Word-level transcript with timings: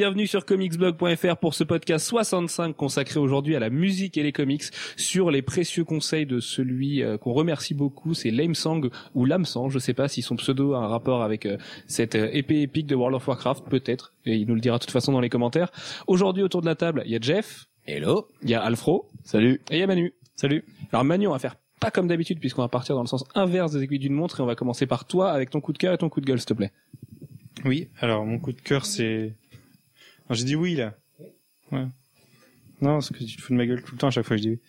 Bienvenue 0.00 0.26
sur 0.26 0.46
comicsblog.fr 0.46 1.36
pour 1.36 1.52
ce 1.52 1.62
podcast 1.62 2.06
65 2.06 2.74
consacré 2.74 3.20
aujourd'hui 3.20 3.54
à 3.54 3.58
la 3.58 3.68
musique 3.68 4.16
et 4.16 4.22
les 4.22 4.32
comics 4.32 4.62
sur 4.96 5.30
les 5.30 5.42
précieux 5.42 5.84
conseils 5.84 6.24
de 6.24 6.40
celui 6.40 7.02
euh, 7.02 7.18
qu'on 7.18 7.34
remercie 7.34 7.74
beaucoup, 7.74 8.14
c'est 8.14 8.30
Lamesang 8.30 8.88
ou 9.14 9.26
Lamsang, 9.26 9.68
je 9.68 9.78
sais 9.78 9.92
pas 9.92 10.08
si 10.08 10.22
son 10.22 10.36
pseudo 10.36 10.72
a 10.72 10.78
un 10.78 10.86
rapport 10.86 11.22
avec 11.22 11.44
euh, 11.44 11.58
cette 11.86 12.14
euh, 12.14 12.30
épée 12.32 12.62
épique 12.62 12.86
de 12.86 12.94
World 12.94 13.14
of 13.14 13.28
Warcraft, 13.28 13.66
peut-être, 13.68 14.14
et 14.24 14.36
il 14.36 14.48
nous 14.48 14.54
le 14.54 14.62
dira 14.62 14.78
de 14.78 14.80
toute 14.80 14.90
façon 14.90 15.12
dans 15.12 15.20
les 15.20 15.28
commentaires. 15.28 15.70
Aujourd'hui 16.06 16.42
autour 16.42 16.62
de 16.62 16.66
la 16.66 16.76
table, 16.76 17.02
il 17.04 17.12
y 17.12 17.16
a 17.16 17.20
Jeff. 17.20 17.66
Hello. 17.86 18.26
Il 18.42 18.48
y 18.48 18.54
a 18.54 18.62
Alfro. 18.62 19.06
Salut. 19.22 19.60
Et 19.70 19.76
il 19.76 19.80
y 19.80 19.82
a 19.82 19.86
Manu. 19.86 20.14
Salut. 20.34 20.64
Alors 20.94 21.04
Manu, 21.04 21.26
on 21.26 21.32
va 21.32 21.38
faire 21.38 21.56
pas 21.78 21.90
comme 21.90 22.08
d'habitude 22.08 22.40
puisqu'on 22.40 22.62
va 22.62 22.68
partir 22.68 22.94
dans 22.94 23.02
le 23.02 23.06
sens 23.06 23.26
inverse 23.34 23.72
des 23.72 23.82
aiguilles 23.82 23.98
d'une 23.98 24.14
montre 24.14 24.40
et 24.40 24.42
on 24.42 24.46
va 24.46 24.54
commencer 24.54 24.86
par 24.86 25.04
toi 25.04 25.30
avec 25.30 25.50
ton 25.50 25.60
coup 25.60 25.74
de 25.74 25.78
cœur 25.78 25.92
et 25.92 25.98
ton 25.98 26.08
coup 26.08 26.22
de 26.22 26.26
gueule 26.26 26.38
s'il 26.38 26.46
te 26.46 26.54
plaît. 26.54 26.72
Oui, 27.66 27.88
alors 28.00 28.24
mon 28.24 28.38
coup 28.38 28.52
de 28.52 28.60
cœur 28.62 28.86
c'est... 28.86 29.34
J'ai 30.30 30.44
dit 30.44 30.56
oui 30.56 30.74
là. 30.74 30.94
Ouais. 31.72 31.86
Non, 32.80 32.94
parce 32.94 33.10
que 33.10 33.22
tu 33.24 33.36
te 33.36 33.42
fous 33.42 33.52
de 33.52 33.58
ma 33.58 33.66
gueule 33.66 33.82
tout 33.82 33.92
le 33.92 33.98
temps 33.98 34.08
à 34.08 34.10
chaque 34.10 34.24
fois 34.24 34.36
que 34.36 34.42
je 34.42 34.48
dis 34.48 34.54
oui. 34.54 34.60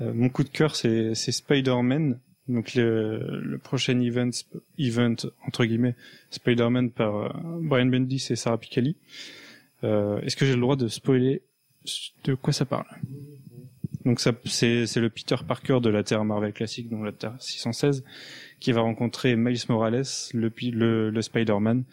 Euh, 0.00 0.12
mon 0.12 0.28
coup 0.28 0.44
de 0.44 0.48
cœur 0.48 0.76
c'est, 0.76 1.14
Spider-Man, 1.14 2.18
donc 2.48 2.74
le, 2.74 3.40
le 3.40 3.58
prochain 3.58 3.98
event, 4.00 4.30
event 4.78 5.16
entre 5.46 5.64
guillemets, 5.64 5.96
Spider-Man 6.30 6.90
par 6.90 7.16
euh, 7.16 7.28
Brian 7.62 7.86
Bendis 7.86 8.26
et 8.30 8.36
Sarah 8.36 8.58
Picali. 8.58 8.96
Euh, 9.84 10.20
est-ce 10.20 10.36
que 10.36 10.46
j'ai 10.46 10.54
le 10.54 10.60
droit 10.60 10.76
de 10.76 10.88
spoiler 10.88 11.42
de 12.24 12.34
quoi 12.34 12.52
ça 12.52 12.64
parle? 12.64 12.86
Donc 14.04 14.20
ça, 14.20 14.32
c'est, 14.44 14.86
le 14.96 15.10
Peter 15.10 15.36
Parker 15.46 15.80
de 15.82 15.90
la 15.90 16.04
Terre 16.04 16.24
Marvel 16.24 16.52
classique, 16.52 16.88
donc 16.88 17.04
la 17.04 17.10
Terre 17.10 17.34
616, 17.40 18.04
qui 18.60 18.70
va 18.70 18.80
rencontrer 18.82 19.34
Miles 19.34 19.58
Morales, 19.68 20.04
le, 20.32 20.52
le, 20.70 21.10
le 21.10 21.22
Spider-Man 21.22 21.84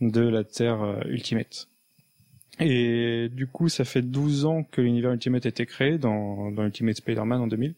de 0.00 0.22
la 0.22 0.42
Terre 0.42 0.82
euh, 0.82 1.02
Ultimate. 1.06 1.68
Et 2.60 3.28
du 3.32 3.46
coup, 3.46 3.68
ça 3.68 3.84
fait 3.84 4.02
12 4.02 4.44
ans 4.44 4.64
que 4.64 4.80
l'univers 4.80 5.12
Ultimate 5.12 5.46
a 5.46 5.48
été 5.48 5.66
créé 5.66 5.98
dans, 5.98 6.50
dans 6.50 6.64
Ultimate 6.64 6.96
Spider-Man 6.96 7.40
en 7.40 7.46
2000. 7.46 7.74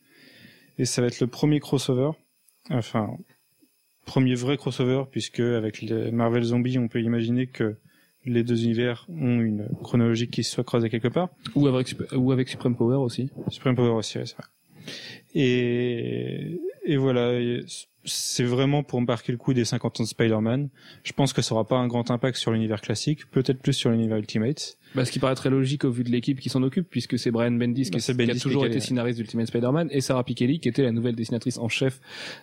Et 0.79 0.85
ça 0.85 1.03
va 1.03 1.09
être 1.09 1.21
le 1.21 1.27
premier 1.27 1.61
crossover, 1.61 2.11
enfin, 2.71 3.17
premier 4.05 4.35
vrai 4.35 4.57
crossover, 4.57 5.05
puisque 5.11 5.41
avec 5.41 5.83
les 5.83 6.11
Marvel 6.11 6.43
Zombies, 6.43 6.79
on 6.79 6.89
peut 6.89 7.01
imaginer 7.01 7.47
que 7.47 7.77
les 8.25 8.45
deux 8.45 8.65
univers 8.65 9.07
ont 9.09 9.41
une 9.41 9.69
chronologie 9.83 10.29
qui 10.29 10.45
se 10.45 10.53
soit 10.53 10.65
creusée 10.65 10.91
quelque 10.91 11.09
part. 11.09 11.31
Ou 11.55 11.67
avec 11.67 11.95
ou 12.15 12.33
avec 12.33 12.49
Supreme 12.49 12.77
Power 12.77 12.97
aussi. 12.97 13.31
Supreme 13.49 13.75
Power 13.75 13.91
aussi, 13.91 14.19
ouais, 14.19 14.27
c'est 14.27 14.37
vrai. 14.37 14.47
Et, 15.35 16.61
et 16.85 16.97
voilà, 16.97 17.33
c'est 18.05 18.45
vraiment 18.45 18.83
pour 18.83 18.99
embarquer 18.99 19.33
le 19.33 19.39
coup 19.39 19.55
des 19.55 19.65
50 19.65 20.01
ans 20.01 20.03
de 20.05 20.09
Spider-Man. 20.09 20.69
Je 21.05 21.13
pense 21.13 21.33
que 21.33 21.43
ça 21.43 21.55
aura 21.55 21.67
pas 21.67 21.77
un 21.77 21.87
grand 21.87 22.11
impact 22.11 22.37
sur 22.37 22.53
l'univers 22.53 22.81
classique, 22.81 23.31
peut-être 23.31 23.61
plus 23.61 23.73
sur 23.73 23.91
l'univers 23.91 24.19
Ultimate. 24.19 24.79
Bah, 24.95 25.05
ce 25.05 25.11
qui 25.11 25.19
paraît 25.19 25.35
très 25.35 25.51
logique 25.51 25.85
au 25.85 25.91
vu 25.91 26.05
de 26.05 26.11
l'équipe 26.11 26.39
qui 26.39 26.49
s'en 26.49 26.63
occupe, 26.63 26.87
puisque 26.89 27.19
c'est 27.19 27.31
Brian 27.31 27.53
Bendis 27.53 27.85
qui, 27.85 27.91
Bah, 27.91 28.25
qui 28.25 28.31
a 28.31 28.35
toujours 28.35 28.67
été 28.67 28.81
scénariste 28.81 29.19
d'Ultimate 29.19 29.47
Spider-Man 29.47 29.89
et 29.91 30.01
Sarah 30.01 30.25
Pichelli 30.25 30.61
qui 30.61 30.69
était 30.69 30.83
la 30.83 30.93
nouvelle 30.93 31.15
dessinatrice 31.15 31.59
en 31.59 31.69
chef 31.69 32.01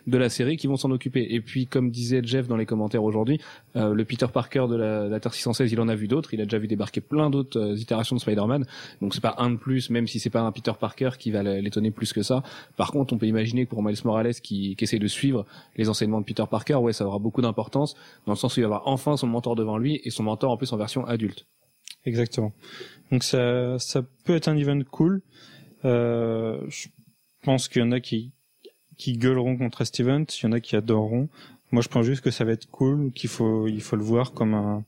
de 0.07 0.17
la 0.17 0.29
série 0.29 0.57
qui 0.57 0.67
vont 0.67 0.75
s'en 0.75 0.91
occuper. 0.91 1.27
Et 1.29 1.41
puis, 1.41 1.67
comme 1.67 1.91
disait 1.91 2.21
Jeff 2.23 2.47
dans 2.47 2.57
les 2.57 2.65
commentaires 2.65 3.03
aujourd'hui, 3.03 3.39
euh, 3.75 3.93
le 3.93 4.05
Peter 4.05 4.25
Parker 4.31 4.65
de 4.69 4.75
la, 4.75 5.07
la 5.07 5.19
Terre 5.19 5.33
616, 5.33 5.71
il 5.71 5.79
en 5.79 5.87
a 5.87 5.95
vu 5.95 6.07
d'autres. 6.07 6.33
Il 6.33 6.41
a 6.41 6.45
déjà 6.45 6.57
vu 6.57 6.67
débarquer 6.67 7.01
plein 7.01 7.29
d'autres 7.29 7.59
euh, 7.59 7.75
itérations 7.75 8.15
de 8.15 8.21
Spider-Man. 8.21 8.65
Donc 9.01 9.13
c'est 9.13 9.21
pas 9.21 9.35
un 9.37 9.51
de 9.51 9.57
plus, 9.57 9.89
même 9.89 10.07
si 10.07 10.19
c'est 10.19 10.29
pas 10.29 10.41
un 10.41 10.51
Peter 10.51 10.73
Parker 10.79 11.11
qui 11.17 11.31
va 11.31 11.43
l'étonner 11.43 11.91
plus 11.91 12.13
que 12.13 12.23
ça. 12.23 12.43
Par 12.77 12.91
contre, 12.91 13.13
on 13.13 13.17
peut 13.17 13.27
imaginer 13.27 13.65
que 13.65 13.69
pour 13.69 13.83
Miles 13.83 13.97
Morales 14.03 14.33
qui, 14.33 14.75
qui 14.75 14.83
essaie 14.83 14.99
de 14.99 15.07
suivre 15.07 15.45
les 15.77 15.89
enseignements 15.89 16.21
de 16.21 16.25
Peter 16.25 16.43
Parker, 16.49 16.75
ouais, 16.75 16.93
ça 16.93 17.05
aura 17.05 17.19
beaucoup 17.19 17.41
d'importance 17.41 17.95
dans 18.25 18.33
le 18.33 18.37
sens 18.37 18.57
où 18.57 18.59
il 18.59 18.63
va 18.63 18.67
avoir 18.67 18.87
enfin 18.87 19.17
son 19.17 19.27
mentor 19.27 19.55
devant 19.55 19.77
lui 19.77 20.01
et 20.03 20.09
son 20.09 20.23
mentor 20.23 20.51
en 20.51 20.57
plus 20.57 20.71
en 20.73 20.77
version 20.77 21.05
adulte. 21.05 21.45
Exactement. 22.05 22.53
Donc 23.11 23.23
ça, 23.23 23.77
ça 23.79 24.03
peut 24.23 24.35
être 24.35 24.47
un 24.47 24.57
event 24.57 24.81
cool. 24.89 25.21
Euh, 25.85 26.59
je 26.69 26.87
pense 27.43 27.67
qu'il 27.67 27.81
y 27.81 27.85
en 27.85 27.91
a 27.91 27.99
qui, 27.99 28.31
qui 28.97 29.13
gueuleront 29.13 29.57
contre 29.57 29.83
cet 29.85 29.99
event, 29.99 30.25
il 30.25 30.43
y 30.43 30.47
en 30.47 30.51
a 30.51 30.59
qui 30.59 30.75
adoreront. 30.75 31.29
Moi, 31.71 31.81
je 31.81 31.87
pense 31.87 32.05
juste 32.05 32.21
que 32.21 32.31
ça 32.31 32.45
va 32.45 32.51
être 32.51 32.69
cool, 32.69 33.11
qu'il 33.11 33.29
faut, 33.29 33.67
il 33.67 33.81
faut 33.81 33.95
le 33.95 34.03
voir 34.03 34.33
comme 34.33 34.53
un, 34.53 34.83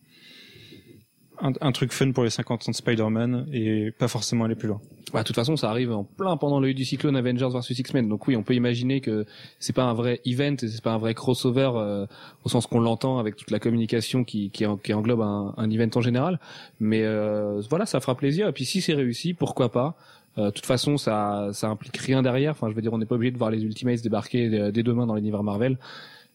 un, 1.41 1.51
un 1.59 1.71
truc 1.71 1.91
fun 1.91 2.11
pour 2.11 2.23
les 2.23 2.29
50 2.29 2.67
ans 2.67 2.71
de 2.71 2.75
Spider-Man 2.75 3.47
et 3.51 3.91
pas 3.91 4.07
forcément 4.07 4.45
aller 4.45 4.55
plus 4.55 4.67
loin. 4.67 4.79
Bah, 5.13 5.21
de 5.21 5.25
toute 5.25 5.35
façon, 5.35 5.57
ça 5.57 5.69
arrive 5.69 5.91
en 5.91 6.03
plein 6.03 6.37
pendant 6.37 6.59
l'œil 6.59 6.73
du 6.73 6.85
cyclone 6.85 7.15
Avengers 7.17 7.49
vs 7.49 7.77
X-Men. 7.79 8.07
Donc 8.07 8.27
oui, 8.27 8.35
on 8.35 8.43
peut 8.43 8.53
imaginer 8.55 9.01
que 9.01 9.25
c'est 9.59 9.73
pas 9.73 9.83
un 9.83 9.93
vrai 9.93 10.21
event, 10.25 10.55
c'est 10.57 10.81
pas 10.81 10.93
un 10.93 10.97
vrai 10.97 11.13
crossover 11.13 11.71
euh, 11.75 12.05
au 12.45 12.49
sens 12.49 12.65
qu'on 12.67 12.79
l'entend 12.79 13.19
avec 13.19 13.35
toute 13.35 13.51
la 13.51 13.59
communication 13.59 14.23
qui, 14.23 14.51
qui, 14.51 14.65
qui 14.83 14.93
englobe 14.93 15.21
un, 15.21 15.53
un 15.57 15.69
event 15.69 15.89
en 15.95 16.01
général. 16.01 16.39
Mais 16.79 17.03
euh, 17.03 17.61
voilà, 17.69 17.85
ça 17.85 17.99
fera 17.99 18.15
plaisir. 18.15 18.47
Et 18.47 18.53
puis 18.53 18.65
si 18.65 18.81
c'est 18.81 18.93
réussi, 18.93 19.33
pourquoi 19.33 19.71
pas? 19.71 19.97
Euh, 20.37 20.45
De 20.45 20.49
toute 20.51 20.65
façon, 20.65 20.97
ça, 20.97 21.49
ça 21.51 21.67
implique 21.67 21.97
rien 21.97 22.21
derrière. 22.21 22.51
Enfin, 22.51 22.69
je 22.69 22.75
veux 22.75 22.81
dire, 22.81 22.93
on 22.93 22.97
n'est 22.97 23.05
pas 23.05 23.15
obligé 23.15 23.31
de 23.31 23.37
voir 23.37 23.51
les 23.51 23.63
Ultimates 23.63 24.01
débarquer 24.01 24.47
euh, 24.47 24.71
dès 24.71 24.83
demain 24.83 25.05
dans 25.05 25.15
l'univers 25.15 25.43
Marvel. 25.43 25.77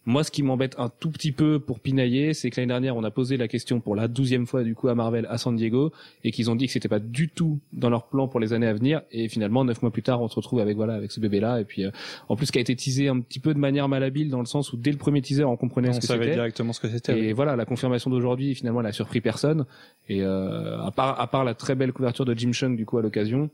Moi, 0.06 0.22
ce 0.22 0.30
qui 0.30 0.42
m'embête 0.44 0.76
un 0.78 0.88
tout 0.88 1.10
petit 1.10 1.32
peu 1.32 1.58
pour 1.58 1.80
pinailler, 1.80 2.32
c'est 2.32 2.48
que 2.50 2.60
l'année 2.60 2.68
dernière, 2.68 2.96
on 2.96 3.02
a 3.02 3.10
posé 3.10 3.36
la 3.36 3.48
question 3.48 3.80
pour 3.80 3.96
la 3.96 4.06
douzième 4.06 4.46
fois 4.46 4.62
du 4.62 4.76
coup 4.76 4.88
à 4.88 4.94
Marvel 4.94 5.26
à 5.28 5.36
San 5.36 5.56
Diego 5.56 5.92
et 6.22 6.30
qu'ils 6.30 6.48
ont 6.48 6.54
dit 6.54 6.66
que 6.66 6.72
c'était 6.72 6.88
pas 6.88 7.00
du 7.00 7.28
tout 7.28 7.58
dans 7.72 7.90
leur 7.90 8.06
plan 8.06 8.28
pour 8.28 8.38
les 8.38 8.52
années 8.52 8.68
à 8.68 8.72
venir. 8.72 9.02
Et 9.10 9.28
finalement, 9.28 9.64
neuf 9.64 9.82
mois 9.82 9.90
plus 9.90 10.04
tard, 10.04 10.22
on 10.22 10.28
se 10.28 10.36
retrouve 10.36 10.60
avec 10.60 10.76
voilà 10.76 10.94
avec 10.94 11.10
ce 11.10 11.18
bébé-là. 11.18 11.60
Et 11.60 11.64
puis, 11.64 11.84
euh, 11.84 11.90
en 12.28 12.36
plus, 12.36 12.50
qui 12.52 12.58
a 12.58 12.60
été 12.60 12.76
teasé 12.76 13.08
un 13.08 13.20
petit 13.20 13.40
peu 13.40 13.52
de 13.52 13.58
manière 13.58 13.88
malhabile 13.88 14.30
dans 14.30 14.40
le 14.40 14.46
sens 14.46 14.72
où 14.72 14.76
dès 14.76 14.92
le 14.92 14.96
premier 14.96 15.22
teaser, 15.22 15.44
on 15.44 15.56
comprenait 15.56 15.88
On 15.88 15.92
ce 15.94 16.00
que 16.00 16.06
savait 16.06 16.24
c'était. 16.26 16.34
directement 16.36 16.72
ce 16.72 16.80
que 16.80 16.88
c'était. 16.88 17.18
Et 17.18 17.32
voilà, 17.32 17.56
la 17.56 17.64
confirmation 17.64 18.08
d'aujourd'hui, 18.08 18.54
finalement, 18.54 18.80
elle 18.80 18.86
a 18.86 18.92
surpris 18.92 19.20
personne. 19.20 19.66
Et 20.08 20.22
euh, 20.22 20.80
à 20.82 20.92
part 20.92 21.20
à 21.20 21.26
part 21.26 21.44
la 21.44 21.54
très 21.54 21.74
belle 21.74 21.92
couverture 21.92 22.24
de 22.24 22.34
Jim 22.34 22.52
Chung 22.52 22.76
du 22.76 22.86
coup 22.86 22.98
à 22.98 23.02
l'occasion, 23.02 23.50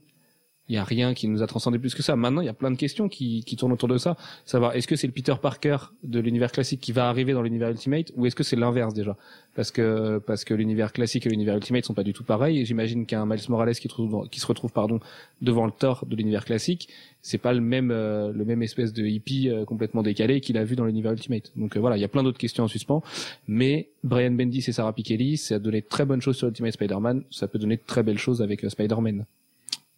il 0.72 0.76
y 0.76 0.78
a 0.78 0.84
rien 0.84 1.12
qui 1.12 1.28
nous 1.28 1.42
a 1.42 1.46
transcendé 1.46 1.78
plus 1.78 1.94
que 1.94 2.02
ça. 2.02 2.16
Maintenant, 2.16 2.40
il 2.40 2.46
y 2.46 2.48
a 2.48 2.54
plein 2.54 2.70
de 2.70 2.78
questions 2.78 3.10
qui, 3.10 3.44
qui 3.44 3.56
tournent 3.56 3.72
autour 3.72 3.88
de 3.88 3.98
ça. 3.98 4.16
Savoir 4.46 4.74
est-ce 4.74 4.88
que 4.88 4.96
c'est 4.96 5.06
le 5.06 5.12
Peter 5.12 5.34
Parker 5.40 5.76
de 6.02 6.18
l'univers 6.18 6.50
classique 6.50 6.80
qui 6.80 6.92
va 6.92 7.10
arriver 7.10 7.34
dans 7.34 7.42
l'univers 7.42 7.68
Ultimate 7.68 8.10
ou 8.16 8.24
est-ce 8.24 8.34
que 8.34 8.42
c'est 8.42 8.56
l'inverse 8.56 8.94
déjà? 8.94 9.18
Parce 9.54 9.70
que 9.70 10.16
parce 10.26 10.44
que 10.44 10.54
l'univers 10.54 10.94
classique 10.94 11.26
et 11.26 11.28
l'univers 11.28 11.56
Ultimate 11.56 11.84
sont 11.84 11.92
pas 11.92 12.04
du 12.04 12.14
tout 12.14 12.24
pareils. 12.24 12.58
Et 12.58 12.64
j'imagine 12.64 13.04
qu'un 13.04 13.26
Miles 13.26 13.42
Morales 13.50 13.74
qui, 13.74 13.88
se 13.90 14.46
retrouve 14.46 14.72
pardon 14.72 14.98
devant 15.42 15.66
le 15.66 15.72
Thor 15.72 16.06
de 16.06 16.16
l'univers 16.16 16.46
classique, 16.46 16.88
c'est 17.20 17.36
pas 17.36 17.52
le 17.52 17.60
même 17.60 17.90
euh, 17.90 18.32
le 18.32 18.46
même 18.46 18.62
espèce 18.62 18.94
de 18.94 19.04
hippie 19.04 19.50
euh, 19.50 19.66
complètement 19.66 20.02
décalé 20.02 20.40
qu'il 20.40 20.56
a 20.56 20.64
vu 20.64 20.74
dans 20.74 20.86
l'univers 20.86 21.12
Ultimate. 21.12 21.52
Donc 21.54 21.76
euh, 21.76 21.80
voilà, 21.80 21.98
il 21.98 22.00
y 22.00 22.04
a 22.04 22.08
plein 22.08 22.22
d'autres 22.22 22.38
questions 22.38 22.64
en 22.64 22.68
suspens. 22.68 23.02
Mais 23.46 23.90
Brian 24.04 24.30
Bendis 24.30 24.64
et 24.68 24.72
Sarah 24.72 24.94
Pichelli, 24.94 25.36
ça 25.36 25.56
a 25.56 25.58
donné 25.58 25.82
très 25.82 26.06
bonnes 26.06 26.22
choses 26.22 26.38
sur 26.38 26.48
Ultimate 26.48 26.72
Spider-Man. 26.72 27.24
Ça 27.30 27.46
peut 27.46 27.58
donner 27.58 27.76
de 27.76 27.82
très 27.86 28.02
belles 28.02 28.16
choses 28.16 28.40
avec 28.40 28.62
Spider-Man. 28.62 29.26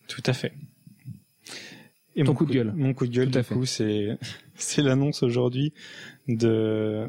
Tout 0.08 0.22
à 0.26 0.32
fait. 0.32 0.52
Et 2.16 2.22
Ton 2.22 2.32
mon 2.32 2.36
coup 2.36 2.46
de 2.46 2.52
gueule. 2.52 2.72
Mon 2.76 2.94
coup 2.94 3.06
de 3.06 3.12
gueule, 3.12 3.30
Tout 3.30 3.38
du 3.38 3.44
coup, 3.44 3.64
c'est, 3.64 4.18
c'est 4.54 4.82
l'annonce 4.82 5.22
aujourd'hui 5.22 5.72
de, 6.28 7.08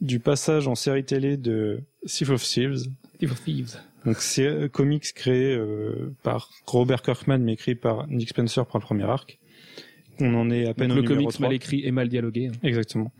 du 0.00 0.20
passage 0.20 0.68
en 0.68 0.74
série 0.74 1.04
télé 1.04 1.36
de 1.36 1.82
Thief 2.06 2.30
of 2.30 2.42
Thieves. 2.42 2.84
Thieves. 3.18 3.76
Donc, 4.06 4.16
c'est 4.18 4.46
un 4.46 4.68
comics 4.68 5.12
créé 5.12 5.54
euh, 5.54 6.14
par 6.22 6.50
Robert 6.66 7.02
Kirkman, 7.02 7.38
mais 7.38 7.54
écrit 7.54 7.74
par 7.74 8.06
Nick 8.06 8.30
Spencer 8.30 8.64
pour 8.66 8.78
le 8.78 8.84
premier 8.84 9.04
arc. 9.04 9.38
On 10.20 10.34
en 10.34 10.50
est 10.50 10.66
à 10.66 10.74
peine 10.74 10.88
Donc, 10.88 10.98
au 10.98 11.00
le 11.02 11.08
numéro 11.08 11.22
comics 11.24 11.34
3. 11.34 11.46
mal 11.48 11.54
écrit 11.56 11.82
et 11.84 11.90
mal 11.90 12.08
dialogué. 12.08 12.48
hein. 12.48 12.52
Exactement. 12.62 13.12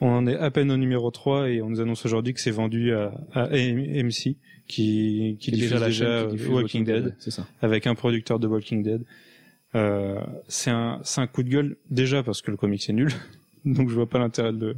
On 0.00 0.08
en 0.08 0.26
est 0.26 0.36
à 0.36 0.50
peine 0.50 0.70
au 0.70 0.76
numéro 0.76 1.10
3 1.10 1.50
et 1.50 1.60
on 1.62 1.68
nous 1.70 1.80
annonce 1.80 2.04
aujourd'hui 2.06 2.32
que 2.34 2.40
c'est 2.40 2.50
vendu 2.50 2.92
à, 2.92 3.12
à 3.34 3.42
AMC, 3.44 4.12
qui, 4.12 4.36
qui 4.66 5.36
Qui 5.38 5.50
est 5.50 5.52
diffuse 5.54 5.80
déjà, 5.82 6.24
qui 6.26 6.36
diffuse 6.36 6.48
Walking 6.48 6.84
Dead 6.84 7.14
C'est 7.18 7.30
ça. 7.30 7.46
avec 7.60 7.86
un 7.86 7.94
producteur 7.94 8.38
de 8.38 8.46
Walking 8.46 8.82
Dead. 8.82 9.02
Euh, 9.74 10.18
c'est 10.48 10.70
un, 10.70 11.00
c'est 11.04 11.20
un 11.20 11.26
coup 11.26 11.42
de 11.42 11.50
gueule 11.50 11.76
déjà 11.90 12.22
parce 12.22 12.40
que 12.40 12.50
le 12.50 12.56
comic 12.56 12.82
c'est 12.82 12.94
nul, 12.94 13.10
donc 13.66 13.90
je 13.90 13.94
vois 13.94 14.08
pas 14.08 14.18
l'intérêt 14.18 14.52
de, 14.54 14.76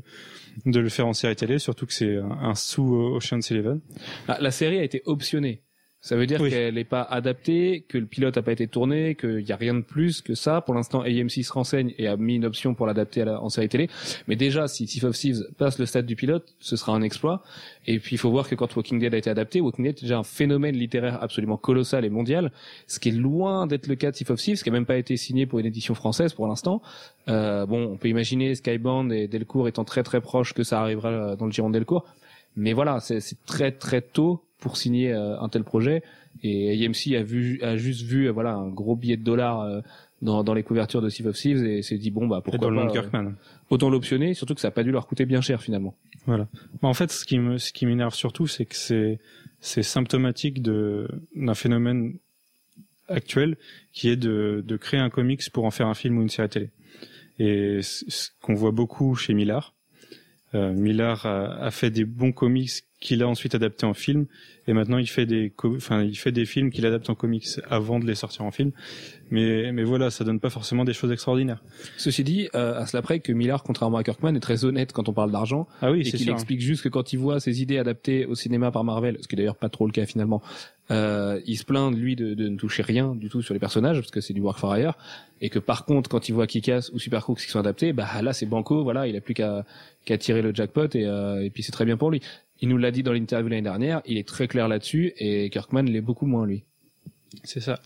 de 0.66 0.80
le 0.80 0.88
faire 0.88 1.06
en 1.06 1.12
série 1.12 1.36
télé, 1.36 1.60
surtout 1.60 1.86
que 1.86 1.92
c'est 1.92 2.16
un, 2.16 2.28
un 2.30 2.54
sous 2.56 2.92
Ocean's 2.96 3.48
Eleven. 3.52 3.80
Ah, 4.26 4.38
la 4.40 4.50
série 4.50 4.78
a 4.78 4.82
été 4.82 5.02
optionnée. 5.06 5.62
Ça 6.02 6.16
veut 6.16 6.24
dire 6.26 6.40
Oui. 6.40 6.48
qu'elle 6.48 6.74
n'est 6.76 6.84
pas 6.84 7.02
adaptée, 7.02 7.84
que 7.86 7.98
le 7.98 8.06
pilote 8.06 8.36
n'a 8.36 8.42
pas 8.42 8.52
été 8.52 8.66
tourné, 8.66 9.14
qu'il 9.16 9.44
n'y 9.44 9.52
a 9.52 9.56
rien 9.56 9.74
de 9.74 9.82
plus 9.82 10.22
que 10.22 10.34
ça. 10.34 10.62
Pour 10.62 10.74
l'instant, 10.74 11.02
AMC 11.02 11.42
se 11.44 11.52
renseigne 11.52 11.92
et 11.98 12.06
a 12.08 12.16
mis 12.16 12.36
une 12.36 12.46
option 12.46 12.72
pour 12.74 12.86
l'adapter 12.86 13.22
la- 13.26 13.38
en 13.42 13.50
série 13.50 13.68
télé. 13.68 13.90
Mais 14.26 14.34
déjà, 14.34 14.66
si 14.66 14.86
Thief 14.86 15.04
of 15.04 15.14
Thieves 15.14 15.42
passe 15.58 15.78
le 15.78 15.84
stade 15.84 16.06
du 16.06 16.16
pilote, 16.16 16.54
ce 16.58 16.76
sera 16.76 16.92
un 16.94 17.02
exploit. 17.02 17.42
Et 17.86 17.98
puis, 17.98 18.14
il 18.16 18.18
faut 18.18 18.30
voir 18.30 18.48
que 18.48 18.54
quand 18.54 18.74
Walking 18.74 18.98
Dead 18.98 19.12
a 19.12 19.18
été 19.18 19.28
adapté, 19.28 19.60
Walking 19.60 19.84
Dead 19.84 19.98
est 19.98 20.02
déjà 20.02 20.16
un 20.18 20.22
phénomène 20.22 20.74
littéraire 20.74 21.22
absolument 21.22 21.58
colossal 21.58 22.06
et 22.06 22.10
mondial, 22.10 22.50
ce 22.86 22.98
qui 22.98 23.10
est 23.10 23.12
loin 23.12 23.66
d'être 23.66 23.86
le 23.86 23.94
cas 23.94 24.10
de 24.10 24.16
Thief 24.16 24.30
of 24.30 24.40
Thieves, 24.40 24.62
qui 24.62 24.70
a 24.70 24.72
même 24.72 24.86
pas 24.86 24.96
été 24.96 25.18
signé 25.18 25.44
pour 25.44 25.58
une 25.58 25.66
édition 25.66 25.94
française 25.94 26.32
pour 26.32 26.46
l'instant. 26.46 26.80
Euh, 27.28 27.66
bon, 27.66 27.90
on 27.92 27.96
peut 27.98 28.08
imaginer 28.08 28.54
Skybound 28.54 29.12
et 29.12 29.28
Delcourt 29.28 29.68
étant 29.68 29.84
très 29.84 30.02
très 30.02 30.22
proches 30.22 30.54
que 30.54 30.62
ça 30.62 30.80
arrivera 30.80 31.08
euh, 31.10 31.36
dans 31.36 31.44
le 31.44 31.52
giron 31.52 31.68
de 31.68 31.74
Delcourt. 31.74 32.06
Mais 32.56 32.72
voilà, 32.72 33.00
c'est 33.00 33.20
très 33.46 33.72
très 33.72 34.02
tôt 34.02 34.44
pour 34.58 34.76
signer 34.76 35.12
euh, 35.12 35.40
un 35.40 35.48
tel 35.48 35.64
projet. 35.64 36.02
Et 36.42 36.86
AMC 36.86 37.14
a 37.16 37.22
vu, 37.22 37.60
a 37.62 37.76
juste 37.76 38.02
vu, 38.02 38.26
euh, 38.26 38.32
voilà, 38.32 38.54
un 38.54 38.68
gros 38.68 38.96
billet 38.96 39.16
de 39.16 39.24
dollars 39.24 39.60
euh, 39.60 39.80
dans, 40.22 40.44
dans 40.44 40.54
les 40.54 40.62
couvertures 40.62 41.02
de 41.02 41.08
Sea 41.08 41.26
of 41.26 41.36
Thieves 41.36 41.64
et 41.64 41.82
s'est 41.82 41.98
dit 41.98 42.10
bon 42.10 42.26
bah 42.26 42.38
Et 42.38 42.42
pourquoi 42.42 42.68
dans 42.68 42.70
le 42.70 42.82
pas, 42.82 42.88
euh, 42.88 42.92
Kirkman. 42.92 43.34
autant 43.70 43.90
l'optionner, 43.90 44.34
surtout 44.34 44.54
que 44.54 44.60
ça 44.60 44.68
a 44.68 44.70
pas 44.70 44.82
dû 44.82 44.90
leur 44.90 45.06
coûter 45.06 45.26
bien 45.26 45.40
cher 45.40 45.62
finalement. 45.62 45.94
Voilà. 46.26 46.48
Mais 46.82 46.88
en 46.88 46.94
fait, 46.94 47.10
ce 47.10 47.24
qui 47.24 47.38
me, 47.38 47.58
ce 47.58 47.72
qui 47.72 47.86
m'énerve 47.86 48.14
surtout, 48.14 48.46
c'est 48.46 48.64
que 48.64 48.76
c'est, 48.76 49.18
c'est 49.60 49.82
symptomatique 49.82 50.62
de, 50.62 51.08
d'un 51.34 51.54
phénomène 51.54 52.14
actuel 53.08 53.56
qui 53.92 54.08
est 54.08 54.16
de, 54.16 54.62
de 54.66 54.76
créer 54.76 55.00
un 55.00 55.10
comics 55.10 55.50
pour 55.50 55.64
en 55.64 55.70
faire 55.70 55.88
un 55.88 55.94
film 55.94 56.18
ou 56.18 56.22
une 56.22 56.28
série 56.28 56.48
télé. 56.48 56.70
Et 57.38 57.80
ce 57.82 58.28
qu'on 58.42 58.54
voit 58.54 58.70
beaucoup 58.70 59.14
chez 59.14 59.32
Millard. 59.32 59.74
Euh, 60.54 60.72
Millard 60.72 61.26
a, 61.26 61.64
a 61.64 61.70
fait 61.70 61.90
des 61.90 62.04
bons 62.04 62.32
comics 62.32 62.84
qu'il 63.00 63.22
a 63.22 63.28
ensuite 63.28 63.54
adaptés 63.54 63.86
en 63.86 63.94
film, 63.94 64.26
et 64.68 64.72
maintenant 64.72 64.98
il 64.98 65.08
fait 65.08 65.26
des, 65.26 65.52
enfin 65.64 66.02
il 66.02 66.16
fait 66.16 66.32
des 66.32 66.44
films 66.44 66.70
qu'il 66.70 66.84
adapte 66.86 67.08
en 67.08 67.14
comics 67.14 67.46
avant 67.68 67.98
de 67.98 68.06
les 68.06 68.14
sortir 68.14 68.44
en 68.44 68.50
film. 68.50 68.72
Mais, 69.30 69.70
mais 69.72 69.84
voilà, 69.84 70.10
ça 70.10 70.24
donne 70.24 70.40
pas 70.40 70.50
forcément 70.50 70.84
des 70.84 70.92
choses 70.92 71.12
extraordinaires. 71.12 71.62
Ceci 71.96 72.24
dit, 72.24 72.48
euh, 72.54 72.80
à 72.80 72.86
cela 72.86 73.00
près 73.00 73.20
que 73.20 73.32
Millard, 73.32 73.62
contrairement 73.62 73.96
à 73.96 74.02
Kirkman, 74.02 74.34
est 74.34 74.40
très 74.40 74.64
honnête 74.64 74.92
quand 74.92 75.08
on 75.08 75.12
parle 75.12 75.30
d'argent 75.30 75.68
Ah 75.82 75.92
oui, 75.92 76.00
et 76.00 76.10
qu'il 76.10 76.28
explique 76.28 76.60
juste 76.60 76.82
que 76.82 76.88
quand 76.88 77.12
il 77.12 77.18
voit 77.18 77.38
ses 77.38 77.62
idées 77.62 77.78
adaptées 77.78 78.26
au 78.26 78.34
cinéma 78.34 78.72
par 78.72 78.82
Marvel, 78.82 79.18
ce 79.20 79.28
qui 79.28 79.36
est 79.36 79.38
d'ailleurs 79.38 79.56
pas 79.56 79.68
trop 79.68 79.86
le 79.86 79.92
cas 79.92 80.04
finalement, 80.04 80.42
euh, 80.90 81.40
il 81.46 81.56
se 81.56 81.64
plaint 81.64 81.94
lui 81.96 82.16
de, 82.16 82.34
de 82.34 82.48
ne 82.48 82.56
toucher 82.56 82.82
rien 82.82 83.14
du 83.14 83.28
tout 83.28 83.42
sur 83.42 83.54
les 83.54 83.60
personnages 83.60 84.00
parce 84.00 84.10
que 84.10 84.20
c'est 84.20 84.34
du 84.34 84.40
work 84.40 84.58
for 84.58 84.76
hire 84.76 84.94
et 85.40 85.48
que 85.48 85.60
par 85.60 85.84
contre 85.84 86.10
quand 86.10 86.28
il 86.28 86.32
voit 86.32 86.48
Kick-Ass 86.48 86.90
ou 86.92 86.98
Super 86.98 87.22
Crooks 87.22 87.38
qui 87.38 87.50
sont 87.50 87.60
adaptés, 87.60 87.92
bah 87.92 88.08
là 88.22 88.32
c'est 88.32 88.46
banco, 88.46 88.82
voilà, 88.82 89.06
il 89.06 89.14
a 89.16 89.20
plus 89.20 89.34
qu'à 89.34 89.64
qu'à 90.04 90.18
tirer 90.18 90.42
le 90.42 90.52
jackpot 90.52 90.88
et, 90.94 91.06
euh, 91.06 91.44
et 91.44 91.50
puis 91.50 91.62
c'est 91.62 91.72
très 91.72 91.84
bien 91.84 91.96
pour 91.96 92.10
lui. 92.10 92.20
Il 92.60 92.68
nous 92.68 92.76
l'a 92.78 92.90
dit 92.90 93.02
dans 93.02 93.12
l'interview 93.12 93.48
l'année 93.48 93.62
dernière, 93.62 94.02
il 94.06 94.18
est 94.18 94.26
très 94.28 94.48
clair 94.48 94.68
là-dessus 94.68 95.12
et 95.18 95.48
Kirkman 95.50 95.82
l'est 95.84 96.00
beaucoup 96.00 96.26
moins 96.26 96.46
lui. 96.46 96.64
C'est 97.44 97.60
ça. 97.60 97.80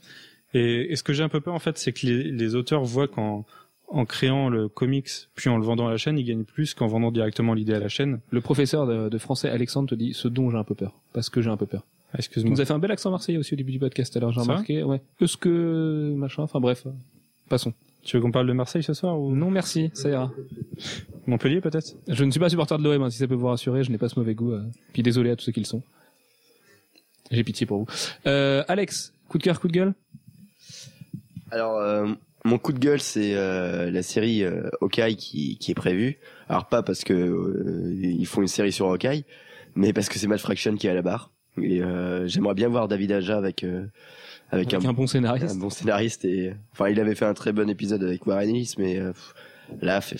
Et, 0.53 0.93
et 0.93 0.97
ce 0.97 1.03
que 1.03 1.13
j'ai 1.13 1.23
un 1.23 1.29
peu 1.29 1.41
peur 1.41 1.55
en 1.55 1.59
fait, 1.59 1.79
c'est 1.79 1.93
que 1.93 2.07
les, 2.07 2.25
les 2.31 2.55
auteurs 2.55 2.85
voient 2.85 3.09
qu'en 3.09 3.45
en 3.89 4.07
créant 4.07 4.49
le 4.49 4.69
comics 4.69 5.09
puis 5.35 5.51
en 5.51 5.59
le 5.59 5.65
vendant 5.65 5.87
à 5.87 5.91
la 5.91 5.97
chaîne, 5.99 6.19
ils 6.19 6.25
gagnent 6.25 6.45
plus 6.45 6.75
qu'en 6.75 6.87
vendant 6.87 7.13
directement 7.13 7.55
l'idée 7.55 7.75
à 7.75 7.79
la 7.81 7.89
chaîne. 7.89 8.21
Le 8.31 8.41
professeur 8.41 8.87
de, 8.87 9.09
de 9.09 9.19
français 9.19 9.49
Alexandre 9.51 9.89
te 9.91 9.95
dit 9.95 10.15
ce 10.15 10.27
dont 10.27 10.51
j'ai 10.51 10.57
un 10.57 10.65
peu 10.65 10.75
peur 10.75 11.01
parce 11.13 11.29
que 11.31 11.41
j'ai 11.43 11.51
un 11.51 11.57
peu 11.57 11.67
peur. 11.67 11.85
Ah, 12.13 12.17
Tu 12.17 12.21
Excuse-moi. 12.21 12.51
nous 12.55 12.61
a 12.61 12.65
fait 12.65 12.73
un 12.73 12.79
bel 12.79 12.91
accent 12.91 13.11
marseillais 13.11 13.39
aussi 13.39 13.55
au 13.55 13.57
début 13.57 13.73
du 13.73 13.79
podcast 13.79 14.17
alors 14.17 14.33
j'ai 14.33 14.41
remarqué. 14.41 14.83
Ouais. 14.83 15.03
Est-ce 15.21 15.37
que 15.37 16.15
machin, 16.17 16.43
enfin 16.45 16.61
bref, 16.61 16.87
passons. 17.49 17.75
Tu 18.05 18.17
veux 18.17 18.23
qu'on 18.23 18.31
parle 18.31 18.47
de 18.47 18.53
Marseille 18.53 18.83
ce 18.83 18.93
soir 18.95 19.19
ou? 19.19 19.35
Non 19.35 19.51
merci, 19.51 19.91
ça 19.95 20.09
ira. 20.11 20.31
Montpellier 21.27 21.61
peut-être? 21.61 21.95
Je 22.07 22.25
ne 22.25 22.31
suis 22.31 22.41
pas 22.41 22.51
supporter 22.51 22.77
de 22.79 22.85
l'OM, 22.85 23.03
hein, 23.03 23.11
si 23.11 23.19
ça 23.19 23.27
peut 23.27 23.35
vous 23.35 23.47
rassurer, 23.47 23.83
je 23.83 23.91
n'ai 23.91 23.99
pas 23.99 24.09
ce 24.11 24.19
mauvais 24.19 24.35
goût. 24.35 24.53
euh. 24.53 24.63
Puis 24.93 25.03
désolé 25.03 25.31
à 25.31 25.37
tous 25.37 25.45
ceux 25.47 25.53
qui 25.53 25.61
le 25.61 25.67
sont. 25.67 25.83
J'ai 27.31 27.43
pitié 27.45 27.67
pour 27.67 27.79
vous. 27.79 27.87
Euh, 28.27 28.63
Alex, 28.69 29.15
coup 29.29 29.39
de 29.39 29.43
cœur, 29.43 29.59
coup 29.59 29.69
de 29.69 29.73
gueule? 29.73 29.95
Alors, 31.51 31.79
euh, 31.79 32.09
mon 32.45 32.59
coup 32.59 32.75
de 32.75 32.79
gueule, 32.79 33.01
c'est 33.01 33.35
euh, 33.37 33.91
la 33.91 34.03
série 34.03 34.45
euh, 34.45 34.69
Hawkeye 34.83 35.17
qui, 35.17 35.57
qui 35.57 35.71
est 35.71 35.75
prévue. 35.75 36.19
Alors 36.49 36.67
pas 36.67 36.83
parce 36.83 37.05
que 37.05 37.15
euh, 37.15 37.95
ils 38.03 38.27
font 38.27 38.43
une 38.43 38.49
série 38.49 38.73
sur 38.73 38.87
Hawkeye, 38.89 39.25
mais 39.77 39.95
parce 39.95 40.11
que 40.11 40.19
c'est 40.19 40.27
Matt 40.27 40.41
Fraction 40.41 40.77
qui 40.77 40.87
est 40.87 40.91
à 40.91 40.95
la 40.95 41.03
barre. 41.03 41.31
Et 41.63 41.83
euh, 41.83 42.27
j'aimerais 42.27 42.55
bien 42.55 42.69
voir 42.69 42.87
David 42.89 43.13
Aja 43.13 43.39
avec 43.39 43.65
euh, 43.65 43.87
avec, 44.55 44.73
Avec 44.75 44.87
un, 44.87 44.91
un 44.91 44.93
bon 44.93 45.05
un 45.05 45.07
scénariste. 45.07 45.59
bon 45.59 45.71
scénariste. 45.71 46.25
Et 46.25 46.55
enfin, 46.73 46.89
il 46.89 46.99
avait 47.01 47.15
fait 47.15 47.27
un 47.27 47.35
très 47.35 47.53
bon 47.53 47.69
épisode 47.69 48.03
avec 48.03 48.27
Warren 48.27 48.49
Ellis, 48.51 48.75
mais 48.79 48.99
euh, 48.99 49.13
là, 49.81 50.01
fait, 50.01 50.17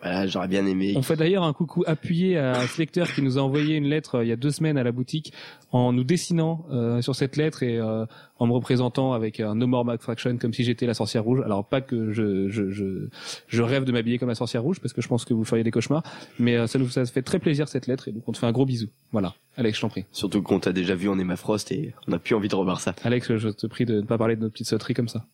voilà, 0.00 0.26
j'aurais 0.26 0.48
bien 0.48 0.64
aimé. 0.66 0.94
On 0.96 1.02
fait 1.02 1.16
d'ailleurs 1.16 1.42
un 1.42 1.52
coucou 1.52 1.82
appuyé 1.86 2.38
à 2.38 2.66
ce 2.66 2.78
lecteur 2.78 3.12
qui 3.12 3.20
nous 3.20 3.36
a 3.38 3.42
envoyé 3.42 3.76
une 3.76 3.86
lettre 3.86 4.16
euh, 4.16 4.24
il 4.24 4.28
y 4.28 4.32
a 4.32 4.36
deux 4.36 4.50
semaines 4.50 4.78
à 4.78 4.84
la 4.84 4.92
boutique 4.92 5.32
en 5.72 5.92
nous 5.92 6.04
dessinant 6.04 6.66
euh, 6.70 7.02
sur 7.02 7.14
cette 7.14 7.36
lettre 7.36 7.62
et 7.62 7.78
euh, 7.78 8.06
en 8.38 8.46
me 8.46 8.52
représentant 8.52 9.12
avec 9.12 9.40
un 9.40 9.54
No 9.54 9.66
More 9.66 9.84
Mac 9.84 10.00
Fraction 10.00 10.36
comme 10.38 10.52
si 10.52 10.64
j'étais 10.64 10.86
la 10.86 10.94
sorcière 10.94 11.24
rouge. 11.24 11.40
Alors 11.44 11.66
pas 11.66 11.80
que 11.80 12.12
je 12.12 12.48
je 12.48 12.70
je, 12.70 13.08
je 13.48 13.62
rêve 13.62 13.84
de 13.84 13.92
m'habiller 13.92 14.18
comme 14.18 14.28
la 14.28 14.34
sorcière 14.34 14.62
rouge 14.62 14.80
parce 14.80 14.92
que 14.92 15.02
je 15.02 15.08
pense 15.08 15.24
que 15.24 15.34
vous 15.34 15.44
feriez 15.44 15.64
des 15.64 15.70
cauchemars, 15.70 16.02
mais 16.38 16.56
euh, 16.56 16.66
ça 16.66 16.78
nous 16.78 16.88
ça 16.88 17.04
fait 17.06 17.22
très 17.22 17.38
plaisir 17.38 17.68
cette 17.68 17.86
lettre 17.86 18.08
et 18.08 18.12
donc 18.12 18.22
on 18.26 18.32
te 18.32 18.38
fait 18.38 18.46
un 18.46 18.52
gros 18.52 18.66
bisou. 18.66 18.88
Voilà, 19.12 19.34
Alex, 19.56 19.76
je 19.76 19.82
t'en 19.82 19.88
prie. 19.88 20.04
Surtout 20.12 20.42
qu'on 20.42 20.60
t'a 20.60 20.72
déjà 20.72 20.94
vu 20.94 21.08
en 21.08 21.18
Emma 21.18 21.36
Frost 21.36 21.72
et 21.72 21.94
on 22.06 22.12
n'a 22.12 22.18
plus 22.18 22.34
envie 22.34 22.48
de 22.48 22.54
revoir 22.54 22.80
ça. 22.80 22.94
Alex, 23.04 23.36
je 23.36 23.48
te 23.48 23.66
prie 23.66 23.84
de 23.84 23.96
ne 24.00 24.06
pas 24.06 24.18
parler 24.18 24.36
de 24.36 24.42
notre 24.42 24.52
petite 24.52 24.68
sauterie 24.68 24.94
comme 24.94 25.08
ça. 25.08 25.26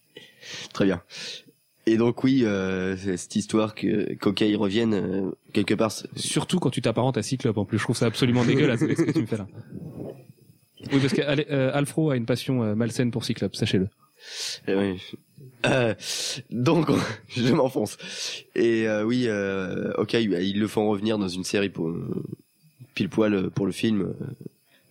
Très 0.72 0.84
bien. 0.84 1.02
Et 1.86 1.96
donc 1.96 2.24
oui, 2.24 2.44
euh, 2.44 2.96
cette 2.96 3.36
histoire 3.36 3.74
que 3.74 4.14
qu'Hawkeye 4.14 4.56
revienne 4.56 4.94
euh, 4.94 5.30
quelque 5.52 5.74
part. 5.74 5.92
Surtout 6.16 6.58
quand 6.58 6.70
tu 6.70 6.80
t'apparentes 6.80 7.18
à 7.18 7.22
Cyclope 7.22 7.58
en 7.58 7.64
plus, 7.64 7.78
je 7.78 7.84
trouve 7.84 7.96
ça 7.96 8.06
absolument 8.06 8.44
dégueulasse 8.44 8.80
ce 8.80 8.86
que 8.86 9.12
tu 9.12 9.20
me 9.20 9.26
fais 9.26 9.36
là. 9.36 9.46
Oui, 10.92 11.00
parce 11.00 11.14
qu'Alfro 11.14 12.10
a 12.10 12.16
une 12.16 12.26
passion 12.26 12.62
euh, 12.62 12.74
malsaine 12.74 13.10
pour 13.10 13.24
Cyclope, 13.24 13.56
sachez-le. 13.56 13.88
Eh 14.66 14.74
oui. 14.74 15.00
Euh, 15.66 15.94
donc, 16.50 16.88
je 17.28 17.52
m'enfonce. 17.52 17.96
Et 18.54 18.86
euh, 18.88 19.04
oui, 19.04 19.24
euh, 19.28 19.92
ok, 19.98 20.14
ils 20.14 20.58
le 20.58 20.66
font 20.66 20.88
revenir 20.88 21.18
dans 21.18 21.28
une 21.28 21.44
série 21.44 21.70
pour 21.70 21.92
pile 22.94 23.08
poil 23.08 23.50
pour 23.50 23.66
le 23.66 23.72
film. 23.72 24.14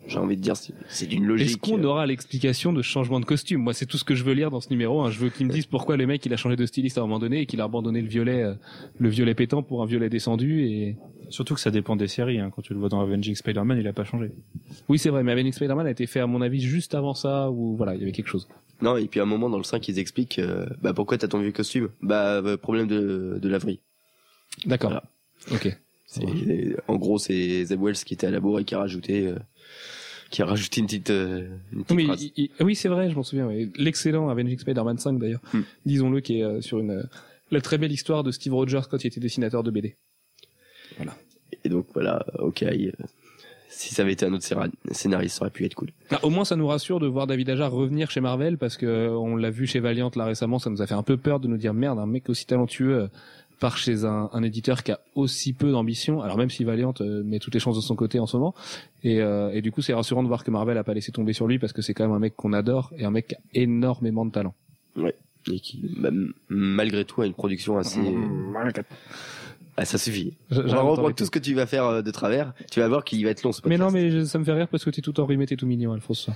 Euh, 0.04 0.10
J'ai 0.10 0.18
envie 0.20 0.38
de 0.38 0.42
dire, 0.42 0.56
c'est 0.88 1.06
d'une 1.08 1.26
logique. 1.26 1.48
Est-ce 1.48 1.58
qu'on 1.58 1.84
aura 1.84 2.06
l'explication 2.06 2.74
de 2.74 2.82
ce 2.82 2.88
changement 2.88 3.20
de 3.20 3.26
costume? 3.26 3.62
Moi, 3.62 3.74
c'est 3.74 3.86
tout 3.86 3.98
ce 3.98 4.04
que 4.04 4.16
je 4.16 4.24
veux 4.24 4.34
lire 4.34 4.52
dans 4.52 4.62
ce 4.62 4.70
numéro. 4.70 5.02
hein. 5.02 5.10
Je 5.12 5.20
veux 5.20 5.30
qu'ils 5.30 5.48
me 5.48 5.52
disent 5.52 5.66
pourquoi 5.66 5.98
le 5.98 6.06
mec 6.08 6.26
il 6.26 6.34
a 6.34 6.38
changé 6.38 6.56
de 6.56 6.66
styliste 6.66 6.98
à 6.98 7.02
un 7.02 7.04
moment 7.06 7.20
donné 7.20 7.42
et 7.42 7.46
qu'il 7.46 7.62
a 7.62 7.64
abandonné 7.66 8.02
le 8.02 8.08
violet, 8.08 8.44
euh, 8.44 8.54
le 9.00 9.10
violet 9.10 9.34
pétant 9.36 9.64
pour 9.64 9.82
un 9.82 9.86
violet 9.86 10.10
descendu. 10.10 10.66
Et 10.66 10.96
Surtout 11.30 11.56
que 11.56 11.60
ça 11.62 11.72
dépend 11.72 11.96
des 11.96 12.08
séries. 12.08 12.40
Hein. 12.40 12.52
Quand 12.56 12.62
tu 12.62 12.74
le 12.74 12.80
vois 12.80 12.90
dans 12.90 13.02
Avenging 13.02 13.34
Spider-Man, 13.36 13.78
il 13.80 13.88
a 13.88 13.94
pas 13.94 14.04
changé. 14.04 14.32
oui, 14.90 15.00
c'est 15.00 15.10
vrai. 15.10 15.24
Mais 15.24 15.32
Avenging 15.32 15.54
Spider-Man 15.54 15.88
a 15.88 15.92
été 15.92 16.06
fait 16.06 16.20
à 16.20 16.28
mon 16.28 16.42
avis 16.42 16.62
juste 16.62 16.94
avant 16.96 17.14
ça, 17.16 17.50
où 17.50 17.76
voilà, 17.76 17.96
il 17.96 18.00
y 18.02 18.04
avait 18.04 18.12
quelque 18.12 18.28
chose. 18.30 18.48
Non, 18.82 18.98
et 18.98 19.08
puis 19.08 19.20
à 19.20 19.24
un 19.24 19.26
moment 19.28 19.50
dans 19.50 19.58
le 19.58 19.64
5, 19.64 19.88
ils 19.88 19.98
expliquent 20.00 20.40
euh, 20.40 20.66
bah 20.82 20.94
pourquoi 20.94 21.18
t'as 21.18 21.28
ton 21.30 21.40
vieux 21.40 21.52
costume? 21.54 21.90
Bah 22.02 22.42
euh, 22.44 22.58
problème 22.58 22.88
de 22.88 23.40
de 23.42 23.50
laverie. 23.50 23.80
D'accord. 24.66 24.90
Voilà. 24.90 25.04
Ok. 25.52 25.76
C'est- 26.14 26.76
En 26.88 26.96
gros, 26.98 27.18
c'est 27.20 27.66
Zeb 27.66 27.82
Wells 27.82 27.96
qui 27.96 28.14
était 28.14 28.28
à 28.28 28.32
la 28.32 28.40
bourre 28.40 28.60
et 28.60 28.64
qui 28.64 28.76
a 28.76 28.80
rajouté 28.80 29.28
euh, 29.28 29.36
qui 30.30 30.42
a 30.42 30.46
rajouté 30.46 30.80
une 30.82 30.88
petite, 30.88 31.10
euh, 31.12 31.48
une 31.74 31.84
petite 31.84 31.98
Oui, 31.98 32.06
phrase. 32.06 32.24
il- 32.24 32.32
il- 32.38 32.50
oui, 32.66 32.76
c'est 32.76 32.90
vrai, 32.90 33.10
je 33.10 33.16
m'en 33.16 33.24
souviens. 33.24 33.48
oui. 33.48 33.72
L'excellent 33.76 34.30
Avenging 34.30 34.58
Spider-Man 34.58 34.98
5 34.98 35.20
d'ailleurs, 35.20 35.42
Hmm. 35.54 35.62
disons-le, 35.86 36.22
qui 36.22 36.40
est 36.40 36.44
euh, 36.44 36.62
sur 36.62 36.80
une 36.80 36.92
euh, 36.92 37.04
la 37.52 37.62
très 37.62 37.78
belle 37.78 37.92
histoire 37.92 38.24
de 38.24 38.32
Steve 38.32 38.54
Rogers 38.54 38.82
quand 38.90 39.04
il 39.04 39.08
était 39.08 39.20
dessinateur 39.20 39.62
de 39.64 39.70
BD. 39.72 39.96
Et 41.64 41.70
donc 41.70 41.86
voilà, 41.94 42.26
ok. 42.40 42.64
euh, 42.64 42.92
si 43.70 43.94
ça 43.94 44.02
avait 44.04 44.14
été 44.14 44.26
un 44.26 44.34
autre 44.34 44.44
scénar- 44.44 44.70
scénariste, 44.92 45.38
ça 45.38 45.42
aurait 45.44 45.52
pu 45.52 45.66
être 45.66 45.76
cool. 45.76 45.90
Ah, 46.12 46.20
au 46.24 46.30
moins, 46.30 46.46
ça 46.46 46.56
nous 46.56 46.68
rassure 46.68 47.00
de 47.00 47.08
voir 47.08 47.26
David 47.28 47.50
Aja 47.52 47.68
revenir 47.68 48.12
chez 48.12 48.22
Marvel 48.22 48.58
parce 48.58 48.76
que 48.78 48.86
euh, 48.86 49.10
on 49.12 49.36
l'a 49.36 49.50
vu 49.50 49.66
chez 49.68 49.80
Valiant 49.80 50.12
là 50.16 50.26
récemment. 50.26 50.60
Ça 50.60 50.70
nous 50.70 50.82
a 50.82 50.88
fait 50.88 50.94
un 50.96 51.04
peu 51.04 51.16
peur 51.18 51.40
de 51.40 51.48
nous 51.48 51.58
dire 51.58 51.74
merde, 51.74 52.00
un 52.00 52.06
mec 52.06 52.28
aussi 52.30 52.46
talentueux 52.46 52.94
euh, 53.04 53.08
part 53.60 53.78
chez 53.78 54.06
un, 54.06 54.30
un 54.34 54.44
éditeur 54.44 54.84
qui 54.84 54.92
a 54.92 55.00
aussi 55.16 55.54
peu 55.54 55.72
d'ambition. 55.72 56.22
Alors 56.22 56.38
même 56.38 56.50
si 56.50 56.64
Valiant 56.64 56.94
euh, 57.02 57.24
met 57.24 57.40
toutes 57.40 57.54
les 57.54 57.60
chances 57.60 57.76
de 57.76 57.82
son 57.82 57.96
côté 57.96 58.20
en 58.20 58.26
ce 58.28 58.38
moment, 58.38 58.54
et, 59.04 59.22
euh, 59.22 59.52
et 59.54 59.62
du 59.62 59.72
coup, 59.72 59.82
c'est 59.82 59.94
rassurant 59.94 60.24
de 60.24 60.28
voir 60.28 60.44
que 60.44 60.52
Marvel 60.52 60.78
a 60.78 60.84
pas 60.84 60.94
laissé 60.94 61.12
tomber 61.12 61.34
sur 61.34 61.48
lui 61.48 61.60
parce 61.60 61.74
que 61.74 61.82
c'est 61.82 61.94
quand 61.94 62.04
même 62.06 62.16
un 62.16 62.20
mec 62.20 62.36
qu'on 62.36 62.54
adore 62.54 62.92
et 62.98 63.06
un 63.06 63.12
mec 63.12 63.28
qui 63.28 63.36
a 63.36 63.40
énormément 63.54 64.26
de 64.26 64.32
talent. 64.32 64.54
Et 65.52 65.60
qui, 65.60 65.82
bah, 66.00 66.08
m- 66.10 66.32
malgré 66.48 67.04
tout, 67.04 67.22
a 67.22 67.26
une 67.26 67.34
production 67.34 67.78
assez. 67.78 68.00
Ah, 69.76 69.86
ça 69.86 69.98
suffit. 69.98 70.34
On 70.52 70.56
va 70.56 70.62
reprendre 70.82 70.96
t'embêter. 70.98 71.16
tout 71.16 71.26
ce 71.26 71.32
que 71.32 71.40
tu 71.40 71.54
vas 71.56 71.66
faire 71.66 71.86
euh, 71.86 72.02
de 72.02 72.12
travers. 72.12 72.54
Tu 72.72 72.80
vas 72.80 72.88
voir 72.88 73.04
qu'il 73.04 73.24
va 73.26 73.32
être 73.32 73.44
long 73.44 73.52
ce 73.52 73.60
Mais 73.66 73.76
podcast. 73.78 73.82
non, 73.82 73.92
mais 73.92 74.12
je- 74.12 74.24
ça 74.24 74.38
me 74.40 74.44
fait 74.44 74.54
rire 74.54 74.68
parce 74.68 74.86
que 74.86 74.90
t'es 74.92 75.02
tout 75.02 75.20
enrhumé, 75.20 75.46
t'es 75.48 75.56
tout 75.58 75.66
mignon, 75.66 75.92
Alphonse. 75.94 76.30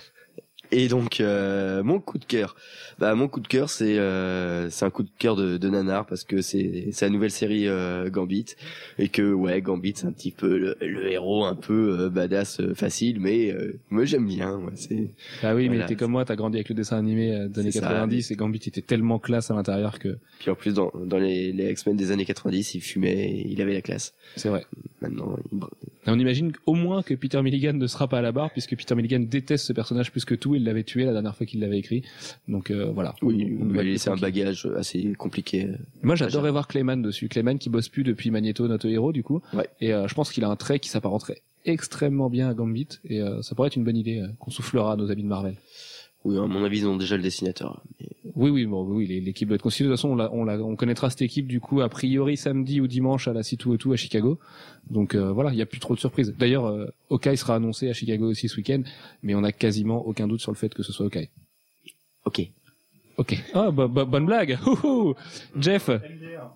Et 0.72 0.88
donc 0.90 1.22
euh, 1.22 1.82
mon 1.84 2.00
coup 2.00 2.18
de 2.18 2.26
cœur, 2.26 2.56
bah 3.00 3.16
mon 3.16 3.28
coup 3.28 3.40
de 3.40 3.48
cœur 3.48 3.70
c'est 3.70 3.98
euh, 3.98 4.70
c'est 4.70 4.84
un 4.86 4.90
coup 4.90 5.04
de 5.04 5.10
cœur 5.18 5.36
de, 5.36 5.58
de 5.58 5.70
nanar 5.70 6.06
parce 6.06 6.24
que 6.24 6.42
c'est 6.42 6.90
c'est 6.92 7.06
la 7.06 7.10
nouvelle 7.10 7.32
série 7.32 7.68
euh, 7.68 8.10
Gambit 8.10 8.56
et 9.00 9.08
que 9.08 9.32
ouais 9.34 9.62
Gambit 9.62 9.94
c'est 9.96 10.08
un 10.08 10.12
petit 10.12 10.32
peu 10.32 10.58
le, 10.58 10.78
le 10.82 11.12
héros 11.12 11.46
un 11.46 11.56
peu 11.56 11.98
euh, 12.00 12.10
badass 12.10 12.60
euh, 12.60 12.74
facile 12.74 13.20
mais 13.22 13.52
euh, 13.52 13.80
moi 13.90 14.04
j'aime 14.06 14.28
bien 14.28 14.58
moi 14.58 14.72
c'est 14.76 15.10
Ah 15.42 15.56
oui, 15.56 15.70
mais 15.70 15.86
t'es 15.86 15.96
comme 15.96 16.12
moi, 16.12 16.26
t'as 16.26 16.36
grandi 16.36 16.58
avec 16.58 16.70
le 16.70 16.76
dessin 16.76 16.98
animé 16.98 17.48
des 17.50 17.60
années 17.62 17.72
C'est 17.72 17.80
ça, 17.80 17.88
90 17.88 18.32
et 18.32 18.36
Gambit 18.36 18.62
était 18.66 18.82
tellement 18.82 19.20
classe 19.20 19.50
à 19.52 19.54
l'intérieur 19.54 20.00
que 20.00 20.18
puis 20.40 20.50
en 20.52 20.56
plus 20.56 20.74
dans 20.74 20.92
dans 21.06 21.18
les, 21.18 21.54
les 21.54 21.72
X-Men 21.72 21.96
des 21.96 22.12
années 22.12 22.26
90 22.26 22.76
il 22.76 22.82
fumait 22.82 23.30
et 23.30 23.48
il 23.48 23.62
avait 23.62 23.74
la 23.74 23.82
classe 23.82 24.14
c'est 24.36 24.50
vrai. 24.50 24.66
maintenant 25.02 25.38
il... 25.52 25.60
On 26.10 26.18
imagine 26.18 26.54
au 26.66 26.74
moins 26.74 27.04
que 27.04 27.14
Peter 27.14 27.42
Milligan 27.42 27.74
ne 27.74 27.88
sera 27.88 28.08
pas 28.08 28.20
à 28.20 28.22
la 28.22 28.32
barre 28.32 28.52
puisque 28.52 28.76
Peter 28.78 28.96
Milligan 28.96 29.20
déteste 29.20 29.66
ce 29.66 29.74
personnage 29.74 30.10
plus 30.12 30.24
que 30.24 30.36
tout. 30.36 30.56
Il 30.58 30.64
l'avait 30.66 30.84
tué 30.84 31.06
la 31.06 31.14
dernière 31.14 31.36
fois 31.36 31.46
qu'il 31.46 31.60
l'avait 31.60 31.80
écrit. 31.80 32.04
Donc 32.48 32.72
euh, 32.72 32.92
voilà. 32.94 33.16
oui 33.22 33.58
être 33.72 33.98
c'est 33.98 34.10
un 34.10 34.18
bagage 34.18 34.68
assez 34.78 35.14
compliqué 35.14 35.70
Moi 36.04 36.16
j'adorais 36.16 36.52
voir 36.52 36.68
Clayman 36.68 37.02
dessus. 37.02 37.30
Clayman 37.30 37.58
qui 37.58 37.70
bosse 37.70 37.90
plus 37.90 38.04
depuis 38.04 38.32
Magneto, 38.32 38.68
notre 38.68 38.88
héros 38.88 39.12
du 39.12 39.24
coup. 39.24 39.42
Ouais. 39.54 39.70
Et 39.82 39.94
euh, 39.94 40.08
je 40.08 40.14
pense 40.14 40.32
qu'il 40.32 40.44
a 40.44 40.50
un 40.50 40.56
trait 40.56 40.80
qui 40.80 40.90
s'apparenterait 40.90 41.42
extrêmement 41.68 42.30
bien 42.30 42.50
à 42.50 42.54
Gambit 42.54 42.88
et 43.06 43.22
euh, 43.22 43.42
ça 43.42 43.54
pourrait 43.54 43.68
être 43.68 43.76
une 43.76 43.84
bonne 43.84 43.98
idée 43.98 44.22
euh, 44.22 44.28
qu'on 44.40 44.52
soufflera 44.52 44.94
à 44.94 44.96
nos 44.96 45.12
amis 45.12 45.24
de 45.24 45.28
Marvel. 45.28 45.56
Oui 46.28 46.38
à 46.38 46.46
mon 46.48 46.64
avis 46.64 46.80
ils 46.80 46.88
ont 46.88 46.98
déjà 46.98 47.18
le 47.18 47.24
dessinateur 47.24 47.82
mais 48.00 48.08
Oui, 48.36 48.52
oui, 48.52 48.66
bon, 48.68 48.84
oui, 48.86 49.08
l'équipe 49.08 49.48
doit 49.48 49.56
être 49.56 49.64
constituée. 49.64 49.86
De 49.86 49.90
toute 49.94 49.98
façon, 49.98 50.10
on, 50.10 50.16
la, 50.16 50.32
on, 50.32 50.44
la, 50.44 50.60
on 50.60 50.76
connaîtra 50.76 51.10
cette 51.10 51.24
équipe 51.24 51.48
du 51.48 51.60
coup 51.60 51.82
a 51.82 51.90
priori 51.90 52.38
samedi 52.38 52.80
ou 52.80 52.86
dimanche 52.86 53.28
à 53.28 53.34
la 53.34 53.42
C2O2 53.42 53.94
à 53.94 53.96
Chicago. 53.96 54.38
Donc 54.92 55.16
euh, 55.16 55.32
voilà, 55.32 55.50
il 55.52 55.56
n'y 55.56 55.62
a 55.64 55.66
plus 55.66 55.80
trop 55.80 55.96
de 55.96 56.00
surprises. 56.00 56.36
D'ailleurs, 56.38 56.66
euh, 56.68 56.86
Hawkeye 57.10 57.36
sera 57.36 57.56
annoncé 57.56 57.90
à 57.90 57.94
Chicago 57.94 58.30
aussi 58.30 58.48
ce 58.48 58.58
week-end, 58.58 58.84
mais 59.24 59.34
on 59.34 59.42
n'a 59.42 59.52
quasiment 59.52 60.06
aucun 60.06 60.28
doute 60.28 60.42
sur 60.42 60.52
le 60.52 60.58
fait 60.58 60.72
que 60.72 60.84
ce 60.84 60.92
soit 60.94 61.06
Hawkeye. 61.08 61.30
ok 62.26 62.42
Ok. 63.18 63.44
Ah, 63.56 63.72
bah, 63.72 63.88
bah, 63.88 64.06
bonne 64.06 64.28
blague. 64.28 64.60
Ouhou. 64.68 65.16
Jeff, 65.60 65.90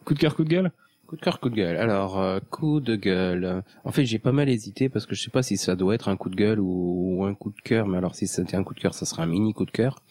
coup 0.06 0.13
de 0.13 0.20
cœur, 0.20 0.36
coup 0.36 0.44
de 0.44 0.50
gueule. 0.50 0.72
Coup 1.12 1.18
de 1.18 1.22
cœur, 1.22 1.41
coup 1.41 1.50
de 1.50 1.56
gueule. 1.56 1.75
Alors, 1.75 2.22
euh, 2.22 2.39
coup 2.51 2.80
de 2.80 2.96
gueule. 2.96 3.63
En 3.84 3.91
fait, 3.91 4.06
j'ai 4.06 4.18
pas 4.18 4.32
mal 4.32 4.48
hésité 4.48 4.88
parce 4.88 5.06
que 5.06 5.13
je 5.13 5.22
sais 5.22 5.30
pas 5.30 5.44
si 5.44 5.58
ça 5.58 5.75
doit 5.75 5.94
être 5.94 6.08
un 6.08 6.15
coup 6.15 6.30
de 6.30 6.38
gueule 6.38 6.62
ou, 6.62 7.18
ou 7.18 7.25
un 7.25 7.34
coup 7.34 7.51
de 7.51 7.60
cœur, 7.60 7.86
mais 7.86 7.98
alors 7.98 8.15
si 8.15 8.27
c'était 8.27 8.56
un 8.56 8.63
coup 8.63 8.74
de 8.74 8.80
cœur, 8.80 8.94
ça 8.94 9.06
serait 9.06 9.22
un 9.22 9.25
mini 9.25 9.53
coup 9.53 9.65
de 9.65 9.72
cœur. 9.72 10.01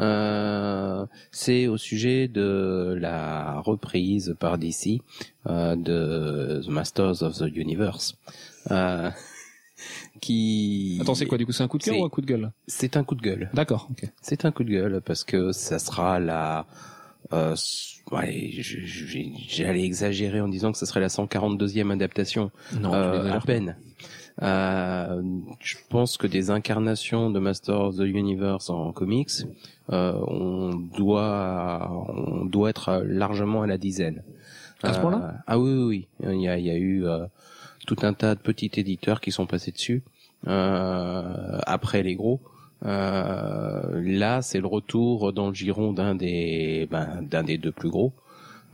Euh, 0.00 1.04
c'est 1.30 1.66
au 1.66 1.76
sujet 1.76 2.26
de 2.26 2.96
la 2.98 3.60
reprise 3.60 4.34
par 4.40 4.56
DC 4.56 5.02
euh, 5.46 5.76
de 5.76 6.62
The 6.64 6.70
Masters 6.70 7.22
of 7.22 7.36
the 7.36 7.54
Universe. 7.54 8.16
Euh, 8.70 9.10
qui 10.22 10.96
Attends, 11.02 11.14
c'est 11.14 11.26
quoi 11.26 11.36
du 11.36 11.44
coup 11.44 11.52
C'est 11.52 11.64
un 11.64 11.68
coup 11.68 11.76
de 11.76 11.82
cœur 11.82 12.00
ou 12.00 12.04
un 12.06 12.08
coup 12.08 12.22
de 12.22 12.26
gueule 12.26 12.50
C'est 12.66 12.96
un 12.96 13.04
coup 13.04 13.14
de 13.14 13.20
gueule. 13.20 13.50
D'accord. 13.52 13.88
ok. 13.90 14.10
C'est 14.22 14.46
un 14.46 14.52
coup 14.52 14.64
de 14.64 14.70
gueule 14.70 15.02
parce 15.04 15.22
que 15.22 15.52
ça 15.52 15.78
sera 15.78 16.18
la. 16.18 16.66
Euh, 17.32 17.54
ouais, 18.12 18.50
j'allais 19.48 19.82
exagérer 19.84 20.40
en 20.40 20.48
disant 20.48 20.72
que 20.72 20.78
ce 20.78 20.86
serait 20.86 21.00
la 21.00 21.08
142e 21.08 21.90
adaptation. 21.92 22.50
Non, 22.80 22.92
Euh, 22.94 23.32
à 23.32 23.40
peine. 23.40 23.76
Euh, 24.42 25.22
je 25.60 25.76
pense 25.88 26.18
que 26.18 26.26
des 26.26 26.50
incarnations 26.50 27.30
de 27.30 27.38
Master 27.38 27.80
of 27.80 27.96
the 27.96 28.00
Universe 28.00 28.68
en 28.68 28.92
comics, 28.92 29.30
euh, 29.90 30.12
on 30.28 30.74
doit, 30.96 32.06
on 32.08 32.44
doit 32.44 32.68
être 32.70 33.02
largement 33.06 33.62
à 33.62 33.66
la 33.66 33.78
dizaine. 33.78 34.22
À 34.82 34.92
ce 34.92 34.98
Euh, 34.98 35.02
point-là 35.02 35.34
Ah 35.46 35.58
oui, 35.58 35.70
oui, 35.72 35.84
oui. 36.22 36.30
Il 36.34 36.40
y 36.42 36.48
a, 36.48 36.58
il 36.58 36.66
y 36.66 36.70
a 36.70 36.76
eu 36.76 37.06
euh, 37.06 37.24
tout 37.86 37.96
un 38.02 38.12
tas 38.12 38.34
de 38.34 38.40
petits 38.40 38.70
éditeurs 38.76 39.22
qui 39.22 39.32
sont 39.32 39.46
passés 39.46 39.72
dessus 39.72 40.02
euh, 40.46 41.58
après 41.66 42.02
les 42.02 42.14
gros. 42.14 42.40
Euh, 42.84 44.02
là, 44.04 44.42
c'est 44.42 44.60
le 44.60 44.66
retour 44.66 45.32
dans 45.32 45.48
le 45.48 45.54
giron 45.54 45.92
d'un 45.92 46.14
des, 46.14 46.86
ben, 46.90 47.22
d'un 47.22 47.42
des 47.42 47.58
deux 47.58 47.72
plus 47.72 47.90
gros. 47.90 48.12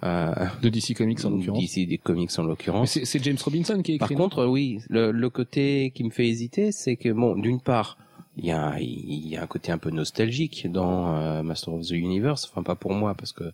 Euh, 0.04 0.34
De 0.62 0.68
DC 0.68 0.94
Comics 0.96 1.24
en 1.24 1.30
l'occurrence. 1.30 1.74
Des 1.74 1.98
comics 2.02 2.30
en 2.38 2.42
l'occurrence. 2.42 2.98
c'est 3.04 3.22
James 3.22 3.36
Robinson 3.42 3.80
qui 3.82 3.94
a 3.94 3.98
Par 3.98 4.06
écrit. 4.06 4.16
non? 4.16 4.24
contre, 4.24 4.46
oui, 4.46 4.80
le, 4.88 5.12
le 5.12 5.30
côté 5.30 5.92
qui 5.94 6.02
me 6.02 6.10
fait 6.10 6.26
hésiter, 6.26 6.72
c'est 6.72 6.96
que 6.96 7.10
bon, 7.10 7.36
d'une 7.36 7.60
part, 7.60 7.96
il 8.36 8.46
y 8.46 8.50
a, 8.50 8.76
y 8.80 9.36
a 9.36 9.42
un 9.42 9.46
côté 9.46 9.70
un 9.70 9.78
peu 9.78 9.90
nostalgique 9.90 10.66
dans 10.70 11.14
euh, 11.14 11.42
Master 11.42 11.74
of 11.74 11.86
the 11.86 11.92
Universe. 11.92 12.48
Enfin, 12.50 12.62
pas 12.64 12.74
pour 12.74 12.92
moi, 12.94 13.14
parce 13.14 13.32
que, 13.32 13.52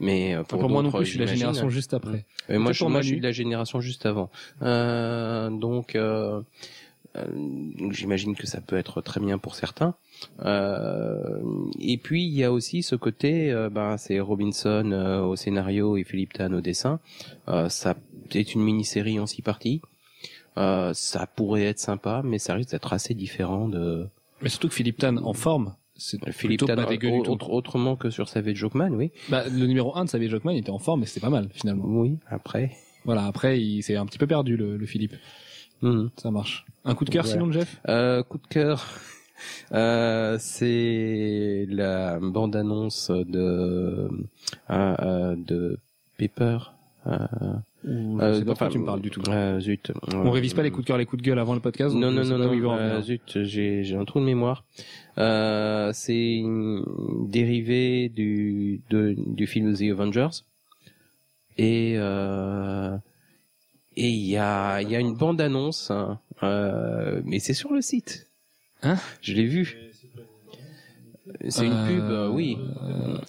mais 0.00 0.34
euh, 0.34 0.42
Pour, 0.42 0.58
pour, 0.60 0.68
moi 0.68 0.82
non 0.82 0.90
plus, 0.90 1.04
je 1.06 1.10
suis 1.10 1.18
la 1.18 1.26
génération 1.26 1.70
juste 1.70 1.94
après. 1.94 2.26
Moi, 2.48 2.72
je, 2.72 2.84
moi, 2.84 3.02
suis 3.02 3.18
de 3.18 3.22
la 3.22 3.32
génération 3.32 3.80
juste 3.80 4.04
avant. 4.06 4.30
Euh, 4.62 5.48
donc, 5.48 5.94
euh, 5.94 6.40
donc 7.14 7.92
j'imagine 7.92 8.36
que 8.36 8.46
ça 8.46 8.60
peut 8.60 8.76
être 8.76 9.00
très 9.02 9.20
bien 9.20 9.38
pour 9.38 9.54
certains. 9.54 9.94
Euh, 10.44 11.38
et 11.80 11.96
puis, 11.98 12.24
il 12.24 12.32
y 12.34 12.44
a 12.44 12.52
aussi 12.52 12.82
ce 12.82 12.94
côté, 12.96 13.50
euh, 13.52 13.68
ben, 13.70 13.96
c'est 13.96 14.20
Robinson 14.20 14.90
euh, 14.92 15.20
au 15.22 15.36
scénario 15.36 15.96
et 15.96 16.04
Philippe 16.04 16.34
Tan 16.34 16.52
au 16.52 16.60
dessin. 16.60 17.00
Euh, 17.48 17.68
ça 17.68 17.96
c'est 18.30 18.54
une 18.54 18.62
mini-série 18.62 19.18
en 19.18 19.26
six 19.26 19.42
parties. 19.42 19.80
Euh, 20.56 20.92
ça 20.94 21.26
pourrait 21.26 21.64
être 21.64 21.78
sympa, 21.80 22.22
mais 22.24 22.38
ça 22.38 22.54
risque 22.54 22.70
d'être 22.70 22.92
assez 22.92 23.14
différent 23.14 23.68
de 23.68 24.06
Mais 24.42 24.48
surtout 24.48 24.68
que 24.68 24.74
Philippe 24.74 24.98
Tan 24.98 25.16
en 25.16 25.32
forme, 25.32 25.74
c'est 25.96 26.18
Philippe 26.32 26.60
Tan. 26.60 26.76
pas 26.76 26.86
dégueu 26.86 27.10
du 27.10 27.22
tout. 27.22 27.30
autre- 27.32 27.50
autrement 27.50 27.96
que 27.96 28.10
sur 28.10 28.28
Savage 28.28 28.56
Jokeman, 28.56 28.94
oui. 28.94 29.10
Bah, 29.30 29.44
le 29.48 29.66
numéro 29.66 29.96
1 29.96 30.04
de 30.04 30.10
Savage 30.10 30.28
Jockman 30.30 30.52
était 30.52 30.70
en 30.70 30.78
forme 30.78 31.02
et 31.02 31.06
c'était 31.06 31.20
pas 31.20 31.30
mal 31.30 31.48
finalement. 31.52 31.84
Oui, 31.86 32.18
après. 32.28 32.70
Voilà, 33.04 33.24
après 33.26 33.60
il 33.60 33.82
s'est 33.82 33.96
un 33.96 34.06
petit 34.06 34.18
peu 34.18 34.26
perdu 34.26 34.56
le, 34.56 34.76
le 34.76 34.86
Philippe. 34.86 35.14
Mhm. 35.82 36.10
Ça 36.16 36.30
marche. 36.30 36.66
Un 36.84 36.94
coup 36.94 37.04
de 37.04 37.10
cœur 37.10 37.24
Voilà. 37.24 37.38
sinon 37.40 37.52
Jeff? 37.52 37.80
Euh, 37.88 38.22
coup 38.22 38.38
de 38.38 38.46
cœur. 38.46 38.86
Euh, 39.72 40.36
c'est 40.38 41.64
la 41.70 42.18
bande 42.20 42.54
annonce 42.56 43.10
de 43.10 43.38
euh, 43.40 44.08
euh, 44.68 45.34
de 45.34 45.78
Pepper. 46.18 46.58
Euh, 47.06 47.16
Ou 47.84 48.18
je 48.20 48.22
euh, 48.22 48.38
sais 48.40 48.44
pas 48.44 48.52
enfin, 48.52 48.68
tu 48.68 48.78
me 48.78 48.84
parles 48.84 49.00
du 49.00 49.08
tout. 49.08 49.22
euh, 49.30 49.58
zut. 49.58 49.92
On 50.12 50.30
révise 50.30 50.52
pas 50.52 50.62
les 50.62 50.70
coups 50.70 50.82
de 50.84 50.88
cœur, 50.88 50.98
les 50.98 51.06
coups 51.06 51.22
de 51.22 51.26
gueule 51.26 51.38
avant 51.38 51.54
le 51.54 51.60
podcast. 51.60 51.94
Non 51.94 52.10
non 52.10 52.22
non 52.22 52.36
non. 52.36 52.68
en 52.70 52.76
euh, 52.76 53.00
zut, 53.00 53.42
j'ai 53.44 53.82
j'ai 53.82 53.96
un 53.96 54.04
trou 54.04 54.20
de 54.20 54.26
mémoire. 54.26 54.64
Euh, 55.16 55.90
c'est 55.94 56.34
une 56.34 56.84
dérivé 57.30 58.10
du 58.10 58.82
de, 58.90 59.14
du 59.16 59.46
film 59.46 59.72
The 59.74 59.84
Avengers 59.90 60.42
et 61.56 61.94
euh, 61.96 62.94
et 64.04 64.08
il 64.08 64.26
y 64.26 64.36
a 64.36 64.80
y 64.82 64.94
a 64.96 65.00
une 65.00 65.14
bande 65.14 65.40
annonce 65.40 65.90
hein, 65.90 66.18
euh, 66.42 67.20
mais 67.24 67.38
c'est 67.38 67.54
sur 67.54 67.72
le 67.72 67.80
site. 67.80 68.28
Hein? 68.82 68.96
Je 69.20 69.34
l'ai 69.34 69.44
vu. 69.46 69.76
C'est 71.48 71.64
une 71.66 71.72
Euh, 71.72 71.86
pub, 71.86 72.04
euh, 72.10 72.28
oui. 72.28 72.58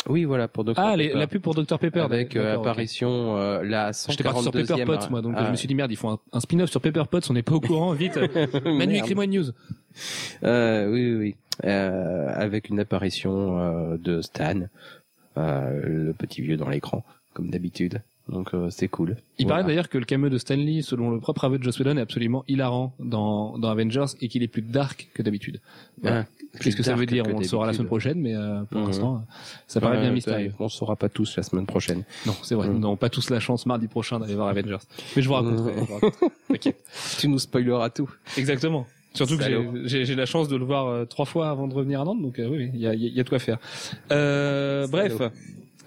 Oui, 0.08 0.24
voilà, 0.24 0.48
pour 0.48 0.64
Dr. 0.64 0.74
Ah, 0.78 0.94
Pepper. 0.98 1.14
la 1.14 1.28
pub 1.28 1.42
pour 1.42 1.54
Dr 1.54 1.78
Pepper. 1.78 2.00
Avec 2.00 2.36
euh, 2.36 2.56
apparition, 2.58 3.38
euh, 3.38 3.62
la 3.64 3.92
J'étais 4.10 4.24
parti 4.24 4.42
sur 4.42 4.52
142e. 4.52 4.66
Pepper 4.68 4.86
Potts, 4.86 5.10
moi, 5.12 5.22
donc 5.22 5.36
Ah, 5.38 5.46
je 5.46 5.52
me 5.52 5.56
suis 5.56 5.68
dit 5.68 5.76
merde, 5.76 5.92
ils 5.92 5.98
font 5.98 6.12
un, 6.14 6.20
un 6.32 6.40
spin-off 6.40 6.72
sur 6.72 6.82
Pepper 6.82 7.04
Potts, 7.12 7.30
on 7.30 7.34
n'est 7.34 7.44
pas 7.44 7.54
au 7.54 7.60
courant, 7.62 7.92
vite. 7.94 8.18
Manu, 8.66 8.96
écris-moi 8.96 9.26
une 9.26 9.32
news. 9.38 9.52
Euh, 10.44 10.90
oui, 10.90 11.12
oui, 11.12 11.16
oui. 11.18 11.36
Euh, 11.66 12.28
avec 12.34 12.70
une 12.70 12.80
apparition 12.80 13.60
euh, 13.60 13.98
de 13.98 14.22
Stan, 14.22 14.62
euh, 15.38 15.82
le 15.84 16.14
petit 16.14 16.42
vieux 16.42 16.58
dans 16.58 16.70
l'écran, 16.70 17.04
comme 17.34 17.52
d'habitude. 17.52 18.02
Donc 18.30 18.54
euh, 18.54 18.70
c'est 18.70 18.88
cool. 18.88 19.18
Il 19.40 19.46
Voilà. 19.46 19.62
paraît 19.64 19.68
d'ailleurs 19.74 19.90
que 19.90 19.98
le 19.98 20.06
cameo 20.06 20.30
de 20.30 20.38
Stanley, 20.38 20.82
selon 20.82 21.10
le 21.10 21.20
propre 21.20 21.44
aveu 21.46 21.58
de 21.58 21.64
Joss 21.64 21.80
Whedon, 21.80 21.98
est 21.98 22.02
absolument 22.02 22.44
hilarant 22.48 22.94
dans, 23.00 23.58
dans 23.58 23.70
Avengers 23.70 24.06
et 24.22 24.28
qu'il 24.30 24.44
est 24.44 24.48
plus 24.48 24.62
dark 24.62 25.10
que 25.14 25.22
d'habitude. 25.22 25.60
Voilà. 26.02 26.26
Ah, 26.54 26.58
Qu'est-ce 26.60 26.76
que 26.76 26.84
ça 26.84 26.96
veut 26.96 27.06
dire 27.06 27.24
On 27.34 27.40
le 27.40 27.44
saura 27.46 27.66
la 27.66 27.74
semaine 27.74 27.88
prochaine, 27.88 28.20
mais 28.20 28.36
euh, 28.36 28.64
pour 28.66 28.82
l'instant, 28.82 29.26
ça 29.68 29.80
paraît 29.82 30.00
bien 30.02 30.12
mystérieux. 30.12 30.54
On 30.60 30.70
saura 30.70 30.96
pas 30.96 31.10
tous 31.10 31.36
la 31.38 31.44
semaine 31.44 31.66
prochaine. 31.66 32.04
Non, 32.26 32.36
c'est 32.44 32.56
vrai. 32.56 32.68
Mhm. 32.68 32.74
Nous 32.76 32.80
n'avons 32.80 32.98
pas 32.98 33.10
tous 33.10 33.30
la 33.30 33.40
chance 33.40 33.66
mardi 33.66 33.88
prochain 33.88 34.20
d'aller 34.20 34.36
voir 34.36 34.48
Avengers. 34.50 34.78
Mais 35.16 35.22
je 35.22 35.28
vous 35.28 35.34
raconterai. 35.34 35.74
je 35.78 35.80
vous 35.86 35.94
raconterai. 35.96 36.76
Tu 37.20 37.28
nous 37.28 37.40
spoileras 37.40 37.90
tout. 37.90 38.10
Exactement. 38.38 38.86
Surtout 39.14 39.38
que 39.38 39.44
j'ai- 39.44 39.50
Salaud. 39.52 39.74
j'ai 39.86 40.06
j'ai 40.06 40.16
la 40.16 40.26
chance 40.26 40.48
de 40.48 40.56
le 40.56 40.64
voir 40.64 40.88
euh, 40.88 41.04
trois 41.06 41.26
fois 41.26 41.50
avant 41.50 41.68
de 41.68 41.74
revenir 41.74 42.00
à 42.02 42.06
Nantes, 42.06 42.22
donc 42.22 42.40
euh, 42.40 42.48
oui, 42.50 42.70
il 42.74 42.80
y 42.80 42.88
a, 42.88 42.94
il 42.94 43.02
y 43.02 43.06
a- 43.06 43.10
il 43.10 43.14
y 43.16 43.20
a 43.20 43.24
de 43.24 43.30
quoi 43.30 43.40
faire. 43.40 43.58
Euh, 44.12 44.88
bref, 44.88 45.18
Salaud. 45.18 45.32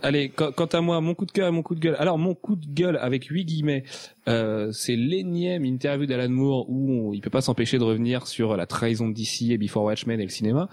Allez, 0.04 0.28
quant 0.30 0.66
à 0.66 0.80
moi, 0.80 1.00
mon 1.00 1.14
coup 1.14 1.26
de 1.26 1.32
cœur 1.32 1.49
et 1.49 1.50
mon 1.50 1.62
coup 1.62 1.75
de 1.75 1.80
gueule. 1.80 1.96
Alors, 1.99 2.18
mon 2.18 2.34
coup 2.34 2.54
de 2.56 2.66
gueule, 2.66 2.96
avec 3.00 3.25
huit 3.26 3.44
guillemets, 3.44 3.84
euh, 4.28 4.70
c'est 4.73 4.96
l'énième 4.96 5.64
interview 5.64 6.06
d'Alan 6.06 6.28
Moore 6.30 6.66
où 6.70 6.90
on- 6.90 7.12
il 7.12 7.20
peut 7.20 7.30
pas 7.30 7.40
s'empêcher 7.40 7.78
de 7.78 7.84
revenir 7.84 8.26
sur 8.26 8.56
la 8.56 8.66
trahison 8.66 9.08
de 9.08 9.14
DC 9.14 9.50
et 9.50 9.58
Before 9.58 9.84
Watchmen 9.84 10.20
et 10.20 10.25
le 10.25 10.28
cinéma. 10.30 10.68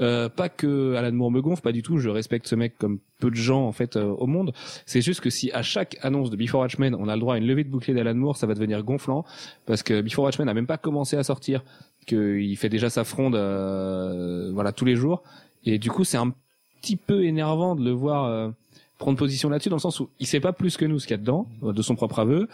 Euh, 0.00 0.28
pas 0.28 0.48
que 0.48 0.94
Alan 0.94 1.12
Moore 1.12 1.30
me 1.30 1.40
gonfle, 1.42 1.62
pas 1.62 1.72
du 1.72 1.82
tout, 1.82 1.98
je 1.98 2.08
respecte 2.08 2.46
ce 2.46 2.54
mec 2.54 2.78
comme 2.78 2.98
peu 3.20 3.30
de 3.30 3.36
gens 3.36 3.66
en 3.66 3.72
fait 3.72 3.96
euh, 3.96 4.04
au 4.06 4.26
monde. 4.26 4.52
C'est 4.86 5.00
juste 5.02 5.20
que 5.20 5.30
si 5.30 5.50
à 5.52 5.62
chaque 5.62 5.96
annonce 6.02 6.30
de 6.30 6.36
Before 6.36 6.60
Watchmen, 6.60 6.94
on 6.94 7.08
a 7.08 7.14
le 7.14 7.20
droit 7.20 7.34
à 7.34 7.38
une 7.38 7.46
levée 7.46 7.64
de 7.64 7.70
bouclier 7.70 7.94
d'Alan 7.94 8.14
Moore, 8.14 8.36
ça 8.36 8.46
va 8.46 8.54
devenir 8.54 8.82
gonflant 8.82 9.24
parce 9.66 9.82
que 9.82 10.00
Before 10.00 10.24
Watchmen 10.24 10.48
a 10.48 10.54
même 10.54 10.66
pas 10.66 10.78
commencé 10.78 11.16
à 11.16 11.22
sortir, 11.22 11.62
qu'il 12.06 12.56
fait 12.56 12.68
déjà 12.68 12.88
sa 12.90 13.04
fronde 13.04 13.34
euh, 13.36 14.50
voilà 14.52 14.72
tous 14.72 14.84
les 14.84 14.94
jours 14.96 15.22
et 15.64 15.78
du 15.78 15.90
coup 15.90 16.04
c'est 16.04 16.16
un 16.18 16.32
petit 16.80 16.96
peu 16.96 17.24
énervant 17.24 17.74
de 17.74 17.84
le 17.84 17.90
voir 17.90 18.24
euh, 18.26 18.50
prendre 18.98 19.18
position 19.18 19.48
là-dessus 19.48 19.68
dans 19.68 19.76
le 19.76 19.80
sens 19.80 20.00
où 20.00 20.10
il 20.18 20.26
sait 20.26 20.40
pas 20.40 20.52
plus 20.52 20.76
que 20.76 20.84
nous 20.84 20.98
ce 20.98 21.06
qu'il 21.06 21.14
y 21.14 21.18
a 21.18 21.20
dedans 21.20 21.46
euh, 21.62 21.72
de 21.72 21.82
son 21.82 21.96
propre 21.96 22.18
aveu 22.18 22.48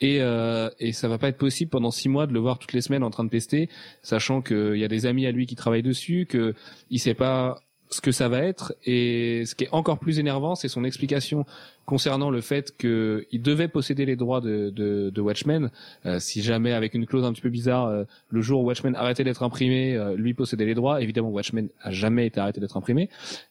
et 0.00 0.20
euh, 0.20 0.70
et 0.78 0.92
ça 0.92 1.08
va 1.08 1.18
pas 1.18 1.28
être 1.28 1.38
possible 1.38 1.70
pendant 1.70 1.90
six 1.90 2.08
mois 2.08 2.26
de 2.26 2.32
le 2.32 2.40
voir 2.40 2.58
toutes 2.58 2.72
les 2.72 2.80
semaines 2.80 3.02
en 3.02 3.10
train 3.10 3.24
de 3.24 3.30
pester 3.30 3.68
sachant 4.02 4.40
qu'il 4.42 4.76
y 4.76 4.84
a 4.84 4.88
des 4.88 5.06
amis 5.06 5.26
à 5.26 5.32
lui 5.32 5.46
qui 5.46 5.56
travaillent 5.56 5.82
dessus 5.82 6.26
que 6.28 6.54
il 6.90 7.00
sait 7.00 7.14
pas 7.14 7.60
ce 7.90 8.00
que 8.00 8.12
ça 8.12 8.28
va 8.28 8.38
être. 8.40 8.74
Et 8.84 9.44
ce 9.46 9.54
qui 9.54 9.64
est 9.64 9.72
encore 9.72 9.98
plus 9.98 10.18
énervant 10.18 10.54
c'est 10.54 10.68
son 10.68 10.84
explication 10.84 11.44
concernant 11.84 12.30
le 12.30 12.42
fait 12.42 12.76
que 12.76 13.26
il 13.32 13.40
devait 13.40 13.68
posséder 13.68 14.04
les 14.04 14.14
droits 14.14 14.40
de, 14.40 14.70
de, 14.70 15.10
de 15.10 15.20
Watchmen. 15.20 15.70
Euh, 16.04 16.18
si 16.18 16.42
jamais 16.42 16.72
avec 16.72 16.94
une 16.94 17.06
clause 17.06 17.24
un 17.24 17.32
petit 17.32 17.40
peu 17.40 17.48
bizarre 17.48 17.86
euh, 17.86 18.04
le 18.28 18.40
jour 18.42 18.62
où 18.62 18.66
Watchmen 18.66 18.94
arrêtait 18.94 19.24
d'être 19.24 19.42
imprimé 19.42 19.96
euh, 19.96 20.14
lui 20.14 20.34
possédait 20.34 20.66
les 20.66 20.74
droits. 20.74 21.00
Évidemment 21.00 21.30
Watchmen 21.30 21.68
a 21.80 21.90
jamais 21.90 22.26
été 22.26 22.40
arrêté 22.40 22.60
d'être 22.60 22.76
imprimé. 22.76 23.08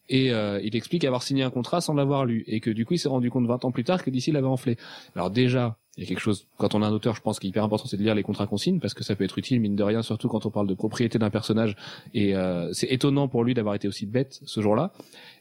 Et 0.09 0.31
euh, 0.31 0.59
il 0.63 0.75
explique 0.75 1.03
avoir 1.03 1.23
signé 1.23 1.43
un 1.43 1.49
contrat 1.49 1.81
sans 1.81 1.93
l'avoir 1.93 2.25
lu. 2.25 2.43
Et 2.47 2.59
que 2.59 2.69
du 2.69 2.85
coup 2.85 2.93
il 2.93 2.99
s'est 2.99 3.09
rendu 3.09 3.31
compte 3.31 3.47
20 3.47 3.65
ans 3.65 3.71
plus 3.71 3.83
tard 3.83 4.03
que 4.03 4.09
d'ici 4.09 4.31
l'avait 4.31 4.47
enflé. 4.47 4.77
Alors 5.15 5.31
déjà 5.31 5.77
il 5.97 6.03
y 6.03 6.05
a 6.05 6.07
quelque 6.07 6.19
chose 6.19 6.47
quand 6.57 6.75
on 6.75 6.83
est 6.83 6.85
un 6.85 6.91
auteur 6.91 7.15
je 7.15 7.21
pense 7.21 7.39
qu'il 7.39 7.47
est 7.47 7.49
hyper 7.49 7.63
important 7.63 7.87
c'est 7.87 7.97
de 7.97 8.03
lire 8.03 8.13
les 8.13 8.23
contrats 8.23 8.45
consignes 8.45 8.79
parce 8.79 8.93
que 8.93 9.03
ça 9.03 9.15
peut 9.15 9.23
être 9.23 9.37
utile 9.37 9.59
mine 9.59 9.75
de 9.75 9.83
rien 9.83 10.03
surtout 10.03 10.27
quand 10.27 10.45
on 10.45 10.51
parle 10.51 10.67
de 10.67 10.75
propriété 10.75 11.17
d'un 11.17 11.29
personnage. 11.29 11.75
Et 12.13 12.35
euh, 12.35 12.71
c'est 12.73 12.87
étonnant 12.87 13.27
pour 13.27 13.43
lui 13.43 13.53
d'avoir 13.53 13.75
été 13.75 13.87
aussi 13.87 14.05
bête 14.05 14.39
ce 14.45 14.61
jour-là. 14.61 14.93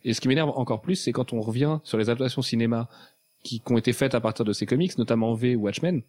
Et 0.04 0.14
ce 0.14 0.20
qui 0.20 0.28
m'énerve 0.28 0.50
encore 0.50 0.80
plus 0.80 0.96
c'est 0.96 1.12
quand 1.12 1.32
on 1.32 1.40
revient 1.40 1.78
sur 1.84 1.98
les 1.98 2.08
adaptations 2.08 2.42
cinéma 2.42 2.88
qui, 3.44 3.60
qui 3.60 3.72
ont 3.72 3.78
été 3.78 3.92
faites 3.92 4.14
à 4.14 4.20
partir 4.20 4.44
de 4.44 4.52
ces 4.52 4.66
comics 4.66 4.96
notamment 4.98 5.34
V 5.34 5.56
ou 5.56 5.62
Watchmen 5.62 6.02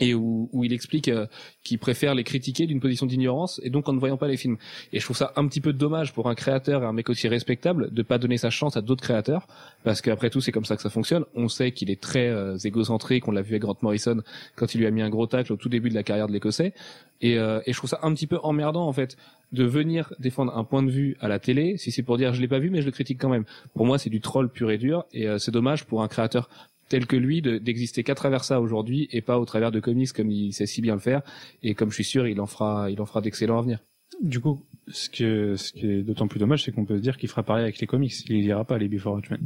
et 0.00 0.14
où, 0.14 0.48
où 0.52 0.64
il 0.64 0.72
explique 0.72 1.08
euh, 1.08 1.26
qu'il 1.62 1.78
préfère 1.78 2.14
les 2.14 2.24
critiquer 2.24 2.66
d'une 2.66 2.80
position 2.80 3.06
d'ignorance 3.06 3.60
et 3.62 3.70
donc 3.70 3.88
en 3.88 3.92
ne 3.92 3.98
voyant 3.98 4.16
pas 4.16 4.28
les 4.28 4.36
films. 4.36 4.56
Et 4.92 4.98
je 4.98 5.04
trouve 5.04 5.16
ça 5.16 5.32
un 5.36 5.46
petit 5.46 5.60
peu 5.60 5.72
dommage 5.72 6.12
pour 6.12 6.28
un 6.28 6.34
créateur 6.34 6.82
et 6.82 6.86
un 6.86 6.92
mec 6.92 7.08
aussi 7.10 7.28
respectable 7.28 7.92
de 7.92 8.02
pas 8.02 8.18
donner 8.18 8.38
sa 8.38 8.50
chance 8.50 8.76
à 8.76 8.80
d'autres 8.80 9.02
créateurs 9.02 9.46
parce 9.84 10.00
qu'après 10.00 10.30
tout 10.30 10.40
c'est 10.40 10.52
comme 10.52 10.64
ça 10.64 10.76
que 10.76 10.82
ça 10.82 10.90
fonctionne. 10.90 11.24
On 11.34 11.48
sait 11.48 11.72
qu'il 11.72 11.90
est 11.90 12.00
très 12.00 12.28
euh, 12.28 12.56
égocentrique, 12.56 13.28
on 13.28 13.32
l'a 13.32 13.42
vu 13.42 13.50
avec 13.50 13.62
Grant 13.62 13.76
Morrison 13.82 14.22
quand 14.56 14.74
il 14.74 14.78
lui 14.78 14.86
a 14.86 14.90
mis 14.90 15.02
un 15.02 15.10
gros 15.10 15.26
tacle 15.26 15.52
au 15.52 15.56
tout 15.56 15.68
début 15.68 15.90
de 15.90 15.94
la 15.94 16.02
carrière 16.02 16.26
de 16.26 16.32
l'Écossais. 16.32 16.72
Et, 17.20 17.38
euh, 17.38 17.60
et 17.66 17.72
je 17.72 17.78
trouve 17.78 17.90
ça 17.90 18.00
un 18.02 18.14
petit 18.14 18.26
peu 18.26 18.38
emmerdant 18.42 18.86
en 18.86 18.92
fait 18.92 19.18
de 19.52 19.64
venir 19.64 20.12
défendre 20.18 20.56
un 20.56 20.64
point 20.64 20.82
de 20.82 20.90
vue 20.90 21.16
à 21.20 21.28
la 21.28 21.38
télé 21.38 21.76
si 21.76 21.90
c'est 21.90 22.02
pour 22.02 22.16
dire 22.16 22.32
je 22.32 22.40
l'ai 22.40 22.48
pas 22.48 22.58
vu 22.58 22.70
mais 22.70 22.80
je 22.80 22.86
le 22.86 22.92
critique 22.92 23.20
quand 23.20 23.28
même. 23.28 23.44
Pour 23.74 23.84
moi 23.84 23.98
c'est 23.98 24.10
du 24.10 24.20
troll 24.20 24.48
pur 24.48 24.70
et 24.70 24.78
dur 24.78 25.04
et 25.12 25.28
euh, 25.28 25.38
c'est 25.38 25.50
dommage 25.50 25.84
pour 25.84 26.02
un 26.02 26.08
créateur 26.08 26.48
tel 26.90 27.06
que 27.06 27.16
lui 27.16 27.40
de- 27.40 27.56
d'exister 27.56 28.02
qu'à 28.02 28.14
travers 28.14 28.44
ça 28.44 28.60
aujourd'hui 28.60 29.08
et 29.12 29.22
pas 29.22 29.38
au 29.38 29.46
travers 29.46 29.70
de 29.72 29.80
comics 29.80 30.12
comme 30.12 30.30
il 30.30 30.52
sait 30.52 30.66
si 30.66 30.82
bien 30.82 30.94
le 30.94 31.00
faire 31.00 31.22
et 31.62 31.74
comme 31.74 31.88
je 31.88 31.94
suis 31.94 32.04
sûr 32.04 32.26
il 32.28 32.38
en 32.42 32.46
fera 32.46 32.90
il 32.90 33.00
en 33.00 33.06
fera 33.06 33.22
d'excellents 33.22 33.58
à 33.58 33.62
venir. 33.62 33.78
Du 34.22 34.40
coup, 34.40 34.60
ce 34.88 35.08
que 35.08 35.56
ce 35.56 35.72
qui 35.72 35.86
est 35.86 36.02
d'autant 36.02 36.28
plus 36.28 36.38
dommage, 36.40 36.64
c'est 36.64 36.72
qu'on 36.72 36.84
peut 36.84 36.96
se 36.98 37.02
dire 37.02 37.16
qu'il 37.16 37.28
fera 37.30 37.42
pareil 37.42 37.62
avec 37.62 37.78
les 37.78 37.86
comics. 37.86 38.12
Il 38.28 38.36
les 38.36 38.42
lira 38.42 38.64
pas 38.66 38.76
les 38.76 38.88
Before 38.88 39.14
Watchmen. 39.14 39.40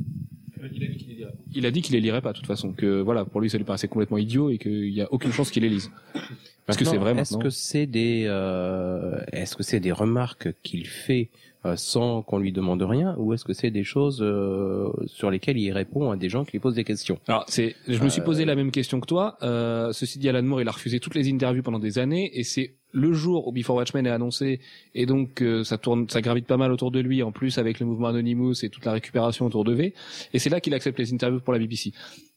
Il 1.55 1.67
a 1.67 1.71
dit 1.71 1.83
qu'il 1.83 1.95
les 1.95 2.01
lirait 2.01 2.23
pas 2.23 2.33
de 2.33 2.39
toute 2.39 2.47
façon 2.47 2.73
que 2.73 3.01
voilà 3.01 3.25
pour 3.25 3.41
lui 3.41 3.51
ça 3.51 3.59
lui 3.59 3.65
paraissait 3.65 3.89
complètement 3.89 4.19
idiot 4.19 4.51
et 4.51 4.59
qu'il 4.59 4.89
y 4.89 5.01
a 5.03 5.13
aucune 5.13 5.31
chance 5.33 5.51
qu'il 5.51 5.63
les 5.63 5.69
lise. 5.69 5.91
Parce 6.67 6.79
que 6.79 6.85
c'est 6.85 6.97
vrai 6.97 7.17
Est-ce 7.17 7.37
que 7.37 7.51
c'est 7.51 7.87
des 7.87 8.25
euh, 8.27 9.21
est-ce 9.33 9.55
que 9.55 9.63
c'est 9.63 9.81
des 9.81 9.93
remarques 9.93 10.49
qu'il 10.63 10.87
fait 10.87 11.29
sans 11.77 12.23
qu'on 12.23 12.39
lui 12.39 12.53
demande 12.53 12.83
rien 12.83 13.15
ou 13.19 13.33
est-ce 13.33 13.45
que 13.45 13.53
c'est 13.53 13.71
des 13.71 13.85
choses 13.85 14.21
euh, 14.23 14.89
sur 15.07 15.31
lesquelles 15.31 15.59
il 15.59 15.73
répond 15.73 16.11
à 16.11 16.17
des 16.17 16.29
gens 16.29 16.45
qui 16.45 16.53
lui 16.53 16.61
posent 16.61 16.75
des 16.75 16.85
questions? 16.85 17.19
Alors 17.27 17.45
c'est 17.49 17.75
je 17.89 18.03
me 18.03 18.09
suis 18.09 18.21
posé 18.21 18.45
la 18.45 18.55
même 18.55 18.71
question 18.71 19.01
que 19.01 19.07
toi. 19.07 19.39
Euh, 19.43 19.93
ceci 19.93 20.19
dit 20.19 20.29
Alan 20.29 20.43
Moore 20.43 20.61
il 20.61 20.69
a 20.69 20.73
refusé 20.73 21.01
toutes 21.01 21.15
les 21.15 21.33
interviews 21.33 21.63
pendant 21.63 21.79
des 21.79 21.99
années 21.99 22.31
et 22.39 22.45
c'est 22.45 22.75
le 22.93 23.13
jour 23.13 23.49
où 23.49 23.53
Before 23.53 23.77
Watchmen 23.77 24.07
est 24.07 24.11
annoncé 24.11 24.61
et 24.95 25.07
donc 25.07 25.43
euh, 25.43 25.65
ça 25.65 25.79
tourne 25.79 26.09
ça 26.09 26.21
gravite 26.21 26.47
pas 26.47 26.57
mal 26.57 26.71
autour 26.71 26.91
de 26.91 27.01
lui 27.01 27.23
en 27.23 27.33
plus 27.33 27.59
avec 27.59 27.81
le 27.81 27.87
mouvement 27.87 28.09
Anonymous 28.09 28.63
et 28.63 28.69
toute 28.69 28.85
la 28.85 28.93
récupération 28.93 29.47
autour 29.47 29.65
de 29.65 29.73
V 29.73 29.95
et 30.33 30.39
c'est 30.39 30.51
là 30.51 30.61
qu'il 30.61 30.75
accepte 30.75 30.99
les 30.99 31.13
interviews 31.13 31.41
pour 31.41 31.53
la 31.53 31.59
BBC. 31.59 31.93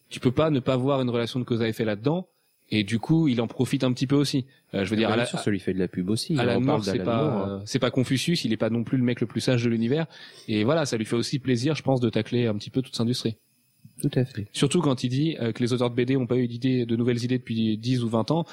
Tu 0.10 0.22
peux 0.22 0.32
pas 0.32 0.50
ne 0.50 0.62
pas 0.62 0.78
voir 0.78 1.02
une 1.02 1.10
relation 1.10 1.40
de 1.40 1.46
cause 1.46 1.62
à 1.62 1.68
effet 1.68 1.84
là-dedans 1.84 2.28
et 2.70 2.84
du 2.84 3.00
coup 3.00 3.28
il 3.28 3.40
en 3.42 3.48
profite 3.48 3.84
un 3.84 3.92
petit 3.94 4.08
peu 4.08 4.16
aussi. 4.16 4.46
Euh, 4.74 4.84
je 4.84 4.90
veux 4.90 4.96
dire 4.98 5.08
Bien 5.08 5.14
à 5.16 5.18
la- 5.18 5.26
sûr, 5.26 5.40
ça 5.40 5.50
lui 5.52 5.60
fait 5.60 5.74
de 5.74 5.80
la 5.80 5.88
pub 5.88 6.10
aussi. 6.10 6.38
Alan 6.38 6.60
Moore, 6.60 6.84
c'est 6.84 7.00
pas, 7.04 7.50
euh, 7.50 7.60
c'est 7.66 7.80
pas 7.80 7.92
Confucius, 7.92 8.44
il 8.46 8.52
est 8.54 8.58
pas 8.58 8.70
non 8.70 8.84
plus 8.84 8.98
le 8.98 9.04
mec 9.04 9.22
le 9.22 9.28
plus 9.28 9.42
sage 9.42 9.64
de 9.64 9.70
l'univers. 9.70 10.06
Et 10.48 10.64
voilà, 10.64 10.86
ça 10.86 10.98
lui 10.98 11.06
fait 11.06 11.16
aussi 11.16 11.40
plaisir, 11.40 11.76
je 11.76 11.84
pense, 11.84 12.00
de 12.02 12.10
tacler 12.10 12.48
un 12.48 12.56
petit 12.56 12.70
peu 12.70 12.82
toute 12.82 12.94
cette 12.94 13.02
industrie. 13.02 13.38
Tout 14.02 14.12
à 14.16 14.26
fait. 14.26 14.48
Surtout 14.52 14.82
quand 14.82 15.04
il 15.04 15.10
dit 15.10 15.38
euh, 15.40 15.52
que 15.54 15.64
les 15.64 15.74
auteurs 15.74 15.90
de 15.90 15.96
BD 15.96 16.18
ont 16.18 16.28
pas 16.28 16.38
eu 16.38 16.48
d'idées, 16.48 16.86
de 16.86 16.96
nouvelles 16.96 17.24
idées 17.24 17.38
depuis 17.40 17.78
10 17.78 18.04
ou 18.04 18.10
20 18.10 18.32
ans. 18.32 18.46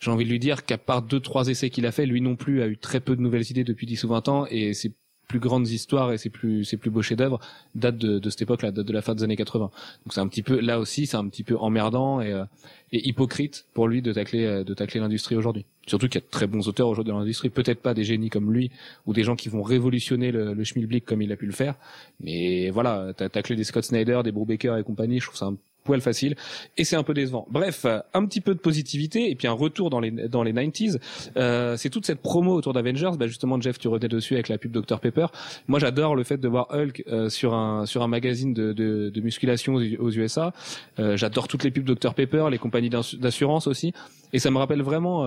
J'ai 0.00 0.10
envie 0.12 0.24
de 0.24 0.30
lui 0.30 0.38
dire 0.38 0.64
qu'à 0.64 0.78
part 0.78 1.02
deux, 1.02 1.18
trois 1.20 1.48
essais 1.48 1.70
qu'il 1.70 1.84
a 1.84 1.90
fait, 1.92 2.06
lui 2.06 2.20
non 2.20 2.36
plus 2.36 2.62
a 2.62 2.68
eu 2.68 2.78
très 2.78 3.00
peu 3.00 3.16
de 3.16 3.20
nouvelles 3.20 3.50
idées 3.50 3.64
depuis 3.64 3.86
10 3.86 4.04
ou 4.04 4.08
20 4.08 4.28
ans 4.28 4.46
et 4.48 4.72
ses 4.72 4.94
plus 5.28 5.38
grandes 5.38 5.68
histoires 5.68 6.12
et 6.12 6.18
ses 6.18 6.30
plus, 6.30 6.64
ses 6.64 6.76
plus 6.76 6.90
beaux 6.90 7.02
chefs-d'œuvre 7.02 7.38
datent 7.74 7.98
de, 7.98 8.18
de 8.18 8.30
cette 8.30 8.42
époque-là, 8.42 8.72
datent 8.72 8.86
de 8.86 8.92
la 8.92 9.02
fin 9.02 9.14
des 9.14 9.22
années 9.22 9.36
80. 9.36 9.70
Donc 10.04 10.12
c'est 10.12 10.20
un 10.20 10.26
petit 10.26 10.42
peu, 10.42 10.58
là 10.58 10.80
aussi, 10.80 11.06
c'est 11.06 11.16
un 11.16 11.28
petit 11.28 11.44
peu 11.44 11.56
emmerdant 11.56 12.20
et, 12.20 12.32
euh, 12.32 12.44
et 12.92 13.06
hypocrite 13.06 13.66
pour 13.74 13.86
lui 13.86 14.02
de 14.02 14.12
tacler, 14.12 14.46
euh, 14.46 14.64
de 14.64 14.74
tacler 14.74 15.00
l'industrie 15.00 15.36
aujourd'hui. 15.36 15.66
Surtout 15.86 16.08
qu'il 16.08 16.16
y 16.20 16.24
a 16.24 16.26
de 16.26 16.30
très 16.30 16.46
bons 16.46 16.66
auteurs 16.66 16.88
aujourd'hui 16.88 17.12
dans 17.12 17.18
l'industrie, 17.18 17.50
peut-être 17.50 17.80
pas 17.80 17.94
des 17.94 18.04
génies 18.04 18.30
comme 18.30 18.52
lui 18.52 18.70
ou 19.06 19.12
des 19.12 19.22
gens 19.22 19.36
qui 19.36 19.48
vont 19.48 19.62
révolutionner 19.62 20.32
le, 20.32 20.54
le 20.54 20.64
schmilblick 20.64 21.04
comme 21.04 21.22
il 21.22 21.30
a 21.30 21.36
pu 21.36 21.46
le 21.46 21.52
faire. 21.52 21.74
Mais 22.20 22.70
voilà, 22.70 23.12
t'as 23.16 23.28
taclé 23.28 23.54
des 23.54 23.64
Scott 23.64 23.84
Snyder, 23.84 24.22
des 24.24 24.32
Brubaker 24.32 24.76
et 24.78 24.82
compagnie, 24.82 25.20
je 25.20 25.26
trouve 25.26 25.38
ça 25.38 25.46
un 25.46 25.56
poil 25.88 26.00
facile 26.02 26.36
et 26.76 26.84
c'est 26.84 26.96
un 26.96 27.02
peu 27.02 27.14
décevant. 27.14 27.46
Bref, 27.50 27.84
euh, 27.86 28.00
un 28.12 28.26
petit 28.26 28.42
peu 28.42 28.54
de 28.54 28.60
positivité 28.60 29.30
et 29.30 29.34
puis 29.34 29.48
un 29.48 29.52
retour 29.52 29.88
dans 29.88 30.00
les 30.00 30.10
dans 30.10 30.42
les 30.42 30.52
90s. 30.52 30.98
Euh, 31.38 31.76
c'est 31.78 31.88
toute 31.88 32.04
cette 32.04 32.20
promo 32.20 32.52
autour 32.54 32.74
d'Avengers. 32.74 33.12
Bah 33.18 33.26
justement, 33.26 33.58
Jeff, 33.60 33.78
tu 33.78 33.88
revenais 33.88 34.08
dessus 34.08 34.34
avec 34.34 34.48
la 34.48 34.58
pub 34.58 34.70
Dr 34.72 35.00
Pepper. 35.00 35.26
Moi, 35.66 35.78
j'adore 35.78 36.14
le 36.14 36.24
fait 36.24 36.36
de 36.36 36.46
voir 36.48 36.66
Hulk 36.70 37.04
euh, 37.08 37.30
sur 37.30 37.54
un 37.54 37.86
sur 37.86 38.02
un 38.02 38.08
magazine 38.08 38.52
de 38.52 38.72
de, 38.74 39.08
de 39.08 39.20
musculation 39.22 39.74
aux, 39.76 40.10
USA. 40.10 40.52
Euh, 40.98 41.16
j'adore 41.16 41.48
toutes 41.48 41.64
les 41.64 41.70
pubs 41.70 41.84
Dr 41.84 42.12
Pepper, 42.12 42.44
les 42.50 42.58
compagnies 42.58 42.90
d'assu- 42.90 43.16
d'assurance 43.16 43.66
aussi. 43.66 43.92
Et 44.34 44.38
ça 44.38 44.50
me 44.50 44.58
rappelle 44.58 44.82
vraiment. 44.82 45.24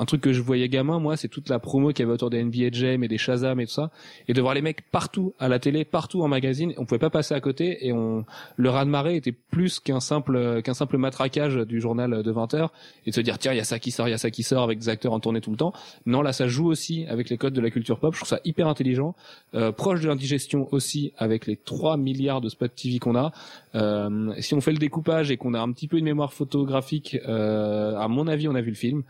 Un 0.00 0.06
truc 0.06 0.22
que 0.22 0.32
je 0.32 0.40
voyais 0.40 0.68
gamin, 0.70 0.98
moi, 0.98 1.18
c'est 1.18 1.28
toute 1.28 1.50
la 1.50 1.58
promo 1.58 1.90
qu'il 1.90 2.00
y 2.00 2.02
avait 2.04 2.14
autour 2.14 2.30
des 2.30 2.42
NBA 2.42 2.70
Jam 2.72 3.04
et 3.04 3.08
des 3.08 3.18
Shazam 3.18 3.60
et 3.60 3.66
tout 3.66 3.72
ça, 3.72 3.90
et 4.28 4.32
de 4.32 4.40
voir 4.40 4.54
les 4.54 4.62
mecs 4.62 4.90
partout 4.90 5.34
à 5.38 5.46
la 5.48 5.58
télé, 5.58 5.84
partout 5.84 6.22
en 6.22 6.28
magazine, 6.28 6.72
on 6.78 6.86
pouvait 6.86 6.98
pas 6.98 7.10
passer 7.10 7.34
à 7.34 7.40
côté, 7.40 7.86
et 7.86 7.92
on 7.92 8.24
le 8.56 8.70
raz 8.70 8.86
de 8.86 8.90
marée 8.90 9.16
était 9.16 9.32
plus 9.32 9.78
qu'un 9.78 10.00
simple 10.00 10.62
qu'un 10.62 10.72
simple 10.72 10.96
matraquage 10.96 11.56
du 11.56 11.80
journal 11.80 12.22
de 12.22 12.30
20 12.30 12.54
heures 12.54 12.72
et 13.06 13.10
de 13.10 13.14
se 13.14 13.20
dire 13.20 13.38
tiens 13.38 13.52
il 13.52 13.56
y 13.56 13.60
a 13.60 13.64
ça 13.64 13.78
qui 13.78 13.90
sort, 13.90 14.08
il 14.08 14.12
y 14.12 14.14
a 14.14 14.18
ça 14.18 14.30
qui 14.30 14.42
sort 14.42 14.62
avec 14.62 14.78
des 14.78 14.88
acteurs 14.88 15.12
en 15.12 15.20
tournée 15.20 15.40
tout 15.40 15.50
le 15.50 15.56
temps. 15.56 15.72
Non, 16.06 16.22
là 16.22 16.32
ça 16.32 16.48
joue 16.48 16.66
aussi 16.66 17.04
avec 17.06 17.28
les 17.28 17.36
codes 17.36 17.52
de 17.52 17.60
la 17.60 17.70
culture 17.70 17.98
pop. 17.98 18.14
Je 18.14 18.20
trouve 18.20 18.28
ça 18.28 18.40
hyper 18.44 18.68
intelligent, 18.68 19.14
euh, 19.54 19.72
proche 19.72 20.00
de 20.00 20.08
l'indigestion 20.08 20.68
aussi 20.72 21.12
avec 21.18 21.46
les 21.46 21.56
3 21.56 21.96
milliards 21.96 22.40
de 22.40 22.48
spots 22.48 22.68
TV 22.68 22.98
qu'on 22.98 23.16
a. 23.16 23.32
Euh, 23.74 24.32
si 24.38 24.54
on 24.54 24.60
fait 24.60 24.72
le 24.72 24.78
découpage 24.78 25.30
et 25.30 25.36
qu'on 25.36 25.54
a 25.54 25.60
un 25.60 25.70
petit 25.72 25.88
peu 25.88 25.98
une 25.98 26.04
mémoire 26.04 26.32
photographique, 26.32 27.18
euh, 27.28 27.96
à 27.96 28.08
mon 28.08 28.26
avis 28.26 28.48
on 28.48 28.54
a 28.54 28.60
vu 28.60 28.70
le 28.70 28.76
film. 28.76 29.02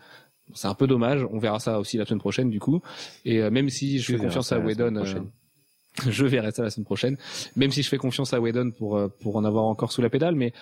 C'est 0.54 0.68
un 0.68 0.74
peu 0.74 0.86
dommage. 0.86 1.26
On 1.30 1.38
verra 1.38 1.58
ça 1.60 1.78
aussi 1.80 1.96
la 1.98 2.04
semaine 2.06 2.20
prochaine 2.20 2.50
du 2.50 2.60
coup. 2.60 2.80
Et 3.24 3.40
euh, 3.42 3.50
même 3.50 3.68
si 3.70 3.98
je 3.98 4.06
fais 4.06 4.12
confiance 4.26 4.52
à 4.52 4.56
Whedon, 4.66 4.96
euh, 4.96 5.04
je 6.08 6.24
verrai 6.24 6.52
ça 6.52 6.62
la 6.62 6.70
semaine 6.70 6.84
prochaine. 6.84 7.16
Même 7.56 7.70
si 7.72 7.82
je 7.82 7.88
fais 7.88 7.98
confiance 7.98 8.32
à 8.32 8.40
Whedon 8.40 8.70
pour 8.70 8.96
euh, 8.96 9.08
pour 9.20 9.36
en 9.36 9.44
avoir 9.44 9.64
encore 9.64 9.90
sous 9.92 10.02
la 10.02 10.08
pédale, 10.10 10.34
mais 10.36 10.52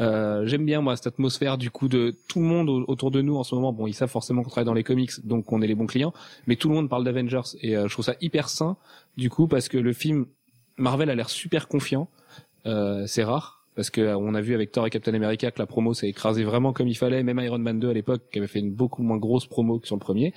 euh, 0.00 0.46
j'aime 0.46 0.64
bien 0.64 0.80
moi 0.80 0.96
cette 0.96 1.08
atmosphère 1.08 1.58
du 1.58 1.70
coup 1.70 1.88
de 1.88 2.14
tout 2.28 2.40
le 2.40 2.46
monde 2.46 2.68
au- 2.70 2.84
autour 2.88 3.10
de 3.10 3.20
nous 3.20 3.36
en 3.36 3.44
ce 3.44 3.54
moment. 3.54 3.72
Bon, 3.72 3.86
ils 3.86 3.92
savent 3.94 4.08
forcément 4.10 4.42
qu'on 4.42 4.48
travaille 4.50 4.64
dans 4.66 4.74
les 4.74 4.84
comics, 4.84 5.10
donc 5.26 5.52
on 5.52 5.60
est 5.62 5.66
les 5.66 5.74
bons 5.74 5.86
clients, 5.86 6.12
mais 6.46 6.56
tout 6.56 6.68
le 6.68 6.74
monde 6.74 6.88
parle 6.88 7.04
d'Avengers 7.04 7.56
et 7.60 7.76
euh, 7.76 7.86
je 7.88 7.92
trouve 7.92 8.04
ça 8.04 8.14
hyper 8.20 8.48
sain 8.48 8.76
du 9.16 9.28
coup 9.30 9.46
parce 9.46 9.68
que 9.68 9.76
le 9.78 9.92
film 9.92 10.26
Marvel 10.78 11.10
a 11.10 11.14
l'air 11.14 11.28
super 11.28 11.68
confiant. 11.68 12.08
Euh, 12.66 13.06
c'est 13.06 13.24
rare 13.24 13.57
parce 13.78 13.90
que 13.90 14.00
euh, 14.00 14.18
on 14.18 14.34
a 14.34 14.40
vu 14.40 14.54
avec 14.54 14.72
Thor 14.72 14.88
et 14.88 14.90
Captain 14.90 15.14
America 15.14 15.52
que 15.52 15.60
la 15.60 15.66
promo 15.66 15.94
s'est 15.94 16.08
écrasée 16.08 16.42
vraiment 16.42 16.72
comme 16.72 16.88
il 16.88 16.96
fallait. 16.96 17.22
Même 17.22 17.38
Iron 17.38 17.60
Man 17.60 17.78
2 17.78 17.90
à 17.90 17.92
l'époque 17.92 18.22
qui 18.32 18.40
avait 18.40 18.48
fait 18.48 18.58
une 18.58 18.72
beaucoup 18.72 19.04
moins 19.04 19.18
grosse 19.18 19.46
promo 19.46 19.78
que 19.78 19.86
sur 19.86 19.94
le 19.94 20.00
premier. 20.00 20.34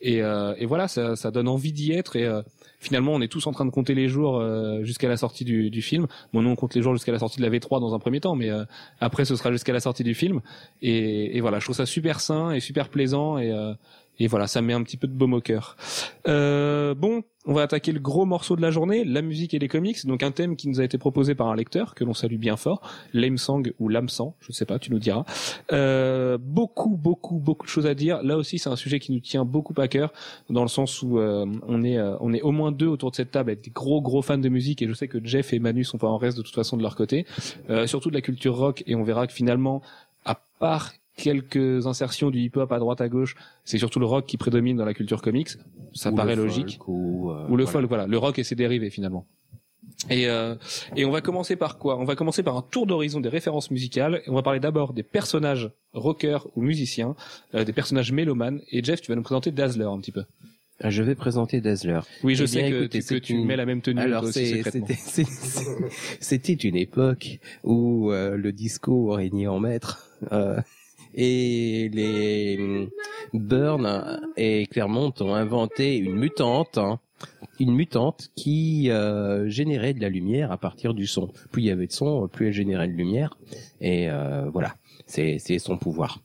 Et, 0.00 0.22
euh, 0.22 0.54
et 0.56 0.64
voilà, 0.64 0.88
ça, 0.88 1.14
ça 1.14 1.30
donne 1.30 1.48
envie 1.48 1.72
d'y 1.72 1.92
être 1.92 2.16
et 2.16 2.24
euh, 2.24 2.40
finalement 2.78 3.12
on 3.12 3.20
est 3.20 3.28
tous 3.28 3.46
en 3.46 3.52
train 3.52 3.66
de 3.66 3.70
compter 3.70 3.94
les 3.94 4.08
jours 4.08 4.38
euh, 4.38 4.82
jusqu'à 4.84 5.08
la 5.08 5.18
sortie 5.18 5.44
du, 5.44 5.68
du 5.68 5.82
film. 5.82 6.06
Bon, 6.32 6.40
nous 6.40 6.48
on 6.48 6.56
compte 6.56 6.74
les 6.74 6.80
jours 6.80 6.94
jusqu'à 6.94 7.12
la 7.12 7.18
sortie 7.18 7.38
de 7.38 7.42
la 7.42 7.50
V3 7.50 7.78
dans 7.80 7.94
un 7.94 7.98
premier 7.98 8.20
temps, 8.20 8.36
mais 8.36 8.48
euh, 8.48 8.64
après 9.00 9.26
ce 9.26 9.36
sera 9.36 9.52
jusqu'à 9.52 9.74
la 9.74 9.80
sortie 9.80 10.04
du 10.04 10.14
film. 10.14 10.40
Et, 10.80 11.36
et 11.36 11.40
voilà, 11.42 11.58
je 11.58 11.64
trouve 11.64 11.76
ça 11.76 11.84
super 11.84 12.20
sain 12.20 12.52
et 12.52 12.60
super 12.60 12.88
plaisant 12.88 13.36
et, 13.38 13.50
euh, 13.50 13.74
et 14.18 14.26
voilà, 14.26 14.46
ça 14.46 14.62
met 14.62 14.72
un 14.72 14.82
petit 14.82 14.96
peu 14.96 15.06
de 15.06 15.12
baume 15.12 15.34
au 15.34 15.40
cœur. 15.40 15.76
Euh, 16.26 16.94
bon, 16.94 17.22
on 17.46 17.54
va 17.54 17.62
attaquer 17.62 17.92
le 17.92 18.00
gros 18.00 18.26
morceau 18.26 18.56
de 18.56 18.60
la 18.60 18.70
journée, 18.70 19.04
la 19.04 19.22
musique 19.22 19.54
et 19.54 19.58
les 19.58 19.68
comics. 19.68 20.04
Donc 20.06 20.22
un 20.22 20.32
thème 20.32 20.54
qui 20.54 20.68
nous 20.68 20.80
a 20.80 20.84
été 20.84 20.98
proposé 20.98 21.34
par 21.34 21.48
un 21.48 21.56
lecteur 21.56 21.94
que 21.94 22.04
l'on 22.04 22.12
salue 22.12 22.36
bien 22.36 22.58
fort, 22.58 22.82
Lamsang 23.14 23.62
ou 23.78 23.88
Lamsang, 23.88 24.34
je 24.40 24.52
sais 24.52 24.66
pas, 24.66 24.78
tu 24.78 24.90
nous 24.90 24.98
diras. 24.98 25.24
Euh, 25.72 26.36
beaucoup, 26.38 26.96
beaucoup, 26.96 27.38
beaucoup 27.38 27.64
de 27.64 27.70
choses 27.70 27.86
à 27.86 27.94
dire. 27.94 28.22
Là 28.22 28.36
aussi, 28.36 28.58
c'est 28.58 28.68
un 28.68 28.76
sujet 28.76 28.98
qui 28.98 29.12
nous 29.12 29.20
tient 29.20 29.46
beaucoup 29.46 29.72
à 29.80 29.88
cœur, 29.88 30.12
dans 30.50 30.62
le 30.62 30.68
sens 30.68 31.02
où 31.02 31.18
euh, 31.18 31.46
on 31.66 31.82
est, 31.82 31.96
euh, 31.96 32.16
on 32.20 32.34
est 32.34 32.42
au 32.42 32.50
moins 32.50 32.70
deux 32.70 32.86
autour 32.88 33.10
de 33.12 33.16
cette 33.16 33.30
table 33.30 33.50
avec 33.50 33.64
des 33.64 33.70
gros, 33.70 34.02
gros 34.02 34.20
fans 34.20 34.36
de 34.36 34.48
musique. 34.50 34.82
Et 34.82 34.88
je 34.88 34.92
sais 34.92 35.08
que 35.08 35.18
Jeff 35.24 35.52
et 35.54 35.58
Manu 35.58 35.84
sont 35.84 35.98
pas 35.98 36.08
en 36.08 36.18
reste 36.18 36.36
de 36.36 36.42
toute 36.42 36.54
façon 36.54 36.76
de 36.76 36.82
leur 36.82 36.96
côté, 36.96 37.24
euh, 37.70 37.86
surtout 37.86 38.10
de 38.10 38.14
la 38.14 38.20
culture 38.20 38.56
rock. 38.56 38.82
Et 38.86 38.94
on 38.94 39.04
verra 39.04 39.26
que 39.26 39.32
finalement, 39.32 39.80
à 40.26 40.34
part 40.58 40.92
quelques 41.18 41.86
insertions 41.86 42.30
du 42.30 42.38
hip-hop 42.40 42.72
à 42.72 42.78
droite 42.78 43.00
à 43.02 43.08
gauche, 43.10 43.34
c'est 43.64 43.76
surtout 43.78 44.00
le 44.00 44.06
rock 44.06 44.24
qui 44.26 44.38
prédomine 44.38 44.76
dans 44.76 44.84
la 44.86 44.94
culture 44.94 45.20
comics. 45.20 45.50
Ça 45.92 46.10
Ou 46.10 46.14
paraît 46.14 46.36
le 46.36 46.44
logique 46.44 46.76
folk, 46.78 46.88
ou, 46.88 47.30
euh, 47.30 47.46
ou 47.48 47.56
le 47.56 47.64
voilà. 47.64 47.66
folk, 47.80 47.86
voilà, 47.88 48.06
le 48.06 48.16
rock 48.18 48.38
et 48.38 48.44
ses 48.44 48.54
dérivés 48.54 48.88
finalement. 48.90 49.26
Et, 50.10 50.28
euh, 50.28 50.54
et 50.96 51.04
on 51.04 51.10
va 51.10 51.20
commencer 51.20 51.56
par 51.56 51.76
quoi? 51.76 51.98
On 51.98 52.04
va 52.04 52.14
commencer 52.14 52.42
par 52.44 52.56
un 52.56 52.62
tour 52.62 52.86
d'horizon 52.86 53.20
des 53.20 53.28
références 53.28 53.70
musicales. 53.70 54.22
Et 54.26 54.30
on 54.30 54.34
va 54.34 54.42
parler 54.42 54.60
d'abord 54.60 54.92
des 54.92 55.02
personnages 55.02 55.70
rockers 55.92 56.46
ou 56.54 56.62
musiciens, 56.62 57.16
euh, 57.54 57.64
des 57.64 57.72
personnages 57.72 58.12
mélomanes. 58.12 58.60
Et 58.70 58.82
Jeff, 58.84 59.00
tu 59.00 59.10
vas 59.10 59.16
nous 59.16 59.22
présenter 59.22 59.50
Dazzler 59.50 59.84
un 59.86 59.98
petit 59.98 60.12
peu. 60.12 60.22
Ah, 60.80 60.90
Je 60.90 61.02
vais 61.02 61.16
présenter 61.16 61.60
Dazzler. 61.60 61.98
Oui, 62.22 62.36
je 62.36 62.44
Eh 62.44 62.46
sais 62.46 62.70
que, 62.70 62.76
écoutez, 62.76 62.98
tu, 63.00 63.08
que 63.08 63.14
c'est 63.14 63.20
tu 63.20 63.32
une- 63.32 63.46
mets 63.46 63.56
la 63.56 63.66
même 63.66 63.80
tenue 63.82 64.00
Alors 64.00 64.24
c'était 66.20 66.52
une 66.54 66.76
époque 66.76 67.40
où 67.64 68.12
euh, 68.12 68.36
le 68.36 68.52
disco 68.52 69.10
régnait 69.10 69.48
en 69.48 69.58
maître 69.58 70.08
euh, 70.32 70.60
et 71.14 71.88
les 71.92 72.56
hum, 72.58 72.88
Burn 73.34 74.20
et 74.36 74.66
Claremont 74.66 75.12
ont 75.20 75.34
inventé 75.34 75.96
une 75.96 76.14
mutante, 76.16 76.78
hein, 76.78 76.98
une 77.60 77.72
mutante 77.72 78.30
qui 78.36 78.90
euh, 78.90 79.48
générait 79.48 79.94
de 79.94 80.00
la 80.00 80.08
lumière 80.08 80.52
à 80.52 80.56
partir 80.58 80.94
du 80.94 81.06
son. 81.06 81.28
Plus 81.50 81.62
il 81.62 81.66
y 81.66 81.70
avait 81.70 81.86
de 81.86 81.92
son, 81.92 82.28
plus 82.28 82.48
elle 82.48 82.52
générait 82.52 82.88
de 82.88 82.92
lumière 82.92 83.36
et 83.80 84.08
euh, 84.10 84.48
voilà, 84.52 84.74
c'est 85.06 85.38
son 85.58 85.76
pouvoir. 85.76 86.20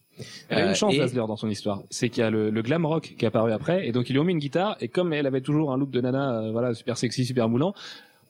Elle 0.49 0.59
a 0.59 0.65
Euh, 0.65 0.69
une 0.69 0.75
chance, 0.75 0.93
et- 0.93 0.99
Dazzler, 0.99 1.23
dans 1.27 1.35
son 1.37 1.49
histoire. 1.49 1.81
C'est 1.89 2.07
qu'il 2.09 2.21
y 2.21 2.23
a 2.23 2.29
le, 2.29 2.51
le 2.51 2.61
glam 2.61 2.85
rock 2.85 3.15
qui 3.17 3.25
est 3.25 3.27
apparu 3.27 3.51
après, 3.51 3.87
et 3.87 3.91
donc 3.91 4.09
ils 4.09 4.13
lui 4.13 4.19
ont 4.19 4.23
mis 4.23 4.33
une 4.33 4.39
guitare, 4.39 4.77
et 4.79 4.87
comme 4.87 5.11
elle 5.11 5.25
avait 5.25 5.41
toujours 5.41 5.71
un 5.73 5.77
look 5.77 5.89
de 5.89 6.01
nana, 6.01 6.39
euh, 6.39 6.51
voilà, 6.51 6.75
super 6.75 6.97
sexy, 6.99 7.25
super 7.25 7.49
moulant, 7.49 7.73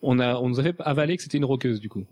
on 0.01 0.17
a, 0.19 0.35
on 0.37 0.47
nous 0.47 0.59
a 0.61 0.63
fait 0.63 0.75
avaler 0.79 1.17
que 1.17 1.23
c'était 1.23 1.37
une 1.37 1.45
rockeuse, 1.45 1.81
du 1.81 1.89
coup. 1.89 2.05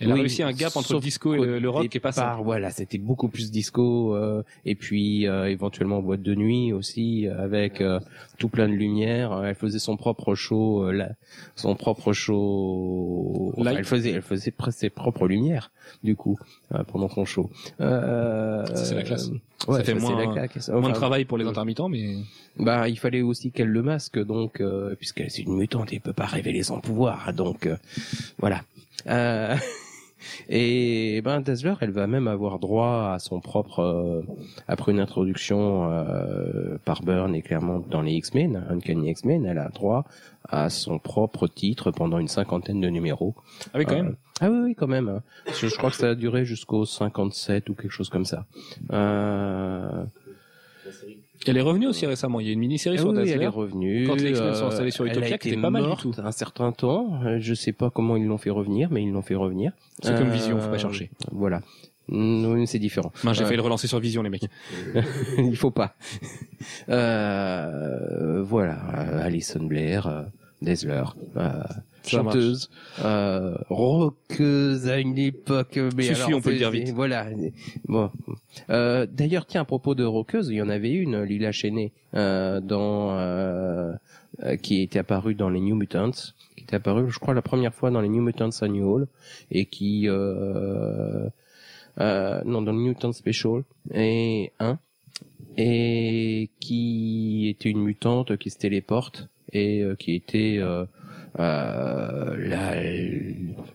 Elle 0.00 0.10
a 0.10 0.14
Oui, 0.14 0.20
réussi 0.20 0.42
un 0.42 0.52
gap 0.52 0.76
entre 0.76 0.94
le 0.94 1.00
disco 1.00 1.34
et 1.34 1.60
le, 1.60 1.70
rock 1.70 1.88
qui 1.88 1.96
est 1.96 2.00
pas 2.00 2.12
simple. 2.12 2.42
Voilà, 2.42 2.70
c'était 2.70 2.98
beaucoup 2.98 3.28
plus 3.28 3.50
disco 3.50 4.14
euh, 4.16 4.42
et 4.64 4.74
puis 4.74 5.26
euh, 5.26 5.48
éventuellement 5.48 6.00
boîte 6.02 6.22
de 6.22 6.34
nuit 6.34 6.72
aussi 6.72 7.26
avec 7.28 7.80
euh, 7.80 8.00
tout 8.38 8.48
plein 8.48 8.68
de 8.68 8.74
lumière. 8.74 9.42
Elle 9.44 9.54
faisait 9.54 9.78
son 9.78 9.96
propre 9.96 10.34
show, 10.34 10.84
euh, 10.84 10.92
là, 10.92 11.10
son 11.54 11.74
propre 11.76 12.12
show. 12.12 13.52
enfin, 13.56 13.70
elle 13.76 13.84
faisait, 13.84 14.10
elle 14.10 14.22
faisait 14.22 14.52
ses 14.70 14.90
propres 14.90 15.26
lumières 15.28 15.70
du 16.02 16.16
coup 16.16 16.38
euh, 16.74 16.82
pendant 16.84 17.08
son 17.08 17.24
show. 17.24 17.50
Euh, 17.80 18.64
Ça, 18.66 18.84
c'est 18.84 18.94
la 18.94 19.02
classe. 19.02 19.30
Ouais, 19.68 19.78
Ça 19.78 19.84
fait 19.84 19.94
moins- 19.94 20.18
la 20.18 20.32
claque. 20.32 20.56
Moins 20.68 20.78
Enfin, 20.80 20.88
de 20.90 20.94
travail 20.94 21.24
pour 21.24 21.38
les 21.38 21.46
intermittents, 21.46 21.88
mais 21.88 22.16
bah, 22.58 22.88
il 22.88 22.98
fallait 22.98 23.22
aussi 23.22 23.50
qu'elle 23.50 23.68
le 23.68 23.82
masque, 23.82 24.18
donc 24.22 24.60
euh, 24.60 24.94
puisqu'elle 24.96 25.26
est 25.26 25.38
une 25.38 25.56
mutante, 25.56 25.90
elle 25.92 26.00
peut 26.00 26.12
pas 26.12 26.26
révéler 26.26 26.62
son 26.62 26.80
pouvoir, 26.80 27.32
donc 27.32 27.66
euh, 27.66 27.76
voilà. 28.38 28.62
Euh, 29.06 29.54
et 30.48 31.20
ben 31.22 31.40
Dazzler, 31.40 31.74
elle 31.80 31.90
va 31.90 32.06
même 32.06 32.28
avoir 32.28 32.58
droit 32.58 33.12
à 33.14 33.18
son 33.18 33.40
propre, 33.40 33.80
euh, 33.80 34.22
après 34.68 34.92
une 34.92 35.00
introduction 35.00 35.90
euh, 35.90 36.76
par 36.84 37.02
Byrne 37.02 37.34
et 37.34 37.42
clairement 37.42 37.80
dans 37.90 38.02
les 38.02 38.12
X-Men, 38.12 38.64
Uncanny 38.70 39.10
X-Men, 39.10 39.46
elle 39.46 39.58
a 39.58 39.68
droit 39.68 40.04
à 40.48 40.68
son 40.70 40.98
propre 40.98 41.46
titre 41.46 41.90
pendant 41.90 42.18
une 42.18 42.28
cinquantaine 42.28 42.80
de 42.80 42.88
numéros. 42.88 43.34
ah 43.72 43.78
oui 43.78 43.84
quand 43.86 43.94
Euh, 43.94 44.02
même. 44.02 44.16
Ah 44.40 44.50
oui, 44.50 44.58
oui, 44.64 44.74
quand 44.74 44.88
même. 44.88 45.08
hein. 45.08 45.22
Parce 45.46 45.60
que 45.60 45.68
je 45.68 45.76
crois 45.76 45.90
que 45.90 45.96
ça 45.96 46.10
a 46.10 46.14
duré 46.14 46.44
jusqu'au 46.44 46.84
57 46.84 47.68
ou 47.70 47.74
quelque 47.74 47.90
chose 47.92 48.08
comme 48.10 48.24
ça. 48.24 48.44
Euh, 48.92 50.04
Elle 51.46 51.56
est 51.56 51.60
revenue 51.62 51.86
aussi 51.88 52.06
récemment. 52.06 52.40
Il 52.40 52.46
y 52.46 52.50
a 52.50 52.52
une 52.52 52.58
mini-série 52.60 52.96
ah 52.98 53.00
sur 53.00 53.10
oui, 53.10 53.16
Dazzler. 53.16 53.32
elle 53.32 53.42
est 53.42 53.46
revenue. 53.46 54.06
Quand 54.06 54.16
les 54.16 54.30
X-Men 54.30 54.54
sont 54.54 54.64
euh, 54.64 54.68
installés 54.68 54.90
sur 54.90 55.04
Utopia, 55.04 55.28
été 55.28 55.38
qui 55.38 55.48
était 55.50 55.60
pas 55.60 55.70
mal 55.70 55.88
du 55.90 55.96
tout. 55.96 56.12
Un 56.18 56.32
certain 56.32 56.72
temps. 56.72 57.20
Euh, 57.24 57.38
Je 57.40 57.54
sais 57.54 57.72
pas 57.72 57.90
comment 57.90 58.16
ils 58.16 58.24
l'ont 58.26 58.38
fait 58.38 58.50
revenir, 58.50 58.88
mais 58.90 59.02
ils 59.02 59.10
l'ont 59.12 59.22
fait 59.22 59.34
revenir. 59.34 59.72
C'est 60.02 60.16
comme 60.16 60.28
Euh, 60.28 60.32
Vision, 60.32 60.58
faut 60.58 60.70
pas 60.70 60.78
chercher. 60.78 61.10
Voilà. 61.32 61.60
Non, 62.08 62.64
c'est 62.66 62.78
différent. 62.78 63.12
Non, 63.24 63.32
j'ai 63.32 63.42
Euh, 63.42 63.46
failli 63.46 63.56
le 63.56 63.62
relancer 63.62 63.86
sur 63.86 63.98
Vision, 63.98 64.22
les 64.22 64.28
mecs. 64.30 64.46
Il 65.38 65.56
faut 65.56 65.70
pas. 65.70 65.94
Euh, 66.90 68.42
voilà. 68.42 68.74
Alison 69.22 69.62
Blair, 69.64 70.26
Dazzler, 70.62 71.04
chanteuse, 72.06 72.70
euh, 73.04 73.56
rockeuse 73.68 74.88
à 74.88 74.98
une 74.98 75.18
époque. 75.18 75.78
Mais 75.96 76.04
Si, 76.04 76.14
si, 76.14 76.22
alors, 76.22 76.38
on 76.38 76.40
peut 76.40 76.50
le 76.50 76.58
dire 76.58 76.70
vite. 76.70 76.90
Voilà. 76.90 77.26
Bon. 77.86 78.10
Euh, 78.70 79.06
D'ailleurs, 79.10 79.46
tiens, 79.46 79.62
à 79.62 79.64
propos 79.64 79.94
de 79.94 80.04
rockeuse, 80.04 80.48
il 80.48 80.56
y 80.56 80.62
en 80.62 80.68
avait 80.68 80.92
une, 80.92 81.22
Lila 81.22 81.52
Cheney, 81.52 81.92
euh, 82.14 82.60
dans 82.60 83.18
euh, 83.18 83.92
euh, 84.42 84.56
qui 84.56 84.82
était 84.82 84.98
apparue 84.98 85.34
dans 85.34 85.48
les 85.48 85.60
New 85.60 85.76
Mutants, 85.76 86.10
qui 86.56 86.64
était 86.64 86.76
apparue, 86.76 87.10
je 87.10 87.18
crois, 87.18 87.34
la 87.34 87.42
première 87.42 87.74
fois 87.74 87.90
dans 87.90 88.00
les 88.00 88.08
New 88.08 88.22
Mutants 88.22 88.50
Annual, 88.62 89.06
et 89.50 89.66
qui 89.66 90.08
euh, 90.08 91.28
euh, 92.00 92.40
non 92.44 92.62
dans 92.62 92.72
le 92.72 92.78
Mutant 92.78 93.12
Special 93.12 93.62
et 93.92 94.52
un 94.58 94.78
et 95.56 96.50
qui 96.58 97.48
était 97.48 97.70
une 97.70 97.82
mutante 97.82 98.36
qui 98.36 98.50
se 98.50 98.58
téléporte 98.58 99.28
et 99.52 99.82
euh, 99.82 99.94
qui 99.94 100.14
était 100.14 100.58
euh, 100.58 100.82
euh, 100.82 100.86
la- 101.36 102.82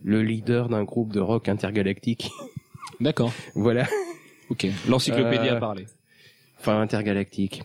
le 0.04 0.22
leader 0.22 0.70
d'un 0.70 0.84
groupe 0.84 1.14
de 1.14 1.20
rock 1.20 1.50
intergalactique. 1.50 2.32
D'accord. 3.00 3.32
voilà. 3.56 3.86
Ok. 4.50 4.68
L'encyclopédie 4.88 5.50
Euh, 5.50 5.58
a 5.58 5.60
parlé. 5.60 5.86
Enfin 6.60 6.82
intergalactique. 6.82 7.64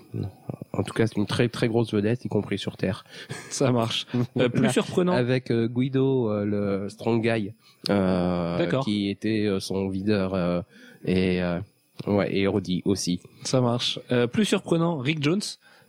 En 0.73 0.83
tout 0.85 0.93
cas, 0.95 1.07
c'est 1.09 1.17
une 1.17 1.27
très 1.27 1.49
très 1.49 1.67
grosse 1.67 1.93
vedette, 1.93 2.25
y 2.25 2.29
compris 2.29 2.59
sur 2.59 2.77
Terre. 2.77 3.05
Ça 3.51 3.73
marche. 3.73 4.07
Euh, 4.37 4.49
plus 4.49 4.71
surprenant. 4.71 5.13
Avec 5.13 5.51
euh, 5.51 5.67
Guido, 5.69 6.31
euh, 6.31 6.45
le 6.45 6.89
strong 6.89 7.21
guy, 7.23 7.53
euh, 7.91 8.59
D'accord. 8.59 8.85
qui 8.85 9.09
était 9.11 9.47
euh, 9.47 9.59
son 9.61 9.89
videur 9.89 10.35
euh, 10.35 10.61
et 11.05 11.43
euh, 11.43 11.59
ouais 12.07 12.37
et 12.37 12.47
Roddy 12.47 12.83
aussi. 12.85 13.21
Ça 13.45 13.61
marche. 13.61 13.99
Euh, 14.13 14.27
plus 14.29 14.45
surprenant, 14.45 14.99
Rick 14.99 15.23
Jones, 15.23 15.41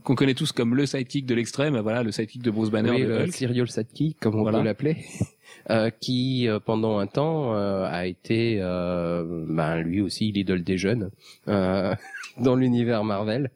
qu'on 0.05 0.15
connaît 0.15 0.33
tous 0.35 0.51
comme 0.53 0.75
le 0.75 0.85
sidekick 0.85 1.25
de 1.25 1.35
l'extrême, 1.35 1.77
voilà, 1.79 2.03
le 2.03 2.11
sidekick 2.11 2.41
de 2.41 2.51
Bruce 2.51 2.69
Banner 2.69 2.91
oui, 2.91 3.01
de 3.03 3.11
euh, 3.11 3.23
Hulk. 3.25 3.33
Serial 3.33 3.67
Sidekick, 3.67 4.17
comme 4.19 4.35
on 4.35 4.43
Voilà. 4.43 4.59
peut 4.59 4.63
l'appeler, 4.63 4.97
euh, 5.71 5.89
qui 5.99 6.47
euh, 6.47 6.59
pendant 6.59 6.99
un 6.99 7.07
temps 7.07 7.53
euh, 7.55 7.85
a 7.89 8.05
été, 8.05 8.59
euh, 8.61 9.45
ben, 9.49 9.81
lui 9.81 10.01
aussi 10.01 10.31
l'idole 10.31 10.63
des 10.63 10.77
jeunes 10.77 11.09
euh, 11.47 11.93
dans 12.39 12.55
l'univers 12.55 13.03
Marvel, 13.03 13.51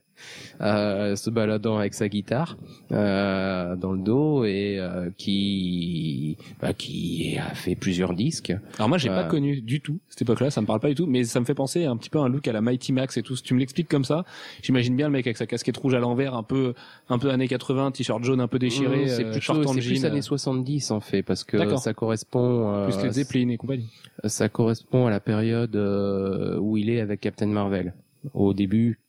se 0.60 1.30
baladant 1.30 1.78
avec 1.78 1.94
sa 1.94 2.08
guitare 2.10 2.58
euh, 2.92 3.76
dans 3.76 3.92
le 3.92 4.00
dos 4.00 4.44
et 4.46 4.78
euh, 4.80 5.10
qui, 5.18 6.38
bah, 6.62 6.74
qui 6.74 7.38
a 7.38 7.54
fait 7.56 7.76
plusieurs 7.76 8.14
disques. 8.14 8.54
Alors 8.78 8.90
moi, 8.90 8.98
j'ai 8.98 9.10
pas 9.10 9.24
Euh. 9.26 9.28
connu 9.30 9.62
du 9.62 9.82
tout 9.82 10.00
cette 10.10 10.22
époque-là, 10.24 10.50
ça 10.50 10.62
me 10.62 10.66
parle 10.66 10.80
pas 10.80 10.90
du 10.90 10.96
tout, 10.96 11.06
mais 11.06 11.24
ça 11.24 11.40
me 11.40 11.46
fait 11.46 11.54
penser 11.54 11.86
un 11.86 11.96
petit 11.98 12.10
peu 12.10 12.20
à 12.20 12.24
un 12.24 12.30
look 12.30 12.48
à 12.48 12.52
la 12.52 12.62
Mighty 12.62 12.94
Max 12.94 13.18
et 13.18 13.22
tout. 13.24 13.36
Si 13.36 13.44
tu 13.44 13.54
me 13.54 13.60
l'expliques 13.60 13.88
comme 13.90 14.04
ça, 14.06 14.26
j'imagine 14.62 14.96
bien 14.96 15.08
le 15.08 15.14
mec 15.14 15.26
avec 15.28 15.38
sa 15.38 15.46
casquette 15.46 15.78
rouge 15.78 15.94
à 15.94 16.00
l'envers, 16.00 16.34
un 16.36 16.44
peu, 16.44 16.74
un 17.10 17.20
peu 17.20 17.30
années 17.30 17.48
80, 17.48 17.92
t-shirt 17.92 18.24
jaune 18.24 18.42
un 18.42 18.48
peu 18.48 18.60
déchiré, 18.60 19.06
Mmh, 19.06 19.08
c'est 19.08 19.26
euh, 19.26 19.32
plutôt 19.32 19.64
c'est 19.74 19.80
plus 19.80 20.06
années 20.06 20.20
euh, 20.20 20.22
70 20.22 20.92
en 20.92 21.00
fait 21.00 21.24
parce 21.24 21.44
que 21.44 21.58
ça 21.78 21.94
correspond 21.94 22.74
euh, 22.74 22.86
plus 22.90 23.02
les 23.04 23.12
Zeppelin 23.12 23.50
et 23.50 23.58
compagnie. 23.58 23.90
ça 24.26 24.50
correspond 24.50 25.06
à 25.08 25.10
la 25.10 25.20
période 25.20 25.76
euh, 25.76 26.58
où 26.60 26.78
il 26.78 26.90
est 26.90 27.00
avec 27.00 27.22
Captain 27.22 27.48
Marvel 27.48 27.94
au 28.34 28.54
début. 28.54 29.00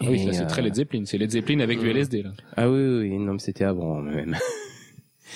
Ah 0.00 0.04
oui, 0.08 0.20
Et, 0.20 0.26
là, 0.26 0.32
c'est 0.32 0.42
euh, 0.42 0.46
très 0.46 0.62
Led 0.62 0.74
Zeppelin, 0.74 1.04
c'est 1.04 1.18
Led 1.18 1.30
Zeppelin 1.30 1.60
avec 1.60 1.78
du 1.80 1.86
euh, 1.86 1.92
LSD 1.92 2.22
là. 2.22 2.32
Ah 2.56 2.68
oui, 2.68 2.78
oui, 2.78 3.10
oui, 3.10 3.18
non, 3.18 3.34
mais 3.34 3.38
c'était 3.38 3.64
avant 3.64 4.00
même. 4.00 4.36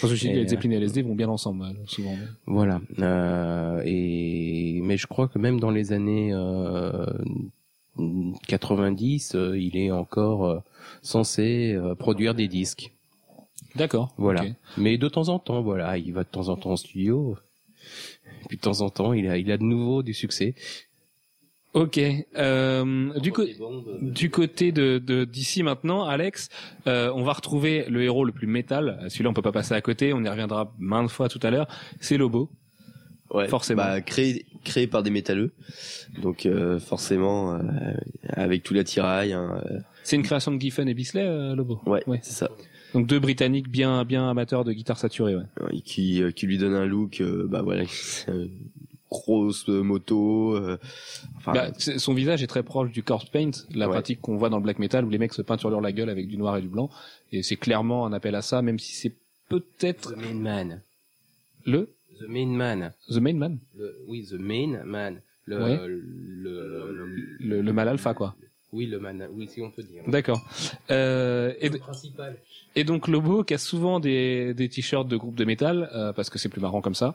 Parce 0.00 0.12
que 0.12 0.16
je 0.16 0.26
dis, 0.26 0.32
et, 0.32 0.34
Led 0.34 0.48
Zeppelin 0.48 0.72
et 0.72 0.76
LSD 0.76 1.02
vont 1.02 1.14
bien 1.14 1.28
ensemble, 1.28 1.64
euh, 1.64 1.72
souvent. 1.86 2.14
voilà. 2.46 2.80
Euh, 2.98 3.82
et 3.84 4.80
mais 4.82 4.96
je 4.96 5.06
crois 5.06 5.28
que 5.28 5.38
même 5.38 5.60
dans 5.60 5.70
les 5.70 5.92
années 5.92 6.30
euh, 6.32 7.06
90, 8.46 9.34
euh, 9.34 9.58
il 9.58 9.76
est 9.76 9.90
encore 9.90 10.46
euh, 10.46 10.58
censé 11.02 11.74
euh, 11.74 11.94
produire 11.94 12.34
des 12.34 12.48
disques. 12.48 12.92
D'accord. 13.76 14.14
Voilà. 14.16 14.44
Mais 14.76 14.98
de 14.98 15.08
temps 15.08 15.28
en 15.28 15.38
temps, 15.38 15.62
voilà, 15.62 15.98
il 15.98 16.12
va 16.12 16.24
de 16.24 16.28
temps 16.28 16.48
en 16.48 16.56
temps 16.56 16.72
en 16.72 16.76
studio. 16.76 17.36
Puis 18.48 18.56
de 18.56 18.62
temps 18.62 18.80
en 18.80 18.90
temps, 18.90 19.12
il 19.12 19.28
a, 19.28 19.38
il 19.38 19.50
a 19.52 19.58
de 19.58 19.62
nouveau 19.62 20.02
du 20.02 20.14
succès. 20.14 20.54
Ok. 21.72 22.00
Euh, 22.36 23.18
du, 23.20 23.30
co- 23.32 23.44
du 24.00 24.28
côté 24.30 24.72
de 24.72 24.98
de- 24.98 25.24
d'ici 25.24 25.62
maintenant, 25.62 26.04
Alex, 26.04 26.48
euh, 26.88 27.12
on 27.14 27.22
va 27.22 27.32
retrouver 27.32 27.84
le 27.88 28.02
héros 28.02 28.24
le 28.24 28.32
plus 28.32 28.48
métal. 28.48 28.98
Celui-là, 29.08 29.30
on 29.30 29.34
peut 29.34 29.42
pas 29.42 29.52
passer 29.52 29.74
à 29.74 29.80
côté. 29.80 30.12
On 30.12 30.22
y 30.24 30.28
reviendra 30.28 30.72
maintes 30.78 31.10
fois 31.10 31.28
tout 31.28 31.38
à 31.42 31.50
l'heure. 31.50 31.68
C'est 32.00 32.16
Lobo. 32.16 32.50
Ouais, 33.32 33.46
Forcément. 33.46 33.82
Bah, 33.84 34.00
créé, 34.00 34.44
créé 34.64 34.88
par 34.88 35.04
des 35.04 35.10
métalleux. 35.10 35.52
Donc 36.20 36.46
euh, 36.46 36.80
forcément, 36.80 37.54
euh, 37.54 37.58
avec 38.28 38.64
tout 38.64 38.74
l'attirail. 38.74 39.32
Hein, 39.32 39.62
euh, 39.70 39.78
C'est 40.02 40.16
une 40.16 40.24
création 40.24 40.50
de 40.50 40.60
Giffen 40.60 40.88
et 40.88 40.94
Bisley, 40.94 41.22
euh, 41.24 41.54
Lobo. 41.54 41.80
ouais, 41.86 42.02
Ouais. 42.08 42.18
c'est 42.22 42.32
ça. 42.32 42.48
Donc 42.92 43.06
deux 43.06 43.20
Britanniques 43.20 43.68
bien 43.68 44.04
bien 44.04 44.28
amateurs 44.28 44.64
de 44.64 44.72
guitare 44.72 44.98
saturée. 44.98 45.36
Ouais. 45.36 45.80
Qui, 45.84 46.20
euh, 46.20 46.32
qui 46.32 46.46
lui 46.48 46.58
donne 46.58 46.74
un 46.74 46.86
look, 46.86 47.20
euh, 47.20 47.46
bah 47.48 47.62
voilà, 47.62 47.84
grosse 49.10 49.68
euh, 49.68 49.82
moto. 49.82 50.54
euh, 50.56 50.78
enfin, 51.36 51.52
Bah, 51.52 51.70
son 51.78 52.14
visage 52.14 52.42
est 52.42 52.46
très 52.46 52.62
proche 52.62 52.90
du 52.92 53.02
corpse 53.02 53.28
paint, 53.30 53.50
la 53.74 53.86
Ouais. 53.86 53.92
pratique 53.92 54.20
qu'on 54.20 54.36
voit 54.36 54.48
dans 54.50 54.56
le 54.58 54.62
black 54.62 54.78
metal 54.78 55.04
où 55.04 55.10
les 55.10 55.18
mecs 55.18 55.32
se 55.34 55.42
peinturent 55.42 55.80
la 55.80 55.92
gueule 55.92 56.10
avec 56.10 56.28
du 56.28 56.36
noir 56.36 56.56
et 56.56 56.62
du 56.62 56.68
blanc. 56.68 56.90
Et 57.32 57.42
c'est 57.42 57.56
clairement 57.56 58.06
un 58.06 58.12
appel 58.12 58.34
à 58.34 58.42
ça, 58.42 58.62
même 58.62 58.78
si 58.78 58.92
c'est 58.94 59.16
peut-être 59.48 60.14
The 60.14 60.16
Main 60.16 60.34
Man. 60.34 60.82
le 61.66 61.92
The 62.20 62.28
Main 62.28 62.46
Man. 62.48 62.92
The 63.08 63.16
Main 63.16 63.34
Man, 63.34 63.58
Le, 63.76 63.96
oui, 64.06 64.26
The 64.30 64.34
Main 64.34 64.84
Man. 64.84 65.20
Le, 65.46 65.62
Ouais. 65.62 65.76
le, 65.88 66.92
le- 66.92 67.36
le, 67.40 67.60
le 67.62 67.72
mal 67.72 67.88
alpha 67.88 68.14
quoi. 68.14 68.36
Oui, 68.72 68.86
le 68.86 69.00
man. 69.00 69.28
Oui, 69.32 69.48
si 69.48 69.60
on 69.60 69.70
peut 69.70 69.82
dire. 69.82 70.02
D'accord. 70.06 70.40
Euh, 70.90 71.52
et, 71.60 71.70
principal. 71.70 72.36
et 72.76 72.84
donc 72.84 73.08
Lobo 73.08 73.42
qui 73.42 73.54
a 73.54 73.58
souvent 73.58 73.98
des, 74.00 74.54
des 74.54 74.68
t-shirts 74.68 75.08
de 75.08 75.16
groupe 75.16 75.34
de 75.34 75.44
métal 75.44 75.90
euh, 75.94 76.12
parce 76.12 76.30
que 76.30 76.38
c'est 76.38 76.48
plus 76.48 76.60
marrant 76.60 76.80
comme 76.80 76.94
ça. 76.94 77.14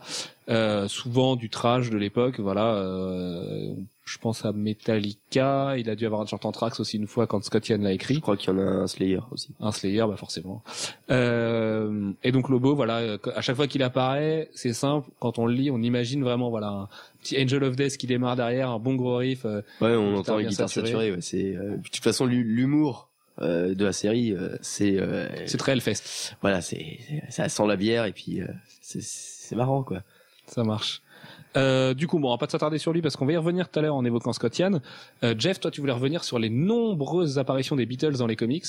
Euh, 0.50 0.88
souvent 0.88 1.36
du 1.36 1.50
trash 1.50 1.90
de 1.90 1.98
l'époque, 1.98 2.40
voilà. 2.40 2.76
euh, 2.76 3.74
je 4.06 4.18
pense 4.20 4.46
à 4.46 4.52
Metallica. 4.52 5.78
Il 5.78 5.90
a 5.90 5.96
dû 5.96 6.06
avoir 6.06 6.22
un 6.22 6.26
t-shirt 6.26 6.46
Anthrax 6.46 6.80
aussi 6.80 6.98
une 6.98 7.08
fois 7.08 7.26
quand 7.28 7.44
Scott 7.44 7.68
Ian 7.70 7.80
l'a 7.80 7.90
je 7.90 7.96
écrit. 7.96 8.22
crois 8.22 8.38
qu'il 8.38 8.52
y 8.54 8.54
en 8.56 8.60
a 8.60 8.62
un 8.62 8.88
Slayer 8.88 9.20
aussi. 9.32 9.50
Un 9.60 9.72
Slayer, 9.72 10.06
bah 10.08 10.16
forcément. 10.16 10.64
Euh, 11.12 12.12
et 12.24 12.32
donc 12.32 12.50
Lobo, 12.50 12.76
voilà, 12.76 13.18
à 13.36 13.42
chaque 13.42 13.56
fois 13.56 13.68
qu'il 13.68 13.84
apparaît, 13.84 14.50
c'est 14.54 14.74
simple. 14.74 15.10
Quand 15.20 15.40
on 15.40 15.46
le 15.46 15.54
lit, 15.54 15.72
on 15.72 15.82
imagine 15.82 16.24
vraiment, 16.24 16.50
voilà, 16.50 16.68
un 16.70 16.90
petit 17.22 17.42
Angel 17.42 17.64
of 17.64 17.76
Death 17.76 17.98
qui 17.98 18.08
démarre 18.08 18.36
derrière, 18.36 18.70
un 18.70 18.80
bon 18.80 18.96
gros 18.96 19.18
riff. 19.18 19.46
euh, 19.46 19.62
Ouais, 19.82 19.96
on 19.96 20.16
entend 20.16 20.38
les 20.38 20.46
guitares 20.46 20.70
saturée. 20.70 20.88
saturées. 20.88 21.12
Ouais, 21.12 21.22
c'est 21.22 21.56
euh, 21.56 21.78
de 21.78 21.84
toute 21.84 22.04
façon 22.04 22.26
l'hu- 22.26 22.44
l'humour 22.44 23.10
euh, 23.42 23.74
de 23.76 23.86
la 23.86 23.92
série, 23.94 24.34
euh, 24.34 24.56
c'est 24.62 24.98
euh, 25.00 25.28
c'est 25.46 25.58
très 25.58 25.74
Hellfest. 25.74 26.36
voilà, 26.42 26.62
c'est 26.62 27.00
ça 27.30 27.50
sent 27.50 27.68
la 27.68 27.76
bière 27.76 28.06
et 28.06 28.12
puis 28.14 28.42
euh, 28.42 28.48
c'est 28.82 29.02
c'est 29.02 29.56
marrant 29.56 29.84
quoi. 29.84 30.04
Ça 30.48 30.64
marche. 30.64 31.02
Euh, 31.58 31.94
du 31.94 32.08
coup, 32.08 32.20
bon, 32.20 32.28
on 32.28 32.32
va 32.32 32.38
pas 32.38 32.48
s'attarder 32.50 32.78
sur 32.78 32.92
lui 32.94 33.02
parce 33.02 33.16
qu'on 33.16 33.26
va 33.26 33.34
y 33.34 33.38
revenir 33.38 33.70
tout 33.70 33.80
à 33.80 33.82
l'heure 33.82 33.96
en 33.96 34.04
évoquant 34.06 34.34
Scott 34.34 34.58
Yann. 34.58 34.82
Euh, 35.24 35.36
Jeff, 35.38 35.60
toi, 35.60 35.72
tu 35.72 35.82
voulais 35.82 35.94
revenir 35.94 36.24
sur 36.24 36.38
les 36.40 36.50
nombreuses 36.50 37.40
apparitions 37.40 37.76
des 37.76 37.86
Beatles 37.86 38.18
dans 38.18 38.28
les 38.28 38.36
comics. 38.36 38.66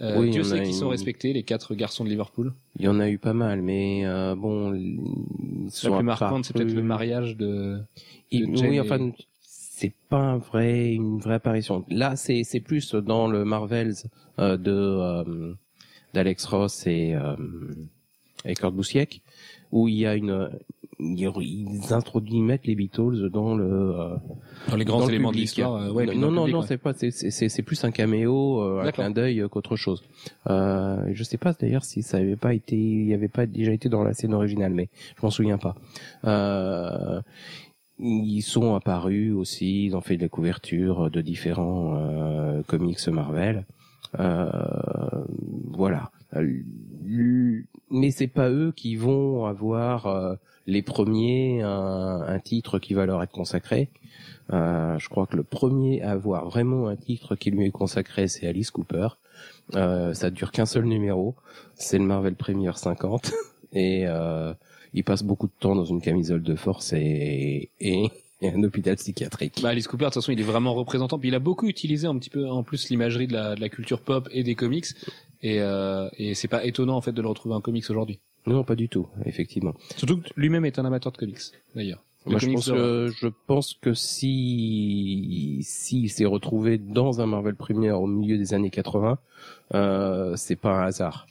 Euh, 0.00 0.18
Oui, 0.18 0.30
Dieu 0.30 0.42
sait 0.44 0.62
qu'ils 0.62 0.74
sont 0.74 0.88
respectés, 0.88 1.32
les 1.32 1.42
quatre 1.42 1.74
garçons 1.74 2.04
de 2.04 2.08
Liverpool. 2.08 2.52
Il 2.78 2.84
y 2.84 2.88
en 2.88 2.98
a 3.00 3.08
eu 3.08 3.18
pas 3.18 3.34
mal, 3.34 3.62
mais 3.62 4.04
euh, 4.04 4.34
bon, 4.34 4.70
La 4.72 5.90
plus 5.90 6.02
marquante, 6.02 6.44
c'est 6.44 6.52
peut-être 6.54 6.72
le 6.74 6.82
mariage 6.82 7.36
de. 7.36 7.78
Oui, 8.32 8.44
et- 8.76 8.80
enfin, 8.80 9.10
c'est 9.40 9.92
pas 10.08 10.18
un 10.18 10.38
vrai, 10.38 10.92
une 10.92 11.18
vraie 11.18 11.34
apparition. 11.34 11.84
Là, 11.88 12.16
c'est 12.16 12.42
c'est 12.44 12.60
plus 12.60 12.94
dans 12.94 13.26
le 13.28 13.44
Marvels 13.44 13.94
euh, 14.38 14.56
de 14.56 14.70
euh, 14.72 15.52
d'Alex 16.14 16.44
Ross 16.46 16.86
et 16.86 17.14
euh, 17.14 17.34
et 18.44 18.54
Kurt 18.54 18.74
Busiek 18.74 19.20
où 19.74 19.88
il 19.88 19.96
y 19.96 20.06
a 20.06 20.14
une 20.14 20.48
ils 21.00 21.92
introduisent 21.92 22.40
mettent 22.40 22.66
les 22.66 22.76
Beatles 22.76 23.28
dans 23.30 23.56
le 23.56 23.64
euh, 23.64 24.16
Dans 24.68 24.76
les 24.76 24.84
grands 24.84 25.00
dans 25.00 25.06
le 25.06 25.12
éléments 25.12 25.32
de 25.32 25.36
l'histoire. 25.36 25.74
euh, 25.74 25.90
ouais, 25.90 26.06
non 26.06 26.30
non 26.30 26.42
public, 26.42 26.54
non 26.54 26.60
ouais. 26.60 26.66
c'est 26.68 26.78
pas 26.78 26.94
c'est 26.94 27.10
c'est 27.10 27.62
plus 27.62 27.84
un 27.84 27.90
caméo 27.90 28.62
euh, 28.62 28.82
un 28.82 28.92
clin 28.92 29.10
d'œil 29.10 29.44
qu'autre 29.50 29.74
chose. 29.74 30.04
Euh, 30.48 31.04
je 31.12 31.24
sais 31.24 31.36
pas 31.36 31.52
d'ailleurs 31.52 31.84
si 31.84 32.02
ça 32.02 32.18
avait 32.18 32.36
pas 32.36 32.54
été 32.54 32.76
il 32.76 33.06
y 33.06 33.14
avait 33.14 33.28
pas 33.28 33.46
déjà 33.46 33.72
été 33.72 33.88
dans 33.88 34.04
la 34.04 34.14
scène 34.14 34.32
originale 34.32 34.72
mais 34.72 34.88
je 35.16 35.26
m'en 35.26 35.30
souviens 35.30 35.58
pas. 35.58 35.74
Euh, 36.24 37.20
ils 37.98 38.42
sont 38.42 38.76
apparus 38.76 39.32
aussi 39.34 39.86
ils 39.86 39.96
ont 39.96 40.00
fait 40.00 40.16
de 40.16 40.22
la 40.22 40.28
couverture 40.28 41.10
de 41.10 41.20
différents 41.20 41.96
euh, 41.96 42.62
comics 42.62 43.06
Marvel. 43.08 43.66
Euh, 44.20 44.48
voilà 45.72 46.12
mais 47.90 48.10
c'est 48.10 48.26
pas 48.26 48.50
eux 48.50 48.72
qui 48.74 48.96
vont 48.96 49.46
avoir 49.46 50.06
euh, 50.06 50.34
les 50.66 50.82
premiers 50.82 51.62
un, 51.62 52.22
un 52.26 52.38
titre 52.38 52.78
qui 52.78 52.94
va 52.94 53.06
leur 53.06 53.22
être 53.22 53.32
consacré. 53.32 53.90
Euh, 54.52 54.98
je 54.98 55.08
crois 55.08 55.26
que 55.26 55.36
le 55.36 55.42
premier 55.42 56.02
à 56.02 56.10
avoir 56.10 56.44
vraiment 56.46 56.88
un 56.88 56.96
titre 56.96 57.34
qui 57.34 57.50
lui 57.50 57.66
est 57.66 57.70
consacré, 57.70 58.28
c'est 58.28 58.46
Alice 58.46 58.70
Cooper. 58.70 59.08
Euh, 59.74 60.12
ça 60.12 60.30
dure 60.30 60.52
qu'un 60.52 60.66
seul 60.66 60.84
numéro, 60.84 61.34
c'est 61.74 61.98
le 61.98 62.04
Marvel 62.04 62.34
Premier 62.34 62.70
50, 62.74 63.32
et 63.72 64.04
euh, 64.06 64.52
il 64.92 65.04
passe 65.04 65.22
beaucoup 65.22 65.46
de 65.46 65.52
temps 65.58 65.74
dans 65.74 65.84
une 65.84 66.00
camisole 66.00 66.42
de 66.42 66.54
force 66.54 66.92
et, 66.92 67.70
et, 67.80 68.10
et 68.44 68.50
un 68.50 68.62
hôpital 68.62 68.96
psychiatrique. 68.96 69.60
Bah, 69.62 69.70
Alice 69.70 69.88
Cooper, 69.88 70.04
de 70.04 70.10
toute 70.10 70.14
façon, 70.14 70.32
il 70.32 70.40
est 70.40 70.44
vraiment 70.44 70.74
représentant. 70.74 71.18
Puis 71.18 71.28
il 71.28 71.34
a 71.34 71.38
beaucoup 71.38 71.66
utilisé 71.66 72.06
un 72.06 72.16
petit 72.18 72.30
peu, 72.30 72.48
en 72.48 72.62
plus, 72.62 72.88
l'imagerie 72.90 73.26
de 73.26 73.32
la, 73.32 73.54
de 73.54 73.60
la 73.60 73.68
culture 73.68 74.00
pop 74.00 74.28
et 74.30 74.42
des 74.42 74.54
comics. 74.54 74.86
Et, 75.42 75.60
euh, 75.60 76.08
et 76.16 76.34
c'est 76.34 76.48
pas 76.48 76.64
étonnant, 76.64 76.96
en 76.96 77.00
fait, 77.00 77.12
de 77.12 77.22
le 77.22 77.28
retrouver 77.28 77.54
en 77.54 77.60
comics 77.60 77.88
aujourd'hui. 77.88 78.20
Non, 78.46 78.64
pas 78.64 78.74
du 78.74 78.88
tout, 78.88 79.08
effectivement. 79.24 79.74
Surtout 79.96 80.18
que 80.18 80.28
lui-même 80.36 80.64
est 80.64 80.78
un 80.78 80.84
amateur 80.84 81.12
de 81.12 81.16
comics, 81.16 81.40
d'ailleurs. 81.74 82.02
Moi, 82.26 82.38
je 82.38 82.50
pense 82.50 82.70
que 82.70 83.08
je 83.14 83.28
pense 83.46 83.74
que 83.74 83.92
si 83.92 85.60
s'il 85.62 86.10
s'est 86.10 86.24
retrouvé 86.24 86.78
dans 86.78 87.20
un 87.20 87.26
Marvel 87.26 87.54
Premier 87.54 87.90
au 87.90 88.06
milieu 88.06 88.38
des 88.38 88.54
années 88.54 88.70
80, 88.70 89.18
euh, 89.74 90.34
c'est 90.36 90.56
pas 90.56 90.70
un 90.70 90.86
hasard. 90.86 91.26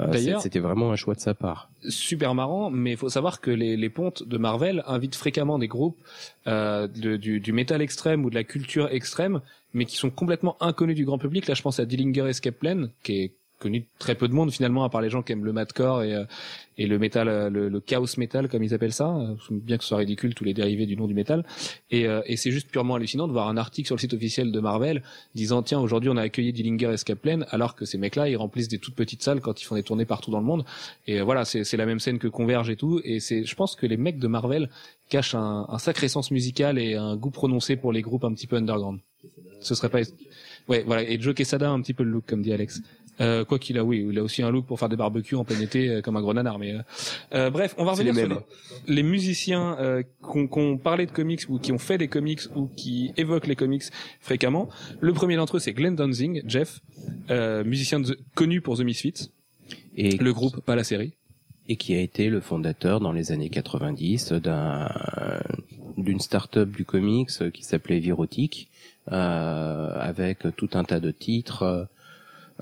Euh, 0.00 0.08
D'ailleurs- 0.10 0.40
c'était 0.40 0.58
vraiment 0.58 0.90
un 0.90 0.96
choix 0.96 1.14
de 1.14 1.20
sa 1.20 1.34
part. 1.34 1.70
super 1.88 2.34
marrant, 2.34 2.70
mais 2.70 2.92
il 2.92 2.96
faut 2.96 3.08
savoir 3.08 3.40
que 3.40 3.50
les, 3.50 3.76
les 3.76 3.90
pontes 3.90 4.26
de 4.26 4.38
Marvel 4.38 4.82
invitent 4.86 5.14
fréquemment 5.14 5.58
des 5.58 5.68
groupes 5.68 5.98
euh, 6.46 6.88
de- 6.88 7.16
du, 7.16 7.40
du 7.40 7.52
métal 7.52 7.80
extrême 7.82 8.24
ou 8.24 8.30
de 8.30 8.34
la 8.34 8.44
culture 8.44 8.88
extrême, 8.90 9.40
mais 9.72 9.84
qui 9.84 9.96
sont 9.96 10.10
complètement 10.10 10.56
inconnus 10.60 10.96
du 10.96 11.04
grand 11.04 11.18
public. 11.18 11.46
Là, 11.46 11.54
je 11.54 11.62
pense 11.62 11.78
à 11.78 11.84
Dillinger 11.84 12.28
Escape 12.28 12.56
Plan, 12.58 12.88
qui 13.02 13.20
est 13.22 13.34
connu 13.64 13.86
très 13.98 14.14
peu 14.14 14.28
de 14.28 14.34
monde 14.34 14.52
finalement, 14.52 14.84
à 14.84 14.90
part 14.90 15.00
les 15.00 15.08
gens 15.08 15.22
qui 15.22 15.32
aiment 15.32 15.46
le 15.46 15.54
madcore 15.54 16.02
et, 16.02 16.14
euh, 16.14 16.24
et 16.76 16.86
le 16.86 16.98
métal, 16.98 17.28
euh, 17.28 17.48
le, 17.48 17.80
chaos 17.80 18.06
metal 18.18 18.46
comme 18.48 18.62
ils 18.62 18.74
appellent 18.74 18.92
ça, 18.92 19.08
euh, 19.08 19.34
bien 19.50 19.78
que 19.78 19.84
ce 19.84 19.88
soit 19.88 19.96
ridicule 19.96 20.34
tous 20.34 20.44
les 20.44 20.52
dérivés 20.52 20.84
du 20.84 20.96
nom 20.96 21.06
du 21.06 21.14
métal. 21.14 21.46
Et, 21.90 22.06
et 22.26 22.36
c'est 22.36 22.50
juste 22.50 22.68
purement 22.70 22.96
hallucinant 22.96 23.26
de 23.26 23.32
voir 23.32 23.48
un 23.48 23.56
article 23.56 23.86
sur 23.86 23.96
le 23.96 24.00
site 24.00 24.12
officiel 24.12 24.52
de 24.52 24.60
Marvel 24.60 25.02
disant 25.34 25.62
tiens 25.62 25.80
aujourd'hui 25.80 26.10
on 26.10 26.16
a 26.18 26.22
accueilli 26.22 26.52
Dillinger 26.52 26.92
Escape 26.92 27.20
Plan, 27.20 27.40
alors 27.50 27.74
que 27.74 27.86
ces 27.86 27.96
mecs-là 27.96 28.28
ils 28.28 28.36
remplissent 28.36 28.68
des 28.68 28.78
toutes 28.78 28.94
petites 28.94 29.22
salles 29.22 29.40
quand 29.40 29.62
ils 29.62 29.64
font 29.64 29.76
des 29.76 29.82
tournées 29.82 30.04
partout 30.04 30.30
dans 30.30 30.40
le 30.40 30.46
monde. 30.46 30.64
Et 31.06 31.22
voilà, 31.22 31.46
c'est 31.46 31.76
la 31.76 31.86
même 31.86 32.00
scène 32.00 32.18
que 32.18 32.28
Converge 32.28 32.68
et 32.68 32.76
tout. 32.76 33.00
Et 33.04 33.18
c'est, 33.20 33.44
je 33.44 33.54
pense 33.54 33.76
que 33.76 33.86
les 33.86 33.96
mecs 33.96 34.18
de 34.18 34.28
Marvel 34.28 34.68
cachent 35.08 35.34
un, 35.34 35.66
un 35.68 35.78
sacré 35.78 36.08
sens 36.08 36.30
musical 36.30 36.78
et 36.78 36.94
un 36.94 37.16
goût 37.16 37.30
prononcé 37.30 37.76
pour 37.76 37.92
les 37.92 38.02
groupes 38.02 38.24
un 38.24 38.34
petit 38.34 38.46
peu 38.46 38.56
underground. 38.56 38.98
Ce 39.60 39.74
serait 39.74 39.88
pas, 39.88 40.00
ouais, 40.68 40.84
voilà. 40.86 41.02
Et 41.02 41.18
Joe 41.20 41.34
Quesada 41.34 41.70
a 41.70 41.72
un 41.72 41.80
petit 41.80 41.94
peu 41.94 42.04
le 42.04 42.10
look, 42.10 42.24
comme 42.26 42.42
dit 42.42 42.52
Alex. 42.52 42.82
Euh, 43.20 43.44
quoi 43.44 43.58
qu'il 43.60 43.78
a, 43.78 43.84
oui, 43.84 44.04
il 44.10 44.18
a 44.18 44.22
aussi 44.24 44.42
un 44.42 44.50
look 44.50 44.66
pour 44.66 44.78
faire 44.80 44.88
des 44.88 44.96
barbecues 44.96 45.36
en 45.36 45.44
plein 45.44 45.60
été 45.60 45.88
euh, 45.88 46.00
comme 46.00 46.16
un 46.16 46.20
gros 46.20 46.34
nanar. 46.34 46.58
Mais 46.58 46.72
euh, 46.74 46.78
euh, 47.34 47.50
bref, 47.50 47.74
on 47.78 47.84
va 47.84 47.92
revenir 47.92 48.12
les 48.12 48.22
sur 48.26 48.28
les, 48.88 48.94
les 48.94 49.02
musiciens 49.04 49.76
euh, 49.78 50.02
qu'on 50.20 50.48
qu'on 50.48 50.78
parlait 50.78 51.06
de 51.06 51.12
comics 51.12 51.42
ou 51.48 51.58
qui 51.60 51.70
ont 51.70 51.78
fait 51.78 51.96
des 51.98 52.08
comics 52.08 52.40
ou 52.56 52.68
qui 52.76 53.12
évoquent 53.16 53.46
les 53.46 53.54
comics 53.56 53.84
fréquemment. 54.20 54.68
Le 55.00 55.12
premier 55.12 55.36
d'entre 55.36 55.56
eux, 55.56 55.60
c'est 55.60 55.72
Glenn 55.72 55.94
Danzig, 55.94 56.42
Jeff, 56.46 56.80
euh, 57.30 57.62
musicien 57.64 58.00
de 58.00 58.18
connu 58.34 58.60
pour 58.60 58.76
The 58.78 58.80
Misfits, 58.82 59.30
Et 59.96 60.16
le 60.16 60.32
groupe, 60.32 60.60
pas 60.60 60.74
la 60.74 60.82
série. 60.84 61.12
et 61.68 61.76
qui 61.76 61.94
a 61.94 62.00
été 62.00 62.28
le 62.30 62.40
fondateur 62.40 62.98
dans 63.00 63.12
les 63.12 63.30
années 63.32 63.48
90 63.48 64.32
d'un 64.32 64.88
d'une 65.96 66.18
start-up 66.18 66.68
du 66.70 66.84
comics 66.84 67.30
qui 67.52 67.62
s'appelait 67.62 68.00
Virotic 68.00 68.68
euh, 69.12 69.92
avec 70.00 70.38
tout 70.56 70.68
un 70.74 70.82
tas 70.84 70.98
de 71.00 71.12
titres 71.12 71.86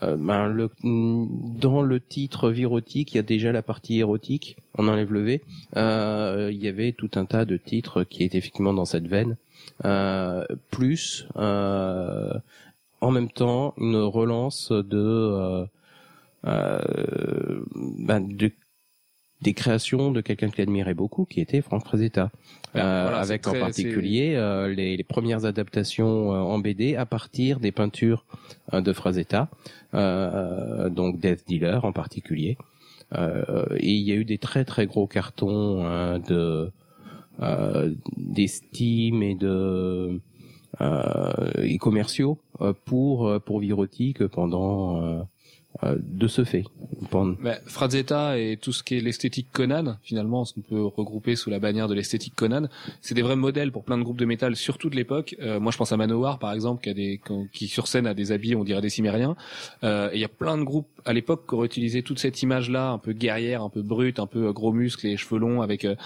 euh, 0.02 0.16
ben 0.16 0.48
le, 0.48 0.70
dans 0.82 1.82
le 1.82 2.00
titre 2.00 2.50
Virotic, 2.50 3.12
il 3.12 3.16
y 3.16 3.20
a 3.20 3.22
déjà 3.22 3.52
la 3.52 3.62
partie 3.62 3.98
érotique, 3.98 4.56
on 4.78 4.88
enlève 4.88 5.12
le 5.12 5.22
V. 5.22 5.42
Euh, 5.76 6.50
il 6.52 6.62
y 6.62 6.68
avait 6.68 6.92
tout 6.92 7.10
un 7.16 7.24
tas 7.26 7.44
de 7.44 7.56
titres 7.56 8.04
qui 8.04 8.24
étaient 8.24 8.38
effectivement 8.38 8.72
dans 8.72 8.86
cette 8.86 9.06
veine, 9.06 9.36
euh, 9.84 10.44
plus 10.70 11.26
euh, 11.36 12.32
en 13.00 13.10
même 13.10 13.30
temps 13.30 13.74
une 13.76 13.96
relance 13.96 14.72
de 14.72 14.98
euh, 14.98 15.66
euh, 16.46 17.62
ben, 17.74 18.26
de 18.26 18.50
des 19.42 19.54
créations 19.54 20.10
de 20.12 20.20
quelqu'un 20.20 20.48
qu'il 20.48 20.62
admirait 20.62 20.94
beaucoup, 20.94 21.24
qui 21.24 21.40
était 21.40 21.60
Frank 21.60 21.84
Frazetta, 21.84 22.30
Ah, 22.74 22.78
Euh, 22.78 23.02
voilà, 23.02 23.18
avec 23.18 23.46
en 23.46 23.52
particulier 23.52 24.34
euh, 24.36 24.68
les, 24.72 24.96
les 24.96 25.04
premières 25.04 25.44
adaptations 25.44 26.32
euh, 26.32 26.38
en 26.38 26.58
BD 26.58 26.96
à 26.96 27.04
partir 27.06 27.60
des 27.60 27.72
peintures 27.72 28.24
euh, 28.72 28.80
de 28.80 28.92
Frazetta, 28.92 29.48
euh, 29.94 30.88
donc 30.88 31.18
Death 31.20 31.44
Dealer 31.48 31.84
en 31.84 31.92
particulier. 31.92 32.56
Euh, 33.14 33.66
et 33.76 33.90
il 33.92 34.02
y 34.08 34.12
a 34.12 34.14
eu 34.14 34.24
des 34.24 34.38
très 34.38 34.64
très 34.64 34.86
gros 34.86 35.06
cartons 35.06 35.84
euh, 35.84 36.18
de 36.18 36.70
euh, 37.42 37.92
d'estime 38.16 39.22
et 39.22 39.34
de 39.34 40.20
euh, 40.80 41.50
et 41.62 41.76
commerciaux 41.78 42.38
euh, 42.62 42.72
pour 42.86 43.28
euh, 43.28 43.38
pour 43.38 43.58
Virotic 43.60 44.26
pendant 44.28 45.02
euh, 45.02 45.20
euh, 45.20 45.22
de 45.96 46.28
ce 46.28 46.44
fait. 46.44 46.64
Bah, 47.42 47.56
Frazetta 47.66 48.38
et 48.38 48.56
tout 48.56 48.72
ce 48.72 48.82
qui 48.82 48.96
est 48.96 49.00
l'esthétique 49.00 49.48
Conan, 49.52 49.96
finalement, 50.02 50.44
qu'on 50.44 50.60
peut 50.60 50.84
regrouper 50.84 51.36
sous 51.36 51.50
la 51.50 51.58
bannière 51.58 51.88
de 51.88 51.94
l'esthétique 51.94 52.34
Conan, 52.36 52.68
c'est 53.00 53.14
des 53.14 53.22
vrais 53.22 53.36
modèles 53.36 53.72
pour 53.72 53.84
plein 53.84 53.98
de 53.98 54.02
groupes 54.02 54.18
de 54.18 54.24
métal, 54.24 54.56
surtout 54.56 54.88
de 54.90 54.96
l'époque. 54.96 55.36
Euh, 55.40 55.60
moi, 55.60 55.72
je 55.72 55.78
pense 55.78 55.92
à 55.92 55.96
Manowar, 55.96 56.38
par 56.38 56.52
exemple, 56.52 56.82
qui 56.82 56.90
a 56.90 56.94
des, 56.94 57.20
qui 57.52 57.68
sur 57.68 57.88
scène 57.88 58.06
a 58.06 58.14
des 58.14 58.32
habits, 58.32 58.54
on 58.54 58.64
dirait 58.64 58.80
des 58.80 58.90
cimériens. 58.90 59.36
Euh, 59.84 60.10
et 60.12 60.16
il 60.16 60.20
y 60.20 60.24
a 60.24 60.28
plein 60.28 60.56
de 60.56 60.62
groupes 60.62 60.88
à 61.04 61.12
l'époque 61.12 61.48
qui 61.48 61.54
auraient 61.54 61.66
utilisé 61.66 62.02
toute 62.02 62.18
cette 62.18 62.42
image-là, 62.42 62.90
un 62.90 62.98
peu 62.98 63.12
guerrière, 63.12 63.62
un 63.62 63.68
peu 63.68 63.82
brute, 63.82 64.18
un 64.18 64.26
peu 64.26 64.46
euh, 64.46 64.52
gros 64.52 64.72
muscles 64.72 65.06
et 65.06 65.16
cheveux 65.16 65.38
longs, 65.38 65.62
avec 65.62 65.84
euh, 65.84 65.96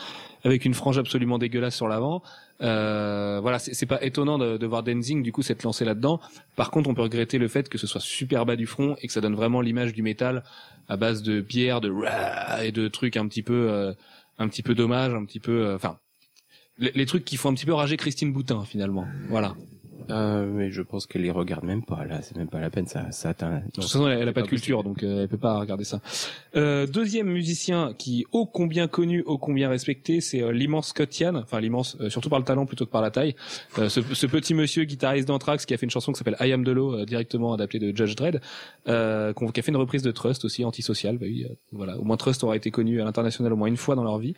avec 0.45 0.65
une 0.65 0.75
frange 0.75 0.99
absolument 0.99 1.39
dégueulasse 1.39 1.75
sur 1.75 1.89
l'avant. 1.89 2.23
Euh, 2.62 3.38
voilà, 3.42 3.59
c'est 3.59 3.87
pas 3.87 4.03
étonnant 4.03 4.38
de, 4.38 4.57
de 4.57 4.66
voir 4.66 4.83
Denzing 4.83 5.23
du 5.23 5.31
coup 5.33 5.42
s'être 5.42 5.62
lancé 5.62 5.85
là-dedans. 5.85 6.21
Par 6.57 6.71
contre, 6.71 6.88
on 6.88 6.95
peut 6.95 7.03
regretter 7.03 7.38
le 7.38 7.49
fait 7.49 7.69
que 7.69 7.79
ce 7.79 7.87
soit 7.87 8.01
super 8.01 8.47
bas 8.47 8.57
du 8.57 8.66
front 8.66 8.97
et 9.03 9.07
que 9.07 9.12
ça 9.12 9.21
donne 9.21 9.35
vraiment 9.35 9.61
l'image 9.61 9.92
du 9.92 10.03
métal 10.03 10.42
à 10.88 10.97
base 10.97 11.23
de 11.23 11.40
pierres, 11.40 11.81
de 11.81 11.92
et 12.64 12.73
de 12.73 12.88
trucs 12.88 13.16
un 13.16 13.27
petit 13.29 13.42
peu, 13.42 13.69
euh, 13.71 13.92
un 14.38 14.49
petit 14.49 14.62
peu 14.62 14.75
dommage, 14.75 15.12
un 15.12 15.25
petit 15.25 15.40
peu, 15.40 15.66
euh, 15.66 15.77
enfin, 15.77 15.99
les, 16.79 16.92
les 16.95 17.07
trucs 17.07 17.25
qui 17.25 17.37
font 17.37 17.51
un 17.51 17.55
petit 17.55 17.66
peu 17.66 17.75
rager 17.75 17.97
Christine 17.97 18.33
Boutin 18.33 18.64
finalement. 18.64 19.07
Voilà. 19.29 19.55
Euh, 20.11 20.47
mais 20.47 20.71
je 20.71 20.83
pense 20.83 21.07
qu'elle 21.07 21.23
les 21.23 21.31
regarde 21.31 21.65
même 21.65 21.85
pas 21.85 22.05
là, 22.05 22.23
c'est 22.23 22.37
même 22.37 22.49
pas 22.49 22.61
la 22.61 22.71
peine, 22.71 22.87
ça, 22.87 23.11
ça 23.11 23.31
atteint. 23.31 23.57
De 23.57 23.71
toute 23.73 23.85
façon, 23.85 24.09
elle, 24.09 24.21
elle 24.21 24.29
a 24.29 24.33
pas 24.33 24.43
de 24.43 24.47
culture, 24.47 24.85
donc 24.85 25.03
euh, 25.03 25.23
elle 25.23 25.29
peut 25.29 25.37
pas 25.37 25.59
regarder 25.59 25.85
ça. 25.85 26.01
Euh, 26.55 26.87
deuxième 26.87 27.29
musicien 27.29 27.93
qui 27.97 28.25
ô 28.33 28.47
combien 28.47 28.89
connu, 28.89 29.23
ô 29.27 29.39
combien 29.39 29.69
respecté, 29.69 30.21
c'est 30.21 30.43
euh, 30.43 30.53
l'immense 30.53 30.89
Scott 30.89 31.19
Ian, 31.19 31.35
enfin 31.37 31.61
l'immense, 31.61 31.97
euh, 32.01 32.11
surtout 32.11 32.29
par 32.29 32.39
le 32.39 32.45
talent 32.45 32.67
plutôt 32.67 32.87
que 32.87 32.91
par 32.91 33.03
la 33.03 33.11
taille. 33.11 33.35
Euh, 33.79 33.89
ce, 33.89 34.01
ce 34.01 34.27
petit 34.27 34.55
monsieur 34.55 34.85
guitariste 34.85 35.29
d'Anthrax 35.29 35.67
qui 35.67 35.75
a 35.75 35.77
fait 35.77 35.87
une 35.87 35.91
chanson 35.91 36.13
qui 36.13 36.19
s'appelle 36.19 36.37
I 36.41 36.53
Am 36.53 36.65
de 36.65 36.73
l'eau, 36.73 36.95
euh, 36.95 37.05
directement 37.05 37.53
adaptée 37.53 37.79
de 37.79 37.97
Judge 37.97 38.15
Dredd, 38.15 38.41
euh, 38.89 39.33
qui 39.33 39.61
a 39.61 39.63
fait 39.63 39.73
une 39.73 39.77
reprise 39.77 40.03
de 40.03 40.11
Trust 40.11 40.45
aussi, 40.45 40.65
antisocial. 40.65 41.19
Bah 41.19 41.27
oui, 41.29 41.47
euh, 41.49 41.55
voilà, 41.73 41.99
au 41.99 42.05
moins 42.05 42.17
Trust 42.17 42.45
aura 42.45 42.57
été 42.57 42.71
connu 42.71 43.01
à 43.01 43.05
l'international 43.05 43.53
au 43.53 43.57
moins 43.57 43.69
une 43.69 43.77
fois 43.77 43.95
dans 43.95 44.05
leur 44.05 44.19
vie. 44.19 44.35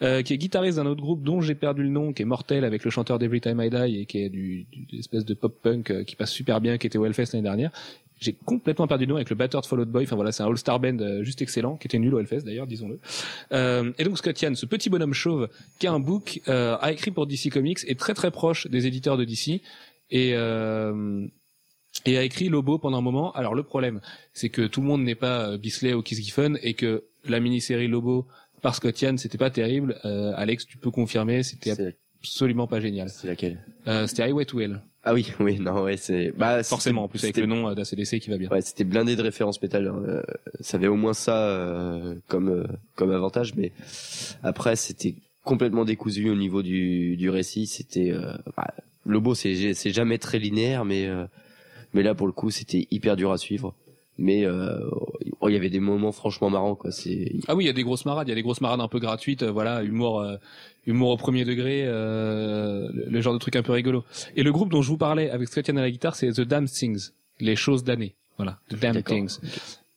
Euh, 0.00 0.22
qui 0.22 0.32
est 0.32 0.38
guitariste 0.38 0.76
d'un 0.76 0.86
autre 0.86 1.02
groupe 1.02 1.24
dont 1.24 1.40
j'ai 1.40 1.56
perdu 1.56 1.82
le 1.82 1.88
nom, 1.88 2.12
qui 2.12 2.22
est 2.22 2.24
mortel 2.24 2.64
avec 2.64 2.84
le 2.84 2.90
chanteur 2.90 3.18
d'Every 3.18 3.40
Time 3.40 3.60
I 3.60 3.68
Die 3.68 4.00
et 4.00 4.06
qui 4.06 4.18
est 4.22 4.28
du, 4.28 4.64
du- 4.70 4.96
espèce 4.96 5.24
de 5.24 5.34
pop 5.34 5.58
punk 5.60 5.90
euh, 5.90 6.04
qui 6.04 6.14
passe 6.14 6.30
super 6.30 6.60
bien, 6.60 6.78
qui 6.78 6.86
était 6.86 6.98
au 6.98 7.04
Hellfest 7.04 7.32
l'année 7.32 7.42
dernière. 7.42 7.72
j'ai 8.20 8.32
complètement 8.44 8.86
perdu 8.86 9.06
le 9.06 9.10
nom 9.10 9.16
avec 9.16 9.28
le 9.28 9.34
batteur 9.34 9.60
de 9.60 9.66
Fall 9.66 9.80
Out 9.80 9.88
Boy. 9.88 10.04
Enfin 10.04 10.14
voilà, 10.14 10.30
c'est 10.30 10.44
un 10.44 10.46
all-star 10.46 10.78
band 10.78 11.00
euh, 11.00 11.24
juste 11.24 11.42
excellent, 11.42 11.76
qui 11.76 11.88
était 11.88 11.98
nul 11.98 12.14
au 12.14 12.20
Hellfest 12.20 12.42
d'ailleurs, 12.44 12.68
disons-le. 12.68 13.00
Euh, 13.50 13.90
et 13.98 14.04
donc 14.04 14.18
Scott 14.18 14.40
Yann, 14.40 14.54
ce 14.54 14.66
petit 14.66 14.88
bonhomme 14.88 15.14
chauve 15.14 15.48
qui 15.80 15.88
a 15.88 15.92
un 15.92 15.98
book, 15.98 16.42
euh, 16.46 16.76
a 16.80 16.92
écrit 16.92 17.10
pour 17.10 17.26
DC 17.26 17.50
Comics, 17.50 17.80
est 17.88 17.98
très 17.98 18.14
très 18.14 18.30
proche 18.30 18.68
des 18.68 18.86
éditeurs 18.86 19.16
de 19.16 19.24
DC 19.24 19.62
et 20.12 20.34
et 22.06 22.16
a 22.16 22.22
écrit 22.22 22.48
Lobo 22.48 22.78
pendant 22.78 22.98
un 22.98 23.02
moment. 23.02 23.32
Alors 23.32 23.56
le 23.56 23.64
problème, 23.64 24.00
c'est 24.32 24.48
que 24.48 24.62
tout 24.68 24.80
le 24.80 24.86
monde 24.86 25.02
n'est 25.02 25.16
pas 25.16 25.56
Bisley 25.56 25.94
ou 25.94 26.02
Keith 26.02 26.20
Giffen 26.22 26.56
et 26.62 26.74
que 26.74 27.02
la 27.24 27.40
mini-série 27.40 27.88
Lobo 27.88 28.26
par 28.62 28.74
Scott 28.74 29.00
Yann, 29.00 29.18
c'était 29.18 29.38
pas 29.38 29.50
terrible. 29.50 29.98
Euh, 30.04 30.32
Alex, 30.36 30.66
tu 30.66 30.78
peux 30.78 30.90
confirmer, 30.90 31.42
c'était 31.42 31.72
absolument 32.20 32.66
pas 32.66 32.80
génial. 32.80 33.08
c'est 33.08 33.26
laquelle 33.28 33.58
Euh, 33.86 34.06
c'était 34.06 34.24
Highway 34.24 34.44
to 34.44 34.60
Hell. 34.60 34.80
Ah 35.04 35.14
oui, 35.14 35.32
oui, 35.40 35.58
non, 35.60 35.82
ouais, 35.84 35.96
c'est 35.96 36.32
bah 36.36 36.62
Forcément, 36.62 37.04
en 37.04 37.08
plus 37.08 37.22
avec 37.24 37.36
le 37.36 37.46
nom 37.46 37.68
euh, 37.68 37.74
d'ACDC 37.74 38.18
qui 38.20 38.30
va 38.30 38.36
bien. 38.36 38.48
Ouais, 38.50 38.60
c'était 38.60 38.84
blindé 38.84 39.16
de 39.16 39.22
références 39.22 39.62
métal. 39.62 39.86
hein. 39.86 40.02
Euh, 40.06 40.22
ça 40.60 40.76
avait 40.76 40.88
au 40.88 40.96
moins 40.96 41.14
ça 41.14 41.48
euh, 41.48 42.16
comme 42.26 42.48
euh, 42.48 42.64
comme 42.96 43.10
avantage, 43.12 43.54
mais 43.54 43.72
après 44.42 44.76
c'était 44.76 45.14
complètement 45.44 45.84
décousu 45.84 46.28
au 46.28 46.34
niveau 46.34 46.62
du 46.62 47.16
du 47.16 47.30
récit. 47.30 47.66
C'était 47.66 48.10
euh, 48.10 48.32
bah, 48.56 48.74
Lobo, 49.06 49.34
c'est 49.34 49.72
c'est 49.74 49.90
jamais 49.90 50.18
très 50.18 50.38
linéaire, 50.38 50.84
mais 50.84 51.06
euh, 51.06 51.24
mais 51.94 52.02
là 52.02 52.14
pour 52.14 52.26
le 52.26 52.32
coup 52.32 52.50
c'était 52.50 52.86
hyper 52.90 53.16
dur 53.16 53.32
à 53.32 53.38
suivre. 53.38 53.74
Mais 54.18 54.44
euh, 54.44 54.80
oh, 55.40 55.48
il 55.48 55.52
y 55.52 55.56
avait 55.56 55.70
des 55.70 55.80
moments 55.80 56.10
franchement 56.10 56.50
marrants 56.50 56.74
quoi. 56.74 56.90
C'est 56.90 57.32
Ah 57.46 57.54
oui, 57.54 57.64
il 57.64 57.66
y 57.68 57.70
a 57.70 57.72
des 57.72 57.84
grosses 57.84 58.04
marades, 58.04 58.26
il 58.26 58.30
y 58.30 58.32
a 58.32 58.34
des 58.34 58.42
grosses 58.42 58.60
marades 58.60 58.80
un 58.80 58.88
peu 58.88 58.98
gratuites, 58.98 59.44
euh, 59.44 59.50
voilà, 59.50 59.82
humour, 59.84 60.20
euh, 60.20 60.36
humour 60.86 61.10
au 61.10 61.16
premier 61.16 61.44
degré, 61.44 61.84
euh, 61.86 62.88
le, 62.92 63.20
genre 63.20 63.34
de 63.34 63.38
truc 63.38 63.54
un 63.54 63.62
peu 63.62 63.72
rigolo. 63.72 64.04
Et 64.34 64.42
le 64.42 64.52
groupe 64.52 64.70
dont 64.70 64.82
je 64.82 64.88
vous 64.88 64.96
parlais 64.96 65.30
avec 65.30 65.48
Yann 65.54 65.78
à 65.78 65.82
la 65.82 65.90
guitare, 65.90 66.16
c'est 66.16 66.32
The 66.32 66.40
Damn 66.40 66.66
Things, 66.66 67.10
les 67.38 67.54
choses 67.54 67.84
d'année, 67.84 68.14
voilà, 68.36 68.58
The 68.70 68.74
Damn. 68.74 69.02
Things, 69.02 69.38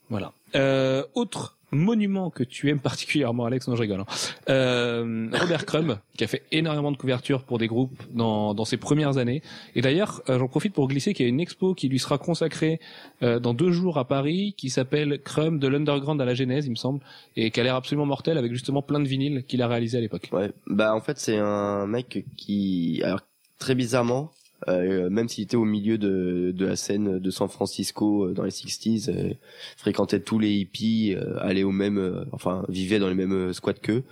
voilà. 0.10 0.34
Euh, 0.56 1.04
autre 1.16 1.58
monument 1.72 2.30
que 2.30 2.44
tu 2.44 2.70
aimes 2.70 2.80
particulièrement, 2.80 3.46
Alex, 3.46 3.68
non 3.68 3.76
je 3.76 3.82
rigole. 3.82 4.02
hein. 4.02 4.06
Euh, 4.50 5.28
Robert 5.34 5.66
Crumb, 5.66 5.98
qui 6.18 6.24
a 6.24 6.28
fait 6.28 6.44
énormément 6.52 6.92
de 6.92 6.98
couvertures 6.98 7.44
pour 7.44 7.58
des 7.58 7.68
groupes 7.68 8.02
dans, 8.12 8.54
dans 8.54 8.66
ses 8.66 8.78
premières 8.78 9.18
années. 9.18 9.42
Et 9.76 9.82
d'ailleurs, 9.82 10.22
euh, 10.30 10.38
j'en 10.38 10.48
profite 10.48 10.74
pour 10.74 10.88
glisser 10.88 11.14
qu'il 11.14 11.26
y 11.26 11.28
a 11.28 11.30
une 11.30 11.40
expo 11.40 11.74
qui 11.74 11.88
lui 11.88 12.00
sera 12.00 12.18
consacrée 12.18 12.80
euh, 13.24 13.40
dans 13.40 13.54
deux 13.54 13.72
jours 13.72 13.98
à 13.98 14.06
Paris, 14.06 14.54
qui 14.58 14.70
s'appelle 14.70 15.22
Crumb 15.24 15.60
de 15.60 15.68
l'Underground 15.68 16.22
à 16.22 16.26
la 16.26 16.34
Genèse, 16.34 16.66
il 16.66 16.72
me 16.72 16.76
semble, 16.76 17.00
et 17.36 17.52
qui 17.52 17.60
a 17.60 17.64
l'air 17.64 17.76
absolument 17.76 18.06
mortel 18.06 18.38
avec 18.38 18.52
justement 18.52 18.82
plein 18.82 19.00
de 19.00 19.08
vinyles 19.08 19.44
qu'il 19.48 19.62
a 19.62 19.68
réalisé 19.68 19.98
à 19.98 20.02
l'époque. 20.02 20.30
Ouais, 20.32 20.52
bah 20.68 20.94
en 20.94 21.02
fait 21.02 21.18
c'est 21.18 21.38
un 21.38 21.88
mec 21.88 22.26
qui, 22.38 23.02
alors 23.04 23.22
très 23.60 23.76
bizarrement, 23.76 24.32
euh, 24.68 25.10
même 25.10 25.28
s'il 25.28 25.44
était 25.44 25.58
au 25.58 25.66
milieu 25.66 25.98
de, 25.98 26.54
de 26.56 26.66
la 26.66 26.76
scène 26.76 27.20
de 27.20 27.32
San 27.32 27.50
Francisco 27.50 28.26
euh, 28.26 28.34
dans 28.34 28.44
les 28.44 28.52
60s, 28.52 29.10
euh, 29.10 29.34
fréquentait 29.78 30.20
tous 30.20 30.40
les 30.40 30.52
hippies, 30.52 31.16
euh, 31.16 31.38
allait 31.40 31.64
au 31.64 31.72
même, 31.72 32.26
enfin 32.32 32.64
vivait 32.70 33.00
dans 33.00 33.10
les 33.10 33.16
mêmes 33.16 33.54
squats 33.54 33.74
qu'eux. 33.74 34.04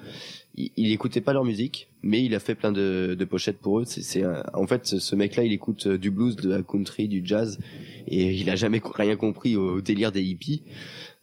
Il, 0.56 0.72
il 0.76 0.92
écoutait 0.92 1.22
pas 1.22 1.34
leur 1.34 1.46
musique, 1.46 1.90
mais 2.02 2.24
il 2.24 2.34
a 2.34 2.40
fait 2.40 2.56
plein 2.56 2.72
de, 2.72 3.16
de 3.18 3.26
pochettes 3.26 3.60
pour 3.60 3.80
eux. 3.80 3.86
C'est, 3.86 4.24
en 4.54 4.66
fait 4.66 4.86
ce, 4.86 5.16
mec-là, 5.16 5.44
il 5.44 5.54
écoute 5.54 5.88
du 5.88 6.10
blues, 6.10 6.36
de 6.36 6.50
la 6.50 6.64
country, 6.64 7.08
du 7.08 7.22
jazz, 7.24 7.60
et 8.08 8.34
il 8.34 8.50
a 8.50 8.56
jamais 8.56 8.82
rien 8.84 9.16
compris 9.16 9.56
au 9.56 9.82
délire 9.82 10.12
des 10.12 10.24
hippies. 10.24 10.64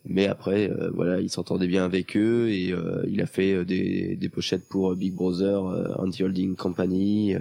Mais 0.09 0.27
après, 0.27 0.71
euh, 0.71 0.91
voilà, 0.95 1.21
il 1.21 1.29
s'entendait 1.31 1.67
bien 1.67 1.85
avec 1.85 2.17
eux 2.17 2.49
et 2.49 2.73
euh, 2.73 3.05
il 3.09 3.21
a 3.21 3.27
fait 3.27 3.53
euh, 3.53 3.65
des, 3.65 4.31
pochettes 4.33 4.69
pour 4.69 4.93
euh, 4.93 4.95
Big 4.95 5.15
Brother, 5.15 5.63
Anti-Holding 5.99 6.55
Company, 6.55 7.35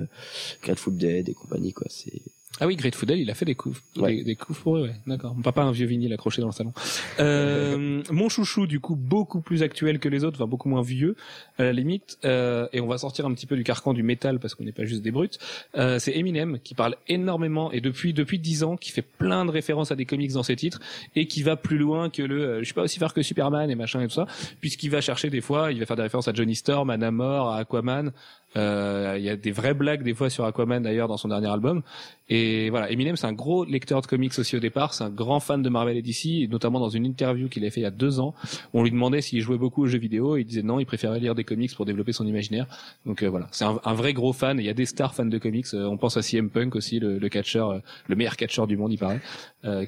Grateful 0.64 0.98
Dead 0.98 1.30
et 1.30 1.34
compagnie, 1.34 1.74
quoi. 1.74 1.88
C'est 1.90 2.22
Ah 2.62 2.68
oui, 2.68 2.76
Grateful 2.78 3.08
Dead, 3.08 3.20
il 3.20 3.30
a 3.30 3.34
fait 3.34 3.44
des 3.46 3.56
coups, 3.56 3.82
Ouais. 3.98 4.16
des, 4.16 4.24
des 4.24 4.36
coups 4.36 4.58
pour 4.60 4.78
eux, 4.78 4.84
ouais. 4.84 4.96
D'accord. 5.08 5.36
Mon 5.36 5.42
papa 5.42 5.62
a 5.62 5.66
un 5.66 5.72
vieux 5.72 5.88
vinyle 5.88 6.14
accroché 6.14 6.42
dans 6.42 6.48
le 6.48 6.54
salon. 6.54 6.72
Euh, 7.20 8.02
mon 8.12 8.30
chouchou, 8.30 8.68
du 8.68 8.80
coup, 8.80 8.96
beaucoup 8.96 9.42
plus 9.42 9.64
actuel 9.64 10.00
que 10.00 10.08
les 10.10 10.24
autres, 10.24 10.38
enfin 10.42 10.50
beaucoup 10.50 10.70
moins 10.70 10.82
vieux, 10.82 11.16
à 11.58 11.64
la 11.64 11.74
limite. 11.74 12.18
Euh, 12.24 12.68
et 12.74 12.80
on 12.82 12.88
va 12.88 12.98
sortir 12.98 13.26
un 13.26 13.34
petit 13.34 13.46
peu 13.46 13.56
du 13.56 13.64
carcan 13.64 13.94
du 13.94 14.04
métal 14.04 14.40
parce 14.40 14.56
qu'on 14.56 14.64
n'est 14.64 14.72
pas 14.72 14.86
juste 14.86 15.02
des 15.02 15.12
brutes. 15.12 15.38
Euh, 15.78 16.00
c'est 16.00 16.16
Eminem 16.16 16.60
qui 16.64 16.76
parle 16.76 16.96
énormément 17.08 17.72
et 17.72 17.82
depuis 17.82 18.14
depuis 18.14 18.40
dix 18.40 18.64
ans, 18.64 18.78
qui 18.78 18.92
fait 18.92 19.02
plein 19.02 19.46
de 19.46 19.52
références 19.52 19.92
à 19.92 19.96
des 19.96 20.06
comics 20.06 20.32
dans 20.32 20.44
ses 20.44 20.56
titres 20.56 20.80
et 21.16 21.28
qui 21.28 21.44
va 21.44 21.56
plus 21.58 21.78
loin 21.78 22.10
que 22.10 22.22
le, 22.22 22.42
euh, 22.44 22.60
je 22.60 22.66
suis 22.66 22.74
pas 22.74 22.84
aussi 22.84 23.00
fort 23.00 23.14
que 23.14 23.22
Superman 23.22 23.70
et 23.70 23.76
machin 23.76 24.02
et 24.02 24.08
tout 24.08 24.14
ça, 24.14 24.28
puisqu'il 24.62 24.90
va 24.92 25.02
chercher 25.02 25.30
des 25.30 25.42
fois, 25.42 25.72
il 25.72 25.80
va 25.80 25.86
faire 25.86 25.96
des 25.98 26.04
références 26.04 26.28
à 26.28 26.34
Johnny 26.34 26.56
Storm, 26.56 26.90
à 26.90 26.98
Namor, 26.98 27.50
à 27.50 27.58
Aquaman. 27.58 28.12
Euh, 28.58 29.16
Il 29.18 29.24
y 29.24 29.30
a 29.30 29.36
des 29.36 29.52
vraies 29.52 29.74
blagues 29.74 30.04
des 30.04 30.14
fois 30.14 30.30
sur 30.30 30.46
Aquaman 30.46 30.82
d'ailleurs 30.82 31.08
dans 31.08 31.18
son 31.18 31.28
dernier 31.28 31.48
album. 31.48 31.82
Et 32.28 32.70
voilà, 32.70 32.90
Eminem, 32.90 33.16
c'est 33.16 33.28
un 33.28 33.34
gros 33.34 33.66
lecteur 33.66 34.02
de 34.02 34.08
comics 34.08 34.38
aussi 34.40 34.56
au 34.56 34.60
départ. 34.60 34.94
C'est 34.94 35.04
un 35.04 35.10
grand 35.10 35.40
fan 35.40 35.62
de 35.62 35.70
Marvel 35.70 35.98
et 35.98 36.02
DC, 36.02 36.50
notamment 36.50 36.80
dans 36.80 36.90
une 36.90 37.06
interview 37.06 37.50
qu'il 37.50 37.64
a 37.66 37.70
fait 37.70 37.82
il 37.82 37.84
y 37.84 37.88
a 37.88 37.92
deux 37.92 38.20
ans. 38.20 38.34
On 38.74 38.84
lui 38.84 38.92
demandait 38.92 39.22
s'il 39.22 39.42
jouait 39.42 39.58
beaucoup 39.58 39.84
aux 39.84 39.88
jeux 39.88 40.00
vidéo. 40.00 40.38
Et 40.38 40.42
il 40.42 40.46
disait 40.46 40.64
non, 40.64 40.80
il 40.80 40.86
préférait 40.86 41.20
lire 41.20 41.36
des 41.36 41.44
comics 41.44 41.74
pour 41.76 41.86
développer 41.86 42.14
son 42.14 42.26
imaginaire. 42.26 42.66
Donc 43.06 43.22
euh, 43.22 43.30
voilà, 43.30 43.48
c'est 43.52 43.66
un, 43.66 43.94
vrai 43.94 44.14
gros 44.14 44.34
fan. 44.34 44.60
Il 44.60 44.66
y 44.66 44.70
a 44.70 44.74
des 44.74 44.86
stars 44.86 45.14
fans 45.14 45.26
de 45.26 45.38
comics. 45.38 45.68
Euh, 45.74 45.86
on 45.86 45.98
pense 45.98 46.18
à 46.18 46.22
CM 46.22 46.50
Punk 46.50 46.76
aussi, 46.76 47.00
le, 47.00 47.20
le 47.20 47.30
catcheur, 47.30 47.70
euh, 47.70 47.80
le 48.08 48.16
meilleur 48.16 48.38
catcheur 48.38 48.66
du 48.68 48.78
monde, 48.78 48.92
il 48.92 48.98
paraît, 48.98 49.22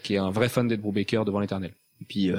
qui 0.03 0.15
est 0.15 0.17
un 0.17 0.32
vrai 0.32 0.49
fan 0.49 0.67
d'Ed 0.67 0.82
Brubaker 0.82 1.23
devant 1.25 1.39
l'éternel. 1.39 1.71
et 2.01 2.06
puis 2.06 2.32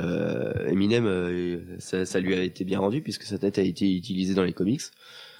Eminem, 0.66 1.78
ça, 1.78 2.04
ça 2.04 2.20
lui 2.20 2.34
a 2.34 2.42
été 2.42 2.64
bien 2.64 2.80
rendu 2.80 3.00
puisque 3.00 3.22
sa 3.22 3.38
tête 3.38 3.58
a 3.58 3.62
été 3.62 3.96
utilisée 3.96 4.34
dans 4.34 4.44
les 4.44 4.52
comics. 4.52 4.82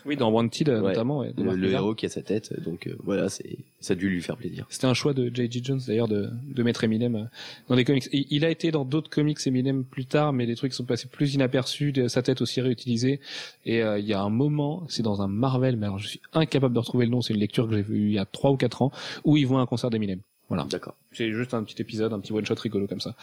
Oui, 0.09 0.17
dans 0.17 0.31
Wanted 0.31 0.69
euh, 0.71 0.81
Ouais. 0.81 0.89
notamment. 0.89 1.19
ouais, 1.19 1.33
Le, 1.37 1.71
héros 1.71 1.95
qui 1.95 2.07
a 2.07 2.09
sa 2.09 2.23
tête, 2.23 2.59
donc 2.65 2.87
euh, 2.87 2.97
voilà, 3.05 3.29
c'est 3.29 3.59
ça 3.81 3.93
a 3.93 3.95
dû 3.97 4.09
lui 4.09 4.23
faire 4.23 4.37
plaisir. 4.37 4.67
C'était 4.71 4.87
un 4.87 4.95
choix 4.95 5.13
de 5.13 5.31
J.J. 5.33 5.61
Jones 5.63 5.81
d'ailleurs 5.87 6.09
de, 6.09 6.31
de 6.45 6.63
mettre 6.63 6.83
Eminem 6.83 7.15
euh, 7.15 7.25
dans 7.69 7.77
des 7.77 7.85
comics. 7.85 8.09
Et 8.13 8.27
il 8.31 8.45
a 8.45 8.51
été 8.51 8.71
dans 8.73 8.85
d'autres 8.85 9.11
comics 9.11 9.39
Eminem 9.47 9.85
plus 9.85 10.07
tard, 10.07 10.33
mais 10.33 10.47
des 10.47 10.57
trucs 10.57 10.73
sont 10.73 10.85
passés 10.85 11.07
plus 11.09 11.35
inaperçus, 11.35 11.93
de- 11.93 12.09
sa 12.09 12.23
tête 12.23 12.41
aussi 12.41 12.61
réutilisée. 12.61 13.21
Et 13.67 13.83
euh, 13.83 13.99
il 13.99 14.07
y 14.07 14.15
a 14.15 14.21
un 14.21 14.31
moment, 14.31 14.85
c'est 14.89 15.03
dans 15.03 15.21
un 15.23 15.29
Marvel, 15.29 15.77
mais 15.77 15.87
alors 15.87 15.99
je 15.99 16.09
suis 16.09 16.21
incapable 16.33 16.75
de 16.75 16.81
retrouver 16.81 17.05
le 17.05 17.11
nom. 17.13 17.21
C'est 17.21 17.35
une 17.35 17.41
lecture 17.41 17.69
que 17.69 17.77
j'ai 17.77 17.83
vue 17.83 18.07
il 18.09 18.13
y 18.15 18.19
a 18.19 18.25
trois 18.25 18.51
ou 18.51 18.57
quatre 18.57 18.83
ans, 18.83 18.91
où 19.25 19.37
ils 19.37 19.47
vont 19.47 19.59
à 19.59 19.61
un 19.61 19.67
concert 19.67 19.91
d'Eminem. 19.91 20.21
Voilà. 20.49 20.65
D'accord. 20.71 20.95
C'est 21.13 21.31
juste 21.31 21.53
un 21.53 21.63
petit 21.63 21.81
épisode, 21.83 22.13
un 22.15 22.21
petit 22.21 22.33
one 22.33 22.47
shot 22.47 22.55
rigolo 22.55 22.87
comme 22.87 23.01
ça. 23.03 23.15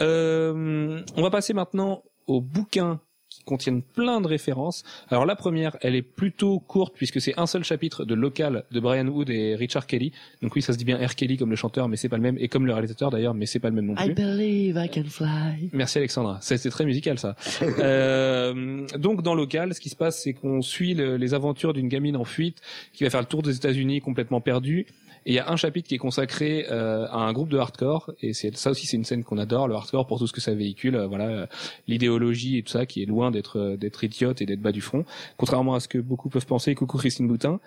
Euh, 0.00 1.00
on 1.16 1.22
va 1.22 1.30
passer 1.30 1.52
maintenant 1.52 2.02
aux 2.26 2.40
bouquins 2.40 3.00
qui 3.00 3.07
contiennent 3.48 3.82
plein 3.82 4.20
de 4.20 4.26
références. 4.28 4.84
Alors 5.10 5.26
la 5.26 5.34
première, 5.34 5.76
elle 5.80 5.96
est 5.96 6.02
plutôt 6.02 6.60
courte 6.60 6.94
puisque 6.96 7.20
c'est 7.20 7.34
un 7.38 7.46
seul 7.46 7.64
chapitre 7.64 8.04
de 8.04 8.14
Local 8.14 8.64
de 8.70 8.78
Brian 8.80 9.06
Wood 9.08 9.30
et 9.30 9.56
Richard 9.56 9.86
Kelly. 9.86 10.12
Donc 10.42 10.54
oui, 10.54 10.62
ça 10.62 10.72
se 10.72 10.78
dit 10.78 10.84
bien 10.84 10.98
R. 11.04 11.14
Kelly 11.14 11.36
comme 11.38 11.50
le 11.50 11.56
chanteur, 11.56 11.88
mais 11.88 11.96
c'est 11.96 12.08
pas 12.08 12.16
le 12.16 12.22
même, 12.22 12.36
et 12.38 12.48
comme 12.48 12.66
le 12.66 12.72
réalisateur 12.72 13.10
d'ailleurs, 13.10 13.34
mais 13.34 13.46
c'est 13.46 13.58
pas 13.58 13.70
le 13.70 13.74
même 13.74 13.86
non 13.86 13.94
plus. 13.94 14.14
believe 14.14 14.76
I 14.76 14.88
can 14.88 15.04
fly. 15.08 15.70
Merci 15.72 15.98
Alexandra, 15.98 16.38
c'est 16.42 16.58
très 16.70 16.84
musical 16.84 17.18
ça. 17.18 17.34
Euh, 17.78 18.86
donc 18.98 19.22
dans 19.22 19.34
Local, 19.34 19.74
ce 19.74 19.80
qui 19.80 19.88
se 19.88 19.96
passe, 19.96 20.22
c'est 20.22 20.32
qu'on 20.34 20.62
suit 20.62 20.94
le- 20.94 21.16
les 21.16 21.32
aventures 21.34 21.72
d'une 21.72 21.88
gamine 21.88 22.16
en 22.16 22.24
fuite 22.24 22.60
qui 22.92 23.04
va 23.04 23.10
faire 23.10 23.20
le 23.20 23.26
tour 23.26 23.42
des 23.42 23.56
États-Unis 23.56 24.00
complètement 24.00 24.40
perdue. 24.40 24.86
Et 25.28 25.32
il 25.32 25.34
y 25.34 25.40
a 25.40 25.50
un 25.50 25.56
chapitre 25.56 25.86
qui 25.86 25.94
est 25.94 25.98
consacré 25.98 26.64
euh, 26.70 27.06
à 27.08 27.18
un 27.18 27.34
groupe 27.34 27.50
de 27.50 27.58
hardcore, 27.58 28.14
et 28.22 28.32
c'est 28.32 28.56
ça 28.56 28.70
aussi 28.70 28.86
c'est 28.86 28.96
une 28.96 29.04
scène 29.04 29.24
qu'on 29.24 29.36
adore, 29.36 29.68
le 29.68 29.74
hardcore 29.74 30.06
pour 30.06 30.18
tout 30.18 30.26
ce 30.26 30.32
que 30.32 30.40
ça 30.40 30.54
véhicule, 30.54 30.96
euh, 30.96 31.06
voilà, 31.06 31.26
euh, 31.26 31.46
l'idéologie 31.86 32.56
et 32.56 32.62
tout 32.62 32.72
ça 32.72 32.86
qui 32.86 33.02
est 33.02 33.04
loin 33.04 33.30
d'être 33.30 33.58
euh, 33.58 33.76
d'être 33.76 34.02
idiote 34.02 34.40
et 34.40 34.46
d'être 34.46 34.62
bas 34.62 34.72
du 34.72 34.80
front, 34.80 35.04
contrairement 35.36 35.74
à 35.74 35.80
ce 35.80 35.88
que 35.88 35.98
beaucoup 35.98 36.30
peuvent 36.30 36.46
penser. 36.46 36.74
Coucou 36.74 36.96
Christine 36.96 37.28
Boutin, 37.28 37.60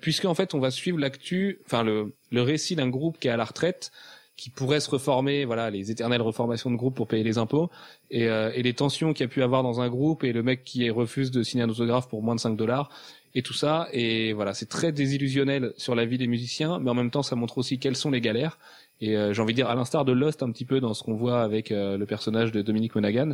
puisque 0.00 0.24
en 0.24 0.32
fait 0.32 0.54
on 0.54 0.60
va 0.60 0.70
suivre 0.70 0.98
l'actu, 0.98 1.60
enfin 1.66 1.82
le 1.82 2.14
le 2.30 2.40
récit 2.40 2.74
d'un 2.74 2.88
groupe 2.88 3.18
qui 3.20 3.28
est 3.28 3.30
à 3.30 3.36
la 3.36 3.44
retraite 3.44 3.92
qui 4.38 4.50
pourrait 4.50 4.78
se 4.78 4.88
reformer, 4.88 5.44
voilà, 5.44 5.68
les 5.68 5.90
éternelles 5.90 6.22
reformations 6.22 6.70
de 6.70 6.76
groupe 6.76 6.94
pour 6.94 7.08
payer 7.08 7.24
les 7.24 7.38
impôts, 7.38 7.70
et, 8.10 8.28
euh, 8.28 8.52
et 8.54 8.62
les 8.62 8.72
tensions 8.72 9.12
qu'il 9.12 9.24
y 9.24 9.26
a 9.26 9.28
pu 9.28 9.42
avoir 9.42 9.64
dans 9.64 9.80
un 9.80 9.88
groupe, 9.88 10.22
et 10.22 10.32
le 10.32 10.44
mec 10.44 10.62
qui 10.62 10.88
refuse 10.90 11.32
de 11.32 11.42
signer 11.42 11.64
un 11.64 11.68
autographe 11.68 12.08
pour 12.08 12.22
moins 12.22 12.36
de 12.36 12.40
5 12.40 12.56
dollars, 12.56 12.88
et 13.34 13.42
tout 13.42 13.52
ça, 13.52 13.88
et 13.92 14.32
voilà, 14.32 14.54
c'est 14.54 14.68
très 14.68 14.92
désillusionnel 14.92 15.72
sur 15.76 15.94
la 15.94 16.04
vie 16.04 16.18
des 16.18 16.26
musiciens, 16.26 16.78
mais 16.78 16.90
en 16.90 16.94
même 16.94 17.10
temps, 17.10 17.22
ça 17.22 17.36
montre 17.36 17.58
aussi 17.58 17.78
quelles 17.78 17.96
sont 17.96 18.10
les 18.10 18.20
galères, 18.20 18.58
et 19.00 19.16
euh, 19.16 19.32
j'ai 19.32 19.42
envie 19.42 19.52
de 19.52 19.56
dire, 19.56 19.68
à 19.68 19.74
l'instar 19.74 20.04
de 20.04 20.12
Lost, 20.12 20.42
un 20.42 20.50
petit 20.50 20.64
peu 20.64 20.80
dans 20.80 20.94
ce 20.94 21.02
qu'on 21.02 21.14
voit 21.14 21.42
avec 21.42 21.70
euh, 21.70 21.96
le 21.96 22.06
personnage 22.06 22.52
de 22.52 22.62
Dominique 22.62 22.94
Monaghan, 22.94 23.32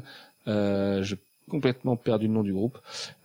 euh, 0.49 1.03
j'ai 1.03 1.17
complètement 1.49 1.97
perdu 1.97 2.27
le 2.27 2.33
nom 2.33 2.43
du 2.43 2.53
groupe, 2.53 2.79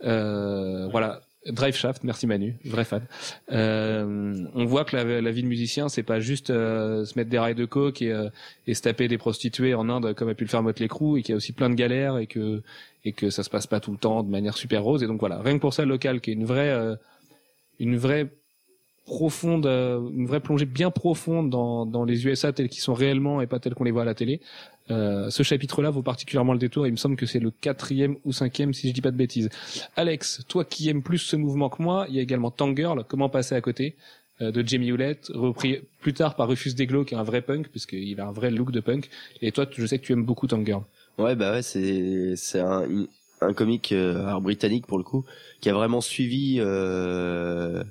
euh, 0.03 0.87
voilà, 0.87 1.21
Drive 1.45 1.75
Shaft, 1.75 2.03
merci 2.03 2.27
Manu, 2.27 2.57
vrai 2.65 2.83
fan. 2.83 3.05
Euh, 3.51 4.45
on 4.53 4.65
voit 4.65 4.83
que 4.83 4.95
la, 4.95 5.31
vie 5.31 5.41
de 5.41 5.47
musicien, 5.47 5.87
c'est 5.87 6.03
pas 6.03 6.19
juste 6.19 6.49
euh, 6.49 7.05
se 7.05 7.17
mettre 7.17 7.29
des 7.29 7.39
rails 7.39 7.55
de 7.55 7.65
coke 7.65 8.01
et, 8.01 8.11
euh, 8.11 8.29
et 8.67 8.73
se 8.73 8.81
taper 8.81 9.07
des 9.07 9.17
prostituées 9.17 9.73
en 9.73 9.87
Inde 9.89 10.13
comme 10.15 10.27
a 10.27 10.33
pu 10.33 10.43
le 10.43 10.49
faire 10.49 10.63
Motley 10.63 10.89
Crue 10.89 11.19
et 11.19 11.23
qu'il 11.23 11.31
y 11.31 11.33
a 11.33 11.37
aussi 11.37 11.53
plein 11.53 11.69
de 11.69 11.75
galères 11.75 12.17
et 12.17 12.27
que 12.27 12.61
et 13.05 13.13
que 13.13 13.29
ça 13.29 13.43
se 13.43 13.49
passe 13.49 13.67
pas 13.67 13.79
tout 13.79 13.91
le 13.91 13.97
temps 13.97 14.23
de 14.23 14.29
manière 14.29 14.57
super 14.57 14.83
rose 14.83 15.03
et 15.03 15.07
donc 15.07 15.19
voilà 15.19 15.39
rien 15.39 15.55
que 15.55 15.61
pour 15.61 15.73
ça 15.73 15.85
local 15.85 16.21
qui 16.21 16.31
est 16.31 16.33
une 16.33 16.45
vraie 16.45 16.69
euh, 16.69 16.95
une 17.79 17.97
vraie 17.97 18.27
profonde 19.05 19.65
euh, 19.65 20.09
une 20.11 20.27
vraie 20.27 20.41
plongée 20.41 20.65
bien 20.65 20.91
profonde 20.91 21.49
dans, 21.49 21.85
dans 21.85 22.03
les 22.03 22.25
USA 22.25 22.51
tels 22.51 22.69
qu'ils 22.69 22.81
sont 22.81 22.93
réellement 22.93 23.41
et 23.41 23.47
pas 23.47 23.59
tels 23.59 23.73
qu'on 23.73 23.85
les 23.85 23.91
voit 23.91 24.01
à 24.01 24.05
la 24.05 24.15
télé 24.15 24.41
euh, 24.91 25.29
ce 25.29 25.43
chapitre-là 25.43 25.89
vaut 25.89 26.01
particulièrement 26.01 26.53
le 26.53 26.59
détour. 26.59 26.87
Il 26.87 26.91
me 26.91 26.97
semble 26.97 27.15
que 27.15 27.25
c'est 27.25 27.39
le 27.39 27.51
quatrième 27.51 28.17
ou 28.25 28.31
cinquième, 28.31 28.73
si 28.73 28.87
je 28.89 28.93
dis 28.93 29.01
pas 29.01 29.11
de 29.11 29.17
bêtises. 29.17 29.49
Alex, 29.95 30.43
toi 30.47 30.65
qui 30.65 30.89
aimes 30.89 31.03
plus 31.03 31.19
ce 31.19 31.35
mouvement 31.35 31.69
que 31.69 31.81
moi, 31.81 32.05
il 32.09 32.15
y 32.15 32.19
a 32.19 32.21
également 32.21 32.51
Tangirl. 32.51 33.03
Comment 33.07 33.29
passer 33.29 33.55
à 33.55 33.61
côté 33.61 33.95
euh, 34.41 34.51
de 34.51 34.65
Jamie 34.65 34.87
Hewlett, 34.87 35.31
repris 35.33 35.81
plus 35.99 36.13
tard 36.13 36.35
par 36.35 36.47
Rufus 36.47 36.73
Deglo, 36.73 37.05
qui 37.05 37.13
est 37.13 37.17
un 37.17 37.23
vrai 37.23 37.41
punk, 37.41 37.69
puisqu'il 37.69 38.19
a 38.19 38.27
un 38.27 38.31
vrai 38.31 38.51
look 38.51 38.71
de 38.71 38.79
punk. 38.79 39.09
Et 39.41 39.51
toi, 39.51 39.65
je 39.69 39.85
sais 39.85 39.99
que 39.99 40.05
tu 40.05 40.13
aimes 40.13 40.25
beaucoup 40.25 40.47
Tangirl. 40.47 40.83
Ouais, 41.17 41.35
bah 41.35 41.51
ouais, 41.51 41.61
c'est 41.61 42.35
c'est 42.37 42.61
un 42.61 42.87
un 43.41 43.53
comique 43.53 43.91
euh, 43.91 44.39
britannique 44.39 44.85
pour 44.85 44.97
le 44.97 45.03
coup 45.03 45.25
qui 45.61 45.69
a 45.69 45.73
vraiment 45.73 46.01
suivi 46.01 46.57
euh, 46.59 47.83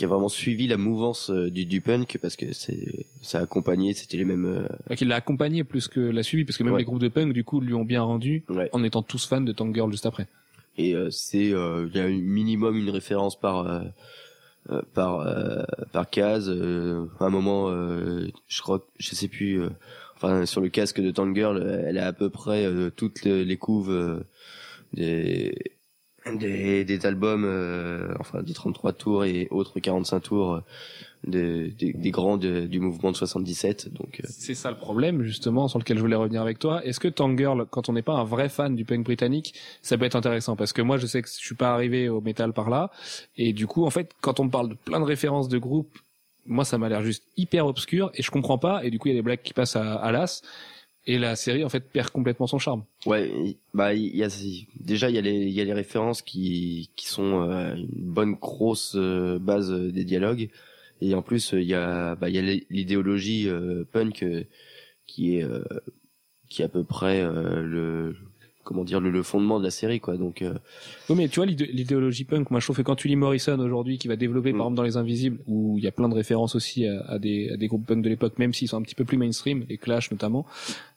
qui 0.00 0.06
a 0.06 0.08
vraiment 0.08 0.30
suivi 0.30 0.66
la 0.66 0.78
mouvance 0.78 1.28
euh, 1.28 1.50
du, 1.50 1.66
du 1.66 1.82
punk 1.82 2.16
parce 2.22 2.34
que 2.34 2.54
c'est 2.54 3.04
ça 3.20 3.40
a 3.40 3.42
accompagné 3.42 3.92
c'était 3.92 4.16
les 4.16 4.24
mêmes 4.24 4.46
euh, 4.90 4.94
qu'il 4.96 5.08
l'a 5.08 5.16
accompagné 5.16 5.62
plus 5.62 5.88
que 5.88 6.00
l'a 6.00 6.22
suivi, 6.22 6.46
parce 6.46 6.56
que 6.56 6.62
même 6.64 6.72
Ouais. 6.72 6.78
les 6.78 6.86
groupes 6.86 7.00
de 7.02 7.08
punk, 7.08 7.34
du 7.34 7.44
coup, 7.44 7.60
lui 7.60 7.74
ont 7.74 7.84
bien 7.84 8.00
rendu, 8.00 8.42
ouais. 8.48 8.70
en 8.72 8.82
étant 8.82 9.02
tous 9.02 9.26
fans 9.26 9.42
de 9.42 9.52
Tangirl 9.52 9.90
juste 9.90 10.06
après. 10.06 10.26
et 10.78 10.94
euh, 10.94 11.10
c'est 11.10 11.52
euh, 11.52 11.86
il 11.92 11.96
y 11.98 12.00
a 12.00 12.04
un 12.06 12.18
minimum 12.18 12.76
une 12.78 12.88
référence 12.88 13.38
par 13.38 13.66
euh, 13.66 14.80
par 14.94 15.20
euh, 15.20 15.64
par 15.92 16.08
case 16.08 16.48
euh, 16.48 17.04
à 17.18 17.26
un 17.26 17.30
moment 17.30 17.68
euh, 17.68 18.28
je 18.48 18.62
crois 18.62 18.86
je 18.98 19.14
sais 19.14 19.28
plus 19.28 19.60
euh, 19.60 19.68
enfin 20.16 20.46
sur 20.46 20.62
le 20.62 20.70
casque 20.70 21.00
de 21.02 21.10
Tangirl 21.10 21.60
elle 21.86 21.98
a 21.98 22.06
à 22.06 22.12
peu 22.14 22.30
près 22.30 22.66
toutes 22.96 23.22
les, 23.24 23.44
les 23.44 23.56
couves 23.58 24.22
des 24.94 25.54
des 26.36 26.84
des 26.84 27.06
albums 27.06 27.44
euh, 27.44 28.14
enfin 28.20 28.42
des 28.42 28.52
33 28.52 28.92
tours 28.92 29.24
et 29.24 29.48
autres 29.50 29.80
45 29.80 30.20
tours 30.20 30.54
euh, 30.54 30.60
des, 31.26 31.68
des, 31.70 31.92
des 31.92 32.10
grands 32.10 32.36
de- 32.38 32.66
du 32.66 32.80
mouvement 32.80 33.10
de 33.12 33.16
77 33.16 33.92
donc 33.92 34.20
euh, 34.22 34.26
C'est 34.30 34.54
ça 34.54 34.70
le 34.70 34.76
problème, 34.76 35.22
justement, 35.22 35.68
sur 35.68 35.78
lequel 35.78 35.96
je 35.98 36.02
voulais 36.02 36.16
revenir 36.16 36.40
avec 36.40 36.58
toi. 36.58 36.84
Est-ce 36.84 36.98
que 37.00 37.08
Tangirl, 37.08 37.66
quand 37.70 37.88
on 37.88 37.92
n'est 37.92 38.02
pas 38.02 38.14
un 38.14 38.24
vrai 38.24 38.48
fan 38.48 38.74
du 38.74 38.84
punk 38.84 39.04
britannique, 39.04 39.54
ça 39.82 39.98
peut 39.98 40.04
être 40.06 40.16
intéressant? 40.16 40.56
Parce 40.56 40.72
que 40.72 40.80
moi, 40.82 40.96
je 40.96 41.06
sais 41.06 41.20
que 41.20 41.28
je 41.28 41.34
suis 41.34 41.54
pas 41.54 41.72
arrivé 41.74 42.08
au 42.08 42.20
métal 42.22 42.52
par 42.54 42.70
là. 42.70 42.90
Et 43.36 43.52
du 43.52 43.66
coup, 43.66 43.84
en 43.84 43.90
fait, 43.90 44.12
quand 44.22 44.40
on 44.40 44.48
parle 44.48 44.70
de 44.70 44.74
plein 44.74 44.98
de 45.00 45.04
références 45.04 45.48
de 45.48 45.58
groupes, 45.58 45.98
moi, 46.46 46.64
ça 46.64 46.78
m'a 46.78 46.88
l'air 46.88 47.02
juste 47.02 47.24
hyper 47.36 47.66
obscur 47.66 48.10
et 48.14 48.22
je 48.22 48.30
comprends 48.30 48.58
pas. 48.58 48.82
Et 48.84 48.90
du 48.90 48.98
coup, 48.98 49.08
il 49.08 49.12
y 49.12 49.14
a 49.14 49.18
des 49.18 49.22
blagues 49.22 49.42
qui 49.42 49.52
passent 49.52 49.76
à, 49.76 49.96
à 49.96 50.10
l'as. 50.12 50.42
Et 51.06 51.18
la 51.18 51.34
série, 51.34 51.64
en 51.64 51.68
fait, 51.70 51.80
perd 51.80 52.10
complètement 52.10 52.46
son 52.46 52.58
charme. 52.58 52.84
Ouais, 53.06 53.56
bah 53.74 53.94
il 53.94 54.14
y 54.14 54.22
a 54.22 54.28
déjà 54.78 55.08
il 55.08 55.14
y 55.14 55.18
a 55.18 55.22
les 55.22 55.32
il 55.46 55.52
y 55.52 55.60
a 55.60 55.64
les 55.64 55.72
références 55.72 56.20
qui 56.22 56.90
qui 56.96 57.06
sont 57.06 57.48
euh, 57.50 57.74
une 57.74 57.88
bonne 58.12 58.32
grosse 58.34 58.94
euh, 58.96 59.38
base 59.38 59.70
euh, 59.72 59.90
des 59.90 60.04
dialogues 60.04 60.50
et 61.00 61.14
en 61.14 61.22
plus 61.22 61.54
euh, 61.54 61.60
il 61.62 61.68
y 61.68 61.74
a 61.74 62.14
bah 62.16 62.28
il 62.28 62.34
y 62.34 62.38
a 62.38 62.60
l'idéologie 62.68 63.48
euh, 63.48 63.84
punk 63.90 64.22
euh, 64.22 64.44
qui 65.06 65.36
est 65.36 65.42
euh, 65.44 65.64
qui 66.50 66.60
est 66.62 66.66
à 66.66 66.68
peu 66.68 66.84
près 66.84 67.22
euh, 67.22 67.62
le 67.62 68.16
comment 68.62 68.84
dire 68.84 69.00
le, 69.00 69.10
le 69.10 69.22
fondement 69.22 69.58
de 69.58 69.64
la 69.64 69.70
série 69.70 70.00
quoi 70.00 70.16
donc 70.18 70.42
euh, 70.42 70.54
Oui, 71.08 71.16
mais 71.16 71.28
tu 71.28 71.36
vois, 71.36 71.46
l'idé- 71.46 71.70
l'idéologie 71.72 72.24
punk, 72.24 72.50
moi, 72.50 72.60
je 72.60 72.66
trouve 72.66 72.76
que 72.76 72.82
quand 72.82 72.94
tu 72.94 73.08
lis 73.08 73.16
Morrison 73.16 73.58
aujourd'hui, 73.58 73.96
qui 73.98 74.06
va 74.06 74.14
développer, 74.16 74.52
Mm. 74.52 74.58
par 74.58 74.66
exemple, 74.66 74.76
dans 74.76 74.82
Les 74.84 74.96
Invisibles, 74.98 75.38
où 75.48 75.76
il 75.78 75.82
y 75.82 75.88
a 75.88 75.90
plein 75.92 76.08
de 76.10 76.14
références 76.14 76.54
aussi 76.54 76.86
à, 76.86 77.00
à 77.08 77.18
des, 77.18 77.50
à 77.50 77.56
des 77.56 77.66
groupes 77.68 77.86
punk 77.86 78.02
de 78.04 78.08
l'époque, 78.08 78.38
même 78.38 78.52
s'ils 78.52 78.68
sont 78.68 78.76
un 78.76 78.82
petit 78.82 78.94
peu 78.94 79.04
plus 79.06 79.16
mainstream, 79.16 79.64
les 79.68 79.78
Clash 79.78 80.10
notamment, 80.12 80.46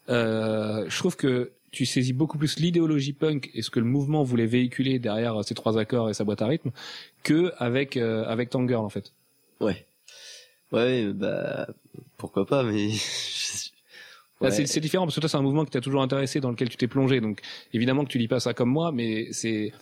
euh, 0.08 0.84
je 0.88 0.98
trouve 0.98 1.16
que 1.16 1.52
tu 1.70 1.86
saisis 1.86 2.12
beaucoup 2.12 2.38
plus 2.38 2.58
l'idéologie 2.60 3.12
punk 3.12 3.50
et 3.54 3.62
ce 3.62 3.70
que 3.70 3.80
le 3.80 3.86
mouvement 3.86 4.22
voulait 4.22 4.46
véhiculer 4.46 4.98
derrière 4.98 5.42
ces 5.44 5.54
trois 5.54 5.76
accords 5.78 6.08
et 6.08 6.14
sa 6.14 6.22
boîte 6.24 6.40
à 6.42 6.46
rythme 6.46 6.70
que 7.24 7.52
avec 7.58 7.96
euh, 7.96 8.24
avec 8.26 8.50
Tangirl 8.50 8.84
en 8.84 8.88
fait. 8.90 9.12
ouais 9.60 9.86
ouais 10.72 11.12
bah 11.12 11.66
pourquoi 12.16 12.46
pas 12.46 12.62
mais 12.62 12.90
Ouais. 14.40 14.50
c'est 14.50 14.66
c'est 14.66 14.80
différent 14.80 15.04
parce 15.06 15.14
que 15.14 15.20
toi 15.20 15.28
c'est 15.28 15.36
un 15.36 15.42
mouvement 15.42 15.64
qui 15.64 15.70
t'a 15.70 15.80
toujours 15.80 16.02
intéressé 16.02 16.40
dans 16.40 16.50
lequel 16.50 16.68
tu 16.68 16.76
t'es 16.76 16.88
plongé 16.88 17.20
donc 17.20 17.40
évidemment 17.72 18.04
que 18.04 18.10
tu 18.10 18.18
lis 18.18 18.26
pas 18.28 18.40
ça 18.40 18.52
comme 18.52 18.68
moi 18.68 18.90
mais 18.92 19.28
c'est 19.30 19.72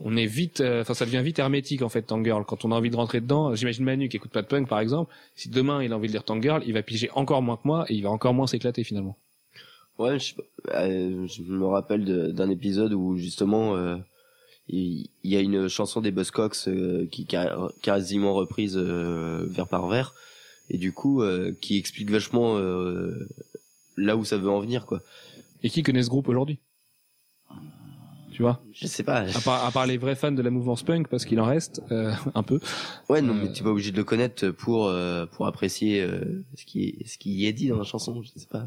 on 0.00 0.16
est 0.16 0.24
vite 0.24 0.60
euh, 0.60 0.82
enfin 0.82 0.94
ça 0.94 1.04
devient 1.04 1.20
vite 1.22 1.40
hermétique 1.40 1.82
en 1.82 1.88
fait 1.88 2.02
Tangirl 2.02 2.44
quand 2.46 2.64
on 2.64 2.70
a 2.70 2.76
envie 2.76 2.90
de 2.90 2.96
rentrer 2.96 3.20
dedans 3.20 3.54
j'imagine 3.56 3.84
Manu 3.84 4.08
qui 4.08 4.16
écoute 4.16 4.30
pas 4.30 4.40
de 4.42 4.46
punk 4.46 4.68
par 4.68 4.78
exemple 4.78 5.12
si 5.34 5.48
demain 5.50 5.82
il 5.82 5.92
a 5.92 5.96
envie 5.96 6.06
de 6.06 6.12
lire 6.12 6.22
Tangirl 6.24 6.62
il 6.64 6.72
va 6.74 6.82
piger 6.82 7.10
encore 7.14 7.42
moins 7.42 7.56
que 7.56 7.62
moi 7.64 7.86
et 7.88 7.94
il 7.94 8.02
va 8.02 8.10
encore 8.10 8.34
moins 8.34 8.46
s'éclater 8.46 8.84
finalement 8.84 9.18
Ouais, 9.98 10.20
je, 10.20 10.34
euh, 10.68 11.26
je 11.26 11.42
me 11.42 11.66
rappelle 11.66 12.32
d'un 12.32 12.48
épisode 12.50 12.92
où 12.92 13.16
justement 13.16 13.76
euh, 13.76 13.96
il 14.68 15.08
y, 15.24 15.36
a 15.36 15.40
une 15.40 15.66
chanson 15.68 16.00
des 16.00 16.12
Buzzcocks 16.12 16.68
euh, 16.68 17.06
qui 17.06 17.22
est 17.22 17.36
quasiment 17.82 18.32
reprise 18.34 18.76
vers 18.76 19.66
par 19.66 19.88
vers 19.88 20.14
et 20.70 20.78
du 20.78 20.92
coup 20.92 21.22
qui 21.60 21.78
explique 21.78 22.10
vachement 22.10 22.58
là 23.96 24.16
où 24.16 24.24
ça 24.24 24.36
veut 24.36 24.50
en 24.50 24.60
venir 24.60 24.86
quoi. 24.86 25.02
et 25.62 25.70
qui 25.70 25.82
connaît 25.82 26.02
ce 26.02 26.10
groupe 26.10 26.28
aujourd'hui? 26.28 26.60
Tu 28.38 28.42
vois 28.42 28.62
Je 28.72 28.86
sais 28.86 29.02
pas. 29.02 29.22
à 29.22 29.40
part, 29.44 29.64
à 29.64 29.72
part 29.72 29.84
les 29.88 29.98
vrais 29.98 30.14
fans 30.14 30.30
de 30.30 30.42
la 30.42 30.50
mouvance 30.50 30.84
punk 30.84 31.08
parce 31.08 31.24
qu'il 31.24 31.40
en 31.40 31.44
reste 31.44 31.82
euh, 31.90 32.12
un 32.36 32.44
peu 32.44 32.60
Ouais, 33.08 33.20
non, 33.20 33.32
Euh, 33.34 33.40
mais 33.42 33.52
t'es 33.52 33.64
pas 33.64 33.70
obligé 33.70 33.90
de 33.90 33.96
le 33.96 34.04
connaître 34.04 34.50
pour 34.50 34.86
euh, 34.86 35.26
pour 35.26 35.48
apprécier 35.48 36.00
euh, 36.00 36.44
ce 36.54 36.64
qui 36.64 37.00
ce 37.04 37.18
qui 37.18 37.30
y 37.32 37.46
est 37.46 37.52
dit 37.52 37.66
dans 37.66 37.78
la 37.78 37.82
chanson. 37.82 38.22
Je 38.22 38.28
sais 38.36 38.46
pas. 38.48 38.66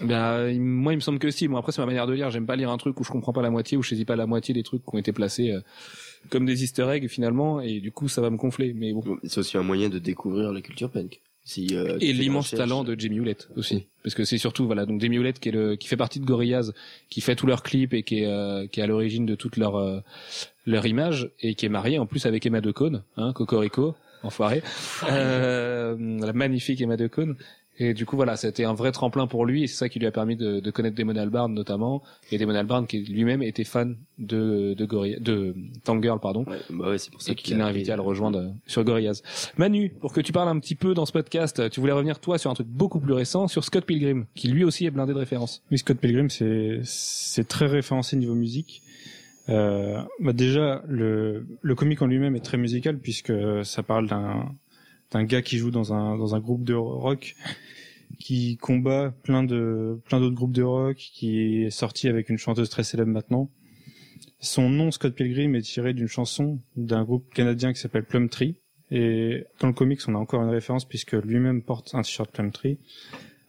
Ben, 0.00 0.48
il- 0.48 0.60
moi, 0.60 0.92
il 0.92 0.96
me 0.96 1.00
semble 1.00 1.20
que 1.20 1.30
si. 1.30 1.46
Bon, 1.46 1.56
après, 1.56 1.70
c'est 1.70 1.80
ma 1.80 1.86
manière 1.86 2.08
de 2.08 2.14
lire. 2.14 2.30
J'aime 2.32 2.46
pas 2.46 2.56
lire 2.56 2.70
un 2.70 2.78
truc 2.78 2.98
où 2.98 3.04
je 3.04 3.12
comprends 3.12 3.32
pas 3.32 3.42
la 3.42 3.50
moitié, 3.50 3.76
où 3.78 3.82
je 3.84 3.90
saisis 3.90 4.04
pas 4.04 4.16
la 4.16 4.26
moitié 4.26 4.52
des 4.54 4.64
trucs 4.64 4.82
qui 4.84 4.92
ont 4.92 4.98
été 4.98 5.12
placés 5.12 5.52
euh, 5.52 5.60
comme 6.28 6.44
des 6.44 6.64
easter 6.64 6.88
eggs, 6.90 7.06
finalement, 7.08 7.60
et 7.60 7.78
du 7.78 7.92
coup, 7.92 8.08
ça 8.08 8.20
va 8.22 8.30
me 8.30 8.36
gonfler. 8.36 8.74
Mais 8.74 8.92
bon. 8.92 9.04
C'est 9.22 9.38
aussi 9.38 9.56
un 9.56 9.62
moyen 9.62 9.88
de 9.88 10.00
découvrir 10.00 10.52
la 10.52 10.60
culture 10.62 10.90
punk. 10.90 11.20
Si, 11.44 11.68
euh, 11.72 11.98
Et 12.00 12.12
l'immense 12.12 12.50
talent 12.50 12.84
de 12.84 12.98
Jamie 12.98 13.16
Hewlett 13.16 13.48
aussi. 13.56 13.74
Oui. 13.74 13.86
Parce 14.04 14.14
que 14.14 14.24
c'est 14.24 14.38
surtout, 14.38 14.66
voilà, 14.66 14.86
donc 14.86 15.00
Jamie 15.00 15.16
Hewlett 15.16 15.40
qui 15.40 15.48
est 15.48 15.52
le, 15.52 15.74
qui 15.76 15.88
fait 15.88 15.96
partie 15.96 16.20
de 16.20 16.24
Gorillaz, 16.24 16.72
qui 17.08 17.20
fait 17.20 17.34
tous 17.34 17.46
leurs 17.46 17.62
clips 17.62 17.94
et 17.94 18.02
qui 18.04 18.20
est, 18.20 18.26
euh, 18.26 18.66
qui 18.68 18.80
est 18.80 18.82
à 18.82 18.86
l'origine 18.86 19.26
de 19.26 19.34
toute 19.34 19.56
leur, 19.56 19.76
euh, 19.76 20.00
leur 20.66 20.86
image 20.86 21.30
et 21.40 21.54
qui 21.54 21.66
est 21.66 21.68
marié 21.68 21.98
en 21.98 22.06
plus 22.06 22.26
avec 22.26 22.46
Emma 22.46 22.60
Decaune, 22.60 23.02
hein, 23.16 23.32
Cocorico, 23.32 23.96
enfoiré. 24.22 24.62
Euh, 25.08 25.96
la 26.20 26.32
magnifique 26.32 26.80
Emma 26.80 26.96
Decaune. 26.96 27.36
Et 27.82 27.94
du 27.94 28.06
coup, 28.06 28.14
voilà, 28.14 28.36
c'était 28.36 28.62
un 28.64 28.74
vrai 28.74 28.92
tremplin 28.92 29.26
pour 29.26 29.44
lui 29.44 29.64
et 29.64 29.66
c'est 29.66 29.74
ça 29.74 29.88
qui 29.88 29.98
lui 29.98 30.06
a 30.06 30.12
permis 30.12 30.36
de, 30.36 30.60
de 30.60 30.70
connaître 30.70 30.96
Damon 30.96 31.16
Albarn 31.16 31.52
notamment. 31.52 32.00
Et 32.30 32.38
Damon 32.38 32.54
Albarn 32.54 32.86
qui 32.86 33.00
lui-même 33.00 33.42
était 33.42 33.64
fan 33.64 33.96
de, 34.18 34.74
de 34.74 34.84
Gorillaz, 34.84 35.18
de 35.18 35.56
Tangirl, 35.82 36.20
pardon 36.20 36.44
Ouais, 36.46 36.58
bah 36.70 36.90
ouais, 36.90 36.98
c'est 36.98 37.10
pour 37.10 37.20
ça 37.20 37.32
et 37.32 37.34
qui 37.34 37.54
l'a 37.54 37.66
a 37.66 37.68
invité 37.68 37.90
à 37.90 37.96
le 37.96 38.02
rejoindre 38.02 38.38
euh, 38.38 38.48
sur 38.68 38.84
Gorillaz. 38.84 39.22
Manu, 39.56 39.90
pour 40.00 40.12
que 40.12 40.20
tu 40.20 40.30
parles 40.30 40.48
un 40.48 40.60
petit 40.60 40.76
peu 40.76 40.94
dans 40.94 41.06
ce 41.06 41.12
podcast, 41.12 41.68
tu 41.70 41.80
voulais 41.80 41.92
revenir 41.92 42.20
toi 42.20 42.38
sur 42.38 42.52
un 42.52 42.54
truc 42.54 42.68
beaucoup 42.68 43.00
plus 43.00 43.14
récent, 43.14 43.48
sur 43.48 43.64
Scott 43.64 43.84
Pilgrim, 43.84 44.26
qui 44.36 44.46
lui 44.46 44.62
aussi 44.62 44.86
est 44.86 44.92
blindé 44.92 45.12
de 45.12 45.18
références. 45.18 45.64
Oui, 45.72 45.78
Scott 45.78 45.98
Pilgrim, 45.98 46.30
c'est 46.30 46.80
c'est 46.84 47.48
très 47.48 47.66
référencé 47.66 48.16
niveau 48.16 48.34
musique. 48.36 48.82
Euh, 49.48 50.00
bah 50.20 50.32
déjà, 50.32 50.84
le 50.86 51.46
le 51.60 51.74
comic 51.74 52.00
en 52.00 52.06
lui-même 52.06 52.36
est 52.36 52.44
très 52.44 52.58
musical 52.58 52.98
puisque 53.00 53.32
ça 53.64 53.82
parle 53.82 54.06
d'un 54.06 54.54
d'un 55.12 55.24
gars 55.24 55.42
qui 55.42 55.58
joue 55.58 55.70
dans 55.70 55.92
un 55.92 56.16
dans 56.16 56.34
un 56.34 56.40
groupe 56.40 56.64
de 56.64 56.74
rock 56.74 57.34
qui 58.18 58.56
combat 58.56 59.14
plein 59.22 59.42
de 59.42 60.00
plein 60.04 60.20
d'autres 60.20 60.34
groupes 60.34 60.52
de 60.52 60.62
rock 60.62 60.96
qui 60.96 61.62
est 61.64 61.70
sorti 61.70 62.08
avec 62.08 62.28
une 62.28 62.38
chanteuse 62.38 62.70
très 62.70 62.84
célèbre 62.84 63.10
maintenant. 63.10 63.50
Son 64.40 64.68
nom 64.68 64.90
Scott 64.90 65.14
Pilgrim 65.14 65.54
est 65.54 65.62
tiré 65.62 65.94
d'une 65.94 66.08
chanson 66.08 66.60
d'un 66.76 67.04
groupe 67.04 67.32
canadien 67.32 67.72
qui 67.72 67.80
s'appelle 67.80 68.04
Plumtree 68.04 68.56
et 68.90 69.44
dans 69.60 69.68
le 69.68 69.72
comics 69.72 70.00
on 70.08 70.14
a 70.14 70.18
encore 70.18 70.42
une 70.42 70.50
référence 70.50 70.84
puisque 70.84 71.12
lui-même 71.12 71.62
porte 71.62 71.94
un 71.94 72.02
t-shirt 72.02 72.30
Plumtree. 72.30 72.78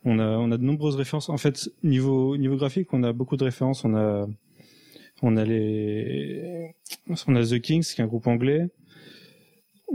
On 0.06 0.20
a, 0.20 0.28
on 0.38 0.52
a 0.52 0.58
de 0.58 0.64
nombreuses 0.64 0.96
références. 0.96 1.30
En 1.30 1.38
fait, 1.38 1.70
niveau, 1.82 2.36
niveau 2.38 2.58
graphique, 2.58 2.94
on 2.94 3.04
a 3.04 3.14
beaucoup 3.14 3.38
de 3.38 3.44
références. 3.44 3.86
On 3.86 3.96
a, 3.96 4.28
on 5.22 5.38
a 5.38 5.46
les, 5.46 6.76
on 7.28 7.36
a 7.36 7.44
The 7.46 7.60
Kings, 7.60 7.84
qui 7.84 8.02
est 8.02 8.04
un 8.04 8.08
groupe 8.08 8.28
anglais. 8.28 8.70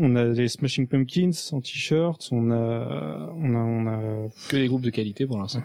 On 0.00 0.14
a 0.14 0.24
les 0.24 0.46
Smashing 0.46 0.86
Pumpkins 0.86 1.32
en 1.50 1.60
t-shirt. 1.60 2.28
On 2.30 2.52
a, 2.52 3.32
on 3.34 3.54
a, 3.54 3.58
on 3.58 3.86
a, 3.86 4.28
Que 4.48 4.56
des 4.56 4.68
groupes 4.68 4.82
de 4.82 4.90
qualité 4.90 5.26
pour 5.26 5.38
l'instant. 5.38 5.64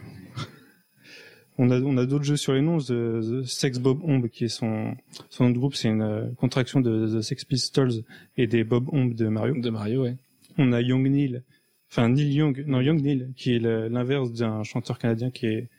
on 1.60 1.70
a, 1.70 1.80
on 1.80 1.98
a 1.98 2.06
d'autres 2.08 2.24
jeux 2.24 2.36
sur 2.36 2.54
les 2.54 2.62
noms. 2.62 2.80
The, 2.80 3.44
The 3.44 3.44
Sex 3.44 3.78
Bob 3.78 4.00
Omb, 4.04 4.28
qui 4.30 4.46
est 4.46 4.50
son, 4.50 4.96
son 5.30 5.44
nom 5.44 5.50
de 5.52 5.58
groupe, 5.60 5.76
c'est 5.76 5.90
une 5.90 6.02
euh, 6.02 6.28
contraction 6.38 6.82
de 6.82 7.20
The 7.20 7.22
Sex 7.22 7.46
Pistols 7.46 8.04
et 8.36 8.48
des 8.48 8.64
Bob 8.64 8.90
Omb 8.92 9.14
de 9.14 9.28
Mario. 9.28 9.56
De 9.62 9.70
Mario, 9.70 10.04
ouais. 10.04 10.18
On 10.58 10.74
a 10.74 10.82
Young 10.82 11.08
Neil, 11.08 11.44
enfin 11.92 12.10
Neil 12.10 12.34
Young, 12.34 12.64
non 12.66 12.82
Young 12.82 13.02
Neil, 13.02 13.34
qui 13.36 13.56
est 13.56 13.60
l'inverse 13.60 14.32
d'un 14.32 14.64
chanteur 14.64 14.98
canadien 14.98 15.30
qui 15.30 15.46
est 15.46 15.70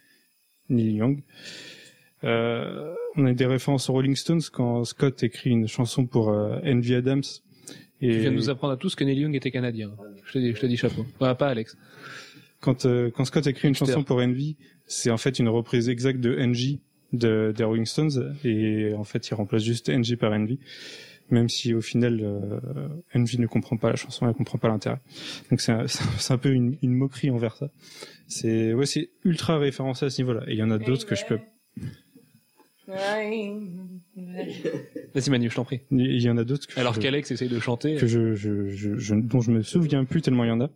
Neil 0.68 0.94
Young. 0.94 1.22
Euh, 2.22 2.94
on 3.16 3.26
a 3.26 3.32
des 3.32 3.46
références 3.46 3.90
aux 3.90 3.92
Rolling 3.92 4.16
Stones 4.16 4.42
quand 4.52 4.84
Scott 4.84 5.22
écrit 5.22 5.50
une 5.50 5.68
chanson 5.68 6.06
pour 6.06 6.30
euh, 6.30 6.58
Envy 6.64 6.94
Adams. 6.94 7.22
Et 8.00 8.10
Tu 8.10 8.18
viens 8.18 8.30
de 8.30 8.36
nous 8.36 8.50
apprendre 8.50 8.72
à 8.72 8.76
tous 8.76 8.94
que 8.94 9.04
Neil 9.04 9.20
Young 9.20 9.34
était 9.34 9.50
canadien. 9.50 9.92
Je 10.26 10.32
te 10.32 10.38
dis, 10.38 10.52
je 10.54 10.60
te 10.60 10.66
dis 10.66 10.76
chapeau. 10.76 11.06
Ouais, 11.20 11.34
pas 11.34 11.48
Alex. 11.48 11.76
quand, 12.60 12.86
euh, 12.86 13.10
quand 13.10 13.24
Scott 13.24 13.46
écrit 13.46 13.68
une 13.68 13.74
chanson 13.74 14.02
pour 14.02 14.18
Envy, 14.18 14.56
c'est 14.86 15.10
en 15.10 15.16
fait 15.16 15.38
une 15.38 15.48
reprise 15.48 15.88
exacte 15.88 16.20
de 16.20 16.34
NG 16.34 16.80
de, 17.12 17.52
des 17.56 17.64
Rolling 17.64 17.86
Stones 17.86 18.34
et 18.44 18.92
en 18.94 19.04
fait 19.04 19.28
il 19.28 19.34
remplace 19.34 19.62
juste 19.62 19.88
NG 19.88 20.16
par 20.16 20.32
Envy. 20.32 20.58
Même 21.30 21.48
si 21.48 21.72
au 21.72 21.80
final 21.80 22.20
euh, 22.22 22.88
Envy 23.14 23.38
ne 23.38 23.46
comprend 23.46 23.78
pas 23.78 23.88
la 23.88 23.96
chanson, 23.96 24.28
elle 24.28 24.34
comprend 24.34 24.58
pas 24.58 24.68
l'intérêt. 24.68 25.00
Donc 25.50 25.60
c'est 25.60 25.72
un, 25.72 25.86
c'est 26.18 26.32
un 26.32 26.38
peu 26.38 26.50
une, 26.50 26.76
une 26.82 26.92
moquerie 26.92 27.30
envers 27.30 27.56
ça. 27.56 27.70
C'est 28.26 28.74
ouais, 28.74 28.86
c'est 28.86 29.10
ultra 29.24 29.58
référencé 29.58 30.06
à 30.06 30.10
ce 30.10 30.20
niveau-là. 30.20 30.42
Et 30.48 30.52
il 30.52 30.58
y 30.58 30.62
en 30.62 30.70
a 30.70 30.78
d'autres 30.78 31.06
que 31.06 31.14
je 31.14 31.24
peux. 31.26 31.38
Vas-y 35.14 35.30
Manu, 35.30 35.48
je 35.50 35.54
t'en 35.54 35.64
prie. 35.64 35.80
Il 35.90 36.20
y 36.22 36.28
en 36.30 36.36
a 36.36 36.44
d'autres 36.44 36.66
que 36.66 36.78
Alors 36.78 36.94
je- 36.94 37.00
qu'Alex 37.00 37.30
essaye 37.30 37.48
de 37.48 37.58
chanter. 37.60 37.96
que 37.96 38.06
je, 38.06 38.34
je, 38.34 38.68
je, 38.68 38.96
je- 38.98 39.14
dont 39.14 39.40
je 39.40 39.50
me 39.50 39.62
souviens 39.62 40.04
plus 40.04 40.22
tellement 40.22 40.44
il 40.44 40.48
y 40.48 40.50
en 40.52 40.60
a. 40.60 40.70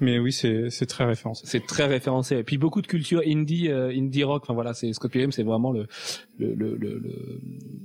Mais 0.00 0.18
oui, 0.18 0.32
c'est 0.32 0.68
très 0.86 1.04
référencé. 1.04 1.44
c'est 1.46 1.64
très 1.64 1.86
référencé. 1.86 2.36
Et 2.36 2.42
puis 2.42 2.58
beaucoup 2.58 2.82
de 2.82 2.86
culture 2.86 3.22
indie, 3.24 3.68
euh, 3.68 3.88
indie 3.96 4.24
rock. 4.24 4.42
Enfin 4.42 4.52
voilà, 4.52 4.74
c'est 4.74 4.92
Scott 4.92 5.10
Pilgrim, 5.10 5.32
c'est 5.32 5.44
vraiment 5.44 5.72
le 5.72 5.86
le, 6.38 6.54
le, 6.54 6.76
le, 6.76 7.02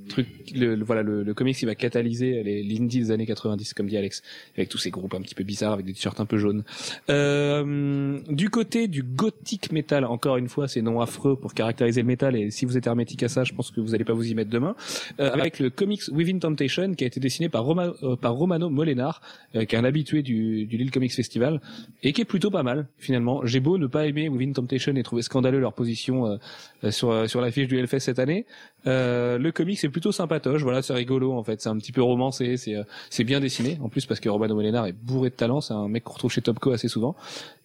truc, 0.10 0.28
le, 0.54 0.84
voilà 0.84 1.04
le, 1.04 1.34
comics 1.34 1.56
qui 1.56 1.66
va 1.66 1.76
catalyser 1.76 2.44
l'indie 2.64 3.00
des 3.00 3.12
années 3.12 3.26
90, 3.26 3.74
comme 3.74 3.88
dit 3.88 3.98
Alex, 3.98 4.22
avec 4.56 4.70
tous 4.70 4.78
ces 4.78 4.90
groupes 4.90 5.14
un 5.14 5.22
petit 5.22 5.36
peu 5.36 5.44
bizarres, 5.44 5.74
avec 5.74 5.86
des 5.86 5.94
t-shirts 5.94 6.20
un 6.20 6.26
peu 6.26 6.38
jaunes. 6.38 6.64
Euh, 7.10 8.20
du 8.30 8.50
côté 8.50 8.88
du 8.88 9.04
gothic 9.04 9.72
metal, 9.72 10.06
encore 10.06 10.38
une 10.38 10.50
fois, 10.50 10.68
c'est 10.68 10.82
nom 10.82 11.00
affreux 11.00 11.38
pour 11.38 11.54
caractériser 11.54 12.02
le 12.02 12.08
métal. 12.08 12.36
Et 12.36 12.52
si 12.52 12.66
vous 12.66 12.78
êtes 12.78 12.88
hermétique 12.88 13.24
à 13.24 13.30
ça, 13.30 13.44
je 13.44 13.54
pense 13.54 13.72
que 13.72 13.80
vous 13.80 13.96
allez 13.96 14.04
pas 14.04 14.14
vous 14.14 14.30
y 14.30 14.36
mettre 14.36 14.50
demain. 14.50 14.76
Euh, 15.20 15.32
avec 15.32 15.60
le 15.60 15.70
comics 15.70 16.04
Within 16.12 16.40
Temptation, 16.40 16.94
qui 16.94 17.04
a 17.04 17.08
été 17.08 17.20
dessiné 17.20 17.48
par, 17.48 17.70
euh, 17.70 18.18
Romano 18.24 18.70
Molenar, 18.70 19.22
euh, 19.56 19.66
qui 19.66 19.76
est 19.76 19.80
un 19.80 19.84
habitué 19.84 20.24
du, 20.24 20.66
du 20.66 20.78
Lille 20.78 20.92
Comics 20.92 21.14
Festival 21.14 21.62
et 22.04 22.14
qui 22.14 22.22
est 22.22 22.26
plutôt 22.26 22.50
pas 22.52 22.64
mal 22.64 22.88
finalement. 22.98 23.46
J'ai 23.46 23.60
beau 23.60 23.78
ne 23.78 23.88
pas 23.88 24.06
aimer 24.08 24.30
Within 24.30 24.54
Temptation 24.54 24.96
et 24.96 25.04
trouver 25.04 25.22
scandaleux 25.22 25.60
leur 25.60 25.74
position 25.74 26.26
euh, 26.28 26.38
euh, 26.84 26.92
sur 26.92 27.12
euh, 27.12 27.28
sur 27.28 27.42
l'affiche 27.42 27.68
du 27.68 27.78
Hellfest 27.78 28.00
cette 28.00 28.20
année, 28.20 28.46
euh, 28.88 29.38
le 29.38 29.52
comic 29.52 29.78
c'est 29.80 29.90
plutôt 29.90 30.12
sympatoche. 30.12 30.62
Voilà, 30.64 30.82
c'est 30.82 30.94
rigolo 30.94 31.34
en 31.34 31.44
fait, 31.44 31.62
c'est 31.62 31.70
un 31.70 31.78
petit 31.78 31.92
peu 31.92 32.02
romancé, 32.02 32.58
c'est 32.58 32.76
euh, 32.76 32.84
c'est 33.10 33.24
bien 33.24 33.40
dessiné 33.40 33.78
en 33.82 33.90
plus 33.90 34.06
parce 34.06 34.20
que 34.20 34.30
Romano 34.30 34.56
Molenar 34.56 34.86
est 34.88 34.94
bourré 34.94 35.30
de 35.30 35.36
talent, 35.36 35.62
c'est 35.62 35.74
un 35.74 35.88
mec 35.88 36.04
qu'on 36.04 36.14
retrouve 36.14 36.32
chez 36.32 36.42
Topco 36.42 36.72
assez 36.72 36.88
souvent. 36.88 37.16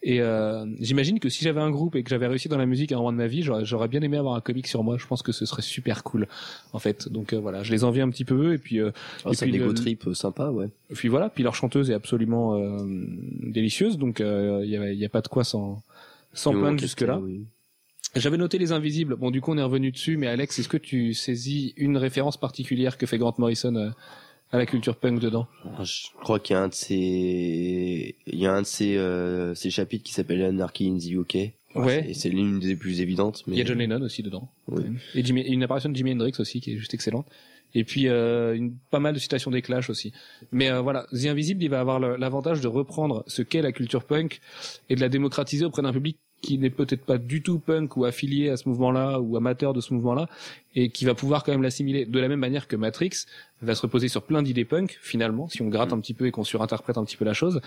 Et 0.03 0.21
euh, 0.21 0.65
j'imagine 0.79 1.19
que 1.19 1.29
si 1.29 1.43
j'avais 1.43 1.61
un 1.61 1.71
groupe 1.71 1.97
et 1.97 2.03
que 2.05 2.11
j'avais 2.11 2.29
réussi 2.29 2.49
dans 2.49 2.59
la 2.59 2.67
musique 2.67 2.93
à 2.93 2.95
un 2.95 2.99
moment 2.99 3.11
de 3.13 3.17
ma 3.17 3.27
vie, 3.27 3.43
j'aurais 3.43 3.89
bien 3.89 4.03
aimé 4.03 4.17
avoir 4.19 4.35
un 4.37 4.41
comic 4.41 4.69
sur 4.69 4.85
moi. 4.85 4.97
Je 4.99 5.07
pense 5.07 5.23
que 5.23 5.33
ce 5.33 5.47
serait 5.47 5.63
super 5.63 6.05
cool 6.05 6.29
en 6.73 6.79
fait. 6.79 7.09
Donc 7.09 7.33
euh, 7.33 7.39
voilà, 7.41 7.63
je 7.65 7.73
les 7.73 7.83
envie 7.83 8.01
un 8.01 8.11
petit 8.11 8.25
peu 8.25 8.53
et 8.55 8.59
puis 8.59 8.79
euh, 8.81 8.91
Oh, 9.25 9.33
Et 9.33 9.35
c'est 9.35 9.47
puis 9.47 9.53
des 9.53 9.59
le- 9.59 9.75
trip 9.75 10.09
sympa, 10.15 10.51
ouais. 10.51 10.69
et 10.91 10.95
puis 10.95 11.09
voilà, 11.09 11.29
puis 11.29 11.43
leur 11.43 11.55
chanteuse 11.55 11.91
est 11.91 11.95
absolument 11.95 12.55
euh, 12.57 12.79
délicieuse, 13.43 13.99
donc 13.99 14.16
il 14.21 14.71
y, 14.71 14.77
a, 14.77 14.93
y 14.93 15.05
a 15.05 15.09
pas 15.09 15.21
de 15.23 15.29
quoi 15.29 15.45
s'en 15.45 15.83
plaindre 16.35 16.79
jusque 16.79 17.01
là. 17.03 17.19
oui. 17.19 17.47
J'avais 18.15 18.39
noté 18.39 18.57
les 18.57 18.73
invisibles. 18.73 19.17
Bon, 19.17 19.31
du 19.31 19.43
coup, 19.43 19.53
on 19.53 19.59
est 19.59 19.63
revenu 19.63 19.91
dessus, 19.91 20.17
mais 20.17 20.27
Alex, 20.27 20.59
est-ce 20.59 20.69
que 20.71 20.79
tu 20.79 21.13
saisis 21.13 21.75
une 21.77 21.99
référence 21.99 22.39
particulière 22.39 22.97
que 22.97 23.05
fait 23.05 23.19
Grant 23.19 23.35
Morrison 23.37 23.75
euh, 23.77 23.91
à 24.53 24.57
la 24.59 24.65
culture 24.65 24.97
punk 24.97 25.21
dedans? 25.21 25.47
Je 25.83 26.07
crois 26.23 26.41
qu'il 26.41 26.55
y 26.55 26.57
a 26.59 26.63
un 26.63 26.69
de 26.69 26.75
ces, 26.75 28.15
il 28.27 28.39
y 28.39 28.47
a 28.47 28.53
un 28.55 28.63
de 28.63 28.67
ces, 28.67 28.97
euh, 28.97 29.55
ces 29.55 29.71
chapitres 29.71 30.05
qui 30.05 30.15
s'appelle 30.15 30.43
Anarchy 30.43 30.89
in 30.89 30.97
the 30.99 31.11
UK. 31.11 31.53
Ouais. 31.75 32.09
Et 32.09 32.15
c'est 32.15 32.31
l'une 32.31 32.59
des 32.59 32.75
plus 32.75 33.03
évidentes. 33.03 33.43
Mais 33.47 33.57
Il 33.57 33.59
y 33.59 33.63
a 33.63 33.67
John 33.67 33.77
Lennon 33.79 34.01
aussi 34.01 34.23
dedans. 34.23 34.49
Oui. 34.69 34.83
Et 35.15 35.23
Jimi- 35.23 35.45
une 35.47 35.63
apparition 35.63 35.91
de 35.91 35.97
Jimi 35.97 36.13
Hendrix 36.13 36.33
aussi 36.39 36.61
qui 36.63 36.73
est 36.73 36.79
juste 36.79 36.95
excellente. 36.95 37.27
Et 37.75 37.85
puis 37.85 38.09
euh, 38.09 38.55
une, 38.55 38.75
pas 38.91 38.99
mal 38.99 39.15
de 39.15 39.19
citations 39.19 39.51
des 39.51 39.63
Clash 39.63 39.91
aussi. 39.91 40.13
Mais 40.53 40.71
euh, 40.71 40.81
voilà, 40.81 41.07
The 41.13 41.27
Invisible, 41.27 41.63
il 41.63 41.71
va 41.71 41.81
avoir 41.81 42.01
l'avantage 42.01 42.61
de 42.61 42.69
reprendre 42.69 43.25
ce 43.27 43.43
qu'est 43.43 43.63
la 43.63 43.73
culture 43.73 44.05
punk 44.05 44.41
et 44.89 44.97
de 44.97 45.01
la 45.01 45.09
démocratiser 45.09 45.65
auprès 45.65 45.83
d'un 45.83 45.93
public 45.93 46.19
qui 46.43 46.59
n'est 46.59 46.71
peut-être 46.71 47.05
pas 47.05 47.19
du 47.19 47.43
tout 47.43 47.59
punk 47.59 47.97
ou 47.97 48.05
affilié 48.05 48.51
à 48.51 48.57
ce 48.57 48.69
mouvement-là 48.69 49.21
ou 49.21 49.37
amateur 49.37 49.73
de 49.73 49.81
ce 49.81 49.95
mouvement-là 49.95 50.29
et 50.75 50.91
qui 50.91 51.05
va 51.05 51.15
pouvoir 51.15 51.43
quand 51.43 51.53
même 51.53 51.63
l'assimiler 51.63 52.05
de 52.05 52.21
la 52.21 52.29
même 52.29 52.41
manière 52.41 52.69
que 52.69 52.77
Matrix 52.77 53.25
va 53.63 53.75
se 53.75 53.83
reposer 53.83 54.09
sur 54.09 54.23
plein 54.23 54.43
d'idées 54.43 54.67
punk 54.67 54.99
finalement 55.01 55.49
si 55.49 55.63
on 55.63 55.69
gratte 55.69 55.93
un 55.93 56.01
petit 56.01 56.15
peu 56.15 56.27
et 56.27 56.31
qu'on 56.31 56.45
surinterprète 56.45 56.99
un 56.99 57.05
petit 57.05 57.17
peu 57.17 57.25
la 57.25 57.33
chose 57.33 57.61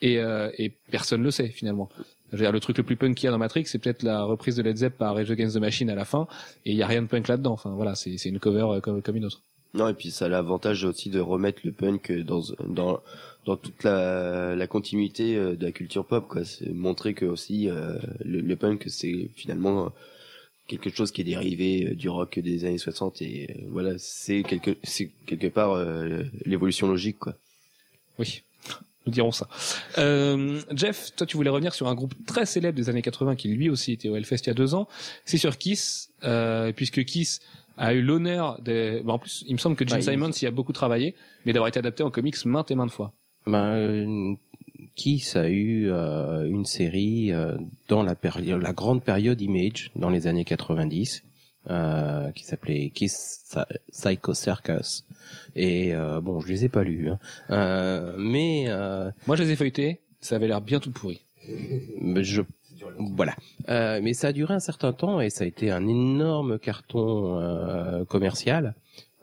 et, 0.00 0.18
euh, 0.18 0.50
et 0.58 0.72
personne 0.90 1.22
le 1.22 1.30
sait 1.30 1.48
finalement. 1.48 1.88
Je 2.34 2.38
veux 2.40 2.44
dire, 2.44 2.52
le 2.52 2.60
truc 2.60 2.78
le 2.78 2.84
plus 2.84 2.96
punk 2.96 3.16
qu'il 3.16 3.26
y 3.26 3.28
a 3.28 3.30
dans 3.30 3.38
Matrix, 3.38 3.66
c'est 3.66 3.78
peut-être 3.78 4.02
la 4.02 4.24
reprise 4.24 4.56
de 4.56 4.62
Led 4.62 4.76
Zepp 4.76 4.98
par 4.98 5.14
Rage 5.14 5.30
Against 5.30 5.56
the 5.56 5.60
Machine 5.60 5.90
à 5.90 5.94
la 5.94 6.04
fin, 6.04 6.26
et 6.64 6.72
il 6.72 6.76
y 6.76 6.82
a 6.82 6.86
rien 6.86 7.02
de 7.02 7.06
punk 7.06 7.28
là-dedans. 7.28 7.52
Enfin 7.52 7.70
voilà, 7.70 7.94
c'est 7.94 8.18
c'est 8.18 8.28
une 8.28 8.38
cover 8.38 8.66
euh, 8.76 8.80
comme, 8.80 9.02
comme 9.02 9.16
une 9.16 9.24
autre. 9.24 9.42
Non, 9.74 9.88
et 9.88 9.94
puis 9.94 10.10
ça 10.10 10.26
a 10.26 10.28
l'avantage 10.28 10.84
aussi 10.84 11.10
de 11.10 11.20
remettre 11.20 11.60
le 11.64 11.72
punk 11.72 12.12
dans 12.12 12.42
dans 12.68 13.00
dans 13.46 13.56
toute 13.56 13.82
la, 13.82 14.54
la 14.54 14.66
continuité 14.66 15.36
euh, 15.36 15.56
de 15.56 15.64
la 15.64 15.72
culture 15.72 16.04
pop, 16.06 16.28
quoi. 16.28 16.44
C'est 16.44 16.70
montrer 16.70 17.14
que 17.14 17.26
aussi 17.26 17.68
euh, 17.68 17.98
le, 18.24 18.40
le 18.40 18.56
punk 18.56 18.84
c'est 18.88 19.30
finalement 19.34 19.92
quelque 20.66 20.90
chose 20.90 21.10
qui 21.10 21.20
est 21.20 21.24
dérivé 21.24 21.88
euh, 21.90 21.94
du 21.94 22.08
rock 22.08 22.38
des 22.38 22.64
années 22.64 22.78
60 22.78 23.22
et 23.22 23.50
euh, 23.50 23.66
voilà, 23.68 23.98
c'est 23.98 24.42
quelque 24.42 24.76
c'est 24.82 25.10
quelque 25.26 25.48
part 25.48 25.72
euh, 25.72 26.22
l'évolution 26.44 26.88
logique, 26.88 27.18
quoi. 27.18 27.34
Oui, 28.18 28.42
nous 29.06 29.12
dirons 29.12 29.32
ça. 29.32 29.48
Euh, 29.98 30.60
Jeff, 30.74 31.10
toi 31.16 31.26
tu 31.26 31.36
voulais 31.36 31.50
revenir 31.50 31.74
sur 31.74 31.88
un 31.88 31.94
groupe 31.94 32.14
très 32.26 32.46
célèbre 32.46 32.76
des 32.76 32.88
années 32.88 33.02
80 33.02 33.36
qui 33.36 33.48
lui 33.48 33.68
aussi 33.70 33.92
était 33.92 34.08
au 34.08 34.16
Hellfest 34.16 34.36
il 34.44 34.46
y 34.48 34.50
a 34.50 34.54
deux 34.54 34.74
ans. 34.74 34.88
C'est 35.24 35.38
sur 35.38 35.58
Kiss, 35.58 36.10
euh, 36.24 36.72
puisque 36.72 37.04
Kiss 37.04 37.40
a 37.76 37.92
eu 37.92 38.02
l'honneur 38.02 38.60
de... 38.62 39.00
bon, 39.04 39.14
en 39.14 39.18
plus, 39.18 39.44
il 39.48 39.52
me 39.54 39.58
semble 39.58 39.76
que 39.76 39.84
Gene 39.86 39.98
Bah, 39.98 40.04
il- 40.04 40.10
Simons 40.12 40.30
y 40.42 40.46
a 40.46 40.50
beaucoup 40.50 40.72
travaillé, 40.72 41.14
mais 41.44 41.52
d'avoir 41.52 41.68
été 41.68 41.78
adapté 41.78 42.02
en 42.02 42.10
comics 42.10 42.44
maintes 42.46 42.70
et 42.70 42.74
maintes 42.76 42.92
fois. 42.92 43.12
Ben, 43.46 43.74
euh, 43.74 44.34
Kiss 44.94 45.34
a 45.36 45.48
eu 45.48 45.90
euh, 45.90 46.48
une 46.48 46.64
série 46.64 47.32
euh, 47.32 47.56
dans 47.88 48.02
la 48.04 48.14
période, 48.14 48.62
la 48.62 48.72
grande 48.72 49.02
période 49.02 49.40
Image 49.40 49.90
dans 49.96 50.08
les 50.08 50.26
années 50.28 50.44
90, 50.44 51.24
euh, 51.70 52.30
qui 52.32 52.44
s'appelait 52.44 52.90
Kiss 52.90 53.44
Psy- 53.50 53.78
Psycho 53.92 54.34
Circus. 54.34 55.04
Et 55.56 55.94
euh, 55.94 56.20
bon, 56.20 56.40
je 56.40 56.48
les 56.48 56.64
ai 56.64 56.68
pas 56.68 56.84
lus, 56.84 57.08
hein. 57.10 57.18
Euh, 57.50 58.14
mais 58.18 58.64
euh, 58.68 59.10
Moi 59.26 59.36
je 59.36 59.42
les 59.44 59.50
ai 59.52 59.56
feuilletés, 59.56 60.00
ça 60.20 60.36
avait 60.36 60.48
l'air 60.48 60.60
bien 60.60 60.80
tout 60.80 60.90
pourri. 60.92 61.24
mais 62.00 62.24
je 62.24 62.42
voilà. 62.98 63.34
Euh, 63.70 64.00
mais 64.02 64.12
ça 64.12 64.28
a 64.28 64.32
duré 64.32 64.52
un 64.54 64.60
certain 64.60 64.92
temps 64.92 65.20
et 65.20 65.30
ça 65.30 65.44
a 65.44 65.46
été 65.46 65.70
un 65.70 65.86
énorme 65.86 66.58
carton 66.58 67.40
euh, 67.40 68.04
commercial 68.04 68.74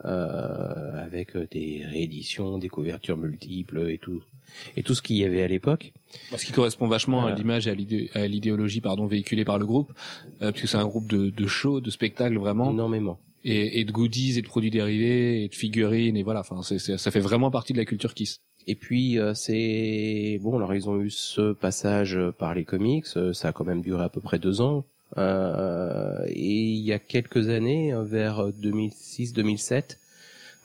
euh, 0.04 1.04
avec 1.04 1.36
des 1.36 1.82
rééditions, 1.86 2.58
des 2.58 2.68
couvertures 2.68 3.16
multiples 3.16 3.88
et 3.88 3.98
tout 3.98 4.22
et 4.76 4.82
tout 4.82 4.94
ce 4.94 5.02
qu'il 5.02 5.16
y 5.16 5.24
avait 5.24 5.42
à 5.42 5.48
l'époque. 5.48 5.92
Ce 6.36 6.44
qui 6.44 6.52
correspond 6.52 6.86
vachement 6.88 7.26
à 7.26 7.34
l'image 7.34 7.66
et 7.66 7.70
à 7.70 7.74
l'idée- 7.74 8.10
à 8.14 8.26
l'idéologie 8.26 8.80
pardon 8.80 9.06
véhiculée 9.06 9.44
par 9.44 9.58
le 9.58 9.66
groupe, 9.66 9.92
euh, 10.42 10.52
puisque 10.52 10.68
c'est 10.68 10.76
un 10.76 10.86
groupe 10.86 11.08
de, 11.08 11.30
de 11.30 11.46
show, 11.46 11.80
de 11.80 11.90
spectacle 11.90 12.36
vraiment, 12.38 12.70
Énormément. 12.70 13.18
et, 13.44 13.80
et 13.80 13.84
de 13.84 13.92
goodies 13.92 14.38
et 14.38 14.42
de 14.42 14.46
produits 14.46 14.70
dérivés 14.70 15.44
et 15.44 15.48
de 15.48 15.54
figurines 15.54 16.16
et 16.16 16.22
voilà. 16.22 16.40
Enfin, 16.40 16.62
c'est, 16.62 16.78
c'est- 16.78 16.98
ça 16.98 17.10
fait 17.10 17.20
vraiment 17.20 17.50
partie 17.50 17.72
de 17.72 17.78
la 17.78 17.84
culture 17.84 18.14
Kiss. 18.14 18.38
Et 18.68 18.76
puis 18.76 19.18
euh, 19.18 19.34
c'est 19.34 20.38
bon, 20.42 20.56
alors 20.56 20.72
ils 20.74 20.88
ont 20.88 21.00
eu 21.00 21.10
ce 21.10 21.52
passage 21.52 22.16
par 22.38 22.54
les 22.54 22.64
comics, 22.64 23.06
euh, 23.16 23.32
ça 23.32 23.48
a 23.48 23.52
quand 23.52 23.64
même 23.64 23.80
duré 23.82 24.04
à 24.04 24.08
peu 24.08 24.20
près 24.20 24.38
deux 24.38 24.60
ans. 24.60 24.84
Euh, 25.18 26.24
et 26.28 26.62
il 26.62 26.80
y 26.84 26.92
a 26.92 26.98
quelques 26.98 27.48
années, 27.48 27.92
euh, 27.92 28.02
vers 28.04 28.48
2006-2007, 28.52 29.98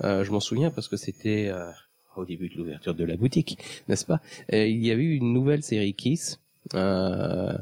euh, 0.04 0.24
je 0.24 0.32
m'en 0.32 0.40
souviens 0.40 0.70
parce 0.72 0.88
que 0.88 0.96
c'était 0.98 1.50
euh, 1.52 1.70
au 2.20 2.26
début 2.26 2.50
de 2.50 2.56
l'ouverture 2.58 2.94
de 2.96 3.04
la 3.04 3.16
boutique, 3.18 3.58
n'est-ce 3.88 4.06
pas? 4.06 4.22
Euh, 4.54 4.66
Il 4.66 4.86
y 4.86 4.92
a 4.92 4.96
eu 4.96 5.16
une 5.16 5.34
nouvelle 5.34 5.64
série 5.64 5.94
Kiss 5.94 6.40
euh, 6.74 7.54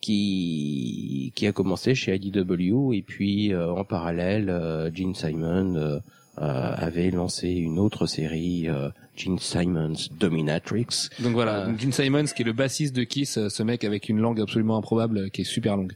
qui 0.00 1.32
qui 1.34 1.46
a 1.46 1.52
commencé 1.52 1.94
chez 1.94 2.14
IDW 2.14 2.92
et 2.94 3.02
puis 3.02 3.52
euh, 3.52 3.70
en 3.70 3.84
parallèle, 3.84 4.48
euh, 4.50 4.90
Gene 4.92 5.14
Simon 5.14 5.76
euh, 5.76 6.00
avait 6.36 7.10
lancé 7.10 7.48
une 7.50 7.78
autre 7.78 8.06
série, 8.06 8.66
Gene 9.14 9.38
Simons 9.38 9.92
Dominatrix. 10.18 11.10
Donc 11.18 11.32
voilà, 11.32 11.68
Gene 11.76 11.92
Simons 11.92 12.24
qui 12.24 12.42
est 12.42 12.46
le 12.46 12.54
bassiste 12.54 12.96
de 12.96 13.04
Kiss, 13.04 13.48
ce 13.48 13.62
mec 13.62 13.84
avec 13.84 14.08
une 14.08 14.20
langue 14.20 14.40
absolument 14.40 14.78
improbable, 14.78 15.30
qui 15.30 15.42
est 15.42 15.44
super 15.44 15.76
longue. 15.76 15.92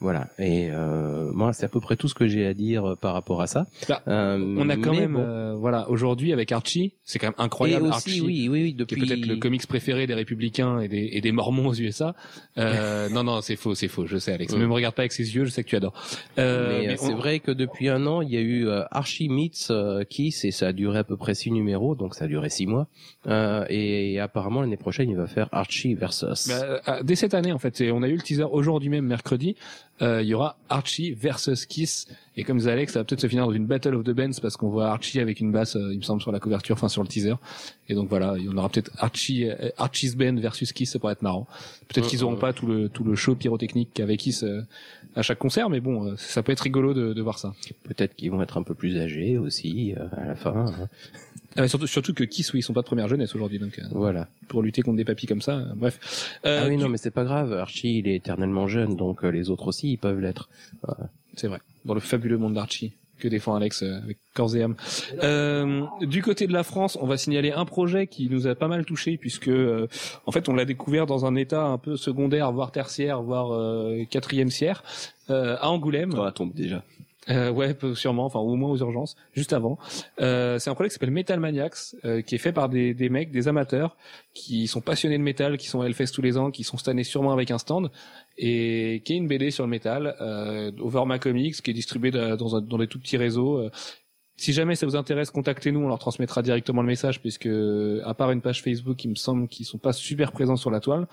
Voilà. 0.00 0.28
Et 0.38 0.68
euh, 0.70 1.30
moi, 1.32 1.52
c'est 1.54 1.64
à 1.64 1.68
peu 1.68 1.80
près 1.80 1.96
tout 1.96 2.08
ce 2.08 2.14
que 2.14 2.26
j'ai 2.26 2.46
à 2.46 2.52
dire 2.52 2.84
euh, 2.90 2.94
par 2.96 3.14
rapport 3.14 3.40
à 3.40 3.46
ça. 3.46 3.66
Bah, 3.88 4.02
Euh, 4.08 4.38
On 4.58 4.68
a 4.68 4.76
quand 4.76 4.92
même, 4.92 5.14
bon. 5.14 5.20
euh, 5.20 5.54
voilà, 5.54 5.88
aujourd'hui 5.88 6.32
avec 6.32 6.52
Archie, 6.52 6.92
c'est 7.04 7.18
quand 7.18 7.28
même 7.28 7.34
incroyable. 7.38 7.86
et 7.86 7.88
aussi, 7.88 7.94
Archie, 8.10 8.20
oui, 8.20 8.48
oui, 8.50 8.62
oui, 8.62 8.70
qui 8.70 8.74
depuis 8.74 9.02
est 9.02 9.06
peut-être 9.06 9.26
le 9.26 9.36
comics 9.36 9.66
préféré 9.66 10.06
des 10.06 10.14
républicains 10.14 10.80
et 10.80 10.88
des, 10.88 11.08
et 11.12 11.20
des 11.20 11.32
mormons 11.32 11.68
aux 11.68 11.74
USA. 11.74 12.14
Euh, 12.58 13.08
non, 13.10 13.24
non, 13.24 13.40
c'est 13.40 13.56
faux, 13.56 13.74
c'est 13.74 13.88
faux, 13.88 14.06
je 14.06 14.18
sais, 14.18 14.32
Alex. 14.32 14.52
Ne 14.54 14.66
me 14.66 14.72
regarde 14.72 14.94
pas 14.94 15.02
avec 15.02 15.12
ses 15.12 15.34
yeux, 15.34 15.44
je 15.46 15.50
sais 15.50 15.64
que 15.64 15.68
tu 15.68 15.76
adores. 15.76 15.94
Euh, 16.38 16.80
mais, 16.80 16.86
mais 16.88 16.96
c'est 16.96 17.12
on- 17.12 17.16
vrai 17.16 17.40
que 17.40 17.50
depuis 17.50 17.88
un 17.88 18.06
an, 18.06 18.20
il 18.20 18.30
y 18.30 18.36
a 18.36 18.40
eu 18.40 18.68
Archie 18.90 19.28
Meets 19.28 19.72
Kiss 20.10 20.44
et 20.44 20.50
ça 20.50 20.68
a 20.68 20.72
duré 20.72 20.98
à 20.98 21.04
peu 21.04 21.16
près 21.16 21.34
six 21.34 21.50
numéros, 21.50 21.94
donc 21.94 22.14
ça 22.14 22.26
a 22.26 22.28
duré 22.28 22.50
six 22.50 22.66
mois. 22.66 22.88
Euh, 23.26 23.64
et, 23.70 24.20
apparemment 24.20 24.60
l'année 24.60 24.76
prochaine, 24.76 25.08
il 25.08 25.16
va 25.16 25.26
faire 25.26 25.48
Archie 25.52 25.94
versus. 25.94 26.48
Bah, 26.48 26.80
euh, 26.88 27.02
dès 27.02 27.14
cette 27.14 27.32
année, 27.34 27.52
en 27.52 27.58
fait, 27.58 27.80
et 27.80 27.90
on 27.90 28.02
a 28.02 28.08
eu 28.08 28.16
le 28.16 28.22
teaser 28.22 28.44
aujourd'hui 28.50 28.90
même, 28.90 29.06
mercredi. 29.06 29.56
Euh, 30.02 30.22
Il 30.22 30.28
y 30.28 30.34
aura 30.34 30.56
Archie 30.68 31.12
versus 31.12 31.66
Kiss, 31.66 32.08
et 32.36 32.44
comme 32.44 32.58
disait 32.58 32.72
Alex, 32.72 32.92
ça 32.92 33.00
va 33.00 33.04
peut-être 33.04 33.20
se 33.20 33.28
finir 33.28 33.46
dans 33.46 33.52
une 33.52 33.66
Battle 33.66 33.94
of 33.94 34.04
the 34.04 34.10
Bands 34.10 34.40
parce 34.42 34.56
qu'on 34.56 34.68
voit 34.68 34.88
Archie 34.88 35.20
avec 35.20 35.40
une 35.40 35.52
basse, 35.52 35.76
euh, 35.76 35.92
il 35.92 35.98
me 35.98 36.02
semble, 36.02 36.20
sur 36.20 36.32
la 36.32 36.40
couverture, 36.40 36.74
enfin 36.74 36.88
sur 36.88 37.02
le 37.02 37.08
teaser. 37.08 37.34
Et 37.88 37.94
donc 37.94 38.08
voilà, 38.08 38.34
on 38.50 38.56
aura 38.56 38.68
peut-être 38.68 38.90
Archie, 38.98 39.48
euh, 39.48 39.70
Archie's 39.76 40.16
Band 40.16 40.36
versus 40.36 40.72
Kiss, 40.72 40.92
ça 40.92 40.98
pourrait 40.98 41.12
être 41.12 41.22
marrant. 41.22 41.46
Peut-être 41.88 42.08
qu'ils 42.08 42.24
auront 42.24 42.36
mm. 42.36 42.40
pas 42.40 42.52
tout 42.52 42.66
le 42.66 42.88
tout 42.88 43.04
le 43.04 43.14
show 43.14 43.34
pyrotechnique 43.34 43.90
qu'avait 43.94 44.16
Kiss 44.16 44.42
euh, 44.42 44.62
à 45.16 45.22
chaque 45.22 45.38
concert, 45.38 45.70
mais 45.70 45.80
bon, 45.80 46.06
euh, 46.06 46.14
ça 46.16 46.42
peut 46.42 46.52
être 46.52 46.60
rigolo 46.60 46.94
de, 46.94 47.12
de 47.12 47.22
voir 47.22 47.38
ça. 47.38 47.54
Peut-être 47.84 48.16
qu'ils 48.16 48.30
vont 48.30 48.42
être 48.42 48.56
un 48.56 48.62
peu 48.62 48.74
plus 48.74 48.98
âgés 48.98 49.38
aussi 49.38 49.94
euh, 49.96 50.06
à 50.16 50.26
la 50.26 50.34
fin. 50.34 50.66
Euh, 51.58 51.68
surtout, 51.68 51.86
surtout 51.86 52.14
que 52.14 52.24
Kiss, 52.24 52.52
oui, 52.52 52.60
ils 52.60 52.62
sont 52.62 52.72
pas 52.72 52.82
de 52.82 52.86
première 52.86 53.08
jeunesse 53.08 53.34
aujourd'hui, 53.34 53.58
donc 53.58 53.78
euh, 53.78 53.82
Voilà. 53.92 54.28
pour 54.48 54.62
lutter 54.62 54.82
contre 54.82 54.96
des 54.96 55.04
papis 55.04 55.26
comme 55.26 55.42
ça, 55.42 55.58
euh, 55.58 55.64
bref. 55.76 56.38
Euh, 56.46 56.62
ah 56.64 56.68
oui, 56.68 56.76
tu- 56.76 56.82
non, 56.82 56.88
mais 56.88 56.98
c'est 56.98 57.10
pas 57.12 57.24
grave. 57.24 57.52
Archie, 57.52 57.98
il 57.98 58.08
est 58.08 58.16
éternellement 58.16 58.66
jeune, 58.66 58.96
donc 58.96 59.24
euh, 59.24 59.28
les 59.30 59.50
autres 59.50 59.68
aussi, 59.68 59.92
ils 59.92 59.98
peuvent 59.98 60.20
l'être. 60.20 60.48
C'est 61.36 61.48
vrai. 61.48 61.58
Dans 61.84 61.94
le 61.94 62.00
fabuleux 62.00 62.38
monde 62.38 62.54
d'Archie. 62.54 62.92
que 63.18 63.28
défend 63.28 63.54
Alex 63.54 63.82
euh, 63.84 64.00
avec 64.02 64.18
corps 64.34 64.54
et 64.56 64.62
âme. 64.62 64.74
Euh, 65.22 65.84
du 66.02 66.20
côté 66.20 66.46
de 66.48 66.52
la 66.52 66.62
France, 66.64 66.98
on 67.00 67.06
va 67.06 67.16
signaler 67.16 67.52
un 67.52 67.64
projet 67.64 68.06
qui 68.08 68.28
nous 68.28 68.46
a 68.48 68.54
pas 68.56 68.66
mal 68.68 68.84
touché 68.84 69.16
puisque 69.16 69.48
euh, 69.48 69.86
en 70.26 70.32
fait 70.32 70.48
on 70.48 70.54
l'a 70.54 70.64
découvert 70.64 71.06
dans 71.06 71.24
un 71.24 71.36
état 71.36 71.62
un 71.64 71.78
peu 71.78 71.96
secondaire, 71.96 72.50
voire 72.52 72.72
tertiaire, 72.72 73.22
voire 73.22 73.52
euh, 73.54 74.04
quatrième 74.10 74.50
euh, 75.30 75.56
à 75.60 75.68
Angoulême. 75.70 76.12
Dans 76.12 76.24
la 76.24 76.32
tombe 76.32 76.52
déjà. 76.54 76.82
Euh, 77.30 77.50
ouais, 77.50 77.74
sûrement, 77.94 78.26
enfin 78.26 78.38
au 78.40 78.54
moins 78.54 78.70
aux 78.70 78.76
urgences, 78.76 79.16
juste 79.32 79.52
avant. 79.54 79.78
Euh, 80.20 80.58
c'est 80.58 80.68
un 80.68 80.74
projet 80.74 80.88
qui 80.90 80.94
s'appelle 80.94 81.10
Metal 81.10 81.40
Maniacs, 81.40 81.94
euh, 82.04 82.20
qui 82.20 82.34
est 82.34 82.38
fait 82.38 82.52
par 82.52 82.68
des, 82.68 82.92
des 82.92 83.08
mecs, 83.08 83.30
des 83.30 83.48
amateurs, 83.48 83.96
qui 84.34 84.66
sont 84.66 84.82
passionnés 84.82 85.16
de 85.16 85.22
métal, 85.22 85.56
qui 85.56 85.68
sont 85.68 85.80
à 85.80 85.86
Hellfest 85.86 86.12
tous 86.14 86.20
les 86.22 86.36
ans, 86.36 86.50
qui 86.50 86.64
sont 86.64 86.76
cette 86.76 86.88
année 86.88 87.04
sûrement 87.04 87.32
avec 87.32 87.50
un 87.50 87.58
stand, 87.58 87.90
et 88.36 89.00
qui 89.06 89.14
est 89.14 89.16
une 89.16 89.26
BD 89.28 89.50
sur 89.50 89.64
le 89.64 89.70
métal, 89.70 90.16
euh, 90.20 90.70
Overma 90.80 91.18
Comics, 91.18 91.54
qui 91.62 91.70
est 91.70 91.74
distribuée 91.74 92.10
dans, 92.10 92.56
un- 92.56 92.60
dans 92.60 92.78
des 92.78 92.88
tout 92.88 92.98
petits 92.98 93.16
réseaux. 93.16 93.70
Si 94.36 94.52
jamais 94.52 94.74
ça 94.74 94.84
vous 94.86 94.96
intéresse, 94.96 95.30
contactez-nous, 95.30 95.80
on 95.80 95.88
leur 95.88 95.98
transmettra 95.98 96.42
directement 96.42 96.82
le 96.82 96.88
message, 96.88 97.20
puisque 97.20 97.48
à 98.04 98.14
part 98.14 98.32
une 98.32 98.40
page 98.40 98.62
Facebook, 98.62 99.04
il 99.04 99.10
me 99.10 99.14
semble 99.14 99.48
qu'ils 99.48 99.64
sont 99.64 99.78
pas 99.78 99.92
super 99.92 100.32
présents 100.32 100.56
sur 100.56 100.70
la 100.70 100.80
toile, 100.80 101.06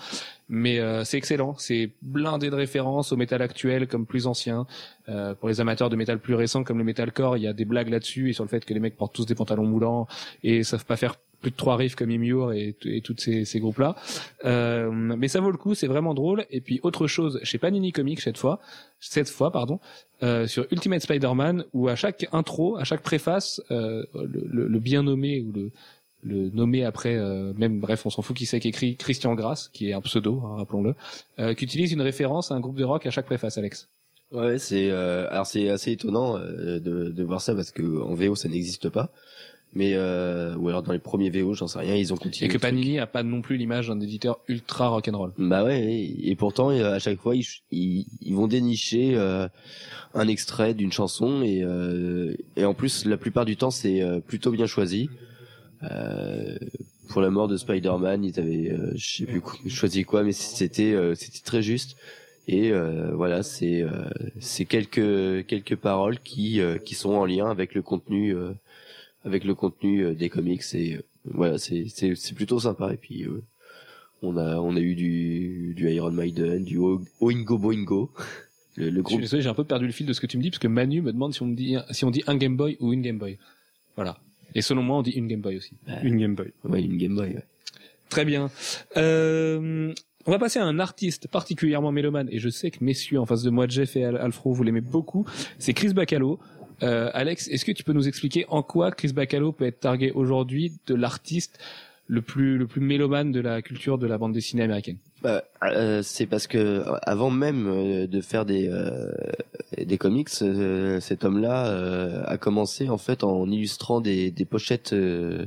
mais 0.50 0.80
euh, 0.80 1.04
c'est 1.04 1.18
excellent, 1.18 1.56
c'est 1.58 1.92
blindé 2.02 2.50
de 2.50 2.56
références 2.56 3.12
au 3.12 3.18
métal 3.18 3.42
actuel 3.42 3.88
comme 3.88 4.06
plus 4.06 4.26
ancien. 4.26 4.66
Euh, 5.10 5.36
pour 5.36 5.50
les 5.50 5.62
amateurs 5.62 5.90
de 5.90 5.96
métal 5.96 6.20
plus 6.20 6.36
récents 6.36 6.64
comme 6.64 6.78
le 6.78 6.84
metalcore, 6.84 7.38
il 7.38 7.44
y 7.44 7.48
a 7.48 7.54
des 7.54 7.66
blagues 7.66 7.90
là-dessus 7.90 8.30
et 8.30 8.34
sur 8.34 8.44
le 8.44 8.50
fait 8.50 8.66
que 8.66 8.74
les 8.74 8.80
mecs 8.80 8.98
portent 8.98 9.14
tous 9.14 9.26
des 9.26 9.36
pantalons 9.36 9.66
moulants 9.66 10.08
et 10.44 10.64
savent 10.64 10.86
pas 10.86 10.96
faire 10.96 11.16
plus 11.42 11.52
de 11.52 11.56
trois 11.56 11.76
riffs 11.76 11.96
comme 11.96 12.12
Imure 12.12 12.54
et, 12.54 12.76
et 12.86 13.02
tous 13.02 13.16
ces, 13.18 13.46
ces 13.46 13.60
groupes-là. 13.60 13.96
Euh, 14.46 14.92
mais 14.92 15.28
ça 15.28 15.40
vaut 15.40 15.52
le 15.52 15.58
coup, 15.58 15.76
c'est 15.76 15.88
vraiment 15.88 16.14
drôle. 16.14 16.46
Et 16.52 16.62
puis 16.62 16.80
autre 16.84 17.08
chose, 17.08 17.40
chez 17.44 17.58
Panini 17.58 17.92
Comics 17.92 18.22
cette 18.22 18.38
fois, 18.38 18.60
cette 19.00 19.30
fois 19.30 19.52
pardon, 19.52 19.80
euh, 20.24 20.48
sur 20.48 20.66
Ultimate 20.72 21.02
Spider-Man, 21.02 21.66
où 21.74 21.88
à 21.90 21.96
chaque 21.96 22.28
intro, 22.32 22.78
à 22.78 22.84
chaque 22.84 23.02
préface, 23.02 23.62
euh, 23.72 24.04
le, 24.14 24.46
le- 24.50 24.68
le 24.68 24.80
bien 24.80 25.04
nommé 25.04 25.42
ou 25.42 25.52
le 25.52 25.72
le 26.24 26.52
nommé 26.52 26.86
après, 26.86 27.16
euh, 27.18 27.52
même 27.58 27.80
bref, 27.80 28.06
on 28.06 28.12
s'en 28.12 28.22
fout 28.22 28.38
qui 28.38 28.46
c'est 28.46 28.60
qui 28.60 28.68
écrit 28.68 28.96
Christian 28.96 29.34
Grasse, 29.34 29.70
qui 29.74 29.90
est 29.90 29.94
un 29.94 30.02
pseudo, 30.02 30.40
hein, 30.46 30.58
rappelons-le, 30.58 30.94
euh, 31.40 31.56
qui 31.56 31.64
utilise 31.66 31.92
une 31.94 32.02
référence 32.04 32.52
à 32.52 32.54
un 32.56 32.60
groupe 32.60 32.76
de 32.78 32.84
rock 32.84 33.08
à 33.08 33.10
chaque 33.10 33.26
préface, 33.26 33.58
Alex. 33.58 33.90
Ouais, 34.32 34.60
c'est 34.60 34.92
euh, 34.92 35.28
alors 35.32 35.48
c'est 35.48 35.70
assez 35.70 35.92
étonnant 35.94 36.38
de, 36.38 36.80
de 37.10 37.24
voir 37.24 37.42
ça 37.42 37.56
parce 37.56 37.72
que 37.72 37.82
en 38.04 38.14
VO 38.14 38.36
ça 38.36 38.48
n'existe 38.50 38.88
pas. 38.90 39.10
Mais 39.74 39.94
euh, 39.94 40.56
ou 40.58 40.68
alors 40.68 40.84
dans 40.84 40.92
les 40.92 41.00
premiers 41.00 41.30
VO, 41.30 41.54
j'en 41.54 41.68
sais 41.68 41.80
rien, 41.80 41.96
ils 41.96 42.12
ont 42.12 42.18
continué. 42.18 42.50
Et 42.50 42.54
que. 42.54 42.58
Panini 42.58 43.00
a 43.00 43.08
pas 43.08 43.24
non 43.24 43.42
plus 43.42 43.56
l'image 43.56 43.88
d'un 43.88 44.00
éditeur 44.02 44.40
ultra 44.48 44.90
rock'n'roll. 44.90 45.32
Bah 45.38 45.64
ouais, 45.64 46.12
et, 46.22 46.36
pourtant 46.36 46.72
euh, 46.72 46.94
à 46.94 47.00
chaque 47.00 47.20
fois 47.20 47.36
ils, 47.36 47.46
ils, 47.72 48.06
ils 48.22 48.36
vont 48.36 48.48
dénicher 48.48 49.14
euh, 49.16 49.48
un 50.14 50.28
extrait 50.28 50.74
d'une 50.74 50.92
chanson 50.92 51.42
et 51.42 51.64
euh, 51.64 52.36
et 52.58 52.66
en 52.66 52.74
plus 52.74 53.06
la 53.06 53.16
plupart 53.18 53.46
du 53.46 53.56
temps 53.56 53.72
c'est 53.72 54.02
euh, 54.02 54.20
plutôt 54.20 54.52
bien 54.52 54.68
choisi. 54.68 55.10
Euh, 55.90 56.58
pour 57.10 57.22
la 57.22 57.30
mort 57.30 57.48
de 57.48 57.58
Spider-Man, 57.58 58.24
ils 58.24 58.40
avaient 58.40 58.72
euh, 58.72 58.92
je 58.96 59.18
sais 59.18 59.26
plus 59.26 59.42
choisi 59.70 60.04
quoi, 60.04 60.24
mais 60.24 60.32
c'était 60.32 60.94
euh, 60.94 61.16
c'était 61.16 61.44
très 61.44 61.62
juste. 61.62 61.96
Et 62.48 62.72
euh, 62.72 63.12
voilà, 63.14 63.44
c'est 63.44 63.82
euh, 63.82 63.90
c'est 64.40 64.66
quelques 64.66 65.46
quelques 65.46 65.76
paroles 65.76 66.20
qui 66.20 66.60
euh, 66.60 66.78
qui 66.78 66.96
sont 66.96 67.12
en 67.12 67.26
lien 67.26 67.50
avec 67.50 67.76
le 67.76 67.82
contenu 67.82 68.36
euh, 68.36 68.52
avec 69.24 69.44
le 69.44 69.56
contenu 69.56 70.04
euh, 70.06 70.14
des 70.14 70.30
comics 70.30 70.64
et 70.74 70.96
euh, 70.96 71.02
voilà, 71.26 71.58
c'est 71.58 71.86
c'est 71.88 72.16
c'est 72.16 72.34
plutôt 72.36 72.60
sympa 72.60 72.94
et 72.94 72.98
puis 72.98 73.24
euh, 73.24 73.44
on 74.22 74.38
a 74.38 74.58
on 74.58 74.76
a 74.76 74.80
eu 74.80 74.96
du 74.96 75.74
du 75.76 75.90
Iron 75.92 76.12
Maiden, 76.12 76.64
du 76.64 76.78
Oingo 77.20 77.58
Boingo, 77.58 78.12
le, 78.76 78.86
le 78.86 78.90
Je 78.90 78.94
suis 78.96 79.02
groupe. 79.04 79.22
désolé, 79.22 79.42
j'ai 79.42 79.50
un 79.50 79.54
peu 79.54 79.64
perdu 79.64 79.86
le 79.86 79.92
fil 79.92 80.06
de 80.06 80.14
ce 80.14 80.22
que 80.22 80.28
tu 80.28 80.38
me 80.38 80.44
dis 80.44 80.50
parce 80.50 80.60
que 80.60 80.68
Manu 80.68 81.02
me 81.02 81.12
demande 81.14 81.34
si 81.34 81.42
on 81.42 81.48
me 81.48 81.56
dit 81.56 81.76
si 81.92 82.06
on 82.06 82.12
dit 82.12 82.24
un 82.28 82.38
Game 82.38 82.56
Boy 82.58 82.78
ou 82.80 82.94
une 82.94 83.02
Game 83.02 83.18
Boy. 83.18 83.38
Voilà. 83.96 84.18
Et 84.56 84.62
selon 84.62 84.84
moi, 84.84 84.98
on 84.98 85.02
dit 85.02 85.12
une 85.12 85.28
Game 85.28 85.40
Boy 85.42 85.58
aussi. 85.58 85.74
Une 86.04 86.18
Game 86.18 86.36
Boy. 86.36 86.52
Ouais, 86.66 86.82
une 86.84 86.98
Game 86.98 87.16
Boy. 87.16 87.30
ouais. 87.36 87.44
Très 88.10 88.26
bien. 88.26 88.50
Euh, 88.98 89.94
on 90.26 90.32
va 90.32 90.40
passer 90.40 90.60
à 90.60 90.66
un 90.66 90.78
artiste 90.80 91.28
particulièrement 91.28 91.92
mélomane 91.92 92.28
et 92.32 92.40
je 92.40 92.50
sais 92.50 92.70
que 92.70 92.84
messieurs 92.84 93.20
en 93.20 93.26
face 93.26 93.44
de 93.44 93.50
moi, 93.50 93.66
Jeff 93.68 93.96
et 93.96 94.04
Al- 94.04 94.18
Alfro, 94.18 94.54
vous 94.54 94.64
l'aimez 94.64 94.82
beaucoup. 94.82 95.26
C'est 95.58 95.74
Chris 95.74 95.94
Bacalo. 95.94 96.40
Euh, 96.84 97.10
Alex, 97.14 97.48
est-ce 97.48 97.66
que 97.66 97.72
tu 97.72 97.84
peux 97.84 97.94
nous 97.94 98.08
expliquer 98.08 98.46
en 98.50 98.64
quoi 98.64 98.92
Chris 98.92 99.14
Bacalo 99.14 99.52
peut 99.52 99.66
être 99.66 99.80
targué 99.80 100.12
aujourd'hui 100.12 100.74
de 100.88 100.96
l'artiste 100.96 101.60
le 102.08 102.22
plus 102.22 102.58
le 102.58 102.68
plus 102.68 102.82
mélomane 102.82 103.32
de 103.32 103.40
la 103.40 103.62
culture 103.62 103.98
de 103.98 104.08
la 104.08 104.18
bande 104.18 104.34
dessinée 104.34 104.64
américaine? 104.64 104.98
Bah, 105.22 105.44
euh, 105.64 106.02
c'est 106.02 106.26
parce 106.26 106.48
que 106.48 106.58
euh, 106.58 106.96
avant 107.04 107.30
même 107.30 107.68
euh, 107.68 108.08
de 108.08 108.22
faire 108.22 108.46
des 108.46 108.68
euh, 108.68 109.12
des 109.78 109.98
comics, 109.98 110.30
euh, 110.42 111.00
cet 111.00 111.24
homme-là 111.24 111.68
euh, 111.68 112.24
a 112.26 112.38
commencé 112.38 112.90
en 112.90 112.98
fait 112.98 113.24
en 113.24 113.50
illustrant 113.50 114.02
des 114.02 114.32
des 114.32 114.46
pochettes 114.46 114.94
euh, 114.94 115.46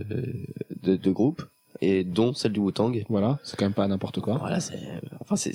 de, 0.82 0.96
de 0.96 1.10
groupes 1.10 1.42
et 1.80 2.04
dont 2.04 2.32
celle 2.32 2.52
du 2.52 2.60
Wu-Tang. 2.60 3.04
Voilà, 3.08 3.40
c'est 3.42 3.56
quand 3.58 3.64
même 3.66 3.74
pas 3.74 3.88
n'importe 3.88 4.20
quoi. 4.20 4.38
Voilà, 4.38 4.60
c'est 4.60 4.78
enfin 5.20 5.34
c'est 5.36 5.52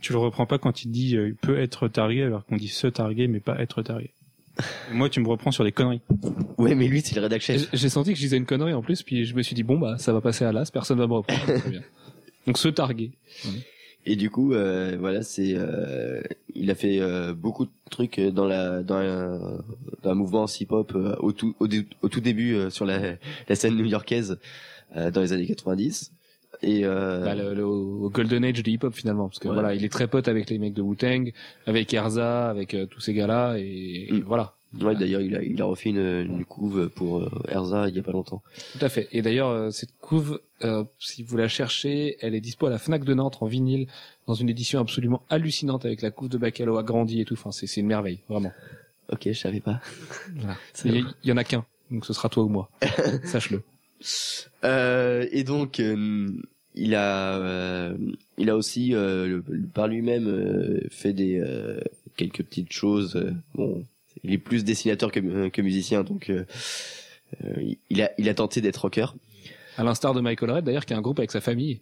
Tu 0.00 0.12
le 0.12 0.18
reprends 0.18 0.46
pas 0.46 0.58
quand 0.58 0.82
il 0.82 0.90
dit 0.90 1.16
euh, 1.16 1.28
il 1.28 1.36
peut 1.36 1.58
être 1.60 1.86
targué 1.86 2.22
alors 2.22 2.44
qu'on 2.46 2.56
dit 2.56 2.68
se 2.68 2.86
targuer 2.86 3.28
mais 3.28 3.40
pas 3.40 3.60
être 3.60 3.82
targué. 3.82 4.10
Et 4.90 4.94
moi 4.94 5.08
tu 5.08 5.20
me 5.20 5.28
reprends 5.28 5.50
sur 5.50 5.64
des 5.64 5.72
conneries. 5.72 6.00
ouais, 6.58 6.74
mais 6.74 6.88
lui 6.88 7.00
c'est 7.02 7.14
le 7.16 7.20
rédac 7.22 7.40
chef. 7.42 7.68
J'ai- 7.72 7.88
senti 7.88 8.10
que 8.12 8.16
je 8.16 8.22
disais 8.22 8.36
une 8.36 8.46
connerie 8.46 8.72
en 8.72 8.82
plus, 8.82 9.02
puis 9.02 9.24
je 9.24 9.34
me 9.34 9.42
suis 9.42 9.54
dit 9.54 9.62
bon 9.62 9.78
bah 9.78 9.96
ça 9.98 10.12
va 10.12 10.20
passer 10.20 10.44
à 10.44 10.52
l'as, 10.52 10.70
personne 10.70 10.98
va 10.98 11.06
me 11.06 11.12
reprendre. 11.14 11.42
Très 11.44 11.70
bien. 11.70 11.82
Donc 12.46 12.58
se 12.58 12.68
targuer. 12.68 13.10
Et 14.08 14.14
du 14.14 14.30
coup, 14.30 14.52
euh, 14.54 14.96
voilà, 15.00 15.22
c'est, 15.24 15.54
euh, 15.56 16.20
il 16.54 16.70
a 16.70 16.76
fait 16.76 17.00
euh, 17.00 17.34
beaucoup 17.34 17.64
de 17.66 17.70
trucs 17.90 18.20
dans 18.20 18.44
la 18.44 18.84
dans 18.84 18.94
un, 18.98 19.58
dans 20.04 20.10
un 20.10 20.14
mouvement 20.14 20.46
hip-hop 20.46 20.92
euh, 20.94 21.16
au 21.18 21.32
tout 21.32 21.56
au, 21.58 21.66
dé- 21.66 21.86
au 22.02 22.08
tout 22.08 22.20
début 22.20 22.54
euh, 22.54 22.70
sur 22.70 22.84
la, 22.86 23.00
la 23.48 23.54
scène 23.56 23.74
new-yorkaise 23.76 24.38
euh, 24.96 25.10
dans 25.10 25.20
les 25.22 25.32
années 25.32 25.46
90. 25.46 26.12
Et 26.62 26.84
euh, 26.84 27.24
Bah, 27.24 27.34
le, 27.34 27.54
le- 27.54 27.64
au 27.66 28.08
golden 28.10 28.44
age 28.44 28.62
du 28.62 28.70
hip-hop 28.70 28.94
finalement, 28.94 29.28
parce 29.28 29.38
que 29.38 29.48
Ouais. 29.48 29.54
voilà, 29.54 29.74
il 29.74 29.84
est 29.84 29.88
très 29.92 30.06
pote 30.08 30.28
avec 30.28 30.48
les 30.50 30.58
mecs 30.58 30.74
de 30.74 30.82
Wu-Tang, 30.82 31.32
avec 31.66 31.92
Erza, 31.92 32.48
avec 32.48 32.74
euh, 32.74 32.86
tous 32.86 33.00
ces 33.00 33.12
gars-là, 33.14 33.56
et, 33.58 34.06
et 34.08 34.12
Mm. 34.12 34.22
voilà. 34.26 34.54
ouais, 34.80 34.94
d'ailleurs, 34.96 35.20
il 35.20 35.34
a 35.36 35.42
il 35.42 35.60
a 35.60 35.64
refait 35.64 35.90
une, 35.90 35.98
une 35.98 36.44
couve 36.44 36.88
pour 36.88 37.18
euh, 37.18 37.30
Erza 37.48 37.88
il 37.88 37.94
y 37.96 37.98
a 37.98 38.02
pas 38.02 38.12
longtemps. 38.12 38.42
Tout 38.78 38.84
à 38.84 38.88
fait. 38.88 39.08
Et 39.12 39.22
d'ailleurs, 39.22 39.48
euh, 39.48 39.70
cette 39.70 39.96
couve, 40.00 40.40
euh, 40.64 40.84
si 40.98 41.22
vous 41.22 41.36
la 41.36 41.48
cherchez, 41.48 42.16
elle 42.20 42.34
est 42.34 42.40
dispo 42.40 42.66
à 42.66 42.70
la 42.70 42.78
Fnac 42.78 43.04
de 43.04 43.14
Nantes 43.14 43.38
en 43.42 43.46
vinyle, 43.46 43.86
dans 44.26 44.34
une 44.34 44.48
édition 44.48 44.80
absolument 44.80 45.22
hallucinante 45.28 45.84
avec 45.84 46.02
la 46.02 46.10
couve 46.10 46.28
de 46.30 46.38
Bacalo 46.38 46.78
agrandie 46.78 47.20
et 47.20 47.24
tout. 47.24 47.34
Enfin, 47.34 47.52
c'est 47.52 47.66
c'est 47.66 47.80
une 47.80 47.86
merveille, 47.86 48.20
vraiment. 48.28 48.52
Ok, 49.12 49.22
je 49.26 49.32
savais 49.38 49.60
pas. 49.60 49.80
Voilà. 50.34 50.56
Il 50.84 50.96
y, 50.96 51.04
il 51.22 51.28
y 51.28 51.32
en 51.32 51.36
a 51.36 51.44
qu'un, 51.44 51.64
donc 51.90 52.04
ce 52.06 52.12
sera 52.12 52.28
toi 52.28 52.42
ou 52.42 52.48
moi. 52.48 52.68
Sache-le. 53.24 53.62
Euh, 54.64 55.26
et 55.30 55.44
donc, 55.44 55.80
euh, 55.80 56.28
il 56.74 56.94
a, 56.94 57.38
euh, 57.38 57.96
il 58.38 58.50
a 58.50 58.56
aussi 58.56 58.94
euh, 58.94 59.40
par 59.74 59.88
lui-même 59.88 60.28
euh, 60.28 60.80
fait 60.90 61.12
des 61.12 61.42
quelques 62.16 62.42
petites 62.42 62.72
choses. 62.72 63.20
bon, 63.54 63.84
il 64.24 64.32
est 64.32 64.38
plus 64.38 64.64
dessinateur 64.64 65.12
que, 65.12 65.48
que 65.48 65.62
musicien, 65.62 66.02
donc 66.04 66.32
il 67.90 68.02
a, 68.02 68.10
il 68.18 68.28
a 68.28 68.34
tenté 68.34 68.60
d'être 68.60 68.76
rocker. 68.76 69.06
À 69.78 69.84
l'instar 69.84 70.14
de 70.14 70.20
Michael 70.20 70.50
Red, 70.50 70.64
d'ailleurs, 70.64 70.86
qui 70.86 70.94
a 70.94 70.96
un 70.96 71.02
groupe 71.02 71.18
avec 71.18 71.30
sa 71.30 71.40
famille, 71.40 71.80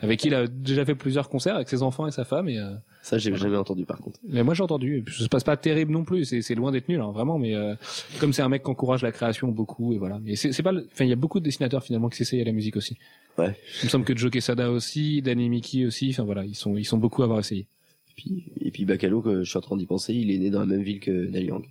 avec 0.00 0.20
qui 0.20 0.28
il 0.28 0.34
a 0.34 0.46
déjà 0.46 0.84
fait 0.84 0.94
plusieurs 0.94 1.28
concerts 1.28 1.56
avec 1.56 1.68
ses 1.68 1.82
enfants 1.82 2.06
et 2.06 2.10
sa 2.10 2.24
femme. 2.24 2.48
Et, 2.48 2.58
euh, 2.58 2.74
Ça, 3.02 3.18
j'ai 3.18 3.34
jamais 3.36 3.56
entendu 3.56 3.84
par 3.84 3.98
contre. 3.98 4.18
mais 4.26 4.42
moi, 4.42 4.54
j'ai 4.54 4.62
entendu. 4.62 5.04
Ça 5.10 5.24
se 5.24 5.28
passe 5.28 5.44
pas 5.44 5.56
terrible 5.56 5.92
non 5.92 6.04
plus. 6.04 6.24
C'est 6.42 6.54
loin 6.54 6.72
d'être 6.72 6.88
nul, 6.88 7.00
hein, 7.00 7.10
vraiment. 7.12 7.38
Mais 7.38 7.54
euh, 7.54 7.74
comme 8.20 8.32
c'est 8.32 8.42
un 8.42 8.48
mec 8.48 8.62
qui 8.62 8.70
encourage 8.70 9.02
la 9.02 9.12
création 9.12 9.48
beaucoup, 9.48 9.92
et 9.92 9.98
voilà. 9.98 10.20
Et 10.26 10.36
c'est 10.36 10.62
pas. 10.62 10.72
Enfin, 10.72 11.04
il 11.04 11.08
y 11.08 11.12
a 11.12 11.16
beaucoup 11.16 11.38
de 11.40 11.44
dessinateurs 11.44 11.82
finalement 11.82 12.08
qui 12.08 12.16
s'essayent 12.16 12.40
à 12.40 12.44
la 12.44 12.52
musique 12.52 12.76
aussi. 12.76 12.96
Ouais. 13.38 13.54
Il 13.82 13.86
me 13.86 13.90
semble 13.90 14.04
que 14.06 14.16
Joe 14.16 14.30
Quesada 14.30 14.70
aussi, 14.70 15.20
Danny 15.20 15.48
Mickey 15.50 15.84
aussi. 15.84 16.08
Enfin 16.10 16.24
voilà, 16.24 16.44
ils 16.44 16.54
sont 16.54 16.76
ils 16.76 16.86
sont 16.86 16.98
beaucoup 16.98 17.20
à 17.22 17.26
avoir 17.26 17.40
essayé. 17.40 17.66
Et 18.10 18.14
puis, 18.16 18.44
et 18.62 18.70
puis 18.70 18.84
Bacalo, 18.86 19.20
que 19.20 19.42
je 19.44 19.48
suis 19.50 19.58
en 19.58 19.60
train 19.60 19.76
d'y 19.76 19.84
penser, 19.84 20.14
il 20.14 20.30
est 20.30 20.38
né 20.38 20.48
dans 20.48 20.60
la 20.60 20.66
même 20.66 20.82
ville 20.82 21.00
que 21.00 21.10
Neil 21.10 21.46
Young. 21.46 21.64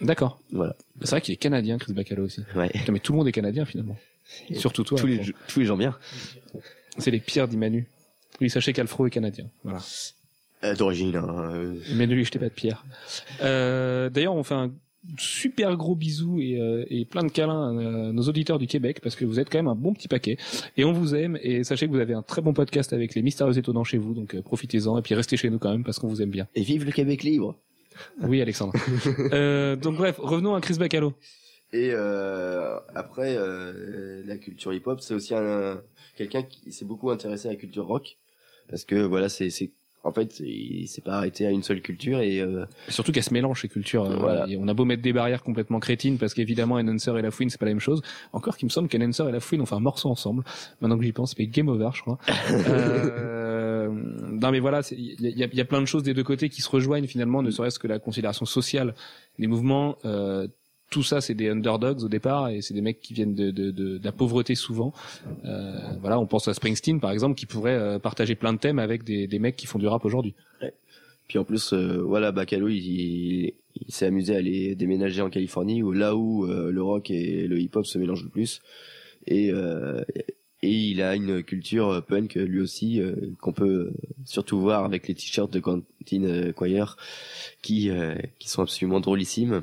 D'accord. 0.00 0.40
Voilà. 0.50 0.74
C'est 1.02 1.10
vrai 1.10 1.20
qu'il 1.20 1.32
est 1.32 1.36
canadien, 1.38 1.78
Chris 1.78 1.92
Bacalo 1.92 2.24
aussi. 2.24 2.40
Ouais. 2.56 2.68
Putain, 2.70 2.92
mais 2.92 2.98
tout 2.98 3.12
le 3.12 3.18
monde 3.18 3.28
est 3.28 3.32
canadien 3.32 3.64
finalement. 3.64 3.96
Surtout 4.54 4.84
toi. 4.84 4.98
tous 4.98 5.06
les, 5.06 5.18
Alfro. 5.18 5.32
tous 5.48 5.60
les 5.60 5.66
gens 5.66 5.76
bien. 5.76 5.96
C'est 6.98 7.10
les 7.10 7.20
pires 7.20 7.48
d'Imanu. 7.48 7.88
Oui, 8.40 8.50
sachez 8.50 8.72
qu'Alfro 8.72 9.06
est 9.06 9.10
canadien. 9.10 9.48
Voilà. 9.64 9.80
Euh, 10.64 10.74
D'origine. 10.74 11.16
Hein, 11.16 11.50
euh, 11.54 11.74
Mais 11.94 12.06
ne 12.06 12.14
lui 12.14 12.24
jetez 12.24 12.38
pas 12.38 12.48
de 12.48 12.54
pierre. 12.54 12.84
Euh, 13.42 14.10
D'ailleurs, 14.10 14.34
on 14.34 14.42
fait 14.42 14.54
un 14.54 14.72
super 15.18 15.76
gros 15.76 15.94
bisou 15.94 16.40
et, 16.40 16.60
euh, 16.60 16.84
et 16.88 17.04
plein 17.04 17.22
de 17.22 17.30
câlins 17.30 17.68
à 18.08 18.12
nos 18.12 18.22
auditeurs 18.22 18.58
du 18.58 18.66
Québec 18.66 19.00
parce 19.00 19.14
que 19.14 19.24
vous 19.24 19.38
êtes 19.38 19.50
quand 19.50 19.58
même 19.58 19.68
un 19.68 19.74
bon 19.74 19.94
petit 19.94 20.08
paquet 20.08 20.36
et 20.76 20.84
on 20.84 20.92
vous 20.92 21.14
aime 21.14 21.38
et 21.42 21.64
sachez 21.64 21.86
que 21.86 21.92
vous 21.92 22.00
avez 22.00 22.14
un 22.14 22.22
très 22.22 22.42
bon 22.42 22.52
podcast 22.52 22.92
avec 22.92 23.14
les 23.14 23.22
mystérieux 23.22 23.56
étonnants 23.56 23.84
chez 23.84 23.98
vous 23.98 24.14
donc 24.14 24.34
euh, 24.34 24.42
profitez-en 24.42 24.98
et 24.98 25.02
puis 25.02 25.14
restez 25.14 25.36
chez 25.36 25.50
nous 25.50 25.58
quand 25.58 25.70
même 25.70 25.84
parce 25.84 25.98
qu'on 25.98 26.08
vous 26.08 26.22
aime 26.22 26.30
bien. 26.30 26.48
Et 26.54 26.62
vive 26.62 26.84
le 26.84 26.92
Québec 26.92 27.22
libre. 27.22 27.56
Oui 28.22 28.42
Alexandre. 28.42 28.72
euh, 29.32 29.76
donc 29.76 29.96
bref, 29.96 30.16
revenons 30.18 30.54
à 30.54 30.60
Chris 30.60 30.74
Bacalo. 30.74 31.14
Et 31.72 31.90
euh, 31.92 32.78
après, 32.94 33.36
euh, 33.36 34.22
la 34.24 34.36
culture 34.38 34.72
hip-hop, 34.72 35.00
c'est 35.00 35.14
aussi 35.14 35.34
un 35.34 35.80
quelqu'un 36.16 36.42
qui 36.42 36.72
s'est 36.72 36.84
beaucoup 36.84 37.10
intéressé 37.10 37.48
à 37.48 37.50
la 37.52 37.56
culture 37.56 37.86
rock, 37.86 38.16
parce 38.68 38.84
que 38.84 38.96
voilà, 38.96 39.28
c'est 39.28 39.50
c'est 39.50 39.72
en 40.04 40.12
fait, 40.12 40.38
il 40.38 40.86
s'est 40.86 41.00
pas 41.00 41.14
arrêté 41.14 41.46
à 41.48 41.50
une 41.50 41.64
seule 41.64 41.82
culture 41.82 42.20
et 42.20 42.38
euh, 42.40 42.64
Surtout 42.88 43.10
qu'elle 43.10 43.24
se 43.24 43.34
mélange 43.34 43.62
ces 43.62 43.68
cultures. 43.68 44.04
euh, 44.04 44.16
Voilà. 44.16 44.46
on 44.56 44.68
a 44.68 44.72
beau 44.74 44.84
mettre 44.84 45.02
des 45.02 45.12
barrières 45.12 45.42
complètement 45.42 45.80
crétines 45.80 46.16
parce 46.16 46.32
qu'évidemment 46.32 46.76
Enhancer 46.76 47.10
et 47.18 47.22
La 47.22 47.32
Fouine 47.32 47.50
c'est 47.50 47.58
pas 47.58 47.66
la 47.66 47.72
même 47.72 47.80
chose. 47.80 48.02
Encore 48.32 48.56
qu'il 48.56 48.66
me 48.66 48.70
semble 48.70 48.88
qu'Enhancer 48.88 49.24
et 49.28 49.32
La 49.32 49.40
Fouine 49.40 49.60
ont 49.62 49.66
fait 49.66 49.74
un 49.74 49.80
morceau 49.80 50.08
ensemble. 50.08 50.44
Maintenant 50.80 50.96
que 50.96 51.02
j'y 51.04 51.10
pense, 51.10 51.34
c'est 51.36 51.46
Game 51.48 51.66
Over, 51.68 51.88
je 51.92 52.02
crois. 52.02 52.18
euh, 52.50 53.88
non 53.90 54.52
mais 54.52 54.60
voilà, 54.60 54.82
il 54.92 55.16
y 55.20 55.42
a, 55.42 55.48
y 55.52 55.60
a 55.60 55.64
plein 55.64 55.80
de 55.80 55.86
choses 55.86 56.04
des 56.04 56.14
deux 56.14 56.22
côtés 56.24 56.50
qui 56.50 56.62
se 56.62 56.70
rejoignent 56.70 57.08
finalement, 57.08 57.42
ne 57.42 57.50
serait-ce 57.50 57.80
que 57.80 57.88
la 57.88 57.98
considération 57.98 58.46
sociale 58.46 58.94
des 59.40 59.48
mouvements. 59.48 59.96
Euh, 60.04 60.46
tout 60.90 61.02
ça, 61.02 61.20
c'est 61.20 61.34
des 61.34 61.48
underdogs 61.48 62.02
au 62.04 62.08
départ, 62.08 62.48
et 62.48 62.62
c'est 62.62 62.74
des 62.74 62.80
mecs 62.80 63.00
qui 63.00 63.12
viennent 63.12 63.34
de, 63.34 63.50
de, 63.50 63.70
de, 63.70 63.98
de 63.98 64.04
la 64.04 64.12
pauvreté 64.12 64.54
souvent. 64.54 64.92
Euh, 65.44 65.78
voilà, 66.00 66.18
on 66.18 66.26
pense 66.26 66.46
à 66.48 66.54
Springsteen 66.54 67.00
par 67.00 67.10
exemple, 67.10 67.34
qui 67.34 67.46
pourrait 67.46 67.74
euh, 67.74 67.98
partager 67.98 68.34
plein 68.34 68.52
de 68.52 68.58
thèmes 68.58 68.78
avec 68.78 69.02
des, 69.04 69.26
des 69.26 69.38
mecs 69.38 69.56
qui 69.56 69.66
font 69.66 69.78
du 69.78 69.86
rap 69.88 70.04
aujourd'hui. 70.04 70.34
puis 71.28 71.38
en 71.38 71.44
plus 71.44 71.72
euh, 71.72 72.02
voilà 72.02 72.30
Bacalo 72.32 72.68
il, 72.68 73.54
il, 73.74 73.92
s'est 73.92 74.06
amusé 74.06 74.34
à 74.34 74.38
aller 74.38 74.74
déménager 74.76 75.22
en 75.22 75.30
Californie 75.30 75.82
où 75.82 75.92
là 75.92 76.14
où 76.14 76.44
euh, 76.46 76.70
le 76.70 76.82
rock 76.82 77.10
et 77.10 77.46
le 77.46 77.58
hip 77.58 77.70
hop 77.74 77.84
se 77.86 77.98
mélangent 77.98 78.22
le 78.22 78.28
plus 78.30 78.62
et 79.26 79.50
euh, 79.50 80.02
et 80.62 80.72
il 80.72 81.02
a 81.02 81.14
une 81.14 81.42
culture 81.42 82.02
punk 82.06 82.34
lui 82.34 82.60
aussi 82.60 83.00
euh, 83.00 83.14
qu'on 83.40 83.52
peut 83.52 83.92
surtout 84.24 84.60
voir 84.60 84.84
avec 84.84 85.08
les 85.08 85.14
t-shirts 85.14 85.52
de 85.52 85.60
Quentin 85.60 86.52
Quire 86.56 86.96
qui 87.62 87.90
euh, 87.90 88.14
qui 88.38 88.48
sont 88.48 88.62
absolument 88.62 89.00
drôlissimes 89.00 89.62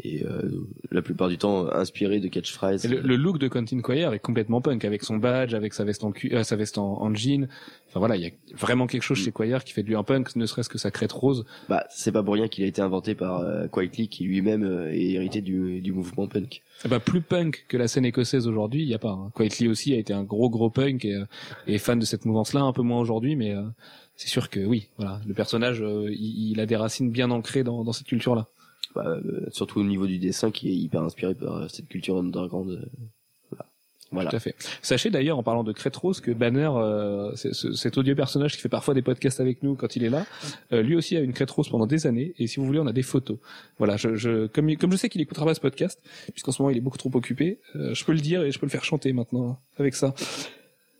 et 0.00 0.24
euh, 0.24 0.42
la 0.90 1.00
plupart 1.02 1.28
du 1.28 1.38
temps 1.38 1.68
inspirés 1.72 2.20
de 2.20 2.28
catchphrases 2.28 2.84
Et 2.84 2.88
Le, 2.88 3.00
le 3.00 3.16
look 3.16 3.38
de 3.38 3.48
Quentin 3.48 3.80
Quire 3.80 4.12
est 4.12 4.18
complètement 4.18 4.60
punk, 4.60 4.84
avec 4.84 5.02
son 5.02 5.16
badge, 5.16 5.54
avec 5.54 5.72
sa 5.74 5.84
veste 5.84 6.04
en 6.04 6.12
cu- 6.12 6.34
euh, 6.34 6.42
sa 6.42 6.56
veste 6.56 6.76
en, 6.78 7.00
en 7.02 7.14
jean. 7.14 7.48
Enfin 7.88 8.00
voilà, 8.00 8.16
il 8.16 8.22
y 8.22 8.26
a 8.26 8.30
vraiment 8.54 8.86
quelque 8.86 9.02
chose 9.02 9.18
chez 9.18 9.32
Quire 9.32 9.64
qui 9.64 9.72
fait 9.72 9.82
de 9.82 9.88
lui 9.88 9.96
un 9.96 10.02
punk, 10.02 10.36
ne 10.36 10.44
serait-ce 10.46 10.68
que 10.68 10.76
sa 10.78 10.90
crête 10.90 11.12
rose. 11.12 11.44
bah 11.68 11.84
c'est 11.90 12.12
pas 12.12 12.22
pour 12.22 12.34
rien 12.34 12.48
qu'il 12.48 12.64
a 12.64 12.66
été 12.66 12.82
inventé 12.82 13.14
par 13.14 13.40
euh, 13.40 13.68
Quietly 13.68 14.08
qui 14.08 14.24
lui-même 14.24 14.64
euh, 14.64 14.92
est 14.92 15.12
hérité 15.12 15.40
du, 15.40 15.80
du 15.80 15.92
mouvement 15.92 16.26
punk 16.28 16.62
Eh 16.84 16.88
ben, 16.88 17.00
plus 17.00 17.22
punk 17.22 17.64
que 17.68 17.76
la 17.78 17.88
scène 17.88 18.04
écossaise 18.04 18.46
aujourd'hui, 18.46 18.82
il 18.82 18.88
y 18.88 18.94
a 18.94 18.98
pas. 18.98 19.12
Hein. 19.12 19.30
Quietly 19.34 19.68
aussi 19.68 19.94
a 19.94 19.96
été 19.98 20.12
un 20.12 20.24
gros 20.24 20.50
gros 20.50 20.68
punk 20.70 21.04
et, 21.06 21.14
euh, 21.14 21.24
et 21.66 21.78
fan 21.78 21.98
de 21.98 22.04
cette 22.04 22.26
mouvance-là, 22.26 22.60
un 22.60 22.72
peu 22.74 22.82
moins 22.82 23.00
aujourd'hui, 23.00 23.34
mais 23.34 23.54
euh, 23.54 23.62
c'est 24.14 24.28
sûr 24.28 24.50
que 24.50 24.60
oui, 24.60 24.88
voilà, 24.98 25.20
le 25.26 25.32
personnage, 25.34 25.80
euh, 25.82 26.08
il, 26.10 26.50
il 26.52 26.60
a 26.60 26.66
des 26.66 26.76
racines 26.76 27.10
bien 27.10 27.30
ancrées 27.30 27.64
dans, 27.64 27.82
dans 27.84 27.92
cette 27.92 28.06
culture-là. 28.06 28.48
Euh, 28.98 29.20
surtout 29.50 29.80
au 29.80 29.84
niveau 29.84 30.06
du 30.06 30.18
dessin 30.18 30.50
qui 30.50 30.68
est 30.70 30.74
hyper 30.74 31.02
inspiré 31.02 31.34
par 31.34 31.56
euh, 31.56 31.68
cette 31.68 31.88
culture 31.88 32.16
underground. 32.18 32.70
euh, 32.70 33.56
voilà. 34.12 34.30
Tout 34.30 34.36
à 34.36 34.38
fait. 34.38 34.54
Sachez 34.82 35.10
d'ailleurs, 35.10 35.36
en 35.36 35.42
parlant 35.42 35.64
de 35.64 35.72
crête 35.72 35.96
rose, 35.96 36.20
que 36.20 36.30
Banner, 36.30 36.70
euh, 36.76 37.34
cet 37.34 37.98
odieux 37.98 38.14
personnage 38.14 38.54
qui 38.54 38.60
fait 38.62 38.68
parfois 38.68 38.94
des 38.94 39.02
podcasts 39.02 39.40
avec 39.40 39.64
nous 39.64 39.74
quand 39.74 39.96
il 39.96 40.04
est 40.04 40.10
là, 40.10 40.24
euh, 40.72 40.80
lui 40.80 40.94
aussi 40.94 41.16
a 41.16 41.20
une 41.20 41.32
crête 41.32 41.50
rose 41.50 41.68
pendant 41.68 41.88
des 41.88 42.06
années. 42.06 42.32
Et 42.38 42.46
si 42.46 42.60
vous 42.60 42.66
voulez, 42.66 42.78
on 42.78 42.86
a 42.86 42.92
des 42.92 43.02
photos. 43.02 43.38
Voilà, 43.78 43.96
je, 43.96 44.14
je 44.14 44.46
comme, 44.46 44.76
comme 44.76 44.92
je 44.92 44.96
sais 44.96 45.08
qu'il 45.08 45.20
écoutera 45.20 45.44
pas 45.44 45.54
ce 45.54 45.60
podcast, 45.60 46.00
puisqu'en 46.32 46.52
ce 46.52 46.62
moment 46.62 46.70
il 46.70 46.76
est 46.76 46.80
beaucoup 46.80 46.98
trop 46.98 47.10
occupé, 47.14 47.58
euh, 47.74 47.94
je 47.94 48.04
peux 48.04 48.12
le 48.12 48.20
dire 48.20 48.42
et 48.44 48.52
je 48.52 48.58
peux 48.60 48.66
le 48.66 48.70
faire 48.70 48.84
chanter 48.84 49.12
maintenant 49.12 49.58
avec 49.76 49.96
ça. 49.96 50.14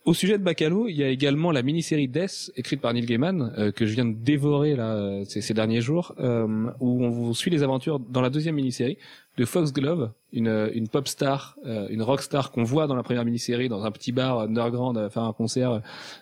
Au 0.07 0.13
sujet 0.13 0.37
de 0.37 0.43
Bacalo, 0.43 0.87
il 0.87 0.95
y 0.95 1.03
a 1.03 1.09
également 1.09 1.51
la 1.51 1.61
mini-série 1.63 2.07
Death, 2.07 2.49
écrite 2.55 2.79
par 2.79 2.93
Neil 2.93 3.05
Gaiman, 3.05 3.53
euh, 3.57 3.73
que 3.73 3.85
je 3.85 3.93
viens 3.93 4.05
de 4.05 4.13
dévorer 4.13 4.73
là 4.77 4.95
euh, 4.95 5.25
ces, 5.25 5.53
derniers 5.53 5.81
jours, 5.81 6.15
euh, 6.21 6.47
où 6.79 7.03
on 7.03 7.09
vous 7.09 7.35
suit 7.35 7.51
les 7.51 7.61
aventures 7.61 7.99
dans 7.99 8.21
la 8.21 8.29
deuxième 8.29 8.55
mini-série 8.55 8.97
de 9.37 9.43
Foxglove, 9.43 10.13
une, 10.31 10.47
euh, 10.47 10.69
une 10.73 10.87
pop 10.87 11.09
star, 11.09 11.57
une 11.89 12.01
rock 12.01 12.21
star 12.21 12.51
qu'on 12.53 12.63
voit 12.63 12.87
dans 12.87 12.95
la 12.95 13.03
première 13.03 13.25
mini-série 13.25 13.67
dans 13.67 13.83
un 13.83 13.91
petit 13.91 14.13
bar 14.13 14.39
underground 14.39 14.97
à 14.97 15.09
faire 15.09 15.23
un 15.23 15.33
concert, 15.33 15.81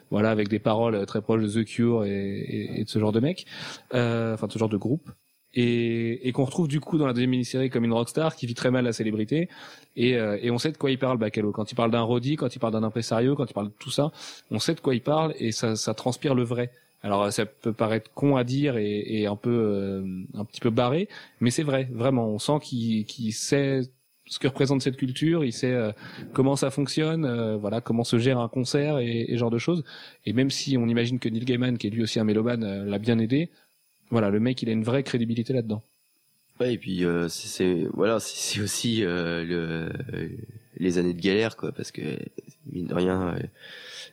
voilà, 0.09 0.31
avec 0.31 0.47
des 0.47 0.57
paroles 0.57 1.05
très 1.05 1.21
proches 1.21 1.43
de 1.43 1.61
The 1.61 1.63
Cure 1.63 2.05
et, 2.05 2.79
et- 2.79 2.83
de 2.85 2.89
ce 2.89 2.97
genre 2.97 3.11
de 3.11 3.19
mec, 3.19 3.45
enfin 3.91 4.47
de 4.47 4.51
ce 4.51 4.57
genre 4.57 4.67
de 4.67 4.77
groupe. 4.77 5.11
Et, 5.57 6.27
et 6.27 6.31
qu'on 6.33 6.43
retrouve 6.43 6.67
du 6.67 6.81
coup 6.81 6.97
dans 6.97 7.07
la 7.07 7.13
deuxième 7.13 7.29
mini-série 7.29 7.69
comme 7.69 7.85
une 7.85 7.93
rockstar 7.93 8.35
qui 8.35 8.45
vit 8.45 8.55
très 8.55 8.71
mal 8.71 8.83
la 8.83 8.91
célébrité. 8.91 9.47
Et, 9.95 10.17
euh, 10.17 10.37
et 10.41 10.51
on 10.51 10.57
sait 10.57 10.71
de 10.73 10.77
quoi 10.77 10.91
il 10.91 10.99
parle 10.99 11.17
Bacalo 11.17 11.51
quand 11.53 11.71
il 11.71 11.75
parle 11.75 11.91
d'un 11.91 12.01
Roddy 12.01 12.35
quand 12.35 12.53
il 12.53 12.59
parle 12.59 12.73
d'un 12.73 12.83
impresario 12.83 13.35
quand 13.35 13.49
il 13.49 13.53
parle 13.53 13.67
de 13.67 13.73
tout 13.79 13.91
ça 13.91 14.11
on 14.51 14.59
sait 14.59 14.73
de 14.75 14.81
quoi 14.81 14.93
il 14.93 15.01
parle 15.01 15.33
et 15.39 15.53
ça, 15.53 15.77
ça 15.77 15.93
transpire 15.93 16.35
le 16.35 16.43
vrai. 16.43 16.71
Alors 17.01 17.31
ça 17.31 17.45
peut 17.45 17.71
paraître 17.71 18.11
con 18.13 18.35
à 18.35 18.43
dire 18.43 18.75
et, 18.77 19.21
et 19.21 19.27
un 19.27 19.37
peu 19.37 19.49
euh, 19.49 20.23
un 20.33 20.43
petit 20.43 20.59
peu 20.59 20.71
barré 20.71 21.07
mais 21.39 21.51
c'est 21.51 21.63
vrai 21.63 21.87
vraiment. 21.93 22.27
On 22.27 22.39
sent 22.39 22.59
qu'il 22.61 23.05
qu'il 23.05 23.31
sait 23.31 23.81
ce 24.27 24.39
que 24.39 24.47
représente 24.47 24.81
cette 24.81 24.97
culture 24.97 25.45
il 25.45 25.53
sait 25.53 25.71
euh, 25.71 25.91
comment 26.33 26.55
ça 26.55 26.71
fonctionne 26.71 27.25
euh, 27.25 27.57
voilà 27.57 27.79
comment 27.79 28.03
se 28.03 28.17
gère 28.17 28.39
un 28.39 28.49
concert 28.49 28.97
et, 28.97 29.25
et 29.29 29.37
genre 29.37 29.51
de 29.51 29.59
choses. 29.59 29.83
Et 30.25 30.33
même 30.33 30.49
si 30.49 30.77
on 30.77 30.87
imagine 30.87 31.19
que 31.19 31.29
Neil 31.29 31.45
Gaiman 31.45 31.77
qui 31.77 31.87
est 31.87 31.91
lui 31.91 32.01
aussi 32.03 32.19
un 32.19 32.23
mélomane 32.23 32.63
euh, 32.63 32.85
l'a 32.85 32.97
bien 32.97 33.19
aidé 33.19 33.51
voilà 34.11 34.29
le 34.29 34.39
mec 34.39 34.61
il 34.61 34.69
a 34.69 34.71
une 34.71 34.83
vraie 34.83 35.03
crédibilité 35.03 35.53
là-dedans 35.53 35.83
Ouais, 36.61 36.73
et 36.75 36.77
puis 36.77 37.03
euh, 37.03 37.27
c'est- 37.27 37.85
voilà, 37.93 38.19
c'est 38.21 38.61
aussi 38.61 39.03
euh, 39.03 39.43
le 39.43 40.29
les 40.77 40.97
années 40.97 41.13
de 41.13 41.21
galère 41.21 41.57
quoi, 41.57 41.71
parce 41.73 41.91
que 41.91 42.01
mine 42.71 42.87
de 42.87 42.93
rien, 42.93 43.35
euh, 43.35 43.39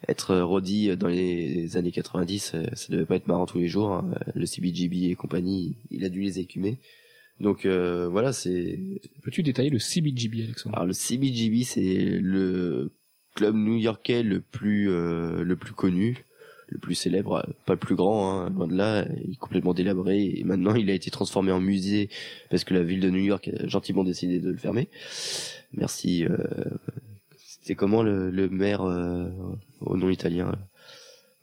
être 0.09 0.37
Roddy 0.39 0.97
dans 0.97 1.07
les 1.09 1.77
années 1.77 1.93
90, 1.93 2.53
euh, 2.55 2.65
ça 2.73 2.93
devait 2.93 3.05
pas 3.05 3.15
être 3.17 3.29
marrant 3.29 3.47
tous 3.47 3.59
les 3.59 3.69
jours. 3.69 3.93
hein. 3.93 4.11
Le 4.35 4.45
CBGB 4.47 5.11
et 5.11 5.15
compagnie, 5.15 5.77
il 5.91 6.05
a 6.05 6.09
dû 6.09 6.21
les 6.21 6.39
écumer. 6.41 6.79
Donc 7.41 7.65
euh, 7.65 8.09
voilà, 8.09 8.33
c'est 8.33 8.79
peux-tu 9.23 9.43
détailler 9.45 9.71
le 9.71 9.79
CBGB 9.79 10.43
Alexandre? 10.45 10.75
Alors 10.77 10.87
le 10.87 10.93
CBGB, 10.95 11.63
c'est 11.65 12.19
le 12.21 12.93
club 13.35 13.55
new-yorkais 13.55 14.23
le 14.25 14.41
plus 14.41 14.91
euh, 14.91 15.43
le 15.45 15.57
plus 15.57 15.73
connu, 15.75 16.25
le 16.69 16.79
plus 16.79 16.95
célèbre, 16.95 17.47
pas 17.67 17.75
le 17.75 17.79
plus 17.79 17.95
grand, 17.95 18.41
hein, 18.41 18.51
loin 18.51 18.67
de 18.67 18.75
là, 18.75 19.07
il 19.25 19.33
est 19.33 19.37
complètement 19.37 19.75
délabré 19.75 20.25
et 20.37 20.45
maintenant 20.45 20.75
il 20.75 20.89
a 20.91 20.95
été 20.95 21.11
transformé 21.11 21.53
en 21.53 21.61
musée 21.61 22.09
parce 22.51 22.65
que 22.65 22.73
la 22.75 22.83
ville 22.83 23.01
de 23.01 23.11
New 23.11 23.21
York 23.23 23.49
a 23.49 23.67
gentiment 23.69 24.05
décidé 24.05 24.39
de 24.41 24.51
le 24.51 24.57
fermer. 24.57 24.89
Merci. 25.75 26.25
Euh, 26.25 26.37
C'était 27.37 27.75
comment 27.75 28.03
le, 28.03 28.31
le 28.31 28.49
maire 28.49 28.83
euh, 28.83 29.29
au 29.81 29.97
nom 29.97 30.09
italien? 30.11 30.47
Là 30.47 30.59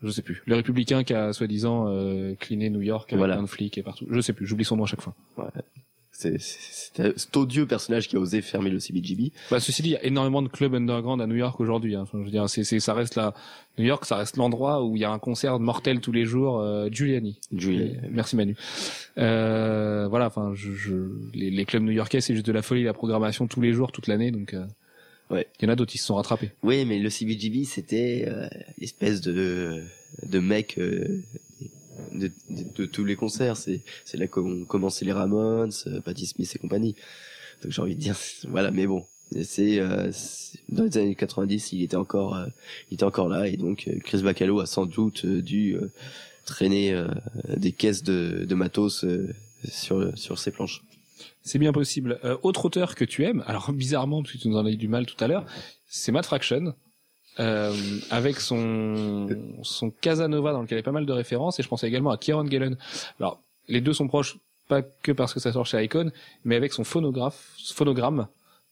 je 0.02 0.10
sais 0.12 0.22
plus 0.22 0.42
le 0.46 0.56
républicain 0.56 1.04
qui 1.04 1.14
a 1.14 1.34
soi-disant 1.34 1.90
euh, 1.90 2.34
cliné 2.36 2.70
New 2.70 2.80
York 2.82 3.12
avec 3.12 3.18
Voilà. 3.18 3.34
plein 3.36 3.44
de 3.44 3.50
flics 3.50 3.78
et 3.78 3.84
partout 3.84 4.06
je 4.10 4.22
sais 4.22 4.32
plus 4.32 4.48
j'oublie 4.48 4.64
son 4.64 4.78
nom 4.78 4.86
à 4.86 4.88
chaque 4.88 5.02
fois 5.02 5.14
C'est 5.38 5.64
c'est- 6.20 7.14
cet 7.18 7.36
odieux 7.38 7.66
personnage 7.66 8.08
qui 8.08 8.16
a 8.16 8.20
osé 8.20 8.42
fermer 8.42 8.70
le 8.70 8.80
CBGB. 8.80 9.32
Bah, 9.52 9.60
ceci 9.60 9.82
dit, 9.82 9.90
il 9.90 9.94
y 9.94 9.96
a 9.96 10.04
énormément 10.06 10.42
de 10.42 10.48
clubs 10.50 10.74
underground 10.76 11.22
à 11.22 11.28
New 11.28 11.36
York 11.36 11.60
aujourd'hui. 11.60 11.96
Hein. 11.96 12.02
Enfin, 12.02 12.20
je 12.20 12.26
veux 12.26 12.32
dire, 12.32 12.50
c'est, 12.50 12.64
ça 12.80 12.94
reste 12.94 13.16
là. 13.16 13.34
New 13.78 13.86
York, 13.86 14.06
ça 14.06 14.18
reste 14.18 14.36
l'endroit 14.38 14.84
où 14.84 14.96
il 14.98 15.02
y 15.02 15.06
a 15.06 15.12
un 15.12 15.20
concert 15.20 15.60
mortel 15.60 16.02
tous 16.02 16.12
les 16.12 16.26
jours. 16.26 16.60
Euh, 16.60 16.90
Giuliani. 16.92 17.40
Julie. 17.56 17.96
Euh, 18.04 18.08
Merci 18.12 18.36
Manu. 18.36 18.56
Euh, 19.18 20.08
voilà. 20.10 20.28
Enfin, 20.28 20.52
je, 20.56 20.72
je, 20.74 20.94
les, 21.34 21.50
les 21.50 21.66
clubs 21.66 21.84
new-yorkais, 21.84 22.22
c'est 22.22 22.34
juste 22.34 22.46
de 22.46 22.52
la 22.52 22.62
folie, 22.62 22.84
la 22.84 22.94
programmation 22.94 23.48
tous 23.48 23.62
les 23.62 23.74
jours, 23.74 23.92
toute 23.92 24.08
l'année. 24.08 24.32
Donc, 24.32 24.54
euh, 24.54 24.66
Ouais. 25.32 25.46
Il 25.62 25.66
y 25.66 25.70
en 25.70 25.72
a 25.72 25.76
d'autres, 25.76 25.94
ils 25.94 26.00
se 26.00 26.06
sont 26.08 26.16
rattrapés. 26.16 26.50
Oui, 26.64 26.86
mais 26.86 26.98
le 26.98 27.12
CBGB, 27.12 27.64
c'était 27.64 28.26
euh, 28.28 28.48
l'espèce 28.80 29.22
de 29.22 29.84
de 30.24 30.40
mec 30.40 30.80
euh, 30.80 31.22
de, 32.14 32.32
de, 32.50 32.64
de 32.76 32.86
tous 32.86 33.06
les 33.06 33.16
concerts. 33.16 33.58
C'est 33.58 33.82
c'est 34.06 34.18
là 34.18 34.28
qu'ont 34.28 34.66
commencé 34.66 35.06
les 35.06 35.12
Ramones, 35.12 35.72
euh, 35.88 36.02
Patti 36.02 36.26
Smith 36.26 36.52
et 36.56 36.60
compagnie. 36.60 36.96
Donc 37.64 37.72
j'ai 37.72 37.82
envie 37.82 37.96
de 37.96 38.02
dire, 38.02 38.16
voilà, 38.48 38.72
mais 38.72 38.88
bon, 38.88 39.06
c'est 39.44 39.80
euh, 39.80 40.12
dans 40.70 40.84
les 40.84 40.98
années 40.98 41.16
90, 41.16 41.74
il 41.74 41.84
était 41.84 41.96
encore 41.96 42.36
euh, 42.36 42.48
il 42.92 42.96
était 42.96 43.04
encore 43.04 43.30
là 43.30 43.48
et 43.48 43.58
donc 43.58 43.88
euh, 43.88 44.00
Chris 44.04 44.22
Bacalo 44.22 44.60
a 44.60 44.66
sans 44.66 44.86
doute 44.86 45.26
euh, 45.26 45.42
dû 45.42 45.78
traîner 46.46 47.00
des 47.56 47.72
caisses 47.72 48.02
de, 48.02 48.44
de 48.44 48.56
matos 48.56 49.06
sur 49.68 50.18
sur 50.18 50.40
ses 50.40 50.50
planches. 50.50 50.82
C'est 51.42 51.60
bien 51.60 51.72
possible. 51.72 52.20
Euh, 52.24 52.38
autre 52.44 52.66
auteur 52.66 52.96
que 52.96 53.06
tu 53.06 53.24
aimes, 53.24 53.44
alors 53.48 53.72
bizarrement, 53.72 54.22
parce 54.22 54.34
que 54.34 54.38
tu 54.38 54.50
nous 54.50 54.58
en 54.58 54.66
as 54.66 54.72
eu 54.72 54.78
du 54.78 54.88
mal 54.88 55.06
tout 55.06 55.22
à 55.24 55.28
l'heure, 55.28 55.46
c'est 55.88 56.12
Matt 56.12 56.26
Fraction. 56.26 56.74
Euh, 57.40 57.74
avec 58.10 58.40
son 58.40 59.28
son 59.62 59.92
Casanova 59.92 60.52
dans 60.52 60.62
lequel 60.62 60.78
il 60.78 60.80
y 60.80 60.84
a 60.84 60.84
pas 60.84 60.92
mal 60.92 61.06
de 61.06 61.14
références 61.14 61.58
et 61.60 61.64
je 61.64 61.70
pensais 61.70 61.88
également 61.88 62.10
à 62.10 62.18
Kieron 62.18 62.46
Gillen. 62.46 62.76
Alors 63.20 63.40
les 63.70 63.80
deux 63.80 63.94
sont 63.94 64.08
proches 64.08 64.38
pas 64.68 64.82
que 64.82 65.12
parce 65.12 65.34
que 65.34 65.40
ça 65.40 65.52
sort 65.52 65.66
chez 65.66 65.84
Icon, 65.84 66.12
mais 66.46 66.56
avec 66.56 66.72
son 66.72 66.84
phonographe, 66.84 67.56
phonogramme 67.74 68.28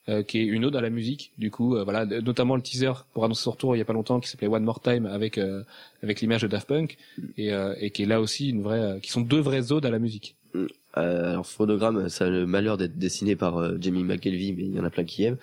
euh, 0.10 0.24
qui 0.24 0.40
est 0.40 0.46
une 0.46 0.64
ode 0.64 0.76
à 0.78 0.82
la 0.82 0.90
musique. 0.90 1.34
Du 1.38 1.52
coup, 1.52 1.76
euh, 1.76 1.84
voilà, 1.84 2.06
notamment 2.06 2.56
le 2.56 2.62
teaser 2.62 2.94
pour 3.14 3.26
annoncer 3.26 3.44
son 3.44 3.52
retour 3.52 3.76
il 3.76 3.80
y 3.80 3.82
a 3.82 3.86
pas 3.86 3.92
longtemps 3.92 4.22
qui 4.22 4.30
s'appelait 4.30 4.48
One 4.48 4.64
More 4.64 4.80
Time 4.80 5.06
avec 5.06 5.38
euh, 5.38 5.64
avec 6.02 6.22
l'image 6.22 6.44
de 6.44 6.48
Daft 6.48 6.68
Punk 6.68 6.98
et, 7.36 7.52
euh, 7.52 7.76
et 7.78 7.92
qui 7.92 8.04
est 8.04 8.06
là 8.06 8.22
aussi 8.22 8.50
une 8.50 8.64
vraie, 8.64 8.80
euh, 8.80 9.00
qui 9.00 9.12
sont 9.12 9.20
deux 9.20 9.42
vraies 9.42 9.74
odes 9.74 9.86
à 9.86 9.90
la 9.90 10.00
musique. 10.00 10.37
Euh, 10.98 11.32
alors 11.32 11.46
phonogramme, 11.46 12.10
ça 12.10 12.26
a 12.26 12.30
le 12.30 12.46
malheur 12.48 12.78
d'être 12.78 12.98
dessiné 12.98 13.36
par 13.36 13.58
euh, 13.58 13.78
Jamie 13.80 14.04
McKelvey, 14.04 14.54
mais 14.54 14.64
il 14.64 14.76
y 14.76 14.80
en 14.80 14.84
a 14.84 14.90
plein 14.90 15.04
qui 15.04 15.24
aiment. 15.24 15.38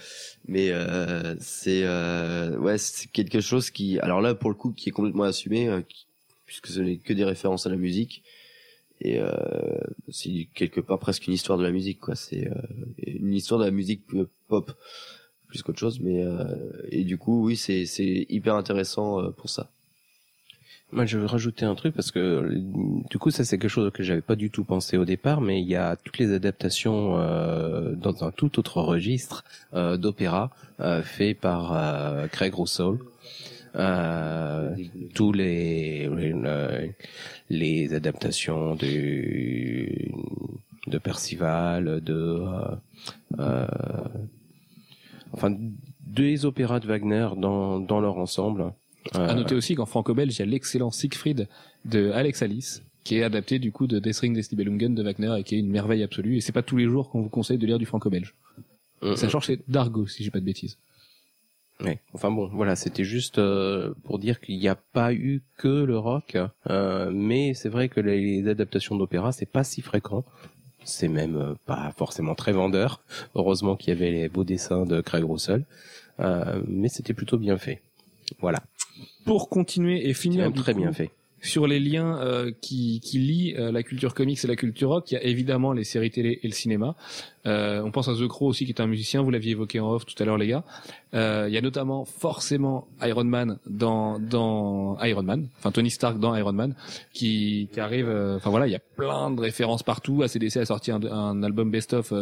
Mais 0.49 0.71
euh, 0.73 1.35
c'est 1.39 1.83
euh, 1.85 2.57
ouais, 2.59 2.79
c'est 2.79 3.11
quelque 3.11 3.41
chose 3.41 3.71
qui, 3.71 3.99
alors 4.01 4.21
là 4.21 4.35
pour 4.35 4.51
le 4.51 4.57
coup, 4.57 4.73
qui 4.73 4.89
est 4.89 4.93
complètement 4.93 5.25
assumé, 5.25 5.69
euh, 5.69 5.81
puisque 6.47 6.69
ce 6.69 6.81
n'est 6.81 6.97
que 6.99 7.13
des 7.13 7.25
références 7.25 7.67
à 7.67 7.71
la 7.71 7.77
musique 7.77 8.23
et 9.01 9.19
euh, 9.19 9.31
c'est 10.09 10.49
quelque 10.55 10.81
part 10.81 10.99
presque 10.99 11.27
une 11.27 11.35
histoire 11.35 11.59
de 11.59 11.65
la 11.65 11.73
musique, 11.73 12.01
quoi. 12.01 12.15
C'est 12.15 12.49
une 13.07 13.35
histoire 13.35 13.61
de 13.61 13.65
la 13.67 13.71
musique 13.71 14.03
pop 14.49 14.73
plus 15.49 15.63
qu'autre 15.63 15.79
chose, 15.79 16.01
mais 16.01 16.25
et 16.91 17.05
du 17.05 17.19
coup, 17.19 17.45
oui, 17.45 17.57
c'est 17.57 17.87
c'est 17.87 18.27
hyper 18.29 18.55
intéressant 18.55 19.33
pour 19.33 19.51
ça. 19.51 19.74
Je 21.05 21.19
veux 21.19 21.27
rajouter 21.27 21.65
un 21.65 21.75
truc 21.75 21.95
parce 21.95 22.11
que 22.11 22.49
du 23.11 23.19
coup, 23.19 23.31
ça 23.31 23.45
c'est 23.45 23.59
quelque 23.59 23.71
chose 23.71 23.91
que 23.93 24.03
j'avais 24.03 24.21
pas 24.21 24.37
du 24.37 24.51
tout 24.51 24.65
pensé 24.65 24.97
au 24.97 25.05
départ, 25.05 25.41
mais 25.41 25.61
il 25.61 25.69
y 25.69 25.77
a 25.77 25.97
toutes 25.97 26.19
les 26.19 26.33
adaptations 26.33 27.19
euh, 27.19 27.95
dans 27.95 28.25
un 28.25 28.31
tout 28.31 28.59
autre 28.59 28.81
registre 28.81 29.45
euh, 29.75 29.97
d'opéra 29.97 30.51
euh, 30.81 31.03
fait 31.03 31.35
par 31.35 31.73
euh, 31.73 32.27
Craig 32.29 32.55
Russell. 32.55 32.99
Euh, 33.77 34.77
tous 35.15 35.33
les 35.33 36.09
les, 37.51 37.95
adaptations 37.95 38.77
du 38.77 40.13
de 40.87 40.99
Percival, 40.99 42.01
de 42.01 42.15
euh, 42.15 42.77
euh, 43.41 43.67
enfin 45.33 45.57
des 46.07 46.45
opéras 46.45 46.79
de 46.79 46.87
Wagner 46.87 47.31
dans 47.37 47.81
dans 47.81 48.01
leur 48.01 48.19
ensemble. 48.19 48.73
Euh, 49.17 49.29
À 49.29 49.35
noter 49.35 49.55
aussi 49.55 49.75
qu'en 49.75 49.87
franco-belge, 49.87 50.35
il 50.37 50.39
y 50.39 50.43
a 50.43 50.47
l'excellent 50.47 50.91
Siegfried 50.91 51.49
de 51.85 52.11
Alex 52.13 52.43
Alice, 52.43 52.83
qui 53.05 53.17
est 53.19 53.23
adapté 53.23 53.59
du 53.59 53.71
coup 53.71 53.87
de 53.87 53.99
Des 53.99 54.13
Ring 54.13 54.35
des 54.35 54.43
Nibelungen 54.51 54.95
de 54.95 55.03
Wagner 55.03 55.35
et 55.39 55.45
qui 55.45 55.57
est 55.57 55.59
une 55.59 55.71
merveille 55.71 56.03
absolue. 56.03 56.37
Et 56.37 56.41
c'est 56.41 56.53
pas 56.53 56.63
tous 56.63 56.77
les 56.79 56.87
jours 56.87 57.11
qu'on 57.11 57.21
vous 57.23 57.29
conseille 57.29 57.59
de 57.59 57.67
lire 57.67 57.79
du 57.79 57.85
franco-belge. 57.87 58.35
euh, 59.03 59.15
Sachant 59.17 59.41
que 59.41 59.47
c'est 59.47 59.61
Dargo, 59.69 60.07
si 60.07 60.25
j'ai 60.25 60.31
pas 60.31 60.41
de 60.41 60.45
bêtises. 60.45 60.79
Ouais. 61.81 61.99
Enfin 62.15 62.31
bon, 62.31 62.49
voilà, 62.53 62.77
c'était 62.77 63.05
juste 63.05 63.39
euh, 63.39 63.93
pour 64.05 64.19
dire 64.21 64.41
qu'il 64.41 64.59
n'y 64.59 64.69
a 64.69 64.77
pas 64.77 65.13
eu 65.13 65.43
que 65.59 65.69
le 65.69 65.99
rock, 65.99 66.39
euh, 66.71 67.11
mais 67.13 67.53
c'est 67.55 67.69
vrai 67.69 67.89
que 67.89 68.01
les, 68.01 68.41
les 68.43 68.49
adaptations 68.49 68.95
d'opéra, 68.97 69.33
c'est 69.33 69.45
pas 69.45 69.65
si 69.65 69.83
fréquent. 69.83 70.25
C'est 70.85 71.09
même 71.09 71.37
euh, 71.37 71.55
pas 71.67 71.93
forcément 71.97 72.35
très 72.37 72.53
vendeur. 72.53 73.03
Heureusement 73.35 73.75
qu'il 73.75 73.89
y 73.89 73.97
avait 73.97 74.13
les 74.13 74.29
beaux 74.29 74.45
dessins 74.45 74.85
de 74.85 75.01
Craig 75.01 75.25
Russell, 75.25 75.65
euh, 76.21 76.63
mais 76.69 76.89
c'était 76.89 77.13
plutôt 77.15 77.39
bien 77.39 77.59
fait. 77.59 77.83
Voilà, 78.39 78.63
Pour 79.25 79.49
continuer 79.49 80.09
et 80.09 80.15
finir 80.15 80.51
du 80.51 80.61
très 80.61 80.73
coup, 80.75 80.81
bien 80.81 80.93
fait. 80.93 81.11
sur 81.41 81.67
les 81.67 81.81
liens 81.81 82.19
euh, 82.21 82.51
qui, 82.61 83.01
qui 83.01 83.19
lient 83.19 83.55
euh, 83.59 83.73
la 83.73 83.83
culture 83.83 84.15
comics 84.15 84.43
et 84.43 84.47
la 84.47 84.57
culture 84.57 84.91
rock, 84.91 85.11
il 85.11 85.15
y 85.15 85.17
a 85.17 85.25
évidemment 85.25 85.73
les 85.73 85.85
séries 85.85 86.11
télé 86.11 86.41
et 86.43 86.47
le 86.47 86.53
cinéma. 86.55 86.95
Euh, 87.47 87.83
on 87.83 87.91
pense 87.91 88.09
à 88.09 88.15
The 88.15 88.27
Crow 88.27 88.47
aussi, 88.49 88.65
qui 88.65 88.73
est 88.73 88.81
un 88.81 88.87
musicien, 88.87 89.21
vous 89.23 89.31
l'aviez 89.31 89.53
évoqué 89.53 89.81
en 89.81 89.91
off 89.93 90.07
tout 90.07 90.15
à 90.23 90.27
l'heure 90.27 90.39
les 90.39 90.47
gars. 90.47 90.65
Euh, 91.15 91.47
il 91.49 91.55
y 91.55 91.59
a 91.59 91.61
notamment 91.61 92.05
forcément 92.05 92.87
Iron 93.03 93.25
Man 93.25 93.59
dans, 93.67 94.19
dans 94.19 94.99
Iron 95.03 95.23
Man, 95.23 95.49
enfin 95.59 95.71
Tony 95.71 95.91
Stark 95.91 96.19
dans 96.19 96.35
Iron 96.35 96.53
Man, 96.55 96.75
qui, 97.13 97.69
qui 97.73 97.81
arrive, 97.81 98.09
euh, 98.09 98.37
enfin 98.37 98.51
voilà, 98.51 98.67
il 98.67 98.73
y 98.73 98.77
a 98.77 98.81
plein 98.97 99.31
de 99.31 99.41
références 99.41 99.83
partout. 99.83 100.23
ACDC 100.23 100.57
a 100.59 100.65
sorti 100.67 100.91
un, 100.91 101.03
un 101.05 101.43
album 101.43 101.71
best-of 101.71 102.13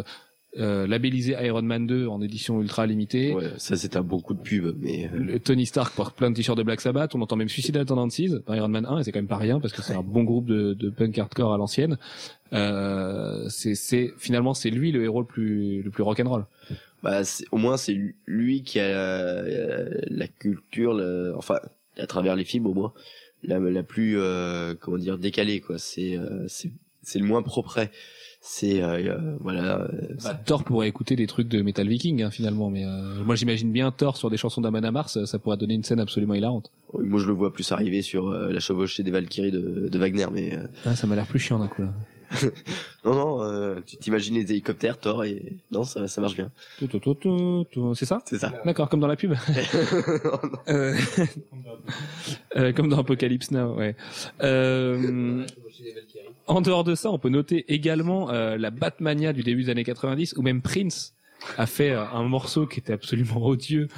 euh, 0.58 0.82
euh, 0.82 0.86
labellisé 0.86 1.34
Iron 1.42 1.62
Man 1.62 1.86
2 1.86 2.06
en 2.06 2.20
édition 2.20 2.60
ultra 2.60 2.86
limitée. 2.86 3.32
Ouais, 3.34 3.50
ça 3.56 3.76
c'est 3.76 3.96
un 3.96 4.02
bon 4.02 4.20
coup 4.20 4.34
de 4.34 4.40
pub, 4.40 4.76
mais 4.80 5.06
euh, 5.12 5.18
Le 5.18 5.38
Tony 5.40 5.64
Stark 5.66 5.94
porte 5.94 6.14
plein 6.16 6.30
de 6.30 6.36
t-shirts 6.36 6.58
de 6.58 6.62
Black 6.62 6.80
Sabbath. 6.80 7.14
On 7.14 7.22
entend 7.22 7.36
même 7.36 7.48
Suicidal 7.48 7.86
Tendencies 7.86 8.30
dans 8.46 8.52
Iron 8.54 8.68
Man 8.68 8.84
1 8.86 8.98
et 8.98 9.04
c'est 9.04 9.12
quand 9.12 9.18
même 9.18 9.26
pas 9.28 9.36
rien 9.38 9.60
parce 9.60 9.72
que 9.72 9.82
c'est 9.82 9.94
un 9.94 10.02
bon 10.02 10.24
groupe 10.24 10.46
de, 10.46 10.74
de 10.74 10.90
punk 10.90 11.16
hardcore 11.18 11.54
à 11.54 11.56
l'ancienne. 11.58 11.96
Euh, 12.52 13.48
c'est, 13.48 14.12
finalement 14.18 14.52
c'est 14.54 14.70
lui 14.70 14.92
le 14.92 15.02
héros 15.04 15.20
le 15.20 15.26
plus 15.26 15.82
le 15.82 15.90
plus 15.90 16.02
rock'n'roll. 16.02 16.44
bah, 17.02 17.22
au 17.50 17.56
moins 17.56 17.76
c'est 17.78 17.96
lui 18.26 18.62
qui 18.62 18.78
a 18.78 18.88
la, 18.88 19.84
la 20.08 20.28
culture, 20.28 20.92
le- 20.94 21.32
enfin 21.36 21.60
à 21.98 22.06
travers 22.06 22.36
les 22.36 22.44
films 22.44 22.66
au 22.66 22.74
moins, 22.74 22.92
la, 23.42 23.58
la 23.58 23.82
plus 23.82 24.18
euh, 24.18 24.74
comment 24.78 24.98
dire 24.98 25.16
décalée 25.18 25.60
quoi. 25.60 25.78
C'est 25.78 26.16
euh, 26.18 26.44
c'est 26.48 26.70
c'est 27.02 27.18
le 27.18 27.24
moins 27.24 27.42
propre. 27.42 27.80
C'est 28.44 28.82
euh, 28.82 28.96
euh, 28.98 29.36
voilà. 29.40 29.82
euh, 29.82 29.88
Bah, 30.24 30.34
Thor 30.34 30.64
pourrait 30.64 30.88
écouter 30.88 31.14
des 31.14 31.28
trucs 31.28 31.46
de 31.46 31.62
Metal 31.62 31.86
Viking 31.86 32.22
hein, 32.24 32.30
finalement, 32.32 32.70
mais 32.70 32.84
euh, 32.84 33.22
moi 33.24 33.36
j'imagine 33.36 33.70
bien 33.70 33.92
Thor 33.92 34.16
sur 34.16 34.30
des 34.30 34.36
chansons 34.36 34.60
d'Amon 34.60 34.90
Mars, 34.90 35.24
ça 35.26 35.38
pourrait 35.38 35.56
donner 35.56 35.74
une 35.74 35.84
scène 35.84 36.00
absolument 36.00 36.34
hilarante. 36.34 36.72
moi 36.98 37.20
je 37.20 37.26
le 37.28 37.32
vois 37.34 37.52
plus 37.52 37.70
arriver 37.70 38.02
sur 38.02 38.28
euh, 38.30 38.50
la 38.52 38.58
chevauchée 38.58 39.04
des 39.04 39.12
Valkyries 39.12 39.52
de, 39.52 39.88
de 39.88 39.98
Wagner, 39.98 40.26
mais 40.32 40.56
euh, 40.56 40.66
Ah, 40.84 40.96
ça 40.96 41.06
m'a 41.06 41.14
l'air 41.14 41.26
plus 41.26 41.38
chiant 41.38 41.60
d'un 41.60 41.68
coup 41.68 41.82
là. 41.82 41.92
non 43.04 43.14
non, 43.14 43.42
euh, 43.42 43.76
tu 43.86 43.96
t'imagines 43.98 44.34
les 44.34 44.50
hélicoptères, 44.50 44.98
Thor 44.98 45.22
et 45.22 45.52
non 45.70 45.84
ça 45.84 46.08
ça 46.08 46.20
marche 46.22 46.34
bien. 46.34 46.50
Tout, 46.78 46.86
tout, 46.88 46.98
tout, 46.98 47.14
tout, 47.14 47.66
tout. 47.70 47.94
C'est 47.94 48.06
ça? 48.06 48.22
C'est 48.24 48.38
ça. 48.38 48.52
D'accord, 48.64 48.88
comme 48.88 49.00
dans 49.00 49.06
la 49.06 49.16
pub. 49.16 49.34
Euh, 50.68 50.96
euh, 52.56 52.72
comme 52.72 52.88
dans 52.88 52.98
Apocalypse 52.98 53.50
Now, 53.50 53.74
ouais. 53.76 53.94
Euh, 54.42 55.44
en 56.46 56.60
dehors 56.60 56.84
de 56.84 56.94
ça, 56.94 57.10
on 57.10 57.18
peut 57.18 57.28
noter 57.28 57.64
également 57.72 58.30
euh, 58.30 58.56
la 58.56 58.70
Batmania 58.70 59.32
du 59.32 59.42
début 59.42 59.64
des 59.64 59.70
années 59.70 59.84
90, 59.84 60.34
où 60.36 60.42
même 60.42 60.62
Prince 60.62 61.14
a 61.56 61.66
fait 61.66 61.90
euh, 61.90 62.04
un 62.04 62.24
morceau 62.24 62.66
qui 62.66 62.80
était 62.80 62.92
absolument 62.92 63.42
odieux 63.44 63.88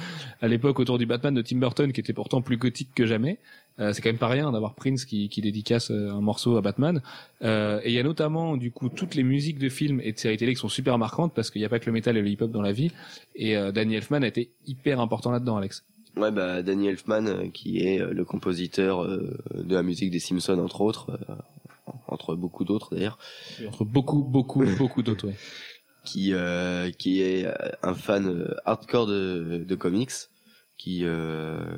à 0.41 0.47
l'époque 0.47 0.79
autour 0.79 0.97
du 0.97 1.05
Batman 1.05 1.33
de 1.33 1.41
Tim 1.41 1.57
Burton, 1.57 1.91
qui 1.91 1.99
était 1.99 2.13
pourtant 2.13 2.41
plus 2.41 2.57
gothique 2.57 2.89
que 2.95 3.05
jamais. 3.05 3.39
Euh, 3.79 3.91
c'est 3.91 4.01
quand 4.01 4.09
même 4.09 4.17
pas 4.17 4.29
rien 4.29 4.51
d'avoir 4.51 4.73
Prince 4.73 5.05
qui, 5.05 5.27
qui 5.29 5.41
dédicace 5.41 5.91
euh, 5.91 6.11
un 6.11 6.21
morceau 6.21 6.55
à 6.57 6.61
Batman. 6.61 7.01
Euh, 7.43 7.81
et 7.83 7.89
il 7.89 7.93
y 7.93 7.99
a 7.99 8.03
notamment 8.03 8.55
du 8.55 8.71
coup 8.71 8.89
toutes 8.89 9.15
les 9.15 9.23
musiques 9.23 9.59
de 9.59 9.69
films 9.69 9.99
et 10.01 10.13
de 10.13 10.17
séries 10.17 10.37
télé 10.37 10.53
qui 10.53 10.59
sont 10.59 10.69
super 10.69 10.97
marquantes 10.97 11.33
parce 11.33 11.51
qu'il 11.51 11.61
n'y 11.61 11.65
a 11.65 11.69
pas 11.69 11.79
que 11.79 11.85
le 11.87 11.91
métal 11.91 12.15
et 12.17 12.21
le 12.21 12.29
hip-hop 12.29 12.51
dans 12.51 12.61
la 12.61 12.71
vie. 12.71 12.91
Et 13.35 13.55
Danny 13.73 13.95
Elfman 13.95 14.23
a 14.23 14.27
été 14.27 14.51
hyper 14.65 14.99
important 15.01 15.31
là-dedans, 15.31 15.57
Alex. 15.57 15.83
Ouais, 16.15 16.31
bah, 16.31 16.61
Danny 16.61 16.87
Elfman, 16.87 17.51
qui 17.51 17.85
est 17.85 17.99
le 17.99 18.23
compositeur 18.23 19.05
de 19.05 19.75
la 19.75 19.83
musique 19.83 20.11
des 20.11 20.19
Simpsons, 20.19 20.59
entre 20.59 20.79
autres, 20.79 21.19
entre 22.07 22.35
beaucoup 22.35 22.63
d'autres 22.63 22.95
d'ailleurs, 22.95 23.17
Entre 23.67 23.85
beaucoup, 23.85 24.23
beaucoup, 24.23 24.63
beaucoup 24.77 25.03
d'autres. 25.03 25.27
Ouais. 25.27 25.35
qui, 26.03 26.33
euh, 26.33 26.91
qui 26.91 27.21
est 27.21 27.45
euh, 27.45 27.53
un 27.83 27.93
fan 27.95 28.27
euh, 28.27 28.55
hardcore 28.65 29.07
de, 29.07 29.63
de 29.67 29.75
comics, 29.75 30.11
qui, 30.77 31.01
euh, 31.03 31.77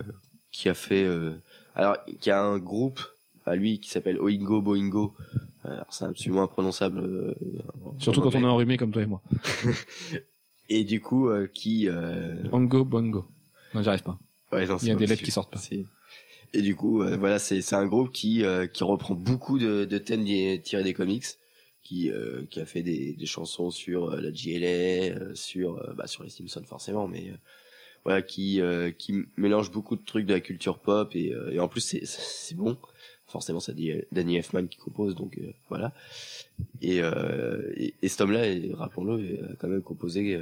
qui 0.52 0.70
a 0.70 0.74
fait... 0.74 1.04
euh, 1.06 1.34
alors, 1.76 1.98
qui 2.20 2.32
a 2.32 2.42
un 2.42 2.58
groupe 2.58 3.00
à 3.46 3.56
lui 3.56 3.80
qui 3.80 3.90
s'appelle 3.90 4.20
Oingo 4.20 4.62
Boingo. 4.62 5.16
Alors, 5.64 5.86
c'est 5.90 6.06
absolument 6.06 6.44
imprononçable. 6.44 7.00
euh, 7.00 7.34
Surtout 8.00 8.22
quand 8.22 8.36
on 8.36 8.42
est 8.42 8.46
enrhumé 8.46 8.78
comme 8.78 8.92
toi 8.92 9.02
et 9.02 9.06
moi. 9.06 9.22
Et 10.70 10.84
du 10.84 11.00
coup, 11.02 11.30
euh, 11.30 11.48
qui... 11.48 11.88
Euh, 11.88 12.36
Bongo, 12.50 12.84
bongo. 12.84 13.26
Non, 13.74 13.82
j'arrive 13.82 14.04
pas. 14.04 14.20
Ouais, 14.52 14.66
non, 14.68 14.78
Il 14.82 14.88
y 14.90 14.92
a 14.92 14.96
des 14.96 15.08
lettres 15.08 15.24
qui 15.24 15.32
sortent 15.32 15.52
pas. 15.52 15.60
C'est- 15.60 15.86
Et 16.54 16.62
du 16.62 16.76
coup, 16.76 17.02
euh, 17.04 17.18
voilà, 17.18 17.40
c'est 17.40 17.62
c'est 17.62 17.76
un 17.76 17.86
groupe 17.86 18.12
qui 18.12 18.44
euh, 18.44 18.68
qui 18.68 18.84
reprend 18.84 19.14
beaucoup 19.16 19.60
de, 19.60 19.86
de 19.86 19.98
thèmes 19.98 20.24
tirés 20.62 20.84
des 20.84 20.94
comics, 20.94 21.26
qui 21.84 22.10
euh, 22.12 22.44
qui 22.50 22.60
a 22.60 22.66
fait 22.66 22.84
des, 22.84 23.14
des 23.14 23.26
chansons 23.26 23.70
sur 23.72 24.12
euh, 24.12 24.22
la 24.22 24.32
GLA, 24.32 25.16
euh, 25.16 25.36
sur 25.36 25.78
euh, 25.78 25.94
bah, 25.94 26.08
sur 26.08 26.24
les 26.24 26.30
Simpsons 26.30 26.64
forcément, 26.66 27.08
mais 27.08 27.32
voilà, 28.06 28.22
qui 28.22 28.62
qui 28.98 29.24
mélange 29.36 29.72
beaucoup 29.72 29.96
de 29.98 30.04
trucs 30.06 30.26
de 30.26 30.34
la 30.34 30.40
culture 30.40 30.80
pop 30.80 31.16
et, 31.16 31.34
et 31.52 31.60
en 31.60 31.68
plus 31.68 31.82
c'est 31.82 32.06
c'est 32.06 32.56
bon. 32.56 32.78
Forcément, 33.30 33.60
c'est 33.60 33.76
Danny- 34.14 34.38
Elfman 34.38 34.68
qui 34.68 34.78
compose, 34.78 35.14
donc 35.14 35.38
voilà. 35.68 35.94
Et, 36.82 37.02
et, 37.76 37.94
et 38.02 38.08
cet 38.08 38.22
homme-là, 38.22 38.48
et 38.48 38.72
rappelons-le, 38.74 39.52
a 39.52 39.56
quand 39.60 39.68
même 39.68 39.82
composé 39.82 40.40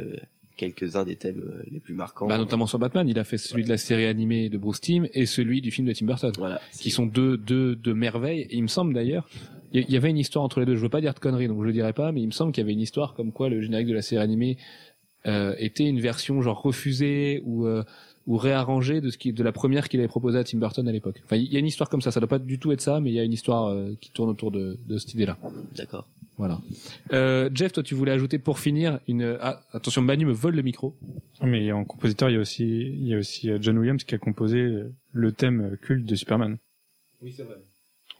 quelques-uns 0.56 1.04
des 1.06 1.16
thèmes 1.16 1.40
euh, 1.46 1.64
les 1.72 1.80
plus 1.80 1.94
marquants. 1.94 2.28
Bah, 2.28 2.38
notamment 2.38 2.66
sur 2.68 2.80
Batman, 2.80 3.08
il 3.08 3.20
a 3.20 3.24
fait 3.24 3.38
celui 3.38 3.64
de 3.64 3.70
la 3.70 3.78
série 3.78 4.06
animée 4.06 4.50
de 4.50 4.58
Bruce 4.58 4.82
Timm 4.82 5.08
et 5.14 5.26
celui 5.26 5.62
du 5.62 5.72
film 5.72 5.88
de 5.88 5.94
Tim 5.94 6.06
Burton. 6.06 6.32
Voilà. 6.38 6.62
Qui 6.80 6.90
sont 6.92 7.06
deux, 7.06 7.38
deux, 7.38 7.76
deux 7.76 7.94
merveilles. 7.94 8.42
Et 8.42 8.56
il 8.58 8.62
me 8.64 8.68
semble 8.68 8.94
d'ailleurs, 8.94 9.28
il 9.74 9.82
y- 9.82 9.86
il 9.88 9.94
y 9.94 9.98
avait 9.98 10.10
une 10.10 10.18
histoire 10.18 10.44
entre 10.46 10.60
les 10.60 10.66
deux. 10.66 10.76
Je 10.76 10.82
veux 10.82 10.90
pas 10.90 11.02
dire 11.02 11.14
de 11.14 11.20
conneries, 11.20 11.48
donc 11.48 11.62
je 11.62 11.66
le 11.68 11.74
dirai 11.74 11.94
pas, 11.94 12.12
mais 12.12 12.22
il 12.22 12.28
me 12.28 12.32
semble 12.32 12.52
qu'il 12.52 12.62
y 12.62 12.66
avait 12.66 12.74
une 12.74 12.82
histoire 12.82 13.14
comme 13.14 13.32
quoi 13.32 13.50
le 13.50 13.62
générique 13.62 13.88
de 13.88 13.94
la 13.94 14.02
série 14.02 14.22
animée 14.24 14.58
euh, 15.28 15.56
était 15.58 15.86
une 15.86 16.00
version 16.00 16.42
genre 16.42 16.62
refusée 16.62 17.42
ou 17.46 17.66
euh, 17.66 17.84
ou 18.28 18.38
réarrangée 18.38 19.02
de 19.02 19.10
ce 19.12 19.18
qui 19.20 19.34
de 19.34 19.44
la 19.44 19.52
première 19.52 19.88
qu'il 19.90 20.00
avait 20.00 20.08
proposée 20.08 20.38
à 20.40 20.44
Tim 20.44 20.58
Burton 20.60 20.88
à 20.88 20.92
l'époque. 20.92 21.22
Enfin, 21.26 21.36
il 21.36 21.52
y 21.52 21.56
a 21.58 21.60
une 21.60 21.66
histoire 21.68 21.90
comme 21.90 22.02
ça. 22.02 22.12
Ça 22.12 22.20
doit 22.20 22.30
pas 22.30 22.40
du 22.40 22.58
tout 22.60 22.72
être 22.72 22.82
ça, 22.82 23.00
mais 23.00 23.12
il 23.12 23.16
y 23.16 23.20
a 23.20 23.24
une 23.24 23.34
histoire 23.34 23.68
euh, 23.68 23.94
qui 24.02 24.12
tourne 24.12 24.30
autour 24.30 24.52
de, 24.52 24.80
de 24.88 24.98
cette 24.98 25.14
idée-là. 25.14 25.38
D'accord. 25.76 26.08
Voilà. 26.38 26.60
Euh, 27.14 27.50
Jeff, 27.54 27.72
toi, 27.72 27.84
tu 27.84 27.96
voulais 27.96 28.12
ajouter 28.12 28.40
pour 28.40 28.60
finir 28.60 29.00
une. 29.08 29.38
Ah, 29.40 29.62
attention, 29.72 30.02
Manu 30.02 30.26
me 30.26 30.34
vole 30.34 30.56
le 30.56 30.62
micro. 30.62 30.96
Mais 31.42 31.72
en 31.72 31.86
compositeur, 31.86 32.30
il 32.30 32.34
y 32.34 32.38
a 32.38 32.42
aussi, 32.42 32.66
il 32.66 33.08
y 33.08 33.14
a 33.14 33.18
aussi 33.18 33.50
euh, 33.50 33.58
John 33.62 33.78
Williams 33.78 34.04
qui 34.04 34.16
a 34.16 34.18
composé 34.18 34.84
le 35.12 35.32
thème 35.32 35.78
culte 35.82 36.06
de 36.06 36.16
Superman. 36.16 36.58
Oui, 37.22 37.34
c'est 37.36 37.44
vrai. 37.44 37.56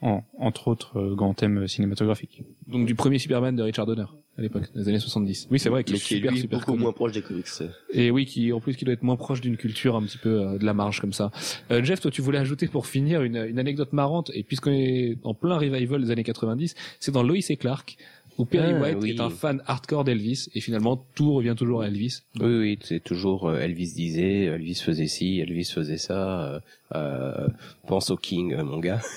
En, 0.02 0.22
entre 0.38 0.68
autres 0.68 0.98
euh, 0.98 1.14
grands 1.14 1.34
thèmes 1.34 1.66
cinématographiques. 1.68 2.42
Donc 2.66 2.86
du 2.86 2.94
premier 2.94 3.18
Superman 3.18 3.56
de 3.56 3.62
Richard 3.62 3.86
Donner 3.86 4.04
à 4.38 4.42
l'époque, 4.42 4.64
des 4.74 4.88
années 4.88 4.98
70. 5.00 5.48
Oui, 5.50 5.58
c'est 5.58 5.68
vrai, 5.70 5.82
qui 5.84 5.94
est 5.94 5.96
super 5.96 6.32
lui 6.32 6.40
super 6.40 6.58
beaucoup 6.58 6.72
connu. 6.72 6.82
moins 6.82 6.92
proche 6.92 7.12
des 7.12 7.22
comics. 7.22 7.46
Et 7.92 8.10
oui, 8.10 8.26
qui 8.26 8.52
en 8.52 8.60
plus 8.60 8.76
qui 8.76 8.84
doit 8.84 8.92
être 8.94 9.02
moins 9.02 9.16
proche 9.16 9.40
d'une 9.40 9.56
culture 9.56 9.96
un 9.96 10.02
petit 10.02 10.18
peu 10.18 10.40
euh, 10.42 10.58
de 10.58 10.64
la 10.64 10.74
marge 10.74 11.00
comme 11.00 11.12
ça. 11.12 11.30
Euh, 11.70 11.82
Jeff, 11.82 12.00
toi, 12.00 12.10
tu 12.10 12.20
voulais 12.22 12.38
ajouter 12.38 12.66
pour 12.68 12.86
finir 12.86 13.22
une, 13.22 13.36
une 13.36 13.58
anecdote 13.58 13.92
marrante 13.92 14.30
et 14.34 14.42
puisqu'on 14.42 14.72
est 14.72 15.16
en 15.24 15.32
plein 15.34 15.56
revival 15.56 16.02
des 16.04 16.10
années 16.10 16.24
90, 16.24 16.74
c'est 17.00 17.12
dans 17.12 17.22
Lois 17.22 17.36
et 17.48 17.56
Clark 17.56 17.96
où 18.38 18.44
Perry 18.44 18.72
Ah, 18.76 18.80
White 18.82 18.98
oui. 19.00 19.10
est 19.12 19.20
un 19.20 19.30
fan 19.30 19.62
hardcore 19.64 20.04
d'Elvis 20.04 20.50
et 20.54 20.60
finalement 20.60 21.06
tout 21.14 21.32
revient 21.32 21.54
toujours 21.56 21.80
à 21.80 21.86
Elvis. 21.88 22.18
Oui, 22.38 22.54
oui, 22.58 22.78
c'est 22.82 23.02
toujours 23.02 23.48
euh, 23.48 23.60
Elvis 23.60 23.94
disait, 23.94 24.42
Elvis 24.44 24.74
faisait 24.84 25.06
ci, 25.06 25.38
Elvis 25.40 25.70
faisait 25.74 25.96
ça. 25.96 26.44
euh, 26.52 26.60
euh, 26.94 27.48
pense 27.86 28.10
au 28.10 28.16
King, 28.18 28.52
euh, 28.52 28.64
mon 28.64 28.78
gars. 28.80 29.00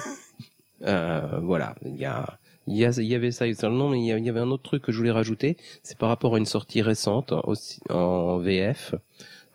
Euh, 0.82 1.40
voilà, 1.42 1.76
il 1.86 1.98
y 1.98 2.06
a, 2.06 2.39
il 2.70 2.78
y, 2.78 2.86
a, 2.86 2.92
il 2.98 3.06
y 3.06 3.16
avait 3.16 3.32
ça 3.32 3.46
mais 3.46 4.00
il 4.00 4.06
y, 4.06 4.30
avait 4.30 4.40
un 4.40 4.52
autre 4.52 4.62
truc 4.64 4.84
que 4.84 4.92
je 4.92 4.98
voulais 5.00 5.12
rajouter. 5.12 5.58
C'est 5.82 5.98
par 5.98 6.10
rapport 6.10 6.36
à 6.36 6.38
une 6.38 6.46
sortie 6.46 6.84
récente 6.84 7.34
aussi, 7.44 7.82
en 7.90 8.38
VF, 8.38 8.94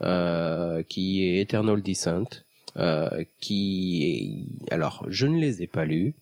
euh, 0.02 0.82
qui 0.82 1.22
est 1.24 1.40
Eternal 1.40 1.80
Descent, 1.80 2.42
euh, 2.76 3.24
qui, 3.40 4.48
alors, 4.72 5.06
je 5.08 5.26
ne 5.26 5.38
les 5.38 5.62
ai 5.62 5.68
pas 5.68 5.84
lus. 5.84 6.14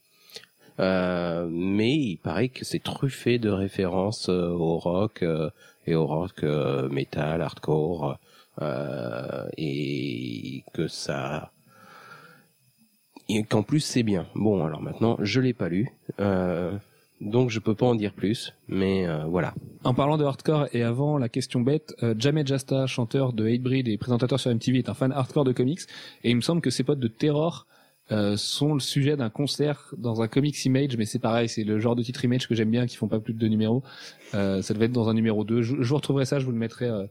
Euh, 0.80 1.48
mais 1.50 1.94
il 1.94 2.16
paraît 2.18 2.48
que 2.48 2.64
c'est 2.64 2.82
truffé 2.82 3.38
de 3.38 3.50
références 3.50 4.28
euh, 4.28 4.48
au 4.48 4.78
rock 4.78 5.22
euh, 5.22 5.50
et 5.86 5.94
au 5.94 6.06
rock 6.06 6.44
euh, 6.44 6.88
metal, 6.90 7.40
hardcore, 7.40 8.18
et 9.56 10.62
que 10.74 10.88
ça, 10.88 11.51
et 13.28 13.44
qu'en 13.44 13.62
plus 13.62 13.80
c'est 13.80 14.02
bien. 14.02 14.26
Bon, 14.34 14.64
alors 14.64 14.82
maintenant, 14.82 15.16
je 15.20 15.40
l'ai 15.40 15.52
pas 15.52 15.68
lu, 15.68 15.88
euh, 16.20 16.76
donc 17.20 17.50
je 17.50 17.60
peux 17.60 17.74
pas 17.74 17.86
en 17.86 17.94
dire 17.94 18.12
plus, 18.12 18.54
mais 18.68 19.06
euh, 19.06 19.24
voilà. 19.24 19.54
En 19.84 19.94
parlant 19.94 20.18
de 20.18 20.24
hardcore 20.24 20.66
et 20.72 20.82
avant 20.82 21.18
la 21.18 21.28
question 21.28 21.60
bête, 21.60 21.94
euh, 22.02 22.14
Jamie 22.18 22.44
Jasta, 22.44 22.86
chanteur 22.86 23.32
de 23.32 23.46
Hatebreed 23.46 23.88
et 23.88 23.96
présentateur 23.96 24.40
sur 24.40 24.52
MTV, 24.52 24.78
est 24.78 24.88
un 24.88 24.94
fan 24.94 25.12
hardcore 25.12 25.44
de 25.44 25.52
comics 25.52 25.80
et 26.24 26.30
il 26.30 26.36
me 26.36 26.40
semble 26.40 26.60
que 26.60 26.70
ses 26.70 26.82
potes 26.82 26.98
de 26.98 27.08
Terror 27.08 27.66
euh, 28.12 28.36
sont 28.36 28.74
le 28.74 28.80
sujet 28.80 29.16
d'un 29.16 29.30
concert 29.30 29.92
dans 29.96 30.22
un 30.22 30.28
comics 30.28 30.64
image, 30.64 30.96
mais 30.96 31.06
c'est 31.06 31.18
pareil, 31.18 31.48
c'est 31.48 31.64
le 31.64 31.78
genre 31.78 31.96
de 31.96 32.02
titre 32.02 32.24
image 32.24 32.46
que 32.46 32.54
j'aime 32.54 32.70
bien, 32.70 32.86
qui 32.86 32.96
font 32.96 33.08
pas 33.08 33.18
plus 33.18 33.32
de 33.32 33.38
deux 33.38 33.48
numéros. 33.48 33.82
Euh, 34.34 34.62
ça 34.62 34.72
devait 34.74 34.86
être 34.86 34.92
dans 34.92 35.08
un 35.08 35.14
numéro 35.14 35.44
2. 35.44 35.62
Je, 35.62 35.76
je 35.80 35.88
vous 35.88 35.94
retrouverai 35.96 36.24
ça, 36.24 36.38
je 36.38 36.44
vous 36.44 36.52
le 36.52 36.58
mettrai 36.58 36.86
euh, 36.86 37.04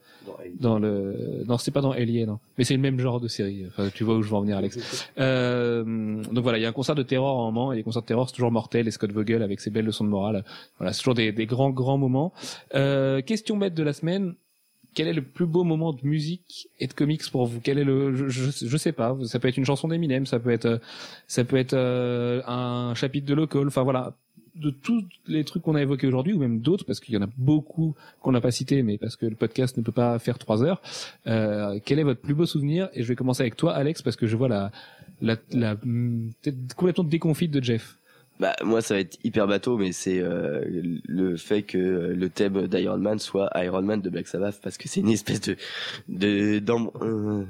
dans 0.59 0.79
le. 0.79 1.43
Non, 1.47 1.57
c'est 1.57 1.71
pas 1.71 1.81
dans 1.81 1.91
Alien, 1.91 2.27
non. 2.27 2.39
Mais 2.57 2.63
c'est 2.63 2.73
le 2.73 2.79
même 2.79 2.99
genre 2.99 3.19
de 3.19 3.27
série. 3.27 3.65
Enfin, 3.67 3.89
tu 3.93 4.03
vois 4.03 4.15
où 4.15 4.23
je 4.23 4.29
veux 4.29 4.35
en 4.35 4.41
venir, 4.41 4.57
Alex. 4.57 5.07
Euh, 5.19 6.23
donc 6.31 6.43
voilà, 6.43 6.57
il 6.57 6.61
y 6.61 6.65
a 6.65 6.69
un 6.69 6.73
concert 6.73 6.95
de 6.95 7.03
terror 7.03 7.37
en 7.37 7.51
moment, 7.51 7.73
et 7.73 7.75
les 7.75 7.83
concerts 7.83 8.01
de 8.01 8.07
terror 8.07 8.27
c'est 8.29 8.35
toujours 8.35 8.51
mortel. 8.51 8.87
Et 8.87 8.91
Scott 8.91 9.11
Vogel 9.11 9.43
avec 9.43 9.59
ses 9.59 9.69
belles 9.69 9.85
leçons 9.85 10.03
de 10.03 10.09
morale. 10.09 10.43
Voilà, 10.77 10.93
c'est 10.93 10.99
toujours 10.99 11.15
des, 11.15 11.31
des 11.31 11.45
grands 11.45 11.69
grands 11.69 11.97
moments. 11.97 12.33
Euh, 12.75 13.21
question 13.21 13.57
bête 13.57 13.73
de 13.73 13.83
la 13.83 13.93
semaine 13.93 14.33
quel 14.93 15.07
est 15.07 15.13
le 15.13 15.21
plus 15.21 15.45
beau 15.45 15.63
moment 15.63 15.93
de 15.93 16.05
musique 16.05 16.69
et 16.79 16.87
de 16.87 16.93
comics 16.93 17.29
pour 17.31 17.45
vous? 17.45 17.59
Quel 17.61 17.77
est 17.77 17.83
le 17.83 18.15
je, 18.15 18.27
je, 18.29 18.67
je 18.67 18.77
sais 18.77 18.91
pas, 18.91 19.17
ça 19.25 19.39
peut 19.39 19.47
être 19.47 19.57
une 19.57 19.65
chanson 19.65 19.87
d'Eminem, 19.87 20.25
ça 20.25 20.39
peut 20.39 20.51
être 20.51 20.65
euh, 20.65 20.77
ça 21.27 21.43
peut 21.43 21.57
être 21.57 21.73
euh, 21.73 22.41
un 22.47 22.93
chapitre 22.95 23.27
de 23.27 23.33
Local, 23.33 23.67
enfin 23.67 23.83
voilà, 23.83 24.15
de 24.55 24.69
tous 24.69 25.03
les 25.27 25.43
trucs 25.43 25.63
qu'on 25.63 25.75
a 25.75 25.81
évoqués 25.81 26.07
aujourd'hui 26.07 26.33
ou 26.33 26.39
même 26.39 26.59
d'autres 26.59 26.85
parce 26.85 26.99
qu'il 26.99 27.13
y 27.13 27.17
en 27.17 27.21
a 27.21 27.29
beaucoup 27.37 27.95
qu'on 28.21 28.31
n'a 28.31 28.41
pas 28.41 28.51
cités 28.51 28.83
mais 28.83 28.97
parce 28.97 29.15
que 29.15 29.25
le 29.25 29.35
podcast 29.35 29.77
ne 29.77 29.81
peut 29.81 29.91
pas 29.93 30.19
faire 30.19 30.37
trois 30.37 30.63
heures. 30.63 30.81
Euh, 31.27 31.79
quel 31.85 31.99
est 31.99 32.03
votre 32.03 32.21
plus 32.21 32.33
beau 32.33 32.45
souvenir? 32.45 32.89
Et 32.93 33.03
je 33.03 33.07
vais 33.07 33.15
commencer 33.15 33.41
avec 33.41 33.55
toi 33.55 33.73
Alex 33.73 34.01
parce 34.01 34.15
que 34.15 34.27
je 34.27 34.35
vois 34.35 34.49
la 34.49 34.71
la, 35.21 35.37
la 35.51 35.75
peut-être 35.75 36.75
complètement 36.75 37.03
déconfite 37.03 37.51
de 37.51 37.63
Jeff. 37.63 37.97
Bah 38.41 38.55
moi 38.63 38.81
ça 38.81 38.95
va 38.95 39.01
être 39.01 39.19
hyper 39.23 39.45
bateau 39.45 39.77
mais 39.77 39.91
c'est 39.91 40.17
euh, 40.19 40.63
le 41.07 41.37
fait 41.37 41.61
que 41.61 41.77
le 41.77 42.27
thème 42.29 42.67
d'Iron 42.67 42.97
Man 42.97 43.19
soit 43.19 43.51
Iron 43.63 43.83
Man 43.83 44.01
de 44.01 44.09
Black 44.09 44.27
Sabbath 44.27 44.59
parce 44.63 44.79
que 44.79 44.87
c'est 44.89 45.01
une 45.01 45.09
espèce 45.11 45.41
de 45.41 45.55
de 46.09 46.57
dans, 46.57 46.91
euh, 47.03 47.45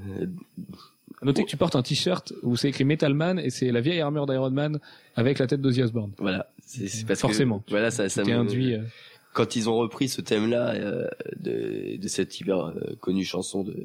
Notez 1.24 1.46
que 1.46 1.50
tu 1.50 1.56
portes 1.56 1.78
un 1.78 1.82
t-shirt 1.82 2.34
où 2.44 2.58
c'est 2.58 2.68
écrit 2.68 2.84
Metal 2.84 3.14
Man 3.14 3.40
et 3.40 3.52
c'est 3.52 3.72
la 3.72 3.80
vieille 3.80 4.02
armure 4.02 4.26
d'Iron 4.26 4.52
Man 4.52 4.80
avec 5.16 5.40
la 5.40 5.48
tête 5.48 5.62
d'Ozzy 5.62 5.82
Osbourne. 5.82 6.12
voilà 6.18 6.52
c'est 6.66 7.08
parce 7.08 7.22
Forcément. 7.22 7.60
que 7.60 7.70
voilà 7.70 7.90
ça 7.90 8.10
ça 8.10 8.24
induit 8.24 8.74
euh, 8.74 8.82
quand 9.34 9.56
ils 9.56 9.70
ont 9.70 9.78
repris 9.78 10.10
ce 10.10 10.20
thème 10.20 10.50
là 10.50 10.74
de 11.40 11.96
de 11.96 12.08
cette 12.10 12.38
hyper 12.38 12.66
euh, 12.66 12.98
connue 13.00 13.24
chanson 13.24 13.64
de 13.64 13.76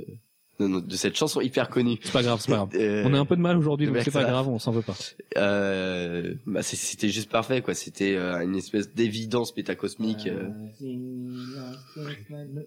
non, 0.58 0.78
de 0.80 0.96
cette 0.96 1.16
chanson 1.16 1.40
hyper 1.40 1.68
connue 1.68 1.98
c'est 2.02 2.12
pas 2.12 2.22
grave, 2.22 2.40
c'est 2.40 2.50
pas 2.50 2.56
grave. 2.56 2.70
Euh, 2.74 3.02
On 3.06 3.12
a 3.14 3.18
un 3.18 3.24
peu 3.26 3.36
de 3.36 3.40
mal 3.42 3.56
aujourd'hui 3.56 3.86
donc 3.86 3.96
c'est 4.02 4.10
pas 4.10 4.24
grave, 4.24 4.48
on 4.48 4.58
s'en 4.58 4.72
veut 4.72 4.82
pas. 4.82 4.94
euh, 5.36 6.34
bah 6.46 6.62
c'était 6.62 7.08
juste 7.08 7.30
parfait 7.30 7.60
quoi 7.62 7.74
c'était 7.74 8.14
euh, 8.16 8.40
une 8.40 8.56
espèce 8.56 8.92
d'évidence 8.94 9.56
métacosmique 9.56 10.26
euh. 10.28 10.48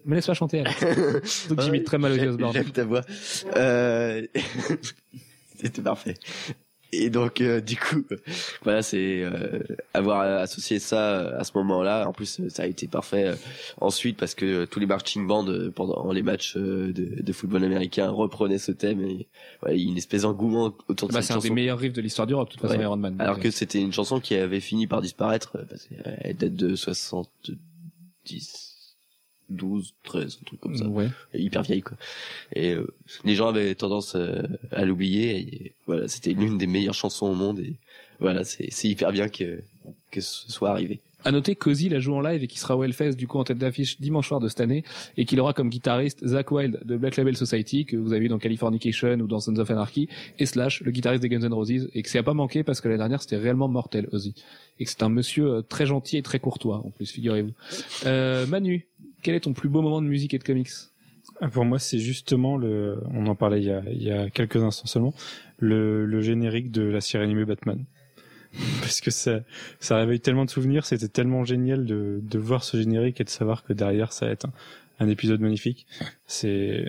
Me 0.04 0.14
laisse 0.14 0.26
pas 0.26 0.34
chanter. 0.34 0.62
Donc 1.48 1.60
j'imite 1.62 1.84
très 1.84 1.98
mal 1.98 2.14
J'aime- 2.52 2.70
ta 2.70 2.84
voix. 2.84 3.02
Euh... 3.56 4.26
C'était 5.62 5.82
parfait. 5.82 6.14
Et 6.92 7.08
donc 7.08 7.40
euh, 7.40 7.60
du 7.60 7.76
coup, 7.76 8.02
voilà, 8.62 8.82
c'est 8.82 9.22
euh, 9.22 9.60
avoir 9.94 10.20
associé 10.22 10.80
ça 10.80 11.20
euh, 11.20 11.38
à 11.38 11.44
ce 11.44 11.52
moment-là. 11.56 12.08
En 12.08 12.12
plus, 12.12 12.40
euh, 12.40 12.48
ça 12.48 12.64
a 12.64 12.66
été 12.66 12.88
parfait 12.88 13.26
euh, 13.28 13.34
ensuite 13.80 14.16
parce 14.16 14.34
que 14.34 14.64
tous 14.64 14.80
les 14.80 14.86
marching 14.86 15.24
bands 15.26 15.46
pendant 15.74 16.10
les 16.12 16.22
matchs 16.22 16.56
euh, 16.56 16.92
de, 16.92 17.22
de 17.22 17.32
football 17.32 17.62
américain 17.64 18.10
reprenaient 18.10 18.58
ce 18.58 18.72
thème 18.72 19.00
et 19.02 19.28
ouais, 19.62 19.76
il 19.78 19.84
y 19.84 19.86
a 19.86 19.90
une 19.92 19.98
espèce 19.98 20.22
d'engouement 20.22 20.74
autour 20.88 21.08
de 21.08 21.14
Bah, 21.14 21.22
cette 21.22 21.28
c'est 21.28 21.32
un 21.34 21.36
des 21.36 21.42
chanson. 21.42 21.54
meilleurs 21.54 21.78
riffs 21.78 21.92
de 21.92 22.02
l'histoire 22.02 22.26
du 22.26 22.34
rock, 22.34 22.48
de 22.48 22.52
toute 22.54 22.62
façon, 22.62 22.74
Ouais. 22.76 22.82
Iron 22.82 22.96
Man. 22.96 23.14
Alors 23.20 23.38
que 23.38 23.50
c'était 23.52 23.80
une 23.80 23.92
chanson 23.92 24.18
qui 24.18 24.34
avait 24.34 24.60
fini 24.60 24.88
par 24.88 25.00
disparaître 25.00 25.56
parce 25.68 25.86
qu'elle 25.86 26.36
date 26.36 26.54
de 26.54 26.74
70, 26.74 28.69
12, 29.50 29.94
13, 30.04 30.38
un 30.40 30.44
truc 30.44 30.60
comme 30.60 30.76
ça 30.76 30.86
ouais. 30.86 31.08
hyper 31.34 31.62
vieille 31.62 31.82
quoi. 31.82 31.96
Et 32.54 32.72
euh, 32.72 32.86
les 33.24 33.34
gens 33.34 33.48
avaient 33.48 33.74
tendance 33.74 34.14
euh, 34.14 34.42
à 34.70 34.84
l'oublier. 34.84 35.38
Et, 35.38 35.74
voilà, 35.86 36.08
c'était 36.08 36.32
l'une 36.32 36.58
des 36.58 36.66
meilleures 36.66 36.94
chansons 36.94 37.26
au 37.26 37.34
monde. 37.34 37.60
Et 37.60 37.74
voilà, 38.20 38.44
c'est 38.44 38.68
c'est 38.70 38.88
hyper 38.88 39.12
bien 39.12 39.28
que 39.28 39.62
que 40.10 40.20
ce 40.20 40.50
soit 40.50 40.70
arrivé. 40.70 41.00
À 41.24 41.32
noter 41.32 41.54
qu'Ozzy 41.54 41.88
la 41.88 41.98
joue 41.98 42.14
en 42.14 42.20
live 42.20 42.42
et 42.42 42.46
qui 42.46 42.58
sera 42.58 42.76
au 42.76 42.84
du 42.86 43.26
coup 43.26 43.38
en 43.38 43.44
tête 43.44 43.58
d'affiche 43.58 44.00
dimanche 44.00 44.28
soir 44.28 44.40
de 44.40 44.48
cette 44.48 44.60
année 44.60 44.84
et 45.16 45.24
qu'il 45.24 45.38
aura 45.40 45.52
comme 45.52 45.68
guitariste 45.68 46.26
Zach 46.26 46.50
Wild 46.50 46.80
de 46.84 46.96
Black 46.96 47.16
Label 47.16 47.36
Society 47.36 47.84
que 47.84 47.96
vous 47.96 48.12
avez 48.12 48.22
vu 48.22 48.28
dans 48.28 48.38
Californication 48.38 49.18
ou 49.20 49.26
dans 49.26 49.40
Sons 49.40 49.56
of 49.56 49.70
Anarchy 49.70 50.08
et 50.38 50.46
Slash 50.46 50.80
le 50.82 50.90
guitariste 50.90 51.22
des 51.22 51.28
Guns 51.28 51.42
N' 51.42 51.52
Roses 51.52 51.90
et 51.92 52.02
que 52.02 52.08
c'est 52.08 52.18
à 52.18 52.22
pas 52.22 52.34
manqué 52.34 52.64
parce 52.64 52.80
que 52.80 52.88
l'année 52.88 52.98
dernière 52.98 53.20
c'était 53.20 53.36
réellement 53.36 53.68
mortel 53.68 54.08
Ozzy 54.12 54.34
et 54.78 54.84
que 54.84 54.90
c'est 54.90 55.02
un 55.02 55.08
monsieur 55.10 55.46
euh, 55.46 55.62
très 55.62 55.86
gentil 55.86 56.16
et 56.16 56.22
très 56.22 56.38
courtois 56.38 56.82
en 56.84 56.90
plus 56.90 57.10
figurez-vous. 57.10 57.52
Euh, 58.06 58.46
Manu, 58.46 58.88
quel 59.22 59.34
est 59.34 59.40
ton 59.40 59.52
plus 59.52 59.68
beau 59.68 59.82
moment 59.82 60.00
de 60.00 60.06
musique 60.06 60.32
et 60.34 60.38
de 60.38 60.44
comics? 60.44 60.70
Ah, 61.40 61.48
Pour 61.48 61.64
moi, 61.64 61.78
c'est 61.78 61.98
justement 61.98 62.56
le, 62.56 62.98
on 63.14 63.26
en 63.26 63.34
parlait 63.34 63.60
il 63.60 63.66
y 63.66 63.70
a, 63.70 63.82
il 63.90 64.02
y 64.02 64.10
a 64.10 64.30
quelques 64.30 64.56
instants 64.56 64.86
seulement, 64.86 65.14
le, 65.58 66.04
le 66.06 66.20
générique 66.20 66.70
de 66.70 66.82
la 66.82 67.00
série 67.00 67.24
animée 67.24 67.44
Batman. 67.44 67.84
Parce 68.80 69.00
que 69.00 69.10
ça, 69.10 69.40
ça 69.78 69.96
réveille 69.96 70.20
tellement 70.20 70.44
de 70.44 70.50
souvenirs, 70.50 70.84
c'était 70.86 71.08
tellement 71.08 71.44
génial 71.44 71.84
de, 71.84 72.20
de 72.22 72.38
voir 72.38 72.64
ce 72.64 72.76
générique 72.76 73.20
et 73.20 73.24
de 73.24 73.28
savoir 73.30 73.62
que 73.64 73.72
derrière 73.72 74.12
ça 74.12 74.26
va 74.26 74.32
être 74.32 74.46
un, 74.46 74.52
un 74.98 75.08
épisode 75.08 75.40
magnifique. 75.40 75.86
C'est, 76.26 76.84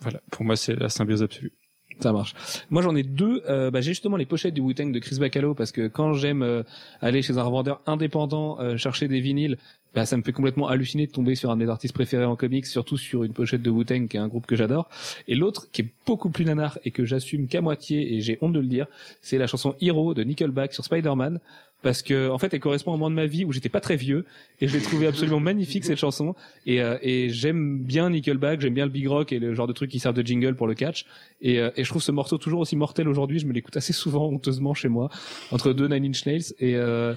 voilà, 0.00 0.20
pour 0.30 0.44
moi 0.44 0.56
c'est 0.56 0.74
la 0.74 0.88
symbiose 0.88 1.22
absolue. 1.22 1.52
Ça 2.00 2.12
marche. 2.12 2.34
Moi 2.70 2.82
j'en 2.82 2.94
ai 2.96 3.02
deux. 3.02 3.42
Euh, 3.48 3.70
bah, 3.70 3.80
j'ai 3.80 3.92
justement 3.92 4.16
les 4.16 4.26
pochettes 4.26 4.54
du 4.54 4.60
Wu-Tang 4.60 4.92
de 4.92 4.98
Chris 4.98 5.18
Bacalo 5.18 5.54
parce 5.54 5.72
que 5.72 5.88
quand 5.88 6.14
j'aime 6.14 6.42
euh, 6.42 6.62
aller 7.00 7.22
chez 7.22 7.38
un 7.38 7.42
revendeur 7.42 7.80
indépendant 7.86 8.60
euh, 8.60 8.76
chercher 8.76 9.08
des 9.08 9.20
vinyles, 9.20 9.58
bah, 9.94 10.06
ça 10.06 10.16
me 10.16 10.22
fait 10.22 10.32
complètement 10.32 10.68
halluciner 10.68 11.06
de 11.06 11.12
tomber 11.12 11.34
sur 11.34 11.50
un 11.50 11.56
de 11.56 11.64
mes 11.64 11.70
artistes 11.70 11.94
préférés 11.94 12.24
en 12.24 12.36
comics, 12.36 12.66
surtout 12.66 12.96
sur 12.96 13.24
une 13.24 13.32
pochette 13.32 13.62
de 13.62 13.70
Wu-Tang 13.70 14.08
qui 14.08 14.16
est 14.16 14.20
un 14.20 14.28
groupe 14.28 14.46
que 14.46 14.56
j'adore. 14.56 14.88
Et 15.28 15.34
l'autre 15.34 15.68
qui 15.70 15.82
est 15.82 15.88
beaucoup 16.06 16.30
plus 16.30 16.44
nanar 16.44 16.78
et 16.84 16.90
que 16.90 17.04
j'assume 17.04 17.46
qu'à 17.46 17.60
moitié 17.60 18.14
et 18.14 18.20
j'ai 18.20 18.38
honte 18.40 18.52
de 18.52 18.60
le 18.60 18.66
dire, 18.66 18.86
c'est 19.20 19.38
la 19.38 19.46
chanson 19.46 19.74
Hero 19.80 20.14
de 20.14 20.22
Nickelback 20.22 20.72
sur 20.72 20.84
Spider-Man 20.84 21.40
parce 21.82 22.02
que 22.02 22.30
en 22.30 22.38
fait 22.38 22.52
elle 22.54 22.60
correspond 22.60 22.92
à 22.92 22.94
un 22.94 22.98
moment 22.98 23.10
de 23.10 23.16
ma 23.16 23.26
vie 23.26 23.44
où 23.44 23.52
j'étais 23.52 23.68
pas 23.68 23.80
très 23.80 23.96
vieux 23.96 24.24
et 24.60 24.68
je 24.68 24.76
l'ai 24.76 24.82
trouvé 24.82 25.06
absolument 25.06 25.40
magnifique 25.50 25.84
cette 25.84 25.98
chanson 25.98 26.34
et, 26.66 26.80
euh, 26.80 26.96
et 27.02 27.28
j'aime 27.28 27.82
bien 27.82 28.10
Nickelback, 28.10 28.60
j'aime 28.60 28.74
bien 28.74 28.86
le 28.86 28.90
big 28.90 29.06
rock 29.08 29.32
et 29.32 29.38
le 29.38 29.54
genre 29.54 29.66
de 29.66 29.72
trucs 29.72 29.90
qui 29.90 29.98
servent 29.98 30.14
de 30.14 30.26
jingle 30.26 30.54
pour 30.54 30.66
le 30.66 30.74
catch 30.74 31.06
et, 31.40 31.60
euh, 31.60 31.70
et 31.76 31.84
je 31.84 31.88
trouve 31.90 32.02
ce 32.02 32.12
morceau 32.12 32.38
toujours 32.38 32.60
aussi 32.60 32.76
mortel 32.76 33.08
aujourd'hui, 33.08 33.38
je 33.38 33.46
me 33.46 33.52
l'écoute 33.52 33.76
assez 33.76 33.92
souvent 33.92 34.28
honteusement 34.28 34.74
chez 34.74 34.88
moi 34.88 35.10
entre 35.50 35.72
deux 35.72 35.88
Nine 35.88 36.06
Inch 36.06 36.26
Nails 36.26 36.54
et 36.58 36.76
euh, 36.76 37.14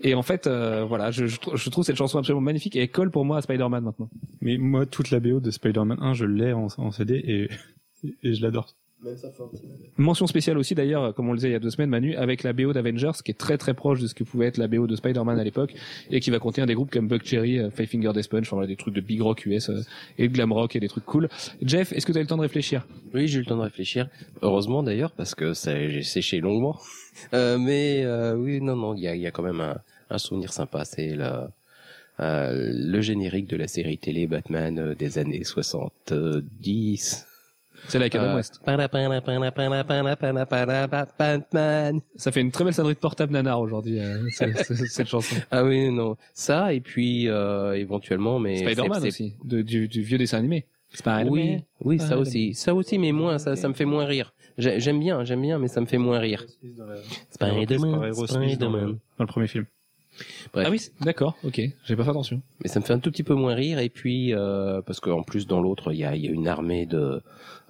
et 0.00 0.14
en 0.14 0.22
fait 0.22 0.46
euh, 0.46 0.84
voilà, 0.84 1.10
je, 1.10 1.26
je 1.26 1.70
trouve 1.70 1.84
cette 1.84 1.96
chanson 1.96 2.18
absolument 2.18 2.42
magnifique 2.42 2.76
et 2.76 2.82
elle 2.82 2.90
colle 2.90 3.10
pour 3.10 3.24
moi 3.24 3.38
à 3.38 3.42
Spider-Man 3.42 3.84
maintenant. 3.84 4.08
Mais 4.40 4.58
moi, 4.58 4.86
toute 4.86 5.10
la 5.10 5.20
BO 5.20 5.40
de 5.40 5.50
Spider-Man 5.50 5.98
1, 6.00 6.14
je 6.14 6.24
l'ai 6.24 6.52
en, 6.52 6.68
en 6.76 6.90
CD 6.90 7.14
et, 7.14 7.48
et 8.22 8.34
je 8.34 8.42
l'adore. 8.42 8.74
Mention 9.96 10.26
spéciale 10.26 10.58
aussi 10.58 10.74
d'ailleurs, 10.74 11.14
comme 11.14 11.28
on 11.28 11.32
le 11.32 11.38
disait 11.38 11.48
il 11.48 11.52
y 11.52 11.56
a 11.56 11.58
deux 11.58 11.70
semaines, 11.70 11.90
Manu, 11.90 12.14
avec 12.14 12.42
la 12.42 12.52
BO 12.52 12.72
d'Avengers, 12.72 13.12
qui 13.24 13.30
est 13.30 13.38
très 13.38 13.58
très 13.58 13.74
proche 13.74 14.00
de 14.00 14.06
ce 14.06 14.14
que 14.14 14.24
pouvait 14.24 14.46
être 14.46 14.58
la 14.58 14.68
BO 14.68 14.86
de 14.86 14.96
Spider-Man 14.96 15.38
à 15.38 15.44
l'époque, 15.44 15.74
et 16.10 16.20
qui 16.20 16.30
va 16.30 16.38
contenir 16.38 16.66
des 16.66 16.74
groupes 16.74 16.90
comme 16.90 17.08
Buck 17.08 17.24
Cherry, 17.24 17.58
euh, 17.58 17.70
Five 17.70 17.88
Finger 17.88 18.12
Death 18.14 18.28
Punch, 18.28 18.46
enfin 18.46 18.56
voilà, 18.56 18.68
des 18.68 18.76
trucs 18.76 18.94
de 18.94 19.00
big 19.00 19.20
rock 19.20 19.44
US 19.46 19.70
euh, 19.70 19.82
et 20.18 20.28
de 20.28 20.32
glam 20.32 20.52
rock 20.52 20.76
et 20.76 20.80
des 20.80 20.88
trucs 20.88 21.04
cool. 21.04 21.28
Jeff, 21.62 21.92
est-ce 21.92 22.06
que 22.06 22.12
tu 22.12 22.18
as 22.18 22.20
eu 22.20 22.24
le 22.24 22.28
temps 22.28 22.36
de 22.36 22.42
réfléchir? 22.42 22.86
Oui, 23.14 23.28
j'ai 23.28 23.38
eu 23.38 23.42
le 23.42 23.46
temps 23.46 23.56
de 23.56 23.62
réfléchir. 23.62 24.08
Heureusement 24.42 24.82
d'ailleurs, 24.82 25.12
parce 25.12 25.34
que 25.34 25.54
ça, 25.54 25.74
j'ai 25.88 26.02
séché 26.02 26.40
longuement. 26.40 26.78
Euh, 27.34 27.58
mais 27.58 28.04
euh, 28.06 28.34
oui, 28.34 28.62
non, 28.62 28.74
non, 28.74 28.94
il 28.94 29.02
y 29.02 29.06
a, 29.06 29.14
il 29.14 29.20
y 29.20 29.26
a 29.26 29.30
quand 29.30 29.42
même 29.42 29.60
un, 29.60 29.76
un 30.08 30.16
souvenir 30.16 30.50
sympa. 30.50 30.86
C'est 30.86 31.14
la, 31.14 31.50
euh, 32.20 32.70
le 32.72 33.00
générique 33.00 33.48
de 33.48 33.56
la 33.56 33.66
série 33.66 33.98
télé 33.98 34.26
Batman 34.26 34.78
euh, 34.78 34.94
des 34.94 35.18
années 35.18 35.44
70. 35.44 37.26
C'est 37.88 37.98
la 37.98 38.06
Adam 38.06 38.20
Euh, 38.20 38.36
West. 38.36 38.60
Ça 42.16 42.30
fait 42.32 42.40
une 42.40 42.50
très 42.52 42.64
belle 42.64 42.74
sonnerie 42.74 42.94
de 42.94 42.98
portable 42.98 43.32
nanar 43.32 43.60
aujourd'hui, 43.60 43.98
euh, 44.00 44.18
cette 44.30 45.08
chanson. 45.08 45.36
Ah 45.50 45.64
oui, 45.64 45.90
non. 45.90 46.16
Ça, 46.34 46.72
et 46.72 46.80
puis 46.80 47.28
euh, 47.28 47.72
éventuellement, 47.76 48.38
mais... 48.38 48.58
Spider-Man 48.58 49.00
c'est- 49.02 49.08
aussi, 49.08 49.34
de- 49.44 49.62
du, 49.62 49.88
du 49.88 50.02
vieux 50.02 50.18
dessin 50.18 50.38
animé. 50.38 50.66
Spider-Man. 50.94 51.28
Oui, 51.30 51.58
oui, 51.84 51.98
ça 51.98 52.18
aussi, 52.18 52.52
ça 52.54 52.74
aussi, 52.74 52.98
mais 52.98 53.12
moins, 53.12 53.38
ça, 53.38 53.56
ça 53.56 53.68
me 53.68 53.74
fait 53.74 53.86
moins 53.86 54.04
rire. 54.04 54.34
J'ai- 54.58 54.78
J'aime 54.78 55.00
bien, 55.00 55.24
j'aime 55.24 55.40
bien, 55.40 55.58
mais 55.58 55.68
ça 55.68 55.80
me 55.80 55.86
fait 55.86 55.96
moins 55.98 56.18
rire. 56.18 56.44
Spider-Man, 57.30 58.12
Spider-Man. 58.14 58.98
dans 59.18 59.24
le 59.24 59.26
premier 59.26 59.46
film. 59.46 59.66
Bref. 60.52 60.66
Ah 60.66 60.70
oui, 60.70 60.80
d'accord, 61.00 61.36
ok, 61.44 61.60
j'ai 61.84 61.96
pas 61.96 62.04
fait 62.04 62.10
attention. 62.10 62.42
mais 62.62 62.68
ça 62.68 62.80
me 62.80 62.84
fait 62.84 62.92
un 62.92 62.98
tout 62.98 63.10
petit 63.10 63.22
peu 63.22 63.34
moins 63.34 63.54
rire 63.54 63.78
et 63.78 63.88
puis 63.88 64.34
euh, 64.34 64.80
parce 64.82 65.00
qu'en 65.00 65.22
plus 65.22 65.46
dans 65.46 65.60
l'autre 65.60 65.92
il 65.92 65.98
y 65.98 66.04
a, 66.04 66.14
y 66.16 66.28
a 66.28 66.30
une 66.30 66.48
armée 66.48 66.86
de 66.86 67.22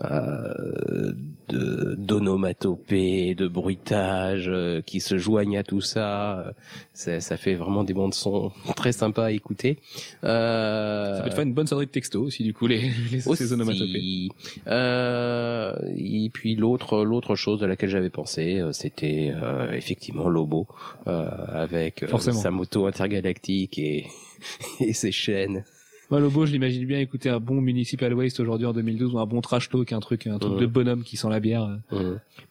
euh, 0.04 1.12
de 1.48 1.94
d'onomatopées, 1.96 3.34
de 3.34 3.46
bruitages 3.46 4.48
euh, 4.48 4.80
qui 4.82 5.00
se 5.00 5.16
joignent 5.18 5.58
à 5.58 5.62
tout 5.62 5.80
ça. 5.80 6.52
Ça, 6.92 7.20
ça 7.20 7.36
fait 7.36 7.54
vraiment 7.54 7.84
des 7.84 7.94
bandes 7.94 8.14
son 8.14 8.50
très 8.76 8.92
sympas 8.92 9.26
à 9.26 9.30
écouter. 9.30 9.78
Euh, 10.24 11.16
Ça 11.16 11.22
peut 11.22 11.30
te 11.30 11.34
faire 11.34 11.44
une 11.44 11.54
bonne 11.54 11.66
sonnerie 11.66 11.86
de 11.86 11.90
texto 11.92 12.22
aussi, 12.22 12.42
du 12.42 12.52
coup, 12.54 12.66
les, 12.66 12.90
les 13.12 13.28
aussi. 13.28 13.44
ces 13.44 13.52
onomatopées. 13.52 14.28
Euh, 14.66 15.74
et 15.96 16.30
puis 16.32 16.56
l'autre 16.56 17.04
l'autre 17.04 17.34
chose 17.36 17.62
à 17.62 17.66
laquelle 17.66 17.90
j'avais 17.90 18.10
pensé, 18.10 18.58
euh, 18.58 18.72
c'était 18.72 19.32
euh, 19.34 19.70
effectivement 19.72 20.28
Lobo 20.28 20.66
euh, 21.06 21.28
avec 21.48 22.04
Sa 22.34 22.50
moto 22.50 22.86
intergalactique 22.86 23.78
et 23.78 24.06
et 24.80 24.92
ses 24.92 25.12
chaînes. 25.12 25.64
Moi, 26.10 26.20
Lobo, 26.20 26.44
je 26.44 26.52
l'imagine 26.52 26.84
bien 26.84 26.98
écouter 27.00 27.30
un 27.30 27.40
bon 27.40 27.62
Municipal 27.62 28.12
Waste 28.12 28.38
aujourd'hui 28.40 28.66
en 28.66 28.74
2012 28.74 29.14
ou 29.14 29.18
un 29.18 29.24
bon 29.24 29.40
Trash 29.40 29.70
Talk, 29.70 29.92
un 29.92 30.00
truc, 30.00 30.26
un 30.26 30.38
truc 30.38 30.58
de 30.60 30.66
bonhomme 30.66 31.04
qui 31.04 31.16
sent 31.16 31.28
la 31.30 31.40
bière. 31.40 31.78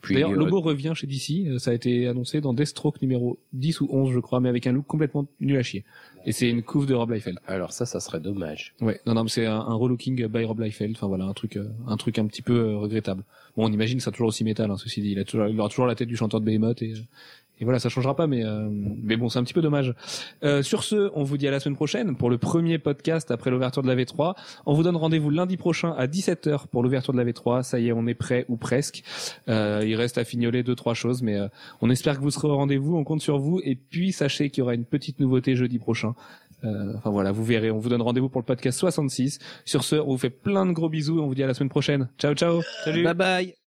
Puis 0.01 0.15
D'ailleurs, 0.15 0.31
euh, 0.31 0.35
Lobo 0.35 0.61
revient 0.61 0.93
chez 0.95 1.05
DC. 1.05 1.45
euh, 1.47 1.59
Ça 1.59 1.69
a 1.69 1.75
été 1.75 2.07
annoncé 2.07 2.41
dans 2.41 2.55
Deathstroke 2.55 2.99
numéro 3.03 3.37
10 3.53 3.81
ou 3.81 3.87
11, 3.91 4.13
je 4.13 4.19
crois, 4.19 4.39
mais 4.39 4.49
avec 4.49 4.65
un 4.65 4.71
look 4.71 4.87
complètement 4.87 5.27
nul 5.39 5.57
à 5.57 5.61
chier. 5.61 5.83
Et 6.25 6.31
c'est 6.31 6.49
une 6.49 6.63
couve 6.63 6.87
de 6.87 6.95
Rob 6.95 7.11
Liefeld. 7.11 7.37
alors 7.45 7.71
ça, 7.71 7.85
ça 7.85 7.99
serait 7.99 8.19
dommage. 8.19 8.73
Ouais, 8.81 8.99
non, 9.05 9.13
non, 9.13 9.23
mais 9.25 9.29
c'est 9.29 9.45
un, 9.45 9.59
un 9.59 9.75
relooking 9.75 10.25
by 10.25 10.43
Rob 10.43 10.59
Liefeld. 10.59 10.95
Enfin 10.95 11.05
voilà, 11.07 11.25
un 11.25 11.33
truc, 11.33 11.59
un 11.87 11.97
truc 11.97 12.17
un 12.17 12.25
petit 12.25 12.41
peu 12.41 12.75
regrettable. 12.77 13.23
Bon, 13.55 13.67
on 13.67 13.71
imagine 13.71 13.97
que 13.99 14.03
ça 14.03 14.09
toujours 14.09 14.29
aussi 14.29 14.43
métal. 14.43 14.71
Hein, 14.71 14.77
ceci 14.77 15.01
dit, 15.01 15.11
il 15.11 15.19
a 15.19 15.23
toujours, 15.23 15.47
il 15.47 15.59
aura 15.59 15.69
toujours 15.69 15.85
la 15.85 15.93
tête 15.93 16.07
du 16.07 16.15
chanteur 16.15 16.39
de 16.39 16.45
Behemoth 16.45 16.81
et, 16.81 16.93
et 17.61 17.63
voilà, 17.63 17.79
ça 17.79 17.89
changera 17.89 18.15
pas. 18.15 18.25
Mais, 18.25 18.43
euh, 18.43 18.67
mais 18.71 19.15
bon, 19.15 19.29
c'est 19.29 19.37
un 19.37 19.43
petit 19.43 19.53
peu 19.53 19.61
dommage. 19.61 19.93
Euh, 20.43 20.63
sur 20.63 20.83
ce, 20.83 21.11
on 21.13 21.23
vous 21.23 21.37
dit 21.37 21.47
à 21.47 21.51
la 21.51 21.59
semaine 21.59 21.75
prochaine 21.75 22.15
pour 22.15 22.31
le 22.31 22.39
premier 22.39 22.79
podcast 22.79 23.29
après 23.29 23.51
l'ouverture 23.51 23.83
de 23.83 23.87
la 23.87 23.95
V3. 23.95 24.33
On 24.65 24.73
vous 24.73 24.81
donne 24.81 24.95
rendez-vous 24.95 25.29
lundi 25.29 25.57
prochain 25.57 25.91
à 25.91 26.07
17h 26.07 26.67
pour 26.67 26.81
l'ouverture 26.81 27.13
de 27.13 27.19
la 27.19 27.31
V3. 27.31 27.61
Ça 27.61 27.79
y 27.79 27.89
est, 27.89 27.91
on 27.91 28.07
est 28.07 28.15
prêt 28.15 28.45
ou 28.49 28.57
presque. 28.57 29.03
Euh, 29.47 29.83
il 29.85 29.95
reste 29.95 30.17
à 30.17 30.23
fignoler 30.23 30.63
deux 30.63 30.75
trois 30.75 30.95
choses, 30.95 31.21
mais 31.21 31.37
euh, 31.37 31.47
on 31.81 31.91
espère 31.91 32.17
que 32.17 32.23
vous 32.23 32.31
serez 32.31 32.47
au 32.47 32.55
rendez-vous. 32.55 32.97
On 32.97 33.03
compte 33.03 33.21
sur 33.21 33.37
vous. 33.37 33.61
Et 33.63 33.75
puis 33.75 34.11
sachez 34.11 34.49
qu'il 34.49 34.61
y 34.61 34.63
aura 34.63 34.73
une 34.73 34.85
petite 34.85 35.19
nouveauté 35.19 35.55
jeudi 35.55 35.77
prochain. 35.77 36.15
Euh, 36.63 36.93
enfin 36.97 37.11
voilà, 37.11 37.31
vous 37.31 37.43
verrez. 37.43 37.69
On 37.69 37.77
vous 37.77 37.89
donne 37.89 38.01
rendez-vous 38.01 38.29
pour 38.29 38.41
le 38.41 38.45
podcast 38.45 38.79
66. 38.79 39.37
Sur 39.65 39.83
ce, 39.83 39.97
on 39.97 40.07
vous 40.07 40.17
fait 40.17 40.31
plein 40.31 40.65
de 40.65 40.71
gros 40.71 40.89
bisous 40.89 41.19
et 41.19 41.21
on 41.21 41.27
vous 41.27 41.35
dit 41.35 41.43
à 41.43 41.47
la 41.47 41.53
semaine 41.53 41.69
prochaine. 41.69 42.09
Ciao 42.17 42.33
ciao. 42.33 42.61
Salut. 42.83 43.03
Bye 43.03 43.13
bye. 43.13 43.55